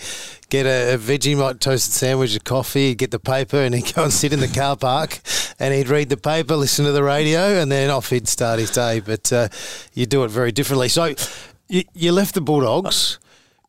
get 0.50 0.66
a, 0.66 0.96
a 0.96 0.98
Vegemite 0.98 1.60
toasted 1.60 1.94
sandwich, 1.94 2.36
a 2.36 2.40
coffee, 2.40 2.96
get 2.96 3.12
the 3.12 3.20
paper, 3.20 3.58
and 3.58 3.74
he'd 3.74 3.94
go 3.94 4.04
and 4.04 4.14
sit 4.14 4.34
in 4.34 4.40
the 4.40 4.48
car 4.48 4.76
park, 4.76 5.20
and 5.60 5.74
he'd 5.74 5.88
read 5.88 6.10
the 6.10 6.18
paper, 6.18 6.56
listen 6.56 6.86
to 6.86 6.92
the 6.92 7.04
radio, 7.04 7.62
and 7.62 7.72
then 7.72 7.90
off 7.90 8.10
he'd 8.10 8.28
start 8.28 8.60
his 8.60 8.72
day. 8.72 9.00
But 9.00 9.32
uh, 9.32 9.48
you 9.94 10.06
do 10.06 10.24
it 10.24 10.30
very 10.30 10.52
differently. 10.52 10.90
So 10.90 11.16
you, 11.68 11.84
you 11.94 12.12
left 12.12 12.34
the 12.34 12.42
Bulldogs, 12.42 13.20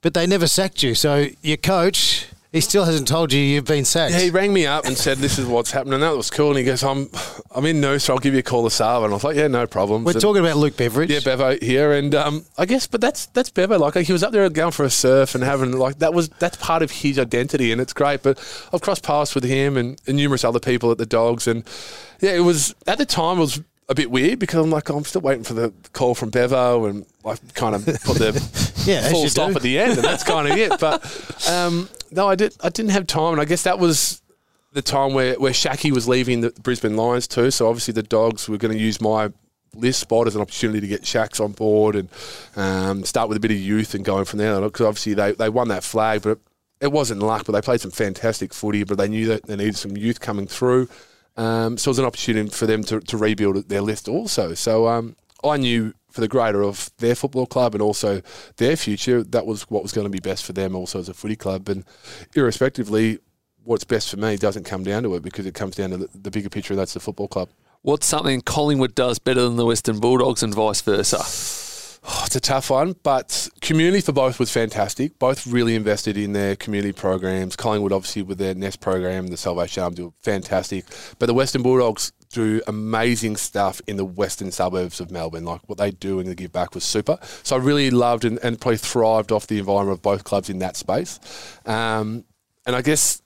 but 0.03 0.15
they 0.15 0.27
never 0.27 0.47
sacked 0.47 0.83
you. 0.83 0.95
So 0.95 1.27
your 1.43 1.57
coach, 1.57 2.27
he 2.53 2.61
still 2.63 2.85
hasn't 2.85 3.07
told 3.07 3.33
you 3.33 3.41
you've 3.41 3.67
been 3.67 3.85
sacked. 3.85 4.13
Yeah, 4.15 4.21
he 4.21 4.31
rang 4.31 4.53
me 4.53 4.67
up 4.67 4.87
and 4.87 4.97
said, 4.97 5.19
"This 5.19 5.39
is 5.39 5.45
what's 5.47 5.71
happening." 5.71 6.01
That 6.01 6.17
was 6.17 6.31
cool. 6.31 6.49
And 6.51 6.59
he 6.59 6.65
goes, 6.65 6.83
"I'm, 6.83 7.11
I'm 7.55 7.67
in 7.67 7.81
Noosa. 7.81 8.01
So 8.03 8.13
I'll 8.15 8.19
give 8.21 8.33
you 8.33 8.41
a 8.41 8.43
call 8.43 8.63
this 8.65 8.81
hour." 8.81 9.05
And 9.05 9.13
I 9.13 9.17
was 9.17 9.25
like, 9.25 9.37
"Yeah, 9.37 9.49
no 9.49 9.67
problem." 9.67 10.05
We're 10.05 10.15
So- 10.15 10.21
talking 10.21 10.41
about 10.41 10.57
Luke 10.57 10.77
Beveridge. 10.77 11.11
Yeah, 11.11 11.21
Bevo 11.25 11.59
here, 11.61 11.93
and 11.93 12.15
um, 12.15 12.45
I 12.57 12.65
guess, 12.65 12.87
but 12.87 13.01
that's 13.01 13.27
that's 13.27 13.51
Bevo. 13.51 13.79
Like 13.79 13.97
he 13.97 14.13
was 14.13 14.23
up 14.23 14.33
there 14.33 14.49
going 14.49 14.73
for 14.73 14.85
a 14.85 14.91
surf 14.91 15.35
and 15.35 15.45
having 15.45 15.73
like 15.73 15.99
that 15.99 16.15
was 16.15 16.29
that's 16.39 16.57
part 16.57 16.83
of 16.83 16.91
his 16.91 17.19
identity, 17.19 17.71
and 17.71 17.81
it's 17.81 17.93
great. 17.93 18.23
But 18.23 18.39
I've 18.73 18.81
crossed 18.81 19.03
paths 19.05 19.35
with 19.35 19.45
him 19.45 19.77
and, 19.77 20.01
and 20.07 20.17
numerous 20.17 20.45
other 20.45 20.61
people 20.61 20.91
at 20.91 20.99
the 20.99 21.07
Dogs, 21.07 21.47
and 21.47 21.65
yeah, 22.21 22.31
it 22.33 22.41
was 22.41 22.75
at 22.87 22.97
the 22.99 23.07
time 23.07 23.37
it 23.39 23.41
was 23.41 23.61
a 23.89 23.95
bit 23.95 24.11
weird 24.11 24.39
because 24.39 24.63
I'm 24.63 24.71
like 24.71 24.89
I'm 24.89 25.05
still 25.05 25.23
waiting 25.23 25.45
for 25.45 25.55
the 25.55 25.73
call 25.93 26.15
from 26.15 26.31
Bevo, 26.31 26.87
and 26.87 27.07
I 27.25 27.37
kind 27.55 27.75
of 27.75 27.85
put 27.85 28.19
the 28.19 28.73
Yeah, 28.87 29.01
as 29.01 29.11
full 29.11 29.29
stop 29.29 29.51
do. 29.51 29.57
at 29.57 29.63
the 29.63 29.79
end, 29.79 29.93
and 29.93 30.03
that's 30.03 30.25
kind 30.25 30.51
of 30.51 30.57
it. 30.57 30.79
But 30.81 31.49
um, 31.49 31.89
no, 32.11 32.29
I 32.29 32.35
did 32.35 32.57
I 32.63 32.69
didn't 32.69 32.93
have 32.93 33.07
time, 33.07 33.33
and 33.33 33.41
I 33.41 33.45
guess 33.45 33.63
that 33.65 33.79
was 33.79 34.23
the 34.73 34.83
time 34.83 35.15
where 35.15 35.35
where 35.35 35.53
Schache 35.53 35.91
was 35.93 36.07
leaving 36.07 36.41
the 36.43 36.51
Brisbane 36.63 36.97
Lions 36.97 37.27
too. 37.27 37.51
So 37.51 37.69
obviously 37.69 37.93
the 37.93 38.03
Dogs 38.03 38.49
were 38.49 38.59
going 38.59 38.77
to 38.77 38.83
use 38.83 39.01
my 39.01 39.33
list 39.75 40.01
spot 40.01 40.27
as 40.27 40.35
an 40.35 40.43
opportunity 40.43 40.81
to 40.81 40.87
get 40.87 41.07
Shacks 41.07 41.41
on 41.41 41.53
board 41.53 41.97
and 41.97 42.09
um, 42.57 43.05
start 43.05 43.29
with 43.29 43.37
a 43.37 43.41
bit 43.41 43.51
of 43.51 43.59
youth 43.59 43.95
and 43.95 44.05
going 44.05 44.25
from 44.25 44.39
there. 44.39 44.61
Because 44.61 44.87
obviously 44.87 45.15
they, 45.15 45.33
they 45.33 45.49
won 45.49 45.69
that 45.69 45.85
flag, 45.85 46.23
but 46.23 46.39
it 46.81 46.93
wasn't 46.93 47.21
luck. 47.23 47.45
But 47.47 47.53
they 47.53 47.61
played 47.61 47.81
some 47.81 47.91
fantastic 47.91 48.53
footy. 48.55 48.85
But 48.85 48.99
they 48.99 49.09
knew 49.09 49.27
that 49.29 49.45
they 49.47 49.57
needed 49.57 49.77
some 49.77 49.97
youth 49.97 50.21
coming 50.21 50.47
through. 50.47 50.89
Um, 51.39 51.79
so 51.79 51.89
it 51.89 51.93
was 51.93 51.99
an 52.01 52.05
opportunity 52.05 52.51
for 52.51 52.67
them 52.67 52.83
to, 52.85 53.01
to 53.01 53.17
rebuild 53.17 53.69
their 53.69 53.81
list 53.81 54.09
also. 54.09 54.55
So 54.55 54.89
um, 54.89 55.17
I 55.45 55.57
knew 55.57 55.95
for 56.11 56.21
the 56.21 56.29
greater 56.29 56.65
of 56.65 56.91
their 56.99 57.15
football 57.15 57.47
club 57.47 57.75
and 57.75 57.81
also 57.81 58.23
their 58.57 58.77
future, 58.77 59.23
that 59.23 59.47
was 59.47 59.63
what 59.71 59.85
was 59.85 59.93
going 59.93 60.05
to 60.05 60.11
be 60.11 60.19
best 60.19 60.45
for 60.45 60.53
them 60.53 60.75
also 60.75 60.99
as 60.99 61.09
a 61.09 61.15
footy 61.15 61.37
club. 61.37 61.69
And 61.69 61.85
irrespectively, 62.35 63.21
what's 63.63 63.85
best 63.85 64.11
for 64.11 64.17
me 64.17 64.37
doesn't 64.37 64.65
come 64.65 64.83
down 64.83 65.05
to 65.05 65.15
it 65.15 65.23
because 65.23 65.47
it 65.47 65.55
comes 65.55 65.77
down 65.77 65.91
to 65.91 65.97
the, 65.99 66.09
the 66.13 66.31
bigger 66.31 66.49
picture, 66.49 66.75
that's 66.75 66.95
the 66.95 67.01
football 67.01 67.29
club. 67.29 67.51
What's 67.83 68.07
something 68.07 68.41
Collingwood 68.41 68.97
does 68.97 69.21
better 69.21 69.43
than 69.43 69.55
the 69.55 69.65
Western 69.67 70.01
Bulldogs 70.01 70.43
and 70.43 70.53
vice 70.53 70.81
versa? 70.81 71.68
Oh, 72.11 72.23
it's 72.25 72.37
a 72.37 72.41
tough 72.41 72.71
one, 72.71 72.97
but 73.03 73.51
community 73.61 74.01
for 74.01 74.13
both 74.13 74.39
was 74.39 74.51
fantastic. 74.51 75.19
Both 75.19 75.47
really 75.47 75.75
invested 75.75 76.17
in 76.17 76.33
their 76.33 76.57
community 76.57 76.93
programs. 76.93 77.55
Collingwood, 77.55 77.93
obviously, 77.93 78.23
with 78.23 78.39
their 78.39 78.55
Nest 78.55 78.81
program, 78.81 79.27
the 79.27 79.37
Salvation 79.37 79.83
Army, 79.83 79.97
do 79.97 80.15
fantastic. 80.23 80.87
But 81.19 81.27
the 81.27 81.35
Western 81.35 81.63
Bulldogs 81.63 82.13
do 82.31 82.63
amazing 82.67 83.37
stuff 83.37 83.83
in 83.87 83.99
the 83.99 84.07
western 84.07 84.51
suburbs 84.51 85.01
of 85.01 85.11
Melbourne. 85.11 85.45
Like 85.45 85.61
what 85.69 85.77
they 85.77 85.91
do 85.91 86.19
and 86.19 86.27
the 86.27 86.35
give 86.35 86.51
back 86.51 86.75
was 86.75 86.83
super. 86.83 87.19
So 87.43 87.57
I 87.57 87.59
really 87.59 87.91
loved 87.91 88.25
and, 88.25 88.39
and 88.43 88.59
probably 88.59 88.79
thrived 88.79 89.31
off 89.31 89.47
the 89.47 89.59
environment 89.59 89.99
of 89.99 90.03
both 90.03 90.25
clubs 90.25 90.49
in 90.49 90.61
that 90.61 90.77
space. 90.77 91.21
Um, 91.67 92.25
and 92.67 92.75
I 92.75 92.81
guess 92.81 93.21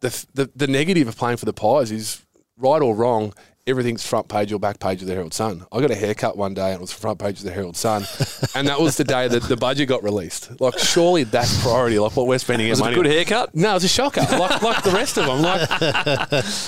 the, 0.00 0.26
the 0.34 0.50
the 0.54 0.66
negative 0.68 1.08
of 1.08 1.16
playing 1.16 1.38
for 1.38 1.44
the 1.44 1.52
Pies 1.52 1.90
is 1.90 2.24
right 2.56 2.82
or 2.82 2.94
wrong. 2.94 3.32
Everything's 3.68 4.06
front 4.06 4.28
page 4.28 4.52
or 4.52 4.58
back 4.58 4.80
page 4.80 5.02
of 5.02 5.08
the 5.08 5.14
Herald 5.14 5.34
Sun. 5.34 5.66
I 5.70 5.80
got 5.80 5.90
a 5.90 5.94
haircut 5.94 6.36
one 6.36 6.54
day 6.54 6.68
and 6.72 6.76
it 6.76 6.80
was 6.80 6.90
front 6.92 7.18
page 7.18 7.38
of 7.38 7.44
the 7.44 7.52
Herald 7.52 7.76
Sun, 7.76 8.04
and 8.54 8.66
that 8.68 8.80
was 8.80 8.96
the 8.96 9.04
day 9.04 9.28
that 9.28 9.42
the 9.42 9.56
budget 9.56 9.88
got 9.88 10.02
released. 10.02 10.60
Like, 10.60 10.78
surely 10.78 11.24
that's 11.24 11.62
priority. 11.62 11.98
Like 11.98 12.16
what 12.16 12.26
we're 12.26 12.38
spending 12.38 12.66
our 12.68 12.70
Was 12.70 12.80
it 12.80 12.82
a 12.82 12.84
money. 12.86 12.94
good 12.96 13.06
on. 13.06 13.12
haircut? 13.12 13.54
No, 13.54 13.70
it 13.70 13.74
was 13.74 13.84
a 13.84 13.88
shocker. 13.88 14.22
Like, 14.22 14.62
like 14.62 14.82
the 14.82 14.90
rest 14.90 15.18
of 15.18 15.26
them. 15.26 15.42
Like, 15.42 15.68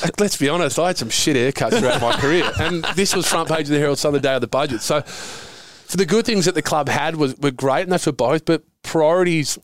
like, 0.03 0.21
let's 0.21 0.37
be 0.37 0.49
honest, 0.49 0.79
I 0.79 0.89
had 0.89 0.99
some 0.99 1.09
shit 1.11 1.37
haircuts 1.37 1.79
throughout 1.79 2.01
my 2.03 2.13
career, 2.21 2.51
and 2.61 2.85
this 2.95 3.17
was 3.17 3.27
front 3.27 3.49
page 3.49 3.63
of 3.63 3.69
the 3.71 3.79
Herald 3.79 3.99
Sun 3.99 4.13
the 4.13 4.21
day 4.21 4.35
of 4.35 4.41
the 4.41 4.47
budget. 4.47 4.83
So, 4.83 5.03
so 5.07 5.97
the 5.97 6.07
good 6.07 6.27
things 6.27 6.45
that 6.45 6.55
the 6.55 6.63
club 6.63 6.89
had 6.89 7.17
was 7.17 7.37
were 7.39 7.51
great, 7.51 7.83
and 7.83 7.93
that's 7.93 8.05
for 8.05 8.13
both. 8.13 8.45
But 8.45 8.63
priorities 8.83 9.59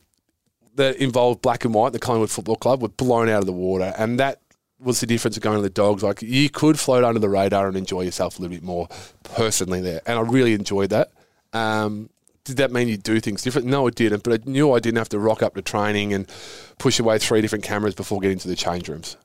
that 0.75 0.97
involved 0.97 1.41
black 1.41 1.65
and 1.65 1.73
white, 1.73 1.93
the 1.93 1.99
Collingwood 1.99 2.29
Football 2.29 2.55
Club, 2.57 2.81
were 2.81 2.89
blown 2.89 3.29
out 3.29 3.39
of 3.39 3.45
the 3.45 3.53
water, 3.53 3.93
and 3.97 4.19
that 4.19 4.41
was 4.79 4.99
the 4.99 5.07
difference 5.07 5.37
of 5.37 5.43
going 5.43 5.57
to 5.57 5.61
the 5.61 5.69
Dogs. 5.69 6.03
Like 6.03 6.21
you 6.21 6.49
could 6.49 6.79
float 6.79 7.03
under 7.03 7.19
the 7.19 7.29
radar 7.29 7.67
and 7.67 7.77
enjoy 7.77 8.01
yourself 8.01 8.37
a 8.37 8.41
little 8.41 8.55
bit 8.55 8.63
more 8.63 8.87
personally 9.23 9.81
there, 9.81 10.01
and 10.05 10.17
I 10.17 10.21
really 10.21 10.53
enjoyed 10.53 10.89
that. 10.91 11.11
Um, 11.53 12.09
did 12.43 12.57
that 12.57 12.71
mean 12.71 12.87
you 12.87 12.97
do 12.97 13.19
things 13.19 13.41
different? 13.41 13.67
No, 13.67 13.87
it 13.87 13.95
didn't. 13.95 14.23
But 14.23 14.41
I 14.41 14.49
knew 14.49 14.71
I 14.71 14.79
didn't 14.79 14.97
have 14.97 15.09
to 15.09 15.19
rock 15.19 15.43
up 15.43 15.55
to 15.55 15.61
training 15.61 16.13
and 16.13 16.31
push 16.79 16.99
away 16.99 17.19
three 17.19 17.41
different 17.41 17.65
cameras 17.65 17.93
before 17.93 18.21
getting 18.21 18.39
to 18.39 18.47
the 18.47 18.55
change 18.55 18.87
rooms. 18.87 19.17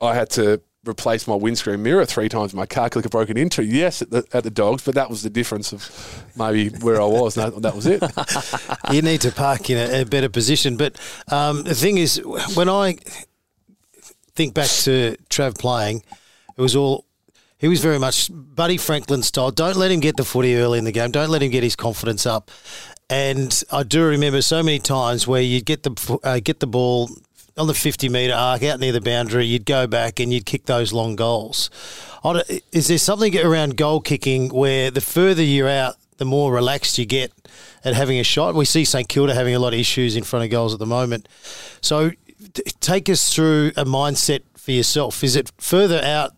I 0.00 0.14
had 0.14 0.30
to 0.30 0.62
replace 0.88 1.28
my 1.28 1.34
windscreen 1.34 1.82
mirror 1.82 2.06
three 2.06 2.30
times 2.30 2.54
my 2.54 2.64
car 2.64 2.88
because 2.88 3.04
it 3.04 3.10
broken 3.10 3.36
into. 3.36 3.62
Yes, 3.62 4.00
at 4.00 4.10
the, 4.10 4.24
at 4.32 4.44
the 4.44 4.50
Dogs, 4.50 4.82
but 4.82 4.94
that 4.94 5.10
was 5.10 5.22
the 5.22 5.28
difference 5.28 5.74
of 5.74 6.24
maybe 6.36 6.70
where 6.78 7.00
I 7.00 7.04
was. 7.04 7.34
that, 7.34 7.60
that 7.60 7.76
was 7.76 7.86
it. 7.86 8.02
you 8.94 9.02
need 9.02 9.20
to 9.22 9.30
park 9.30 9.68
in 9.68 9.76
a, 9.76 10.00
a 10.00 10.04
better 10.06 10.30
position. 10.30 10.78
But 10.78 10.98
um, 11.28 11.64
the 11.64 11.74
thing 11.74 11.98
is, 11.98 12.16
when 12.54 12.70
I 12.70 12.96
think 14.34 14.54
back 14.54 14.68
to 14.68 15.16
Trav 15.28 15.58
playing, 15.58 16.02
it 16.56 16.60
was 16.60 16.76
all. 16.76 17.06
He 17.58 17.68
was 17.68 17.82
very 17.82 17.98
much 17.98 18.30
Buddy 18.32 18.78
Franklin 18.78 19.22
style. 19.22 19.50
Don't 19.50 19.76
let 19.76 19.90
him 19.90 20.00
get 20.00 20.16
the 20.16 20.24
footy 20.24 20.56
early 20.56 20.78
in 20.78 20.84
the 20.84 20.92
game. 20.92 21.10
Don't 21.10 21.28
let 21.28 21.42
him 21.42 21.50
get 21.50 21.62
his 21.62 21.76
confidence 21.76 22.24
up. 22.24 22.50
And 23.10 23.62
I 23.70 23.82
do 23.82 24.02
remember 24.02 24.40
so 24.40 24.62
many 24.62 24.78
times 24.78 25.26
where 25.26 25.42
you'd 25.42 25.66
get 25.66 25.82
the 25.82 26.18
uh, 26.24 26.40
get 26.42 26.60
the 26.60 26.66
ball 26.66 27.10
on 27.60 27.66
the 27.66 27.74
50 27.74 28.08
metre 28.08 28.34
arc 28.34 28.62
out 28.62 28.80
near 28.80 28.92
the 28.92 29.00
boundary, 29.00 29.44
you'd 29.46 29.66
go 29.66 29.86
back 29.86 30.18
and 30.18 30.32
you'd 30.32 30.46
kick 30.46 30.64
those 30.64 30.92
long 30.92 31.14
goals. 31.16 31.70
Is 32.72 32.88
there 32.88 32.98
something 32.98 33.36
around 33.38 33.76
goal 33.76 34.00
kicking 34.00 34.48
where 34.48 34.90
the 34.90 35.00
further 35.00 35.42
you're 35.42 35.68
out, 35.68 35.96
the 36.16 36.24
more 36.24 36.52
relaxed 36.52 36.98
you 36.98 37.06
get 37.06 37.32
at 37.84 37.94
having 37.94 38.18
a 38.18 38.24
shot? 38.24 38.54
We 38.54 38.64
see 38.64 38.84
St 38.84 39.08
Kilda 39.08 39.34
having 39.34 39.54
a 39.54 39.58
lot 39.58 39.74
of 39.74 39.80
issues 39.80 40.16
in 40.16 40.24
front 40.24 40.44
of 40.44 40.50
goals 40.50 40.72
at 40.72 40.78
the 40.78 40.86
moment. 40.86 41.28
So 41.82 42.12
take 42.80 43.08
us 43.08 43.32
through 43.32 43.72
a 43.76 43.84
mindset 43.84 44.40
for 44.56 44.70
yourself. 44.72 45.22
Is 45.24 45.36
it 45.36 45.50
further 45.58 46.00
out, 46.02 46.32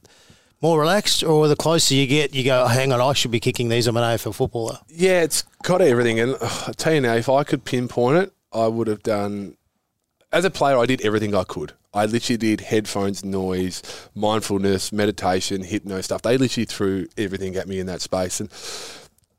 more 0.60 0.78
relaxed, 0.80 1.24
or 1.24 1.48
the 1.48 1.56
closer 1.56 1.94
you 1.94 2.06
get, 2.06 2.34
you 2.34 2.44
go, 2.44 2.62
oh, 2.64 2.68
hang 2.68 2.92
on, 2.92 3.00
I 3.00 3.12
should 3.14 3.30
be 3.30 3.40
kicking 3.40 3.68
these. 3.68 3.86
I'm 3.86 3.96
an 3.96 4.02
AFL 4.04 4.34
footballer. 4.34 4.78
Yeah, 4.88 5.22
it's 5.22 5.42
got 5.64 5.80
everything. 5.82 6.20
And 6.20 6.36
uh, 6.40 6.64
I 6.68 6.72
tell 6.72 6.94
you 6.94 7.00
now, 7.00 7.14
if 7.14 7.28
I 7.28 7.42
could 7.44 7.64
pinpoint 7.64 8.18
it, 8.18 8.32
I 8.52 8.66
would 8.68 8.86
have 8.86 9.02
done. 9.02 9.56
As 10.32 10.44
a 10.44 10.50
player, 10.50 10.78
I 10.78 10.86
did 10.86 11.02
everything 11.04 11.34
I 11.34 11.44
could. 11.44 11.72
I 11.92 12.06
literally 12.06 12.38
did 12.38 12.60
headphones, 12.62 13.22
noise, 13.24 13.82
mindfulness, 14.14 14.92
meditation, 14.92 15.62
hypno 15.62 16.00
stuff. 16.00 16.22
They 16.22 16.38
literally 16.38 16.64
threw 16.64 17.06
everything 17.18 17.54
at 17.56 17.68
me 17.68 17.80
in 17.80 17.86
that 17.86 18.00
space. 18.00 18.40
And 18.40 18.48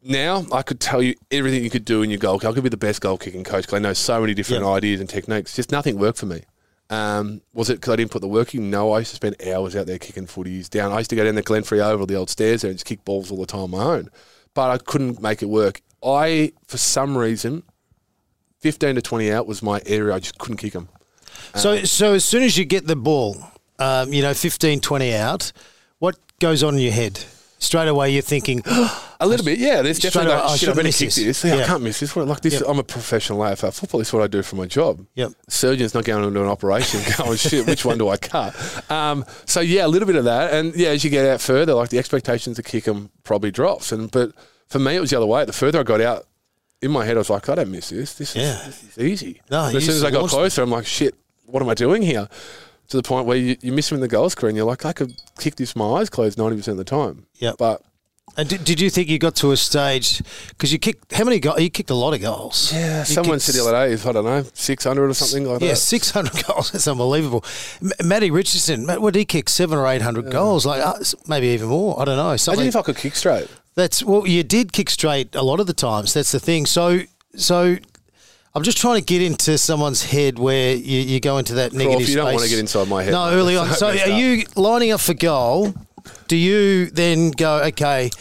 now 0.04 0.46
I 0.52 0.62
could 0.62 0.80
tell 0.80 1.02
you 1.02 1.16
everything 1.32 1.64
you 1.64 1.72
could 1.72 1.86
do 1.86 2.04
in 2.04 2.12
your 2.12 2.20
goal. 2.20 2.36
I 2.46 2.52
could 2.52 2.62
be 2.64 2.70
the 2.70 2.78
best 2.78 3.02
goal 3.02 3.18
kicking 3.18 3.44
coach 3.44 3.64
because 3.64 3.74
I 3.78 3.80
know 3.80 3.94
so 3.94 4.22
many 4.22 4.36
different 4.36 4.64
Yeah. 4.66 4.70
ideas 4.70 5.00
and 5.00 5.10
techniques. 5.10 5.56
Just 5.56 5.72
nothing 5.72 5.98
worked 5.98 6.20
for 6.20 6.28
me. 6.28 6.42
Um, 6.90 7.42
was 7.54 7.70
it 7.70 7.76
because 7.76 7.94
I 7.94 7.96
didn't 7.96 8.12
put 8.12 8.22
the 8.22 8.28
work 8.28 8.54
in? 8.54 8.70
No, 8.70 8.92
I 8.92 9.00
used 9.00 9.12
to 9.12 9.16
spend 9.16 9.36
hours 9.48 9.76
out 9.76 9.88
there 9.88 9.98
kicking 9.98 10.28
footies 10.28 10.70
down. 10.70 10.92
I 10.92 11.00
used 11.00 11.10
to 11.10 11.16
go 11.16 11.24
down 11.24 11.36
the 11.36 11.44
Glenferrie 11.44 11.84
Oval, 11.84 12.06
the 12.06 12.16
old 12.16 12.30
stairs 12.30 12.62
there, 12.62 12.70
and 12.70 12.78
just 12.78 12.86
kick 12.86 13.04
balls 13.06 13.32
all 13.32 13.40
the 13.40 13.46
time 13.46 13.62
on 13.62 13.72
my 13.72 13.84
own. 13.84 14.10
But 14.54 14.70
I 14.70 14.78
couldn't 14.78 15.22
make 15.22 15.42
it 15.42 15.48
work. 15.48 15.82
I, 16.04 16.52
for 16.68 16.78
some 16.78 17.18
reason, 17.18 17.64
15 18.60 18.96
to 18.96 19.02
20 19.02 19.32
out 19.32 19.48
was 19.48 19.64
my 19.64 19.82
area. 19.86 20.14
I 20.14 20.20
just 20.20 20.38
couldn't 20.38 20.58
kick 20.58 20.74
them. 20.74 20.90
So, 21.56 21.84
so 21.84 22.14
as 22.14 22.26
soon 22.26 22.44
as 22.44 22.58
you 22.58 22.66
get 22.66 22.88
the 22.88 22.96
ball, 22.96 23.38
um, 23.80 24.14
you 24.14 24.22
know, 24.22 24.34
15, 24.34 24.80
20 24.80 25.16
out, 25.16 25.52
what 26.00 26.18
goes 26.40 26.64
on 26.64 26.76
in 26.76 26.82
your 26.82 26.92
head? 26.92 27.24
Straight 27.64 27.88
away, 27.88 28.12
you're 28.12 28.22
thinking, 28.22 28.62
A 29.20 29.26
little 29.26 29.46
bit, 29.46 29.58
yeah. 29.58 29.82
There's 29.82 30.00
definitely 30.00 30.32
away, 30.34 30.42
like, 30.42 30.44
I 30.44 30.48
shit, 30.48 30.54
I 30.54 30.58
should've 30.58 30.76
better 30.76 30.90
kick 30.90 31.14
this. 31.14 31.42
this. 31.42 31.46
Yeah. 31.46 31.56
I 31.56 31.64
can't 31.64 31.82
miss 31.82 32.02
this. 32.02 32.14
What, 32.14 32.28
like 32.28 32.42
this, 32.42 32.56
Yep. 32.56 32.64
I'm 32.68 32.78
a 32.80 32.84
professional 32.84 33.40
AFL 33.40 33.74
football. 33.74 34.00
This 34.00 34.10
is 34.10 34.14
what 34.14 34.22
I 34.22 34.28
do 34.28 34.44
for 34.44 34.58
my 34.58 34.66
job. 34.66 35.06
Yep. 35.16 35.32
Surgeon's 35.48 35.94
not 35.94 36.04
going 36.04 36.26
into 36.26 36.42
an 36.42 36.50
operation 36.50 37.00
going, 37.18 37.38
shit, 37.38 37.66
which 37.66 37.86
one 37.86 37.98
do 37.98 38.10
I 38.10 38.18
cut? 38.18 38.54
Um, 38.92 39.24
so, 39.46 39.62
yeah, 39.62 39.86
a 39.86 39.88
little 39.88 40.06
bit 40.06 40.18
of 40.18 40.26
that. 40.26 40.54
And, 40.54 40.76
yeah, 40.76 40.90
as 40.90 41.06
you 41.06 41.10
get 41.10 41.26
out 41.26 41.40
further, 41.40 41.74
like 41.74 41.88
the 41.90 42.00
expectations 42.00 42.58
to 42.58 42.64
kick 42.64 42.84
them 42.84 43.12
probably 43.24 43.50
drops. 43.50 43.94
And 43.94 44.12
But 44.12 44.34
for 44.68 44.80
me, 44.80 44.98
it 44.98 45.00
was 45.00 45.12
the 45.12 45.16
other 45.18 45.26
way. 45.26 45.46
The 45.46 45.54
further 45.54 45.80
I 45.80 45.84
got 45.84 46.02
out, 46.02 46.28
in 46.82 46.92
my 46.92 47.06
head, 47.06 47.16
I 47.16 47.20
was 47.20 47.30
like, 47.30 47.48
I 47.48 47.56
don't 47.56 47.72
miss 47.72 47.92
this. 47.92 48.16
This, 48.16 48.36
Yeah. 48.36 48.60
is, 48.68 48.82
this 48.82 48.98
is 48.98 49.04
easy. 49.06 49.42
No, 49.50 49.68
as 49.68 49.86
soon 49.86 49.96
as 49.96 50.04
I 50.04 50.12
got 50.12 50.28
closer, 50.30 50.64
I'm 50.64 50.70
like, 50.70 50.86
shit, 50.86 51.16
what 51.46 51.64
am 51.64 51.70
I 51.70 51.76
doing 51.76 52.02
here? 52.02 52.28
To 52.90 52.98
the 52.98 53.04
point 53.04 53.26
where 53.26 53.38
you, 53.38 53.56
you 53.62 53.72
miss 53.72 53.92
him 53.92 53.96
in 53.96 54.02
the 54.02 54.08
goal 54.08 54.30
screen. 54.30 54.56
You're 54.56 54.66
like, 54.66 54.86
I 54.86 54.94
could 54.94 55.14
kick 55.40 55.56
this 55.56 55.74
with 55.74 55.78
my 55.78 56.00
eyes 56.00 56.10
closed 56.10 56.38
90% 56.38 56.68
of 56.68 56.78
the 56.78 56.84
time. 56.84 57.26
Yeah. 57.36 57.54
But 57.58 57.82
and 58.36 58.50
did, 58.50 58.64
did 58.64 58.82
you 58.82 58.90
think 58.90 59.10
you 59.10 59.20
got 59.20 59.36
to 59.38 59.52
a 59.52 59.58
stage 59.58 60.22
because 60.50 60.74
you 60.74 60.80
kicked 60.80 61.12
how 61.14 61.24
many 61.24 61.40
goals? 61.40 61.60
You 61.62 61.70
kicked 61.70 61.92
a 61.92 61.96
lot 61.96 62.14
of 62.14 62.22
goals. 62.22 62.72
Yeah, 62.74 63.00
You 63.00 63.06
someone 63.06 63.40
said 63.40 63.54
the 63.56 63.62
other 63.68 63.72
day, 63.96 64.10
I 64.10 64.12
don't 64.12 64.26
know, 64.26 64.44
600 64.54 65.10
or 65.10 65.14
something 65.14 65.48
like 65.48 65.60
that. 65.60 65.66
Yeah, 65.66 65.74
six 65.76 66.10
hundred 66.10 66.44
goals. 66.48 66.72
That's 66.72 66.88
unbelievable. 66.88 67.44
M- 67.82 67.92
Matty 68.08 68.32
Richardson, 68.32 68.86
Matt, 68.88 69.02
what 69.02 69.14
did 69.14 69.20
he 69.20 69.26
kick? 69.26 69.50
Seven 69.50 69.78
or 69.78 69.88
eight 69.88 70.02
hundred 70.02 70.32
goals, 70.32 70.66
like 70.66 70.82
uh, 70.82 70.96
maybe 71.28 71.48
even 71.48 71.68
more. 71.70 72.00
I 72.02 72.06
don't 72.06 72.18
know. 72.18 72.24
Imagine 72.30 72.38
Something. 72.40 72.68
if 72.68 72.76
I 72.76 72.82
could 72.82 72.98
kick 72.98 73.16
straight. 73.16 73.48
That's 73.76 74.04
well, 74.04 74.26
you 74.28 74.44
did 74.44 74.72
kick 74.74 74.90
straight 74.90 75.36
a 75.36 75.44
lot 75.44 75.60
of 75.60 75.68
the 75.68 75.74
times. 75.74 76.14
That's 76.14 76.32
the 76.32 76.40
thing. 76.40 76.66
So, 76.66 77.02
so 77.36 77.78
I'm 78.56 78.62
just 78.64 78.78
trying 78.78 79.00
to 79.00 79.06
get 79.06 79.22
into 79.22 79.58
someone's 79.58 80.04
head 80.04 80.38
where 80.38 80.76
you, 80.76 81.00
you 81.00 81.20
go 81.20 81.38
into 81.40 81.56
that 81.56 81.74
negative. 81.74 82.08
you 82.08 82.16
don't 82.16 82.28
space. 82.28 82.34
want 82.36 82.44
to 82.44 82.50
get 82.50 82.60
inside 82.60 82.88
my 82.88 83.04
head. 83.04 83.12
No, 83.12 83.26
mate. 83.32 83.36
early 83.36 83.58
on. 83.58 83.68
so 83.74 83.74
So, 83.74 83.88
are 83.88 84.10
you 84.20 84.46
lining 84.56 84.92
up 84.92 85.00
for 85.02 85.14
goal? 85.16 85.74
Do 86.28 86.36
you 86.36 86.88
then 86.88 87.32
go, 87.32 87.64
okay, 87.64 88.12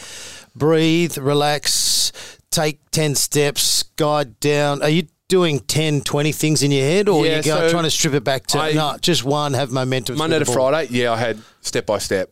breathe, 0.57 1.19
relax, 1.19 2.13
take 2.51 2.79
10 2.93 3.15
steps, 3.15 3.83
guide 3.97 4.41
down? 4.41 4.83
Are 4.83 4.89
you 4.89 5.07
doing 5.29 5.61
10, 5.61 6.03
20 6.03 6.33
things 6.33 6.63
in 6.63 6.71
your 6.71 6.85
head, 6.85 7.09
or 7.09 7.27
Yeah, 7.27 7.39
you 7.39 7.43
go 7.43 7.57
so 7.67 7.71
trying 7.71 7.85
to 7.85 7.91
strip 7.91 8.15
it 8.15 8.25
back 8.25 8.47
to 8.49 8.59
I- 8.59 8.73
no, 8.73 8.97
just 9.01 9.25
one, 9.25 9.53
have 9.55 9.71
momentum? 9.71 10.17
Monday 10.17 10.39
to? 10.39 10.45
Friday, 10.45 10.89
yeah, 10.91 11.13
I 11.13 11.17
had 11.17 11.39
step 11.61 11.87
by 11.87 11.99
step. 11.99 12.31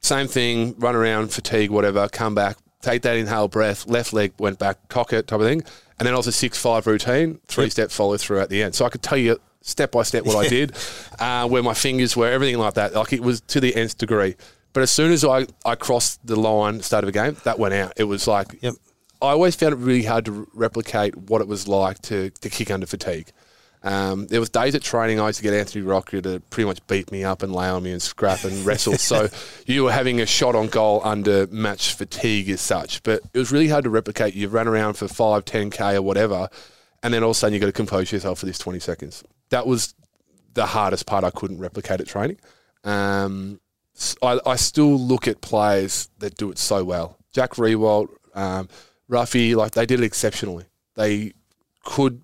Same 0.00 0.26
thing, 0.26 0.74
run 0.78 0.94
around, 0.96 1.28
fatigue, 1.32 1.70
whatever, 1.70 2.08
come 2.08 2.34
back, 2.34 2.56
take 2.82 3.02
that 3.02 3.16
inhale 3.16 3.48
breath, 3.48 3.86
left 3.86 4.12
leg 4.12 4.32
went 4.38 4.58
back, 4.58 4.88
cock 4.88 5.12
it 5.12 5.26
type 5.26 5.40
of 5.40 5.46
thing. 5.46 5.62
And 5.98 6.06
then 6.06 6.14
I 6.14 6.16
was 6.16 6.26
a 6.26 6.32
6 6.32 6.58
5 6.58 6.86
routine, 6.86 7.40
three 7.46 7.70
step 7.70 7.90
follow 7.90 8.16
through 8.16 8.40
at 8.40 8.50
the 8.50 8.62
end. 8.62 8.74
So 8.74 8.84
I 8.84 8.90
could 8.90 9.02
tell 9.02 9.18
you 9.18 9.38
step 9.62 9.92
by 9.92 10.02
step 10.02 10.24
what 10.24 10.36
I 10.36 10.48
did, 10.48 10.76
uh, 11.18 11.48
where 11.48 11.62
my 11.62 11.74
fingers 11.74 12.16
were, 12.16 12.28
everything 12.28 12.58
like 12.58 12.74
that. 12.74 12.94
Like 12.94 13.12
it 13.12 13.22
was 13.22 13.40
to 13.42 13.60
the 13.60 13.74
nth 13.74 13.96
degree. 13.96 14.36
But 14.72 14.82
as 14.82 14.90
soon 14.90 15.12
as 15.12 15.24
I, 15.24 15.46
I 15.64 15.74
crossed 15.74 16.26
the 16.26 16.36
line, 16.36 16.80
start 16.80 17.04
of 17.04 17.08
a 17.08 17.12
game, 17.12 17.36
that 17.44 17.58
went 17.58 17.74
out. 17.74 17.92
It 17.96 18.04
was 18.04 18.26
like, 18.26 18.58
Yep. 18.62 18.74
I 19.20 19.26
always 19.26 19.54
found 19.54 19.72
it 19.72 19.76
really 19.76 20.02
hard 20.02 20.24
to 20.24 20.48
replicate 20.52 21.16
what 21.16 21.40
it 21.40 21.46
was 21.46 21.68
like 21.68 22.02
to, 22.02 22.30
to 22.30 22.50
kick 22.50 22.72
under 22.72 22.86
fatigue. 22.86 23.30
Um, 23.84 24.28
there 24.28 24.38
was 24.38 24.48
days 24.48 24.74
at 24.74 24.82
training 24.82 25.18
I 25.18 25.26
used 25.26 25.38
to 25.38 25.42
get 25.42 25.54
Anthony 25.54 25.82
Rocca 25.82 26.22
to 26.22 26.40
pretty 26.50 26.66
much 26.66 26.86
beat 26.86 27.10
me 27.10 27.24
up 27.24 27.42
and 27.42 27.52
lay 27.52 27.68
on 27.68 27.82
me 27.82 27.90
and 27.90 28.00
scrap 28.00 28.44
and 28.44 28.64
wrestle. 28.64 28.96
so 28.96 29.28
you 29.66 29.84
were 29.84 29.92
having 29.92 30.20
a 30.20 30.26
shot 30.26 30.54
on 30.54 30.68
goal 30.68 31.00
under 31.04 31.48
match 31.48 31.94
fatigue 31.94 32.48
as 32.48 32.60
such. 32.60 33.02
But 33.02 33.22
it 33.34 33.38
was 33.38 33.50
really 33.50 33.68
hard 33.68 33.84
to 33.84 33.90
replicate. 33.90 34.34
You 34.34 34.48
run 34.48 34.68
around 34.68 34.94
for 34.94 35.08
5, 35.08 35.44
10K 35.44 35.96
or 35.96 36.02
whatever, 36.02 36.48
and 37.02 37.12
then 37.12 37.24
all 37.24 37.30
of 37.30 37.36
a 37.36 37.38
sudden 37.38 37.54
you've 37.54 37.60
got 37.60 37.66
to 37.66 37.72
compose 37.72 38.12
yourself 38.12 38.38
for 38.38 38.46
this 38.46 38.58
20 38.58 38.78
seconds. 38.78 39.24
That 39.50 39.66
was 39.66 39.94
the 40.54 40.66
hardest 40.66 41.06
part 41.06 41.24
I 41.24 41.30
couldn't 41.30 41.58
replicate 41.58 42.00
at 42.00 42.06
training. 42.06 42.38
Um, 42.84 43.60
I, 44.22 44.38
I 44.46 44.56
still 44.56 44.98
look 44.98 45.26
at 45.26 45.40
players 45.40 46.08
that 46.18 46.36
do 46.36 46.50
it 46.50 46.58
so 46.58 46.84
well. 46.84 47.18
Jack 47.32 47.52
Riewoldt, 47.52 48.08
um, 48.34 48.68
Ruffy, 49.10 49.56
like 49.56 49.72
they 49.72 49.86
did 49.86 50.00
it 50.00 50.04
exceptionally. 50.04 50.64
They 50.94 51.32
could 51.84 52.22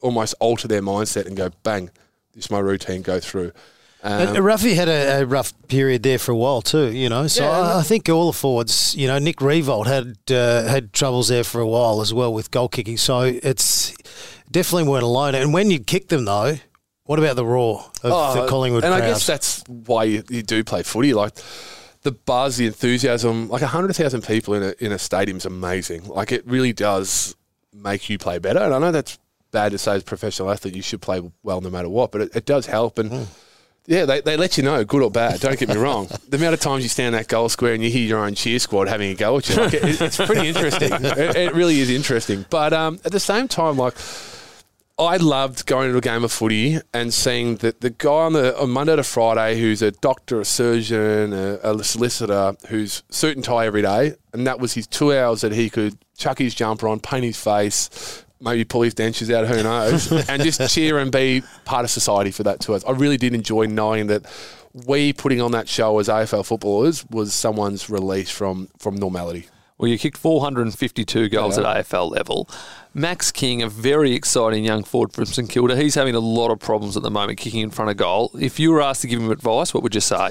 almost 0.00 0.34
alter 0.40 0.68
their 0.68 0.82
mindset 0.82 1.26
and 1.26 1.36
go, 1.36 1.50
bang, 1.62 1.90
this 2.34 2.46
is 2.46 2.50
my 2.50 2.58
routine, 2.58 3.02
go 3.02 3.20
through. 3.20 3.52
Um, 4.02 4.28
And 4.28 4.36
Ruffy 4.38 4.74
had 4.74 4.88
a, 4.88 5.20
a 5.20 5.26
rough 5.26 5.52
period 5.68 6.02
there 6.02 6.18
for 6.18 6.32
a 6.32 6.36
while 6.36 6.62
too, 6.62 6.90
you 6.90 7.08
know. 7.10 7.26
So 7.26 7.44
Yeah. 7.44 7.50
I, 7.50 7.78
I 7.80 7.82
think 7.82 8.08
all 8.08 8.28
the 8.32 8.38
forwards, 8.38 8.94
you 8.96 9.06
know, 9.06 9.18
Nick 9.18 9.36
Riewoldt 9.36 9.86
had 9.86 10.16
uh, 10.34 10.66
had 10.68 10.92
troubles 10.94 11.28
there 11.28 11.44
for 11.44 11.60
a 11.60 11.66
while 11.68 12.00
as 12.00 12.14
well 12.14 12.32
with 12.32 12.50
goal 12.50 12.68
kicking. 12.68 12.96
So 12.96 13.20
it's 13.20 13.94
definitely 14.50 14.88
weren't 14.88 15.04
alone. 15.04 15.34
And 15.34 15.52
when 15.52 15.70
you 15.70 15.80
kick 15.80 16.08
them 16.08 16.24
though, 16.24 16.56
what 17.04 17.18
about 17.18 17.36
the 17.36 17.44
raw 17.44 17.84
of 18.02 18.34
the 18.36 18.46
Collingwood 18.48 18.84
Oh, 18.84 18.86
and 18.86 18.96
crowd? 18.96 19.04
I 19.04 19.12
guess 19.12 19.26
that's 19.26 19.64
why 19.66 20.04
you, 20.04 20.22
you 20.30 20.42
do 20.42 20.64
play 20.64 20.82
footy. 20.82 21.12
Like 21.12 21.34
the 22.02 22.12
buzz, 22.12 22.56
the 22.56 22.66
enthusiasm, 22.66 23.50
like 23.50 23.60
hundred 23.60 23.94
thousand 23.96 24.22
people 24.24 24.54
in 24.54 24.62
a 24.62 24.74
in 24.78 24.92
a 24.92 24.98
stadium 24.98 25.36
is 25.36 25.44
amazing. 25.44 26.06
Like 26.06 26.32
it 26.32 26.46
really 26.46 26.72
does 26.72 27.36
make 27.74 28.08
you 28.08 28.16
play 28.16 28.38
better. 28.38 28.60
And 28.60 28.72
I 28.72 28.78
know 28.78 28.92
that's 28.92 29.18
bad 29.50 29.72
to 29.72 29.78
say 29.78 29.92
as 29.96 30.02
a 30.02 30.04
professional 30.04 30.50
athlete, 30.50 30.74
you 30.76 30.82
should 30.82 31.00
play 31.02 31.20
well 31.42 31.60
no 31.60 31.70
matter 31.70 31.88
what, 31.88 32.12
but 32.12 32.20
it, 32.22 32.36
it 32.36 32.44
does 32.46 32.66
help. 32.66 32.98
And 32.98 33.10
Hmm. 33.10 33.22
yeah, 33.86 34.04
they, 34.04 34.20
they 34.20 34.36
let 34.36 34.56
you 34.56 34.62
know, 34.62 34.84
good 34.84 35.02
or 35.02 35.10
bad. 35.10 35.40
Don't 35.40 35.58
get 35.58 35.68
me 35.68 35.76
wrong. 35.76 36.08
the 36.28 36.36
amount 36.36 36.54
of 36.54 36.60
times 36.60 36.82
you 36.82 36.88
stand 36.88 37.14
in 37.14 37.20
that 37.20 37.28
goal 37.28 37.48
square 37.48 37.74
and 37.74 37.82
you 37.82 37.90
hear 37.90 38.06
your 38.06 38.24
own 38.24 38.34
cheer 38.34 38.58
squad 38.58 38.88
having 38.88 39.10
a 39.10 39.14
go 39.14 39.38
at 39.38 39.48
you, 39.48 39.56
like 39.56 39.74
it, 39.74 40.00
it's 40.00 40.16
pretty 40.16 40.48
interesting. 40.48 40.90
it, 40.92 41.36
it 41.36 41.54
really 41.54 41.80
is 41.80 41.90
interesting. 41.90 42.44
But 42.50 42.72
um, 42.72 43.00
at 43.04 43.12
the 43.12 43.20
same 43.20 43.48
time, 43.48 43.76
like 43.76 43.94
I 44.98 45.16
loved 45.16 45.64
going 45.64 45.90
to 45.92 45.96
a 45.96 46.00
game 46.02 46.24
of 46.24 46.30
footy 46.30 46.78
and 46.92 47.12
seeing 47.14 47.56
that 47.56 47.80
the 47.80 47.88
guy 47.88 48.10
on 48.10 48.34
the 48.34 48.58
on 48.60 48.68
Monday 48.68 48.94
to 48.96 49.02
Friday 49.02 49.58
who's 49.58 49.80
a 49.80 49.92
doctor, 49.92 50.40
a 50.40 50.44
surgeon, 50.44 51.32
a, 51.32 51.54
a 51.62 51.82
solicitor, 51.82 52.54
who's 52.68 53.02
suit 53.08 53.34
and 53.36 53.42
tie 53.44 53.64
every 53.66 53.80
day, 53.80 54.14
and 54.34 54.46
that 54.46 54.60
was 54.60 54.74
his 54.74 54.86
two 54.86 55.16
hours 55.16 55.40
that 55.40 55.52
he 55.52 55.70
could 55.70 55.96
chuck 56.18 56.38
his 56.38 56.54
jumper 56.54 56.86
on, 56.86 57.00
paint 57.00 57.24
his 57.24 57.42
face, 57.42 58.24
maybe 58.40 58.64
pull 58.64 58.82
his 58.82 58.94
dentures 58.94 59.32
out, 59.34 59.46
who 59.46 59.62
knows, 59.62 60.10
and 60.28 60.42
just 60.42 60.72
cheer 60.74 60.98
and 60.98 61.12
be 61.12 61.42
part 61.64 61.84
of 61.84 61.90
society 61.90 62.30
for 62.30 62.42
that 62.44 62.60
two 62.60 62.72
hours. 62.72 62.84
I 62.84 62.92
really 62.92 63.16
did 63.16 63.34
enjoy 63.34 63.66
knowing 63.66 64.06
that 64.08 64.24
we 64.86 65.12
putting 65.12 65.40
on 65.40 65.52
that 65.52 65.68
show 65.68 65.98
as 65.98 66.08
AFL 66.08 66.44
footballers 66.46 67.04
was 67.10 67.34
someone's 67.34 67.90
release 67.90 68.30
from 68.30 68.68
from 68.78 68.94
normality. 68.96 69.46
Well, 69.78 69.88
you 69.88 69.96
kicked 69.98 70.18
452 70.18 71.30
goals 71.30 71.56
Yeah. 71.56 71.70
at 71.70 71.86
AFL 71.86 72.10
level. 72.10 72.48
Max 72.92 73.32
King, 73.32 73.62
a 73.62 73.68
very 73.68 74.12
exciting 74.12 74.62
young 74.62 74.84
forward 74.84 75.12
from 75.14 75.24
St 75.24 75.48
Kilda, 75.48 75.74
he's 75.74 75.94
having 75.94 76.14
a 76.14 76.20
lot 76.20 76.50
of 76.50 76.58
problems 76.58 76.98
at 76.98 77.02
the 77.02 77.10
moment 77.10 77.38
kicking 77.38 77.60
in 77.60 77.70
front 77.70 77.90
of 77.90 77.96
goal. 77.96 78.30
If 78.38 78.60
you 78.60 78.72
were 78.72 78.82
asked 78.82 79.00
to 79.02 79.06
give 79.06 79.20
him 79.20 79.30
advice, 79.30 79.72
what 79.72 79.82
would 79.82 79.94
you 79.94 80.02
say? 80.02 80.30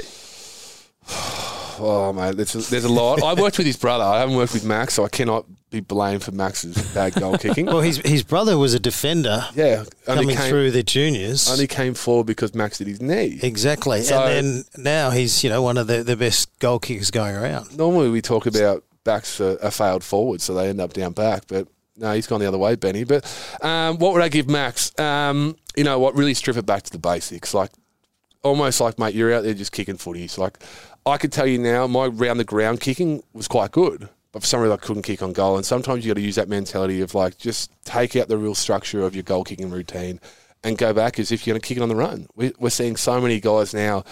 Oh 1.80 2.14
mate, 2.14 2.36
there's 2.36 2.56
a, 2.56 2.70
there's 2.70 2.84
a 2.84 2.90
lot. 2.92 3.24
I 3.24 3.40
worked 3.40 3.58
with 3.58 3.68
his 3.68 3.78
brother. 3.78 4.04
I 4.04 4.20
haven't 4.20 4.36
worked 4.36 4.54
with 4.54 4.64
Max, 4.66 4.94
so 4.94 5.06
I 5.06 5.10
cannot 5.10 5.46
be 5.70 5.80
blamed 5.80 6.24
for 6.24 6.32
Max's 6.32 6.76
bad 6.94 7.14
goal 7.14 7.38
kicking. 7.38 7.66
well, 7.68 7.82
his 7.82 7.98
his 7.98 8.24
brother 8.24 8.58
was 8.58 8.74
a 8.74 8.80
defender 8.80 9.46
yeah, 9.54 9.84
only 10.08 10.24
coming 10.24 10.36
came, 10.36 10.50
through 10.50 10.72
the 10.72 10.84
juniors. 10.84 11.50
only 11.50 11.68
came 11.68 11.94
forward 11.94 12.26
because 12.26 12.54
Max 12.56 12.80
did 12.80 12.88
his 12.88 13.02
knee. 13.02 13.40
exactly, 13.42 14.02
So- 14.02 14.24
and 14.24 14.64
then 14.76 14.84
now 14.84 15.10
he's 15.12 15.44
you 15.44 15.50
know 15.50 15.62
one 15.62 15.78
of 15.78 15.88
the, 15.88 16.04
the 16.04 16.16
best 16.18 16.58
goal 16.60 16.80
kickers 16.80 17.12
going 17.12 17.36
around. 17.36 17.78
Normally 17.78 18.10
we 18.10 18.22
talk 18.22 18.46
about 18.46 18.84
backs 19.04 19.40
are, 19.40 19.58
are 19.64 19.72
failed 19.72 20.04
forward, 20.04 20.42
so 20.42 20.54
they 20.54 20.70
end 20.70 20.82
up 20.82 20.94
down 20.94 21.14
back, 21.14 21.44
but. 21.48 21.68
No, 22.02 22.14
he's 22.14 22.28
gone 22.28 22.40
the 22.40 22.48
other 22.48 22.58
way, 22.58 22.76
Benny. 22.78 23.04
But 23.04 23.26
um, 23.62 23.98
what 23.98 24.14
would 24.14 24.22
I 24.22 24.30
give 24.30 24.50
Max? 24.50 24.98
Um, 24.98 25.58
you 25.76 25.84
know 25.84 26.00
what? 26.00 26.16
Really 26.16 26.34
strip 26.34 26.56
it 26.56 26.66
back 26.66 26.84
to 26.84 26.92
the 26.94 26.98
basics. 26.98 27.54
Like 27.54 27.72
almost 28.42 28.80
like, 28.80 28.98
mate, 28.98 29.14
you're 29.14 29.34
out 29.34 29.44
there 29.44 29.54
just 29.54 29.74
kicking 29.74 29.98
footies. 29.98 30.38
Like 30.38 30.60
I 31.10 31.18
could 31.18 31.32
tell 31.32 31.48
you 31.48 31.58
now, 31.58 31.88
my 31.88 32.08
round 32.08 32.40
the 32.40 32.46
ground 32.46 32.82
kicking 32.82 33.24
was 33.34 33.48
quite 33.48 33.72
good, 33.72 34.10
but 34.32 34.42
for 34.42 34.46
some 34.46 34.62
reason 34.62 34.74
I 34.74 34.78
couldn't 34.78 35.04
kick 35.04 35.22
on 35.22 35.34
goal. 35.34 35.58
And 35.58 35.66
sometimes 35.66 36.06
you 36.06 36.12
got 36.12 36.18
to 36.18 36.26
use 36.26 36.36
that 36.36 36.50
mentality 36.50 37.02
of 37.02 37.16
like 37.16 37.38
just 37.38 37.72
take 37.86 38.16
out 38.16 38.28
the 38.28 38.38
real 38.38 38.56
structure 38.56 39.04
of 39.04 39.16
your 39.16 39.24
goal 39.24 39.44
kicking 39.44 39.70
routine 39.70 40.20
and 40.64 40.78
go 40.78 40.94
back 40.94 41.20
as 41.20 41.32
if 41.32 41.46
you're 41.46 41.54
going 41.54 41.62
to 41.62 41.68
kick 41.68 41.78
it 41.78 41.84
on 41.84 41.90
the 41.90 41.96
run. 41.96 42.28
We, 42.36 42.54
we're 42.60 42.70
seeing 42.70 42.96
so 42.96 43.20
many 43.22 43.40
guys 43.40 43.74
now 43.74 44.04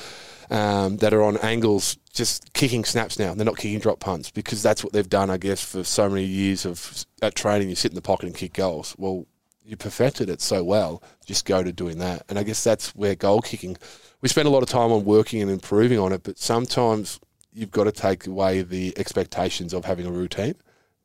um, 0.49 0.97
that 0.97 1.13
are 1.13 1.23
on 1.23 1.37
angles 1.37 1.97
just 2.13 2.53
kicking 2.53 2.85
snaps 2.85 3.19
now. 3.19 3.33
They're 3.33 3.45
not 3.45 3.57
kicking 3.57 3.79
drop 3.79 3.99
punts 3.99 4.31
because 4.31 4.63
that's 4.63 4.83
what 4.83 4.93
they've 4.93 5.07
done, 5.07 5.29
I 5.29 5.37
guess, 5.37 5.63
for 5.63 5.83
so 5.83 6.09
many 6.09 6.23
years 6.23 6.65
of 6.65 7.05
at 7.21 7.35
training. 7.35 7.69
You 7.69 7.75
sit 7.75 7.91
in 7.91 7.95
the 7.95 8.01
pocket 8.01 8.27
and 8.27 8.35
kick 8.35 8.53
goals. 8.53 8.95
Well, 8.97 9.25
you 9.63 9.75
perfected 9.75 10.29
it 10.29 10.41
so 10.41 10.63
well, 10.63 11.03
just 11.25 11.45
go 11.45 11.61
to 11.61 11.73
doing 11.73 11.97
that. 11.99 12.23
And 12.29 12.39
I 12.39 12.43
guess 12.43 12.63
that's 12.63 12.95
where 12.95 13.15
goal 13.15 13.41
kicking. 13.41 13.77
We 14.21 14.29
spend 14.29 14.47
a 14.47 14.51
lot 14.51 14.63
of 14.63 14.69
time 14.69 14.91
on 14.91 15.05
working 15.05 15.41
and 15.41 15.51
improving 15.51 15.99
on 15.99 16.11
it, 16.11 16.23
but 16.23 16.37
sometimes 16.37 17.19
you've 17.53 17.71
got 17.71 17.85
to 17.85 17.91
take 17.91 18.27
away 18.27 18.61
the 18.61 18.97
expectations 18.97 19.73
of 19.73 19.85
having 19.85 20.05
a 20.05 20.11
routine. 20.11 20.55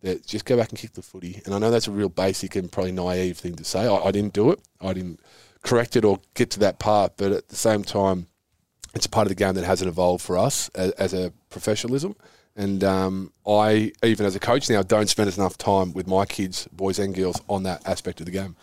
That 0.02 0.26
just 0.26 0.44
go 0.44 0.56
back 0.56 0.70
and 0.70 0.78
kick 0.78 0.92
the 0.94 1.02
footy. 1.02 1.40
And 1.44 1.54
I 1.54 1.58
know 1.58 1.70
that's 1.70 1.86
a 1.86 1.92
real 1.92 2.08
basic 2.08 2.56
and 2.56 2.72
probably 2.72 2.92
naive 2.92 3.38
thing 3.38 3.54
to 3.54 3.64
say. 3.64 3.86
I, 3.86 3.94
I 3.94 4.10
didn't 4.10 4.32
do 4.32 4.50
it. 4.50 4.60
I 4.80 4.92
didn't 4.92 5.20
correct 5.62 5.94
it 5.94 6.04
or 6.04 6.18
get 6.34 6.50
to 6.50 6.60
that 6.60 6.80
part. 6.80 7.12
But 7.16 7.30
at 7.30 7.48
the 7.48 7.56
same 7.56 7.84
time, 7.84 8.26
it's 8.94 9.06
a 9.06 9.08
part 9.08 9.26
of 9.26 9.28
the 9.28 9.36
game 9.36 9.54
that 9.54 9.64
hasn't 9.64 9.88
evolved 9.88 10.24
for 10.24 10.36
us 10.36 10.68
as, 10.70 10.90
as 10.92 11.14
a 11.14 11.32
professionalism. 11.50 12.16
And 12.56 12.84
um, 12.84 13.32
I, 13.46 13.92
even 14.02 14.26
as 14.26 14.34
a 14.34 14.40
coach 14.40 14.68
now, 14.68 14.82
don't 14.82 15.08
spend 15.08 15.34
enough 15.34 15.56
time 15.56 15.92
with 15.92 16.06
my 16.06 16.26
kids, 16.26 16.68
boys 16.72 16.98
and 16.98 17.14
girls, 17.14 17.40
on 17.48 17.62
that 17.62 17.86
aspect 17.86 18.20
of 18.20 18.26
the 18.26 18.32
game. 18.32 18.56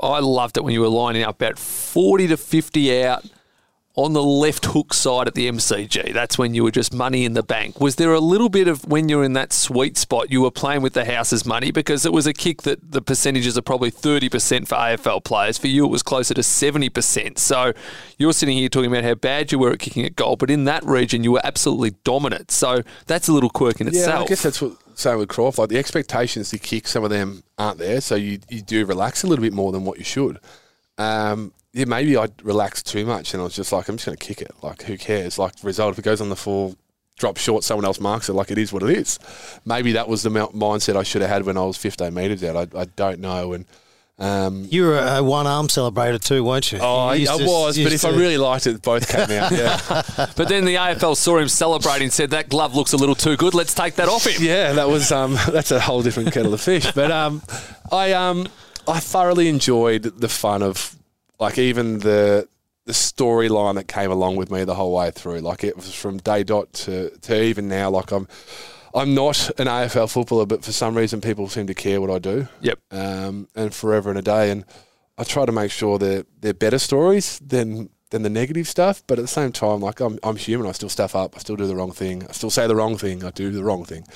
I 0.00 0.20
loved 0.20 0.56
it 0.56 0.64
when 0.64 0.72
you 0.74 0.82
were 0.82 0.88
lining 0.88 1.22
up 1.22 1.36
about 1.36 1.58
40 1.58 2.28
to 2.28 2.36
50 2.36 3.04
out 3.04 3.24
on 3.96 4.12
the 4.12 4.22
left 4.22 4.66
hook 4.66 4.92
side 4.92 5.28
at 5.28 5.34
the 5.34 5.48
MCG. 5.48 6.12
That's 6.12 6.36
when 6.36 6.52
you 6.52 6.64
were 6.64 6.72
just 6.72 6.92
money 6.92 7.24
in 7.24 7.34
the 7.34 7.44
bank. 7.44 7.80
Was 7.80 7.94
there 7.94 8.12
a 8.12 8.18
little 8.18 8.48
bit 8.48 8.66
of 8.66 8.84
when 8.88 9.08
you're 9.08 9.22
in 9.22 9.34
that 9.34 9.52
sweet 9.52 9.96
spot, 9.96 10.32
you 10.32 10.42
were 10.42 10.50
playing 10.50 10.82
with 10.82 10.94
the 10.94 11.04
house's 11.04 11.46
money 11.46 11.70
because 11.70 12.04
it 12.04 12.12
was 12.12 12.26
a 12.26 12.32
kick 12.32 12.62
that 12.62 12.90
the 12.90 13.00
percentages 13.00 13.56
are 13.56 13.62
probably 13.62 13.92
30% 13.92 14.66
for 14.66 14.74
AFL 14.74 15.22
players. 15.22 15.58
For 15.58 15.68
you, 15.68 15.84
it 15.84 15.90
was 15.90 16.02
closer 16.02 16.34
to 16.34 16.40
70%. 16.40 17.38
So 17.38 17.72
you're 18.18 18.32
sitting 18.32 18.56
here 18.58 18.68
talking 18.68 18.90
about 18.90 19.04
how 19.04 19.14
bad 19.14 19.52
you 19.52 19.60
were 19.60 19.70
at 19.70 19.78
kicking 19.78 20.04
at 20.04 20.16
goal, 20.16 20.34
but 20.34 20.50
in 20.50 20.64
that 20.64 20.84
region, 20.84 21.22
you 21.22 21.30
were 21.30 21.40
absolutely 21.44 21.92
dominant. 22.02 22.50
So 22.50 22.82
that's 23.06 23.28
a 23.28 23.32
little 23.32 23.50
quirk 23.50 23.80
in 23.80 23.86
Yeah, 23.86 24.00
itself. 24.00 24.24
I 24.24 24.26
guess 24.26 24.42
that's 24.42 24.60
what 24.60 24.72
same 24.96 25.18
with 25.18 25.28
Croft. 25.28 25.58
Like 25.58 25.68
the 25.68 25.78
expectations 25.78 26.50
to 26.50 26.58
kick, 26.58 26.88
some 26.88 27.04
of 27.04 27.10
them 27.10 27.44
aren't 27.58 27.78
there, 27.78 28.00
so 28.00 28.14
you 28.14 28.40
you 28.48 28.62
do 28.62 28.86
relax 28.86 29.22
a 29.22 29.26
little 29.26 29.42
bit 29.42 29.52
more 29.52 29.72
than 29.72 29.84
what 29.84 29.98
you 29.98 30.04
should. 30.04 30.38
Um, 30.98 31.52
yeah, 31.74 31.84
maybe 31.84 32.16
I 32.16 32.28
relaxed 32.42 32.86
too 32.86 33.04
much, 33.04 33.34
and 33.34 33.40
I 33.40 33.44
was 33.44 33.54
just 33.54 33.72
like, 33.72 33.88
I'm 33.88 33.96
just 33.96 34.06
going 34.06 34.16
to 34.16 34.24
kick 34.26 34.40
it. 34.40 34.52
Like, 34.62 34.82
who 34.84 34.96
cares? 34.96 35.38
Like, 35.38 35.52
result 35.62 35.92
if 35.92 35.98
it 35.98 36.02
goes 36.02 36.20
on 36.22 36.28
the 36.30 36.36
full, 36.36 36.76
drop 37.18 37.36
short, 37.36 37.64
someone 37.64 37.84
else 37.84 38.00
marks 38.00 38.28
it. 38.28 38.32
Like, 38.32 38.50
it 38.50 38.58
is 38.58 38.72
what 38.72 38.82
it 38.82 38.90
is. 38.90 39.18
Maybe 39.66 39.92
that 39.92 40.08
was 40.08 40.22
the 40.22 40.30
mou- 40.30 40.48
mindset 40.54 40.96
I 40.96 41.02
should 41.02 41.20
have 41.22 41.30
had 41.30 41.44
when 41.44 41.58
I 41.58 41.64
was 41.64 41.76
15 41.76 42.14
metres 42.14 42.42
out. 42.44 42.74
I, 42.74 42.80
I 42.80 42.84
don't 42.96 43.20
know, 43.20 43.52
and. 43.52 43.66
Um, 44.16 44.64
You 44.70 44.84
were 44.84 44.98
a 45.00 45.20
one 45.24 45.48
arm 45.48 45.66
celebrator 45.66 46.22
too, 46.24 46.44
weren't 46.44 46.70
you? 46.70 46.78
Oh, 46.80 47.08
I, 47.08 47.14
You 47.16 47.28
I 47.28 47.36
to- 47.38 47.44
was, 47.44 47.76
but 47.82 47.92
if 47.92 48.04
I 48.04 48.10
really 48.10 48.38
liked 48.38 48.68
it, 48.68 48.80
both 48.80 49.08
came 49.08 49.22
out. 49.36 49.50
Yeah, 49.50 49.80
But 50.36 50.46
then 50.48 50.64
the 50.66 50.76
AFL 50.76 51.16
saw 51.16 51.38
him 51.38 51.48
celebrating 51.48 52.10
said, 52.10 52.30
that 52.30 52.48
glove 52.48 52.76
looks 52.76 52.92
a 52.92 52.96
little 52.96 53.16
too 53.16 53.36
good. 53.36 53.54
Let's 53.54 53.74
take 53.74 53.96
that 53.96 54.08
off 54.08 54.24
him. 54.24 54.40
yeah, 54.40 54.72
that 54.74 54.88
was 54.88 55.10
um, 55.10 55.36
that's 55.50 55.72
a 55.72 55.80
whole 55.80 56.00
different 56.02 56.32
kettle 56.32 56.54
of 56.54 56.60
fish. 56.60 56.92
But 56.92 57.10
um, 57.10 57.42
I 57.90 58.12
um, 58.12 58.46
I 58.86 59.00
thoroughly 59.00 59.48
enjoyed 59.48 60.04
the 60.04 60.28
fun 60.28 60.62
of 60.62 60.94
like 61.38 61.58
even 61.58 61.98
the 62.00 62.48
the 62.86 62.92
storyline 62.92 63.76
that 63.76 63.88
came 63.88 64.10
along 64.10 64.36
with 64.36 64.50
me 64.50 64.64
the 64.64 64.74
whole 64.74 64.94
way 64.94 65.10
through. 65.10 65.40
Like 65.40 65.64
it 65.64 65.76
was 65.76 65.94
from 65.94 66.18
day 66.18 66.44
dot 66.44 66.72
to, 66.74 67.10
to 67.22 67.42
even 67.42 67.68
now. 67.68 67.90
Like 67.90 68.12
I'm 68.12 68.28
I'm 68.94 69.14
not 69.14 69.50
an 69.58 69.66
AFL 69.66 70.10
footballer, 70.10 70.46
but 70.46 70.64
for 70.64 70.72
some 70.72 70.96
reason 70.96 71.20
people 71.20 71.48
seem 71.48 71.66
to 71.66 71.74
care 71.74 72.00
what 72.00 72.10
I 72.10 72.18
do. 72.18 72.48
Yep. 72.60 72.78
Um, 72.92 73.48
and 73.54 73.74
forever 73.74 74.10
and 74.10 74.18
a 74.18 74.22
day, 74.22 74.50
and 74.50 74.64
I 75.18 75.24
try 75.24 75.46
to 75.46 75.52
make 75.52 75.70
sure 75.70 75.98
they're 75.98 76.24
they're 76.40 76.54
better 76.54 76.78
stories 76.78 77.38
than 77.40 77.90
than 78.10 78.22
the 78.22 78.30
negative 78.30 78.68
stuff. 78.68 79.02
But 79.06 79.18
at 79.18 79.22
the 79.22 79.28
same 79.28 79.50
time, 79.50 79.80
like 79.80 80.00
I'm 80.00 80.18
I'm 80.22 80.36
human. 80.36 80.68
I 80.68 80.72
still 80.72 80.90
stuff 80.90 81.16
up. 81.16 81.34
I 81.36 81.38
still 81.40 81.56
do 81.56 81.66
the 81.66 81.74
wrong 81.74 81.92
thing. 81.92 82.24
I 82.28 82.32
still 82.32 82.50
say 82.50 82.66
the 82.66 82.76
wrong 82.76 82.96
thing. 82.98 83.24
I 83.24 83.30
do 83.30 83.50
the 83.50 83.64
wrong 83.64 83.84
thing. 83.84 84.06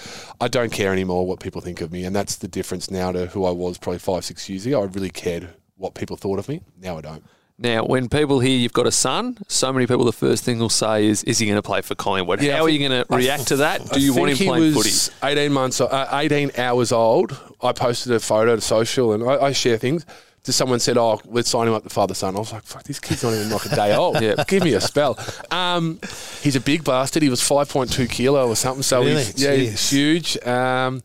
I 0.41 0.49
don't 0.49 0.71
care 0.71 0.93
anymore 0.93 1.27
what 1.27 1.41
people 1.41 1.63
think 1.63 1.81
of 1.81 1.91
me, 1.91 2.05
and 2.05 2.15
that's 2.15 2.37
the 2.37 2.49
difference 2.49 2.91
now 2.91 3.13
to 3.13 3.27
who 3.27 3.47
I 3.47 3.51
was 3.51 3.79
probably 3.79 3.99
five 3.99 4.25
six 4.25 4.49
years 4.49 4.67
ago. 4.67 4.83
I 4.83 4.85
really 4.85 5.11
cared 5.11 5.49
what 5.79 5.95
people 5.95 6.17
thought 6.17 6.39
of 6.39 6.49
me. 6.49 6.61
Now 6.81 6.99
I 6.99 7.01
don't. 7.01 7.25
Now, 7.61 7.85
when 7.85 8.09
people 8.09 8.39
hear 8.39 8.57
you've 8.57 8.73
got 8.73 8.87
a 8.87 8.93
son, 8.93 9.37
so 9.49 9.73
many 9.73 9.85
people, 9.89 10.05
the 10.05 10.13
first 10.13 10.45
thing 10.45 10.59
they'll 10.61 10.69
say 10.69 11.07
is, 11.07 11.25
"Is 11.25 11.39
he 11.41 11.47
going 11.47 11.57
to 11.57 11.63
play 11.63 11.81
for 11.81 11.97
Collingwood?" 11.97 12.41
Yeah, 12.41 12.55
I 12.55 12.57
How 12.59 12.65
are 12.65 12.69
you 12.69 12.89
going 12.89 13.05
to 13.05 13.17
react 13.17 13.49
to 13.49 13.57
that? 13.57 13.81
Do 13.85 13.89
I 13.95 13.97
you 13.97 14.15
want 14.15 14.31
him 14.31 14.37
he 14.37 14.45
playing 14.47 14.75
was 14.77 15.09
footy? 15.09 15.17
18 15.27 15.53
months, 15.53 15.81
uh, 15.81 16.09
18 16.13 16.53
hours 16.57 16.93
old. 16.93 17.37
I 17.61 17.73
posted 17.73 18.13
a 18.13 18.21
photo 18.21 18.55
to 18.55 18.61
social, 18.61 19.13
and 19.13 19.25
I, 19.25 19.47
I 19.47 19.53
share 19.53 19.77
things. 19.77 20.07
To 20.45 20.53
someone 20.53 20.79
said, 20.79 20.97
"Oh, 20.97 21.21
let's 21.27 21.51
sign 21.51 21.67
him 21.67 21.75
up 21.75 21.83
to 21.83 21.89
father 21.91 22.15
son." 22.15 22.37
I 22.37 22.39
was 22.39 22.53
like, 22.53 22.63
"Fuck, 22.63 22.85
this 22.85 23.01
kid's 23.01 23.25
not 23.25 23.35
even 23.35 23.51
like 23.51 23.67
a 23.67 23.75
day 23.75 23.93
old. 23.93 24.21
Yeah. 24.23 24.45
give 24.47 24.63
me 24.63 24.75
a 24.75 24.81
spell." 24.81 25.19
Um, 25.51 25.99
he's 26.43 26.55
a 26.55 26.61
big 26.61 26.85
bastard. 26.85 27.25
He 27.25 27.29
was 27.29 27.41
5.2 27.41 28.09
kilo 28.09 28.47
or 28.49 28.55
something. 28.55 28.85
So 28.85 29.01
Really? 29.01 29.25
he's, 29.25 29.43
yeah, 29.43 29.55
he's 29.55 29.91
huge. 29.91 30.39
Um, 30.47 31.03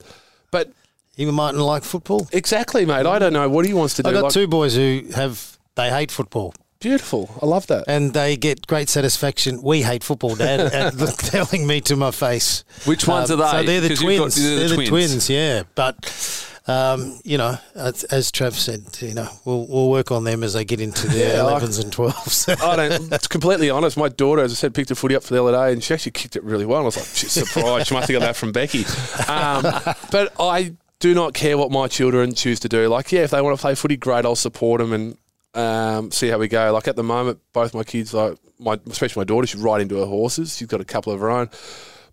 but 0.51 0.69
You 1.16 1.32
mightn't 1.32 1.61
like 1.64 1.84
football. 1.84 2.28
exactly, 2.32 2.86
mate. 2.86 3.05
I 3.05 3.20
don't 3.20 3.34
know 3.34 3.47
what 3.49 3.66
he 3.66 3.74
wants 3.74 3.93
to 3.95 4.03
do. 4.03 4.09
I've 4.09 4.16
got 4.16 4.24
Like, 4.24 4.34
two 4.34 4.47
boys 4.47 4.76
who 4.76 5.03
have 5.16 5.57
they 5.76 5.89
hate 5.89 6.11
football. 6.11 6.53
Beautiful. 6.80 7.30
I 7.41 7.45
love 7.45 7.68
that. 7.68 7.86
And 7.88 8.14
they 8.14 8.36
get 8.36 8.68
great 8.68 8.89
satisfaction. 8.89 9.61
We 9.61 9.84
hate 9.84 10.03
football, 10.03 10.36
Dad, 10.36 10.59
at 10.74 10.97
telling 11.18 11.66
me 11.66 11.80
to 11.82 11.95
my 11.95 12.11
face. 12.11 12.64
Which 12.86 13.07
ones 13.07 13.32
Um, 13.32 13.39
are 13.41 13.45
they? 13.45 13.59
So 13.59 13.64
they're 13.66 13.82
the 13.82 13.88
you've 13.89 13.99
got- 13.99 14.05
twins. 14.18 14.36
they're 14.36 14.49
the 14.51 14.59
they're 14.59 14.70
the 14.70 14.76
twins. 14.76 14.89
twins. 14.89 15.30
yeah. 15.30 15.64
But 15.76 16.49
um, 16.68 17.20
you 17.24 17.38
know, 17.38 17.57
as, 17.76 18.03
as 18.05 18.32
Trav 18.32 18.53
said, 18.53 18.84
you 19.07 19.14
know, 19.14 19.30
we'll 19.45 19.66
we'll 19.68 19.89
work 19.89 20.11
on 20.11 20.24
them 20.26 20.43
as 20.43 20.53
they 20.53 20.66
get 20.66 20.82
into 20.82 21.07
their 21.07 21.36
Yeah, 21.38 21.43
I- 21.45 21.51
elevens 21.51 21.78
and 21.78 21.91
twelves. 21.93 22.49
I 22.49 22.76
don't. 22.76 23.09
To 23.11 23.30
completely 23.30 23.70
honest, 23.70 23.95
my 23.95 24.09
daughter, 24.09 24.41
as 24.41 24.51
I 24.51 24.55
said, 24.55 24.74
picked 24.74 24.91
a 24.91 24.95
footy 24.95 25.16
up 25.16 25.24
for 25.24 25.34
the 25.36 25.41
other 25.43 25.51
day, 25.53 25.72
and 25.74 25.82
she 25.84 25.93
actually 25.93 26.11
kicked 26.14 26.36
it 26.36 26.43
really 26.43 26.66
well. 26.66 26.80
And 26.80 26.84
I 26.86 26.88
was 26.88 26.97
like, 26.97 27.05
she's 27.16 27.32
surprised. 27.32 27.88
she 27.88 27.93
must 27.93 28.09
have 28.09 28.20
got 28.20 28.26
that 28.26 28.36
from 28.36 28.51
Becky. 28.51 28.84
Um, 29.30 29.61
but 30.11 30.34
I 30.39 30.74
do 31.04 31.14
not 31.14 31.34
care 31.34 31.58
what 31.58 31.70
my 31.70 31.89
children 31.89 32.34
choose 32.34 32.62
to 32.62 32.70
do. 32.70 32.88
Like, 32.88 33.12
yeah, 33.12 33.24
if 33.24 33.32
they 33.32 33.41
want 33.41 33.58
to 33.58 33.62
play 33.62 33.76
footy, 33.76 33.97
great. 33.97 34.24
I'll 34.24 34.38
support 34.38 34.80
them 34.80 34.93
and 34.93 35.18
um, 35.54 36.12
see 36.12 36.30
how 36.30 36.38
we 36.38 36.47
go. 36.47 36.72
Like 36.72 36.88
at 36.88 36.95
the 36.95 37.04
moment, 37.04 37.39
both 37.51 37.74
my 37.74 37.84
kids, 37.84 38.14
like 38.14 38.38
my 38.58 38.80
especially 38.89 39.20
my 39.20 39.26
daughter, 39.26 39.45
she's 39.45 39.60
right 39.60 39.82
into 39.82 39.97
her 39.97 40.06
horses. 40.06 40.56
She's 40.56 40.70
got 40.70 40.80
a 40.80 40.86
couple 40.86 41.12
of 41.12 41.20
her 41.20 41.30
own. 41.30 41.49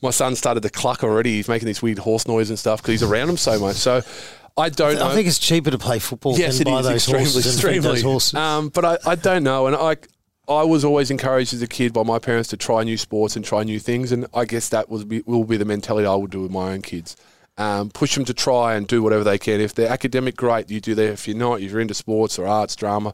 My 0.02 0.10
son 0.10 0.34
started 0.34 0.64
to 0.64 0.70
cluck 0.70 1.04
already. 1.04 1.36
He's 1.36 1.46
making 1.48 1.66
this 1.66 1.80
weird 1.80 2.00
horse 2.00 2.26
noise 2.26 2.50
and 2.50 2.58
stuff 2.58 2.82
because 2.82 3.00
he's 3.00 3.08
around 3.08 3.28
them 3.28 3.36
so 3.36 3.60
much. 3.60 3.76
So 3.76 4.02
I 4.56 4.70
don't 4.70 4.96
know. 4.96 5.06
I 5.06 5.14
think 5.14 5.28
it's 5.28 5.38
cheaper 5.38 5.70
to 5.70 5.78
play 5.78 6.00
football 6.00 6.36
Yes, 6.36 6.58
than 6.58 6.64
buy 6.64 6.82
those 6.82 6.94
extremely, 6.94 7.24
horses 7.26 7.46
extremely. 7.46 7.78
those 7.78 8.02
horses. 8.02 8.34
Um, 8.34 8.70
but 8.70 8.84
I, 8.84 8.98
I 9.06 9.14
don't 9.14 9.44
know, 9.44 9.68
and 9.68 9.76
I, 9.76 9.98
I 10.52 10.64
was 10.64 10.84
always 10.84 11.12
encouraged 11.12 11.54
as 11.54 11.62
a 11.62 11.68
kid 11.68 11.92
by 11.92 12.02
my 12.02 12.18
parents 12.18 12.48
to 12.48 12.56
try 12.56 12.82
new 12.82 12.96
sports 12.96 13.36
and 13.36 13.44
try 13.44 13.62
new 13.62 13.78
things, 13.78 14.10
and 14.10 14.26
I 14.34 14.46
guess 14.46 14.68
that 14.70 14.88
was 14.88 15.04
be, 15.04 15.22
will 15.26 15.44
be 15.44 15.58
the 15.58 15.64
mentality 15.64 16.08
I 16.08 16.16
would 16.16 16.32
do 16.32 16.42
with 16.42 16.50
my 16.50 16.72
own 16.72 16.82
kids. 16.82 17.16
Um, 17.60 17.90
push 17.90 18.14
them 18.14 18.24
to 18.24 18.32
try 18.32 18.74
and 18.74 18.86
do 18.86 19.02
whatever 19.02 19.22
they 19.22 19.36
can. 19.36 19.60
If 19.60 19.74
they're 19.74 19.90
academic, 19.92 20.34
great, 20.34 20.70
you 20.70 20.80
do 20.80 20.94
that. 20.94 21.12
If 21.12 21.28
you're 21.28 21.36
not, 21.36 21.60
if 21.60 21.70
you're 21.70 21.80
into 21.80 21.92
sports 21.92 22.38
or 22.38 22.46
arts, 22.46 22.74
drama, 22.74 23.12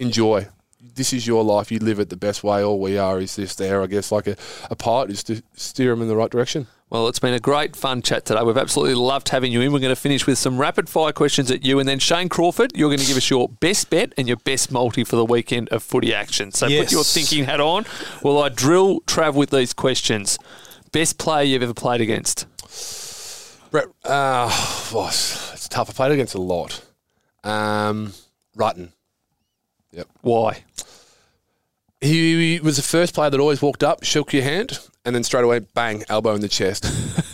enjoy. 0.00 0.48
This 0.80 1.12
is 1.12 1.24
your 1.24 1.44
life. 1.44 1.70
You 1.70 1.78
live 1.78 2.00
it 2.00 2.10
the 2.10 2.16
best 2.16 2.42
way. 2.42 2.64
All 2.64 2.80
we 2.80 2.98
are 2.98 3.20
is 3.20 3.36
just 3.36 3.58
there, 3.58 3.82
I 3.82 3.86
guess, 3.86 4.10
like 4.10 4.26
a, 4.26 4.36
a 4.70 4.74
part 4.74 5.10
is 5.10 5.22
to 5.24 5.40
steer 5.54 5.90
them 5.90 6.02
in 6.02 6.08
the 6.08 6.16
right 6.16 6.30
direction. 6.30 6.66
Well, 6.90 7.06
it's 7.06 7.20
been 7.20 7.34
a 7.34 7.38
great 7.38 7.76
fun 7.76 8.02
chat 8.02 8.24
today. 8.24 8.42
We've 8.42 8.56
absolutely 8.56 8.96
loved 8.96 9.28
having 9.28 9.52
you 9.52 9.60
in. 9.60 9.72
We're 9.72 9.78
going 9.78 9.94
to 9.94 10.00
finish 10.00 10.26
with 10.26 10.38
some 10.38 10.58
rapid 10.58 10.88
fire 10.88 11.12
questions 11.12 11.50
at 11.52 11.64
you, 11.64 11.78
and 11.78 11.88
then 11.88 12.00
Shane 12.00 12.28
Crawford, 12.28 12.72
you're 12.74 12.88
going 12.88 12.98
to 12.98 13.06
give 13.06 13.16
us 13.16 13.30
your 13.30 13.48
best 13.48 13.90
bet 13.90 14.12
and 14.16 14.26
your 14.26 14.38
best 14.38 14.72
multi 14.72 15.04
for 15.04 15.14
the 15.14 15.24
weekend 15.24 15.68
of 15.68 15.84
footy 15.84 16.12
action. 16.12 16.50
So 16.50 16.66
put 16.66 16.90
your 16.90 17.04
thinking 17.04 17.44
hat 17.44 17.60
on. 17.60 17.86
Well, 18.22 18.42
I 18.42 18.48
drill 18.48 19.00
Trav 19.02 19.34
with 19.34 19.50
these 19.50 19.72
questions. 19.72 20.38
Best 20.90 21.18
player 21.18 21.44
you've 21.44 21.62
ever 21.62 21.74
played 21.74 22.00
against? 22.00 22.46
Brett, 23.70 23.86
uh, 24.04 24.48
oh, 24.50 25.08
it's 25.08 25.68
tough. 25.68 25.90
I 25.90 25.92
played 25.92 26.12
against 26.12 26.34
a 26.34 26.40
lot. 26.40 26.84
Um, 27.44 28.12
Rutten. 28.56 28.90
Yep. 29.92 30.08
Why? 30.22 30.64
He, 32.00 32.60
was 32.60 32.76
the 32.76 32.82
first 32.82 33.14
player 33.14 33.30
that 33.30 33.40
always 33.40 33.62
walked 33.62 33.82
up, 33.82 34.04
shook 34.04 34.32
your 34.32 34.42
hand, 34.42 34.78
and 35.04 35.14
then 35.14 35.24
straight 35.24 35.44
away, 35.44 35.60
bang, 35.60 36.04
elbow 36.08 36.34
in 36.34 36.40
the 36.40 36.48
chest. 36.48 36.86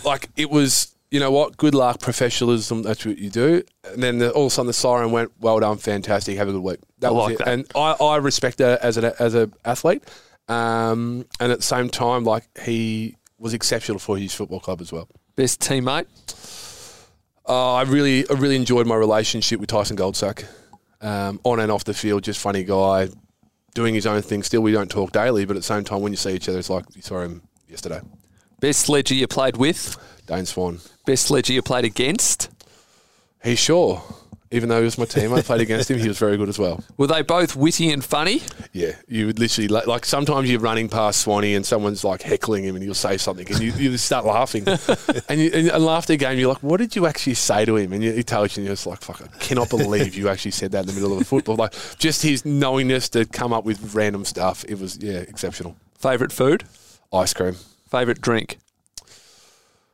like 0.04 0.28
it 0.36 0.50
was, 0.50 0.94
you 1.10 1.20
know 1.20 1.30
what? 1.30 1.56
Good 1.56 1.74
luck, 1.74 2.00
professionalism. 2.00 2.82
That's 2.82 3.04
what 3.04 3.18
you 3.18 3.28
do. 3.28 3.62
And 3.84 4.02
then 4.02 4.18
the, 4.18 4.30
all 4.30 4.46
of 4.46 4.52
a 4.52 4.54
sudden, 4.54 4.68
the 4.68 4.72
siren 4.72 5.10
went, 5.10 5.32
"Well 5.40 5.58
done, 5.60 5.78
fantastic, 5.78 6.38
have 6.38 6.48
a 6.48 6.52
good 6.52 6.62
week." 6.62 6.78
That 7.00 7.08
I 7.08 7.10
was 7.10 7.24
like 7.24 7.34
it. 7.34 7.38
that. 7.38 7.48
And 7.48 7.66
I, 7.74 7.92
I 8.00 8.16
respect 8.16 8.58
that 8.58 8.80
as 8.80 8.96
an 8.96 9.12
as 9.18 9.34
a 9.34 9.50
athlete. 9.64 10.04
Um, 10.48 11.26
and 11.40 11.52
at 11.52 11.58
the 11.58 11.64
same 11.64 11.88
time, 11.88 12.24
like 12.24 12.44
he 12.60 13.16
was 13.38 13.54
exceptional 13.54 13.98
for 13.98 14.16
his 14.16 14.32
football 14.32 14.60
club 14.60 14.80
as 14.80 14.92
well. 14.92 15.08
Best 15.34 15.60
teammate? 15.60 16.06
Oh, 17.46 17.74
I 17.74 17.82
really, 17.82 18.28
I 18.28 18.34
really 18.34 18.56
enjoyed 18.56 18.86
my 18.86 18.94
relationship 18.94 19.60
with 19.60 19.68
Tyson 19.68 19.96
Goldsack, 19.96 20.44
um, 21.00 21.40
on 21.44 21.58
and 21.58 21.72
off 21.72 21.84
the 21.84 21.94
field. 21.94 22.22
Just 22.22 22.38
funny 22.40 22.64
guy, 22.64 23.08
doing 23.74 23.94
his 23.94 24.06
own 24.06 24.22
thing. 24.22 24.42
Still, 24.42 24.60
we 24.60 24.72
don't 24.72 24.90
talk 24.90 25.12
daily, 25.12 25.44
but 25.44 25.56
at 25.56 25.60
the 25.60 25.66
same 25.66 25.84
time, 25.84 26.02
when 26.02 26.12
you 26.12 26.16
see 26.16 26.34
each 26.34 26.48
other, 26.48 26.58
it's 26.58 26.70
like 26.70 26.84
you 26.94 27.02
saw 27.02 27.22
him 27.22 27.42
yesterday. 27.68 28.00
Best 28.60 28.80
sledger 28.80 29.14
you 29.14 29.26
played 29.26 29.56
with? 29.56 29.96
Dane 30.26 30.46
Swan. 30.46 30.78
Best 31.04 31.26
sledger 31.26 31.52
you 31.52 31.62
played 31.62 31.84
against? 31.84 32.48
He's 33.42 33.58
sure. 33.58 34.02
Even 34.52 34.68
though 34.68 34.78
he 34.78 34.84
was 34.84 34.98
my 34.98 35.06
team, 35.06 35.32
I 35.32 35.40
played 35.40 35.62
against 35.62 35.90
him. 35.90 35.98
He 35.98 36.08
was 36.08 36.18
very 36.18 36.36
good 36.36 36.48
as 36.50 36.58
well. 36.58 36.84
Were 36.98 37.06
they 37.06 37.22
both 37.22 37.56
witty 37.56 37.90
and 37.90 38.04
funny? 38.04 38.42
Yeah, 38.72 38.92
you 39.08 39.26
would 39.26 39.38
literally 39.38 39.68
like, 39.68 39.86
like 39.86 40.04
sometimes 40.04 40.50
you're 40.50 40.60
running 40.60 40.90
past 40.90 41.22
Swanee 41.22 41.54
and 41.54 41.64
someone's 41.64 42.04
like 42.04 42.20
heckling 42.20 42.64
him 42.64 42.76
and 42.76 42.84
you'll 42.84 42.94
say 42.94 43.16
something 43.16 43.46
and 43.48 43.60
you, 43.60 43.72
you 43.72 43.96
start 43.96 44.26
laughing 44.26 44.64
and 45.28 45.40
you 45.40 45.50
and, 45.54 45.68
and 45.68 45.84
after 45.84 46.16
game 46.16 46.38
you're 46.38 46.52
like, 46.52 46.62
what 46.62 46.76
did 46.76 46.94
you 46.94 47.06
actually 47.06 47.34
say 47.34 47.64
to 47.64 47.76
him? 47.76 47.92
And 47.94 48.04
you, 48.04 48.12
he 48.12 48.22
tells 48.22 48.56
you 48.56 48.60
and 48.60 48.66
you're 48.66 48.74
just 48.74 48.86
like, 48.86 49.00
fuck, 49.00 49.22
I 49.22 49.38
cannot 49.38 49.70
believe 49.70 50.14
you 50.14 50.28
actually 50.28 50.50
said 50.50 50.72
that 50.72 50.80
in 50.80 50.86
the 50.86 50.92
middle 50.92 51.14
of 51.14 51.22
a 51.22 51.24
football. 51.24 51.56
Like 51.56 51.74
just 51.98 52.22
his 52.22 52.44
knowingness 52.44 53.08
to 53.10 53.24
come 53.24 53.52
up 53.52 53.64
with 53.64 53.94
random 53.94 54.24
stuff. 54.26 54.64
It 54.68 54.78
was 54.78 54.98
yeah 54.98 55.20
exceptional. 55.20 55.76
Favorite 55.98 56.32
food? 56.32 56.64
Ice 57.12 57.32
cream. 57.32 57.56
Favorite 57.88 58.20
drink? 58.20 58.58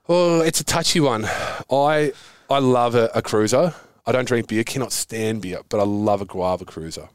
Oh, 0.09 0.41
it's 0.41 0.61
a 0.61 0.65
touchy 0.65 1.01
one. 1.01 1.27
I 1.71 2.13
I 2.51 2.59
love 2.59 2.95
a, 2.95 3.11
a 3.15 3.23
cruiser. 3.23 3.75
I 4.09 4.13
don't 4.13 4.27
drink 4.27 4.49
beer, 4.49 4.65
cannot 4.65 4.91
stand 4.93 5.43
beer, 5.43 5.61
but 5.69 5.81
I 5.81 5.83
love 5.83 6.23
a 6.23 6.25
guava 6.25 6.65
cruiser. 6.65 7.11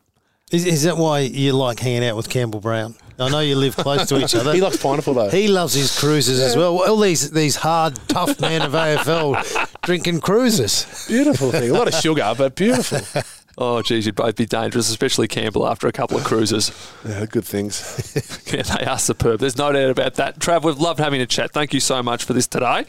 Is, 0.52 0.64
is 0.64 0.84
that 0.84 0.96
why 0.96 1.22
you 1.22 1.54
like 1.54 1.80
hanging 1.80 2.06
out 2.06 2.16
with 2.16 2.30
Campbell 2.30 2.60
Brown? 2.60 2.94
I 3.20 3.30
know 3.30 3.40
you 3.40 3.56
live 3.56 3.76
close 3.76 4.08
to 4.10 4.24
each 4.24 4.36
other. 4.40 4.54
He 4.54 4.62
likes 4.62 4.78
pineapple 4.78 5.16
though. 5.16 5.30
He 5.32 5.48
loves 5.48 5.74
his 5.74 5.98
cruises 5.98 6.40
as 6.40 6.56
well. 6.56 6.78
All 6.84 6.98
these 7.00 7.32
these 7.32 7.56
hard, 7.56 7.96
tough 8.08 8.40
men 8.40 8.62
of 8.62 8.74
AFL 8.74 9.72
drinking 9.82 10.22
cruises. 10.22 11.06
beautiful 11.08 11.50
thing. 11.52 11.72
A 11.72 11.74
lot 11.74 11.88
of 11.88 11.96
sugar, 11.96 12.32
but 12.38 12.54
beautiful. 12.56 13.00
Oh, 13.58 13.82
geez, 13.82 14.06
you'd 14.06 14.16
both 14.16 14.36
be 14.36 14.46
dangerous, 14.46 14.90
especially 14.90 15.28
Campbell 15.28 15.68
after 15.68 15.88
a 15.88 15.92
couple 15.92 16.18
of 16.18 16.24
cruises. 16.24 16.72
Yeah, 17.08 17.26
good 17.28 17.46
things. 17.46 18.44
yeah, 18.52 18.64
they 18.64 18.86
are 18.86 18.98
superb. 18.98 19.40
There's 19.40 19.58
no 19.58 19.72
doubt 19.72 19.92
about 19.92 20.16
that. 20.16 20.40
Trav, 20.40 20.64
we've 20.64 20.80
loved 20.80 21.00
having 21.00 21.22
a 21.22 21.28
chat. 21.28 21.52
Thank 21.52 21.74
you 21.74 21.80
so 21.80 22.02
much 22.02 22.24
for 22.24 22.34
this 22.34 22.48
today. 22.48 22.86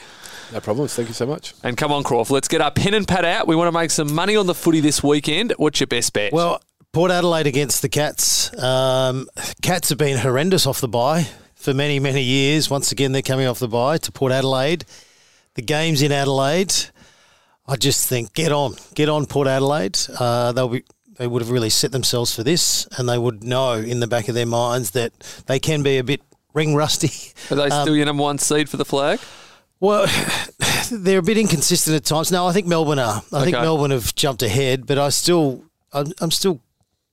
No 0.53 0.61
problems. 0.61 0.95
Thank 0.95 1.09
you 1.09 1.15
so 1.15 1.27
much. 1.27 1.55
And 1.63 1.77
come 1.77 1.93
on, 1.93 2.03
Crawford, 2.03 2.33
let's 2.33 2.49
get 2.49 2.61
our 2.61 2.71
pen 2.71 2.95
and 2.95 3.07
pad 3.07 3.25
out. 3.25 3.47
We 3.47 3.57
want 3.57 3.69
to 3.69 3.79
make 3.79 3.91
some 3.91 4.15
money 4.15 4.37
on 4.37 4.47
the 4.47 4.55
footy 4.55 4.81
this 4.81 5.03
weekend. 5.03 5.53
What's 5.59 5.81
your 5.81 5.87
best 5.87 6.13
bet? 6.13 6.33
Well, 6.33 6.63
Port 6.93 7.11
Adelaide 7.11 7.47
against 7.47 7.83
the 7.83 7.89
Cats. 7.89 8.57
Um, 8.63 9.29
Cats 9.63 9.91
have 9.91 9.99
been 9.99 10.17
horrendous 10.17 10.67
off 10.67 10.81
the 10.81 10.89
bye 10.89 11.27
for 11.55 11.75
many, 11.75 11.99
many 11.99 12.23
years. 12.23 12.71
Once 12.71 12.93
again, 12.93 13.13
they're 13.13 13.23
coming 13.23 13.47
off 13.47 13.59
the 13.59 13.69
bye 13.69 13.99
to 13.99 14.13
Port 14.13 14.33
Adelaide. 14.33 14.85
The 15.55 15.63
game's 15.63 16.03
in 16.03 16.13
Adelaide. 16.13 16.73
I 17.67 17.77
just 17.77 18.09
think 18.09 18.35
get 18.35 18.53
on, 18.53 18.75
get 18.95 19.09
on 19.09 19.27
Port 19.27 19.49
Adelaide. 19.49 19.99
Uh, 20.19 20.53
they'll 20.53 20.69
be. 20.69 20.85
They 21.17 21.29
would 21.29 21.43
have 21.43 21.51
really 21.51 21.71
set 21.71 21.93
themselves 21.93 22.35
for 22.35 22.43
this, 22.43 22.89
and 22.99 23.09
they 23.09 23.17
would 23.17 23.45
know 23.45 23.75
in 23.75 24.01
the 24.01 24.09
back 24.09 24.29
of 24.29 24.35
their 24.35 24.47
minds 24.47 24.91
that 24.93 25.13
they 25.47 25.61
can 25.61 25.85
be 25.85 25.99
a 25.99 26.03
bit 26.03 26.21
ring 26.55 26.75
rusty. 26.75 27.33
are 27.53 27.57
they 27.57 27.69
still 27.69 27.91
um, 27.91 27.95
your 27.95 28.07
number 28.07 28.23
one 28.23 28.39
seed 28.39 28.69
for 28.69 28.79
the 28.79 28.85
flag? 28.85 29.21
Well, 29.79 30.07
they're 30.91 31.19
a 31.19 31.23
bit 31.23 31.39
inconsistent 31.39 31.95
at 31.95 32.05
times. 32.05 32.33
No, 32.33 32.47
I 32.47 32.53
think 32.53 32.67
Melbourne 32.67 32.99
are. 32.99 33.23
I 33.33 33.45
think 33.45 33.53
Melbourne 33.53 33.91
have 33.93 34.15
jumped 34.15 34.43
ahead, 34.43 34.87
but 34.87 34.99
I 34.99 35.11
still, 35.11 35.63
I'm, 35.93 36.13
I'm 36.21 36.31
still 36.31 36.61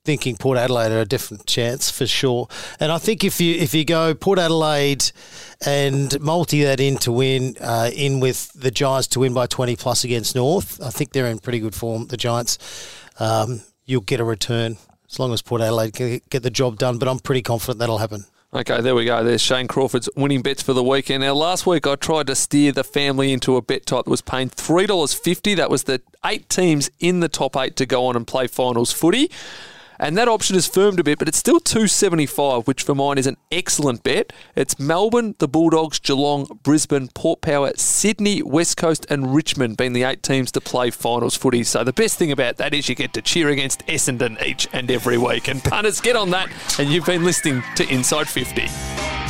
thinking 0.04 0.36
Port 0.36 0.58
Adelaide 0.58 0.90
are 0.90 1.00
a 1.00 1.04
different 1.04 1.46
chance 1.46 1.90
for 1.90 2.06
sure. 2.06 2.48
And 2.80 2.90
I 2.90 2.98
think 2.98 3.22
if 3.22 3.40
you 3.40 3.54
if 3.54 3.72
you 3.72 3.84
go 3.84 4.14
Port 4.14 4.38
Adelaide 4.38 5.12
and 5.64 6.20
multi 6.20 6.64
that 6.64 6.80
in 6.80 6.96
to 6.98 7.12
win, 7.12 7.56
uh, 7.60 7.90
in 7.94 8.18
with 8.18 8.52
the 8.54 8.70
Giants 8.70 9.06
to 9.08 9.20
win 9.20 9.32
by 9.32 9.46
20 9.46 9.76
plus 9.76 10.02
against 10.04 10.34
North, 10.34 10.80
I 10.82 10.90
think 10.90 11.12
they're 11.12 11.26
in 11.26 11.38
pretty 11.38 11.60
good 11.60 11.74
form. 11.74 12.08
The 12.08 12.16
Giants, 12.16 12.58
um, 13.20 13.62
you'll 13.86 14.00
get 14.00 14.18
a 14.18 14.24
return 14.24 14.76
as 15.08 15.20
long 15.20 15.32
as 15.32 15.40
Port 15.40 15.60
Adelaide 15.60 15.92
can 15.92 16.20
get 16.30 16.42
the 16.42 16.50
job 16.50 16.78
done. 16.78 16.98
But 16.98 17.08
I'm 17.08 17.20
pretty 17.20 17.42
confident 17.42 17.78
that'll 17.78 17.98
happen. 17.98 18.24
Okay, 18.54 18.82
there 18.82 18.94
we 18.94 19.06
go. 19.06 19.24
There's 19.24 19.40
Shane 19.40 19.66
Crawford's 19.66 20.10
winning 20.14 20.42
bets 20.42 20.62
for 20.62 20.74
the 20.74 20.82
weekend. 20.82 21.22
Now, 21.22 21.32
last 21.32 21.64
week 21.64 21.86
I 21.86 21.94
tried 21.94 22.26
to 22.26 22.34
steer 22.34 22.70
the 22.70 22.84
family 22.84 23.32
into 23.32 23.56
a 23.56 23.62
bet 23.62 23.86
type 23.86 24.04
that 24.04 24.10
was 24.10 24.20
paying 24.20 24.50
$3.50. 24.50 25.56
That 25.56 25.70
was 25.70 25.84
the 25.84 26.02
eight 26.22 26.50
teams 26.50 26.90
in 26.98 27.20
the 27.20 27.30
top 27.30 27.56
eight 27.56 27.76
to 27.76 27.86
go 27.86 28.04
on 28.04 28.14
and 28.14 28.26
play 28.26 28.46
finals 28.46 28.92
footy. 28.92 29.30
And 30.02 30.18
that 30.18 30.26
option 30.26 30.54
has 30.54 30.66
firmed 30.66 30.98
a 30.98 31.04
bit, 31.04 31.20
but 31.20 31.28
it's 31.28 31.38
still 31.38 31.60
275, 31.60 32.66
which 32.66 32.82
for 32.82 32.92
mine 32.92 33.18
is 33.18 33.28
an 33.28 33.36
excellent 33.52 34.02
bet. 34.02 34.32
It's 34.56 34.76
Melbourne, 34.76 35.36
the 35.38 35.46
Bulldogs, 35.46 36.00
Geelong, 36.00 36.58
Brisbane, 36.64 37.06
Port 37.14 37.40
Power, 37.40 37.70
Sydney, 37.76 38.42
West 38.42 38.76
Coast, 38.76 39.06
and 39.08 39.32
Richmond 39.32 39.76
being 39.76 39.92
the 39.92 40.02
eight 40.02 40.24
teams 40.24 40.50
to 40.52 40.60
play 40.60 40.90
finals 40.90 41.36
footy. 41.36 41.62
So 41.62 41.84
the 41.84 41.92
best 41.92 42.18
thing 42.18 42.32
about 42.32 42.56
that 42.56 42.74
is 42.74 42.88
you 42.88 42.96
get 42.96 43.14
to 43.14 43.22
cheer 43.22 43.48
against 43.50 43.86
Essendon 43.86 44.44
each 44.44 44.66
and 44.72 44.90
every 44.90 45.18
week. 45.18 45.46
And 45.46 45.62
punters, 45.62 46.00
get 46.00 46.16
on 46.16 46.30
that. 46.30 46.50
And 46.80 46.90
you've 46.90 47.06
been 47.06 47.24
listening 47.24 47.62
to 47.76 47.88
Inside 47.88 48.26
50. 48.26 49.21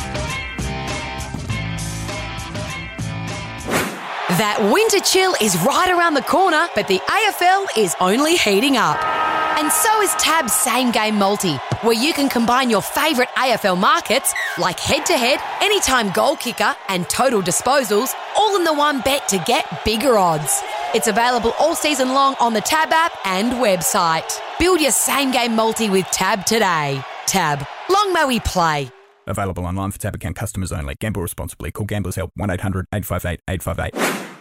That 4.39 4.57
winter 4.73 4.99
chill 4.99 5.35
is 5.39 5.55
right 5.61 5.91
around 5.91 6.15
the 6.15 6.23
corner, 6.23 6.67
but 6.73 6.87
the 6.87 6.97
AFL 6.97 7.77
is 7.77 7.95
only 7.99 8.35
heating 8.35 8.77
up. 8.77 8.97
And 9.59 9.71
so 9.71 10.01
is 10.01 10.09
TAB's 10.15 10.51
Same 10.51 10.89
Game 10.89 11.19
Multi, 11.19 11.53
where 11.83 11.93
you 11.93 12.13
can 12.13 12.29
combine 12.29 12.71
your 12.71 12.81
favourite 12.81 13.29
AFL 13.35 13.77
markets 13.77 14.33
like 14.57 14.79
head 14.79 15.05
to 15.05 15.13
head, 15.13 15.39
anytime 15.61 16.09
goal 16.13 16.35
kicker, 16.35 16.75
and 16.89 17.07
total 17.09 17.43
disposals, 17.43 18.15
all 18.35 18.55
in 18.55 18.63
the 18.63 18.73
one 18.73 19.01
bet 19.01 19.27
to 19.27 19.37
get 19.45 19.85
bigger 19.85 20.17
odds. 20.17 20.63
It's 20.95 21.07
available 21.07 21.53
all 21.59 21.75
season 21.75 22.09
long 22.09 22.33
on 22.39 22.53
the 22.53 22.61
TAB 22.61 22.91
app 22.91 23.13
and 23.25 23.51
website. 23.61 24.39
Build 24.57 24.81
your 24.81 24.89
Same 24.89 25.29
Game 25.29 25.55
Multi 25.55 25.91
with 25.91 26.07
TAB 26.07 26.43
today. 26.47 27.03
Tab, 27.27 27.67
long 27.87 28.13
may 28.13 28.25
we 28.25 28.39
play. 28.39 28.91
Available 29.27 29.65
online 29.65 29.91
for 29.91 29.99
TAB 29.99 30.15
account 30.15 30.35
customers 30.35 30.71
only. 30.71 30.95
Gamble 30.95 31.21
responsibly. 31.21 31.71
Call 31.71 31.85
Gamblers 31.85 32.15
Help 32.15 32.31
1 32.35 32.49
800 32.49 32.87
858 32.93 33.41
858. 33.47 34.32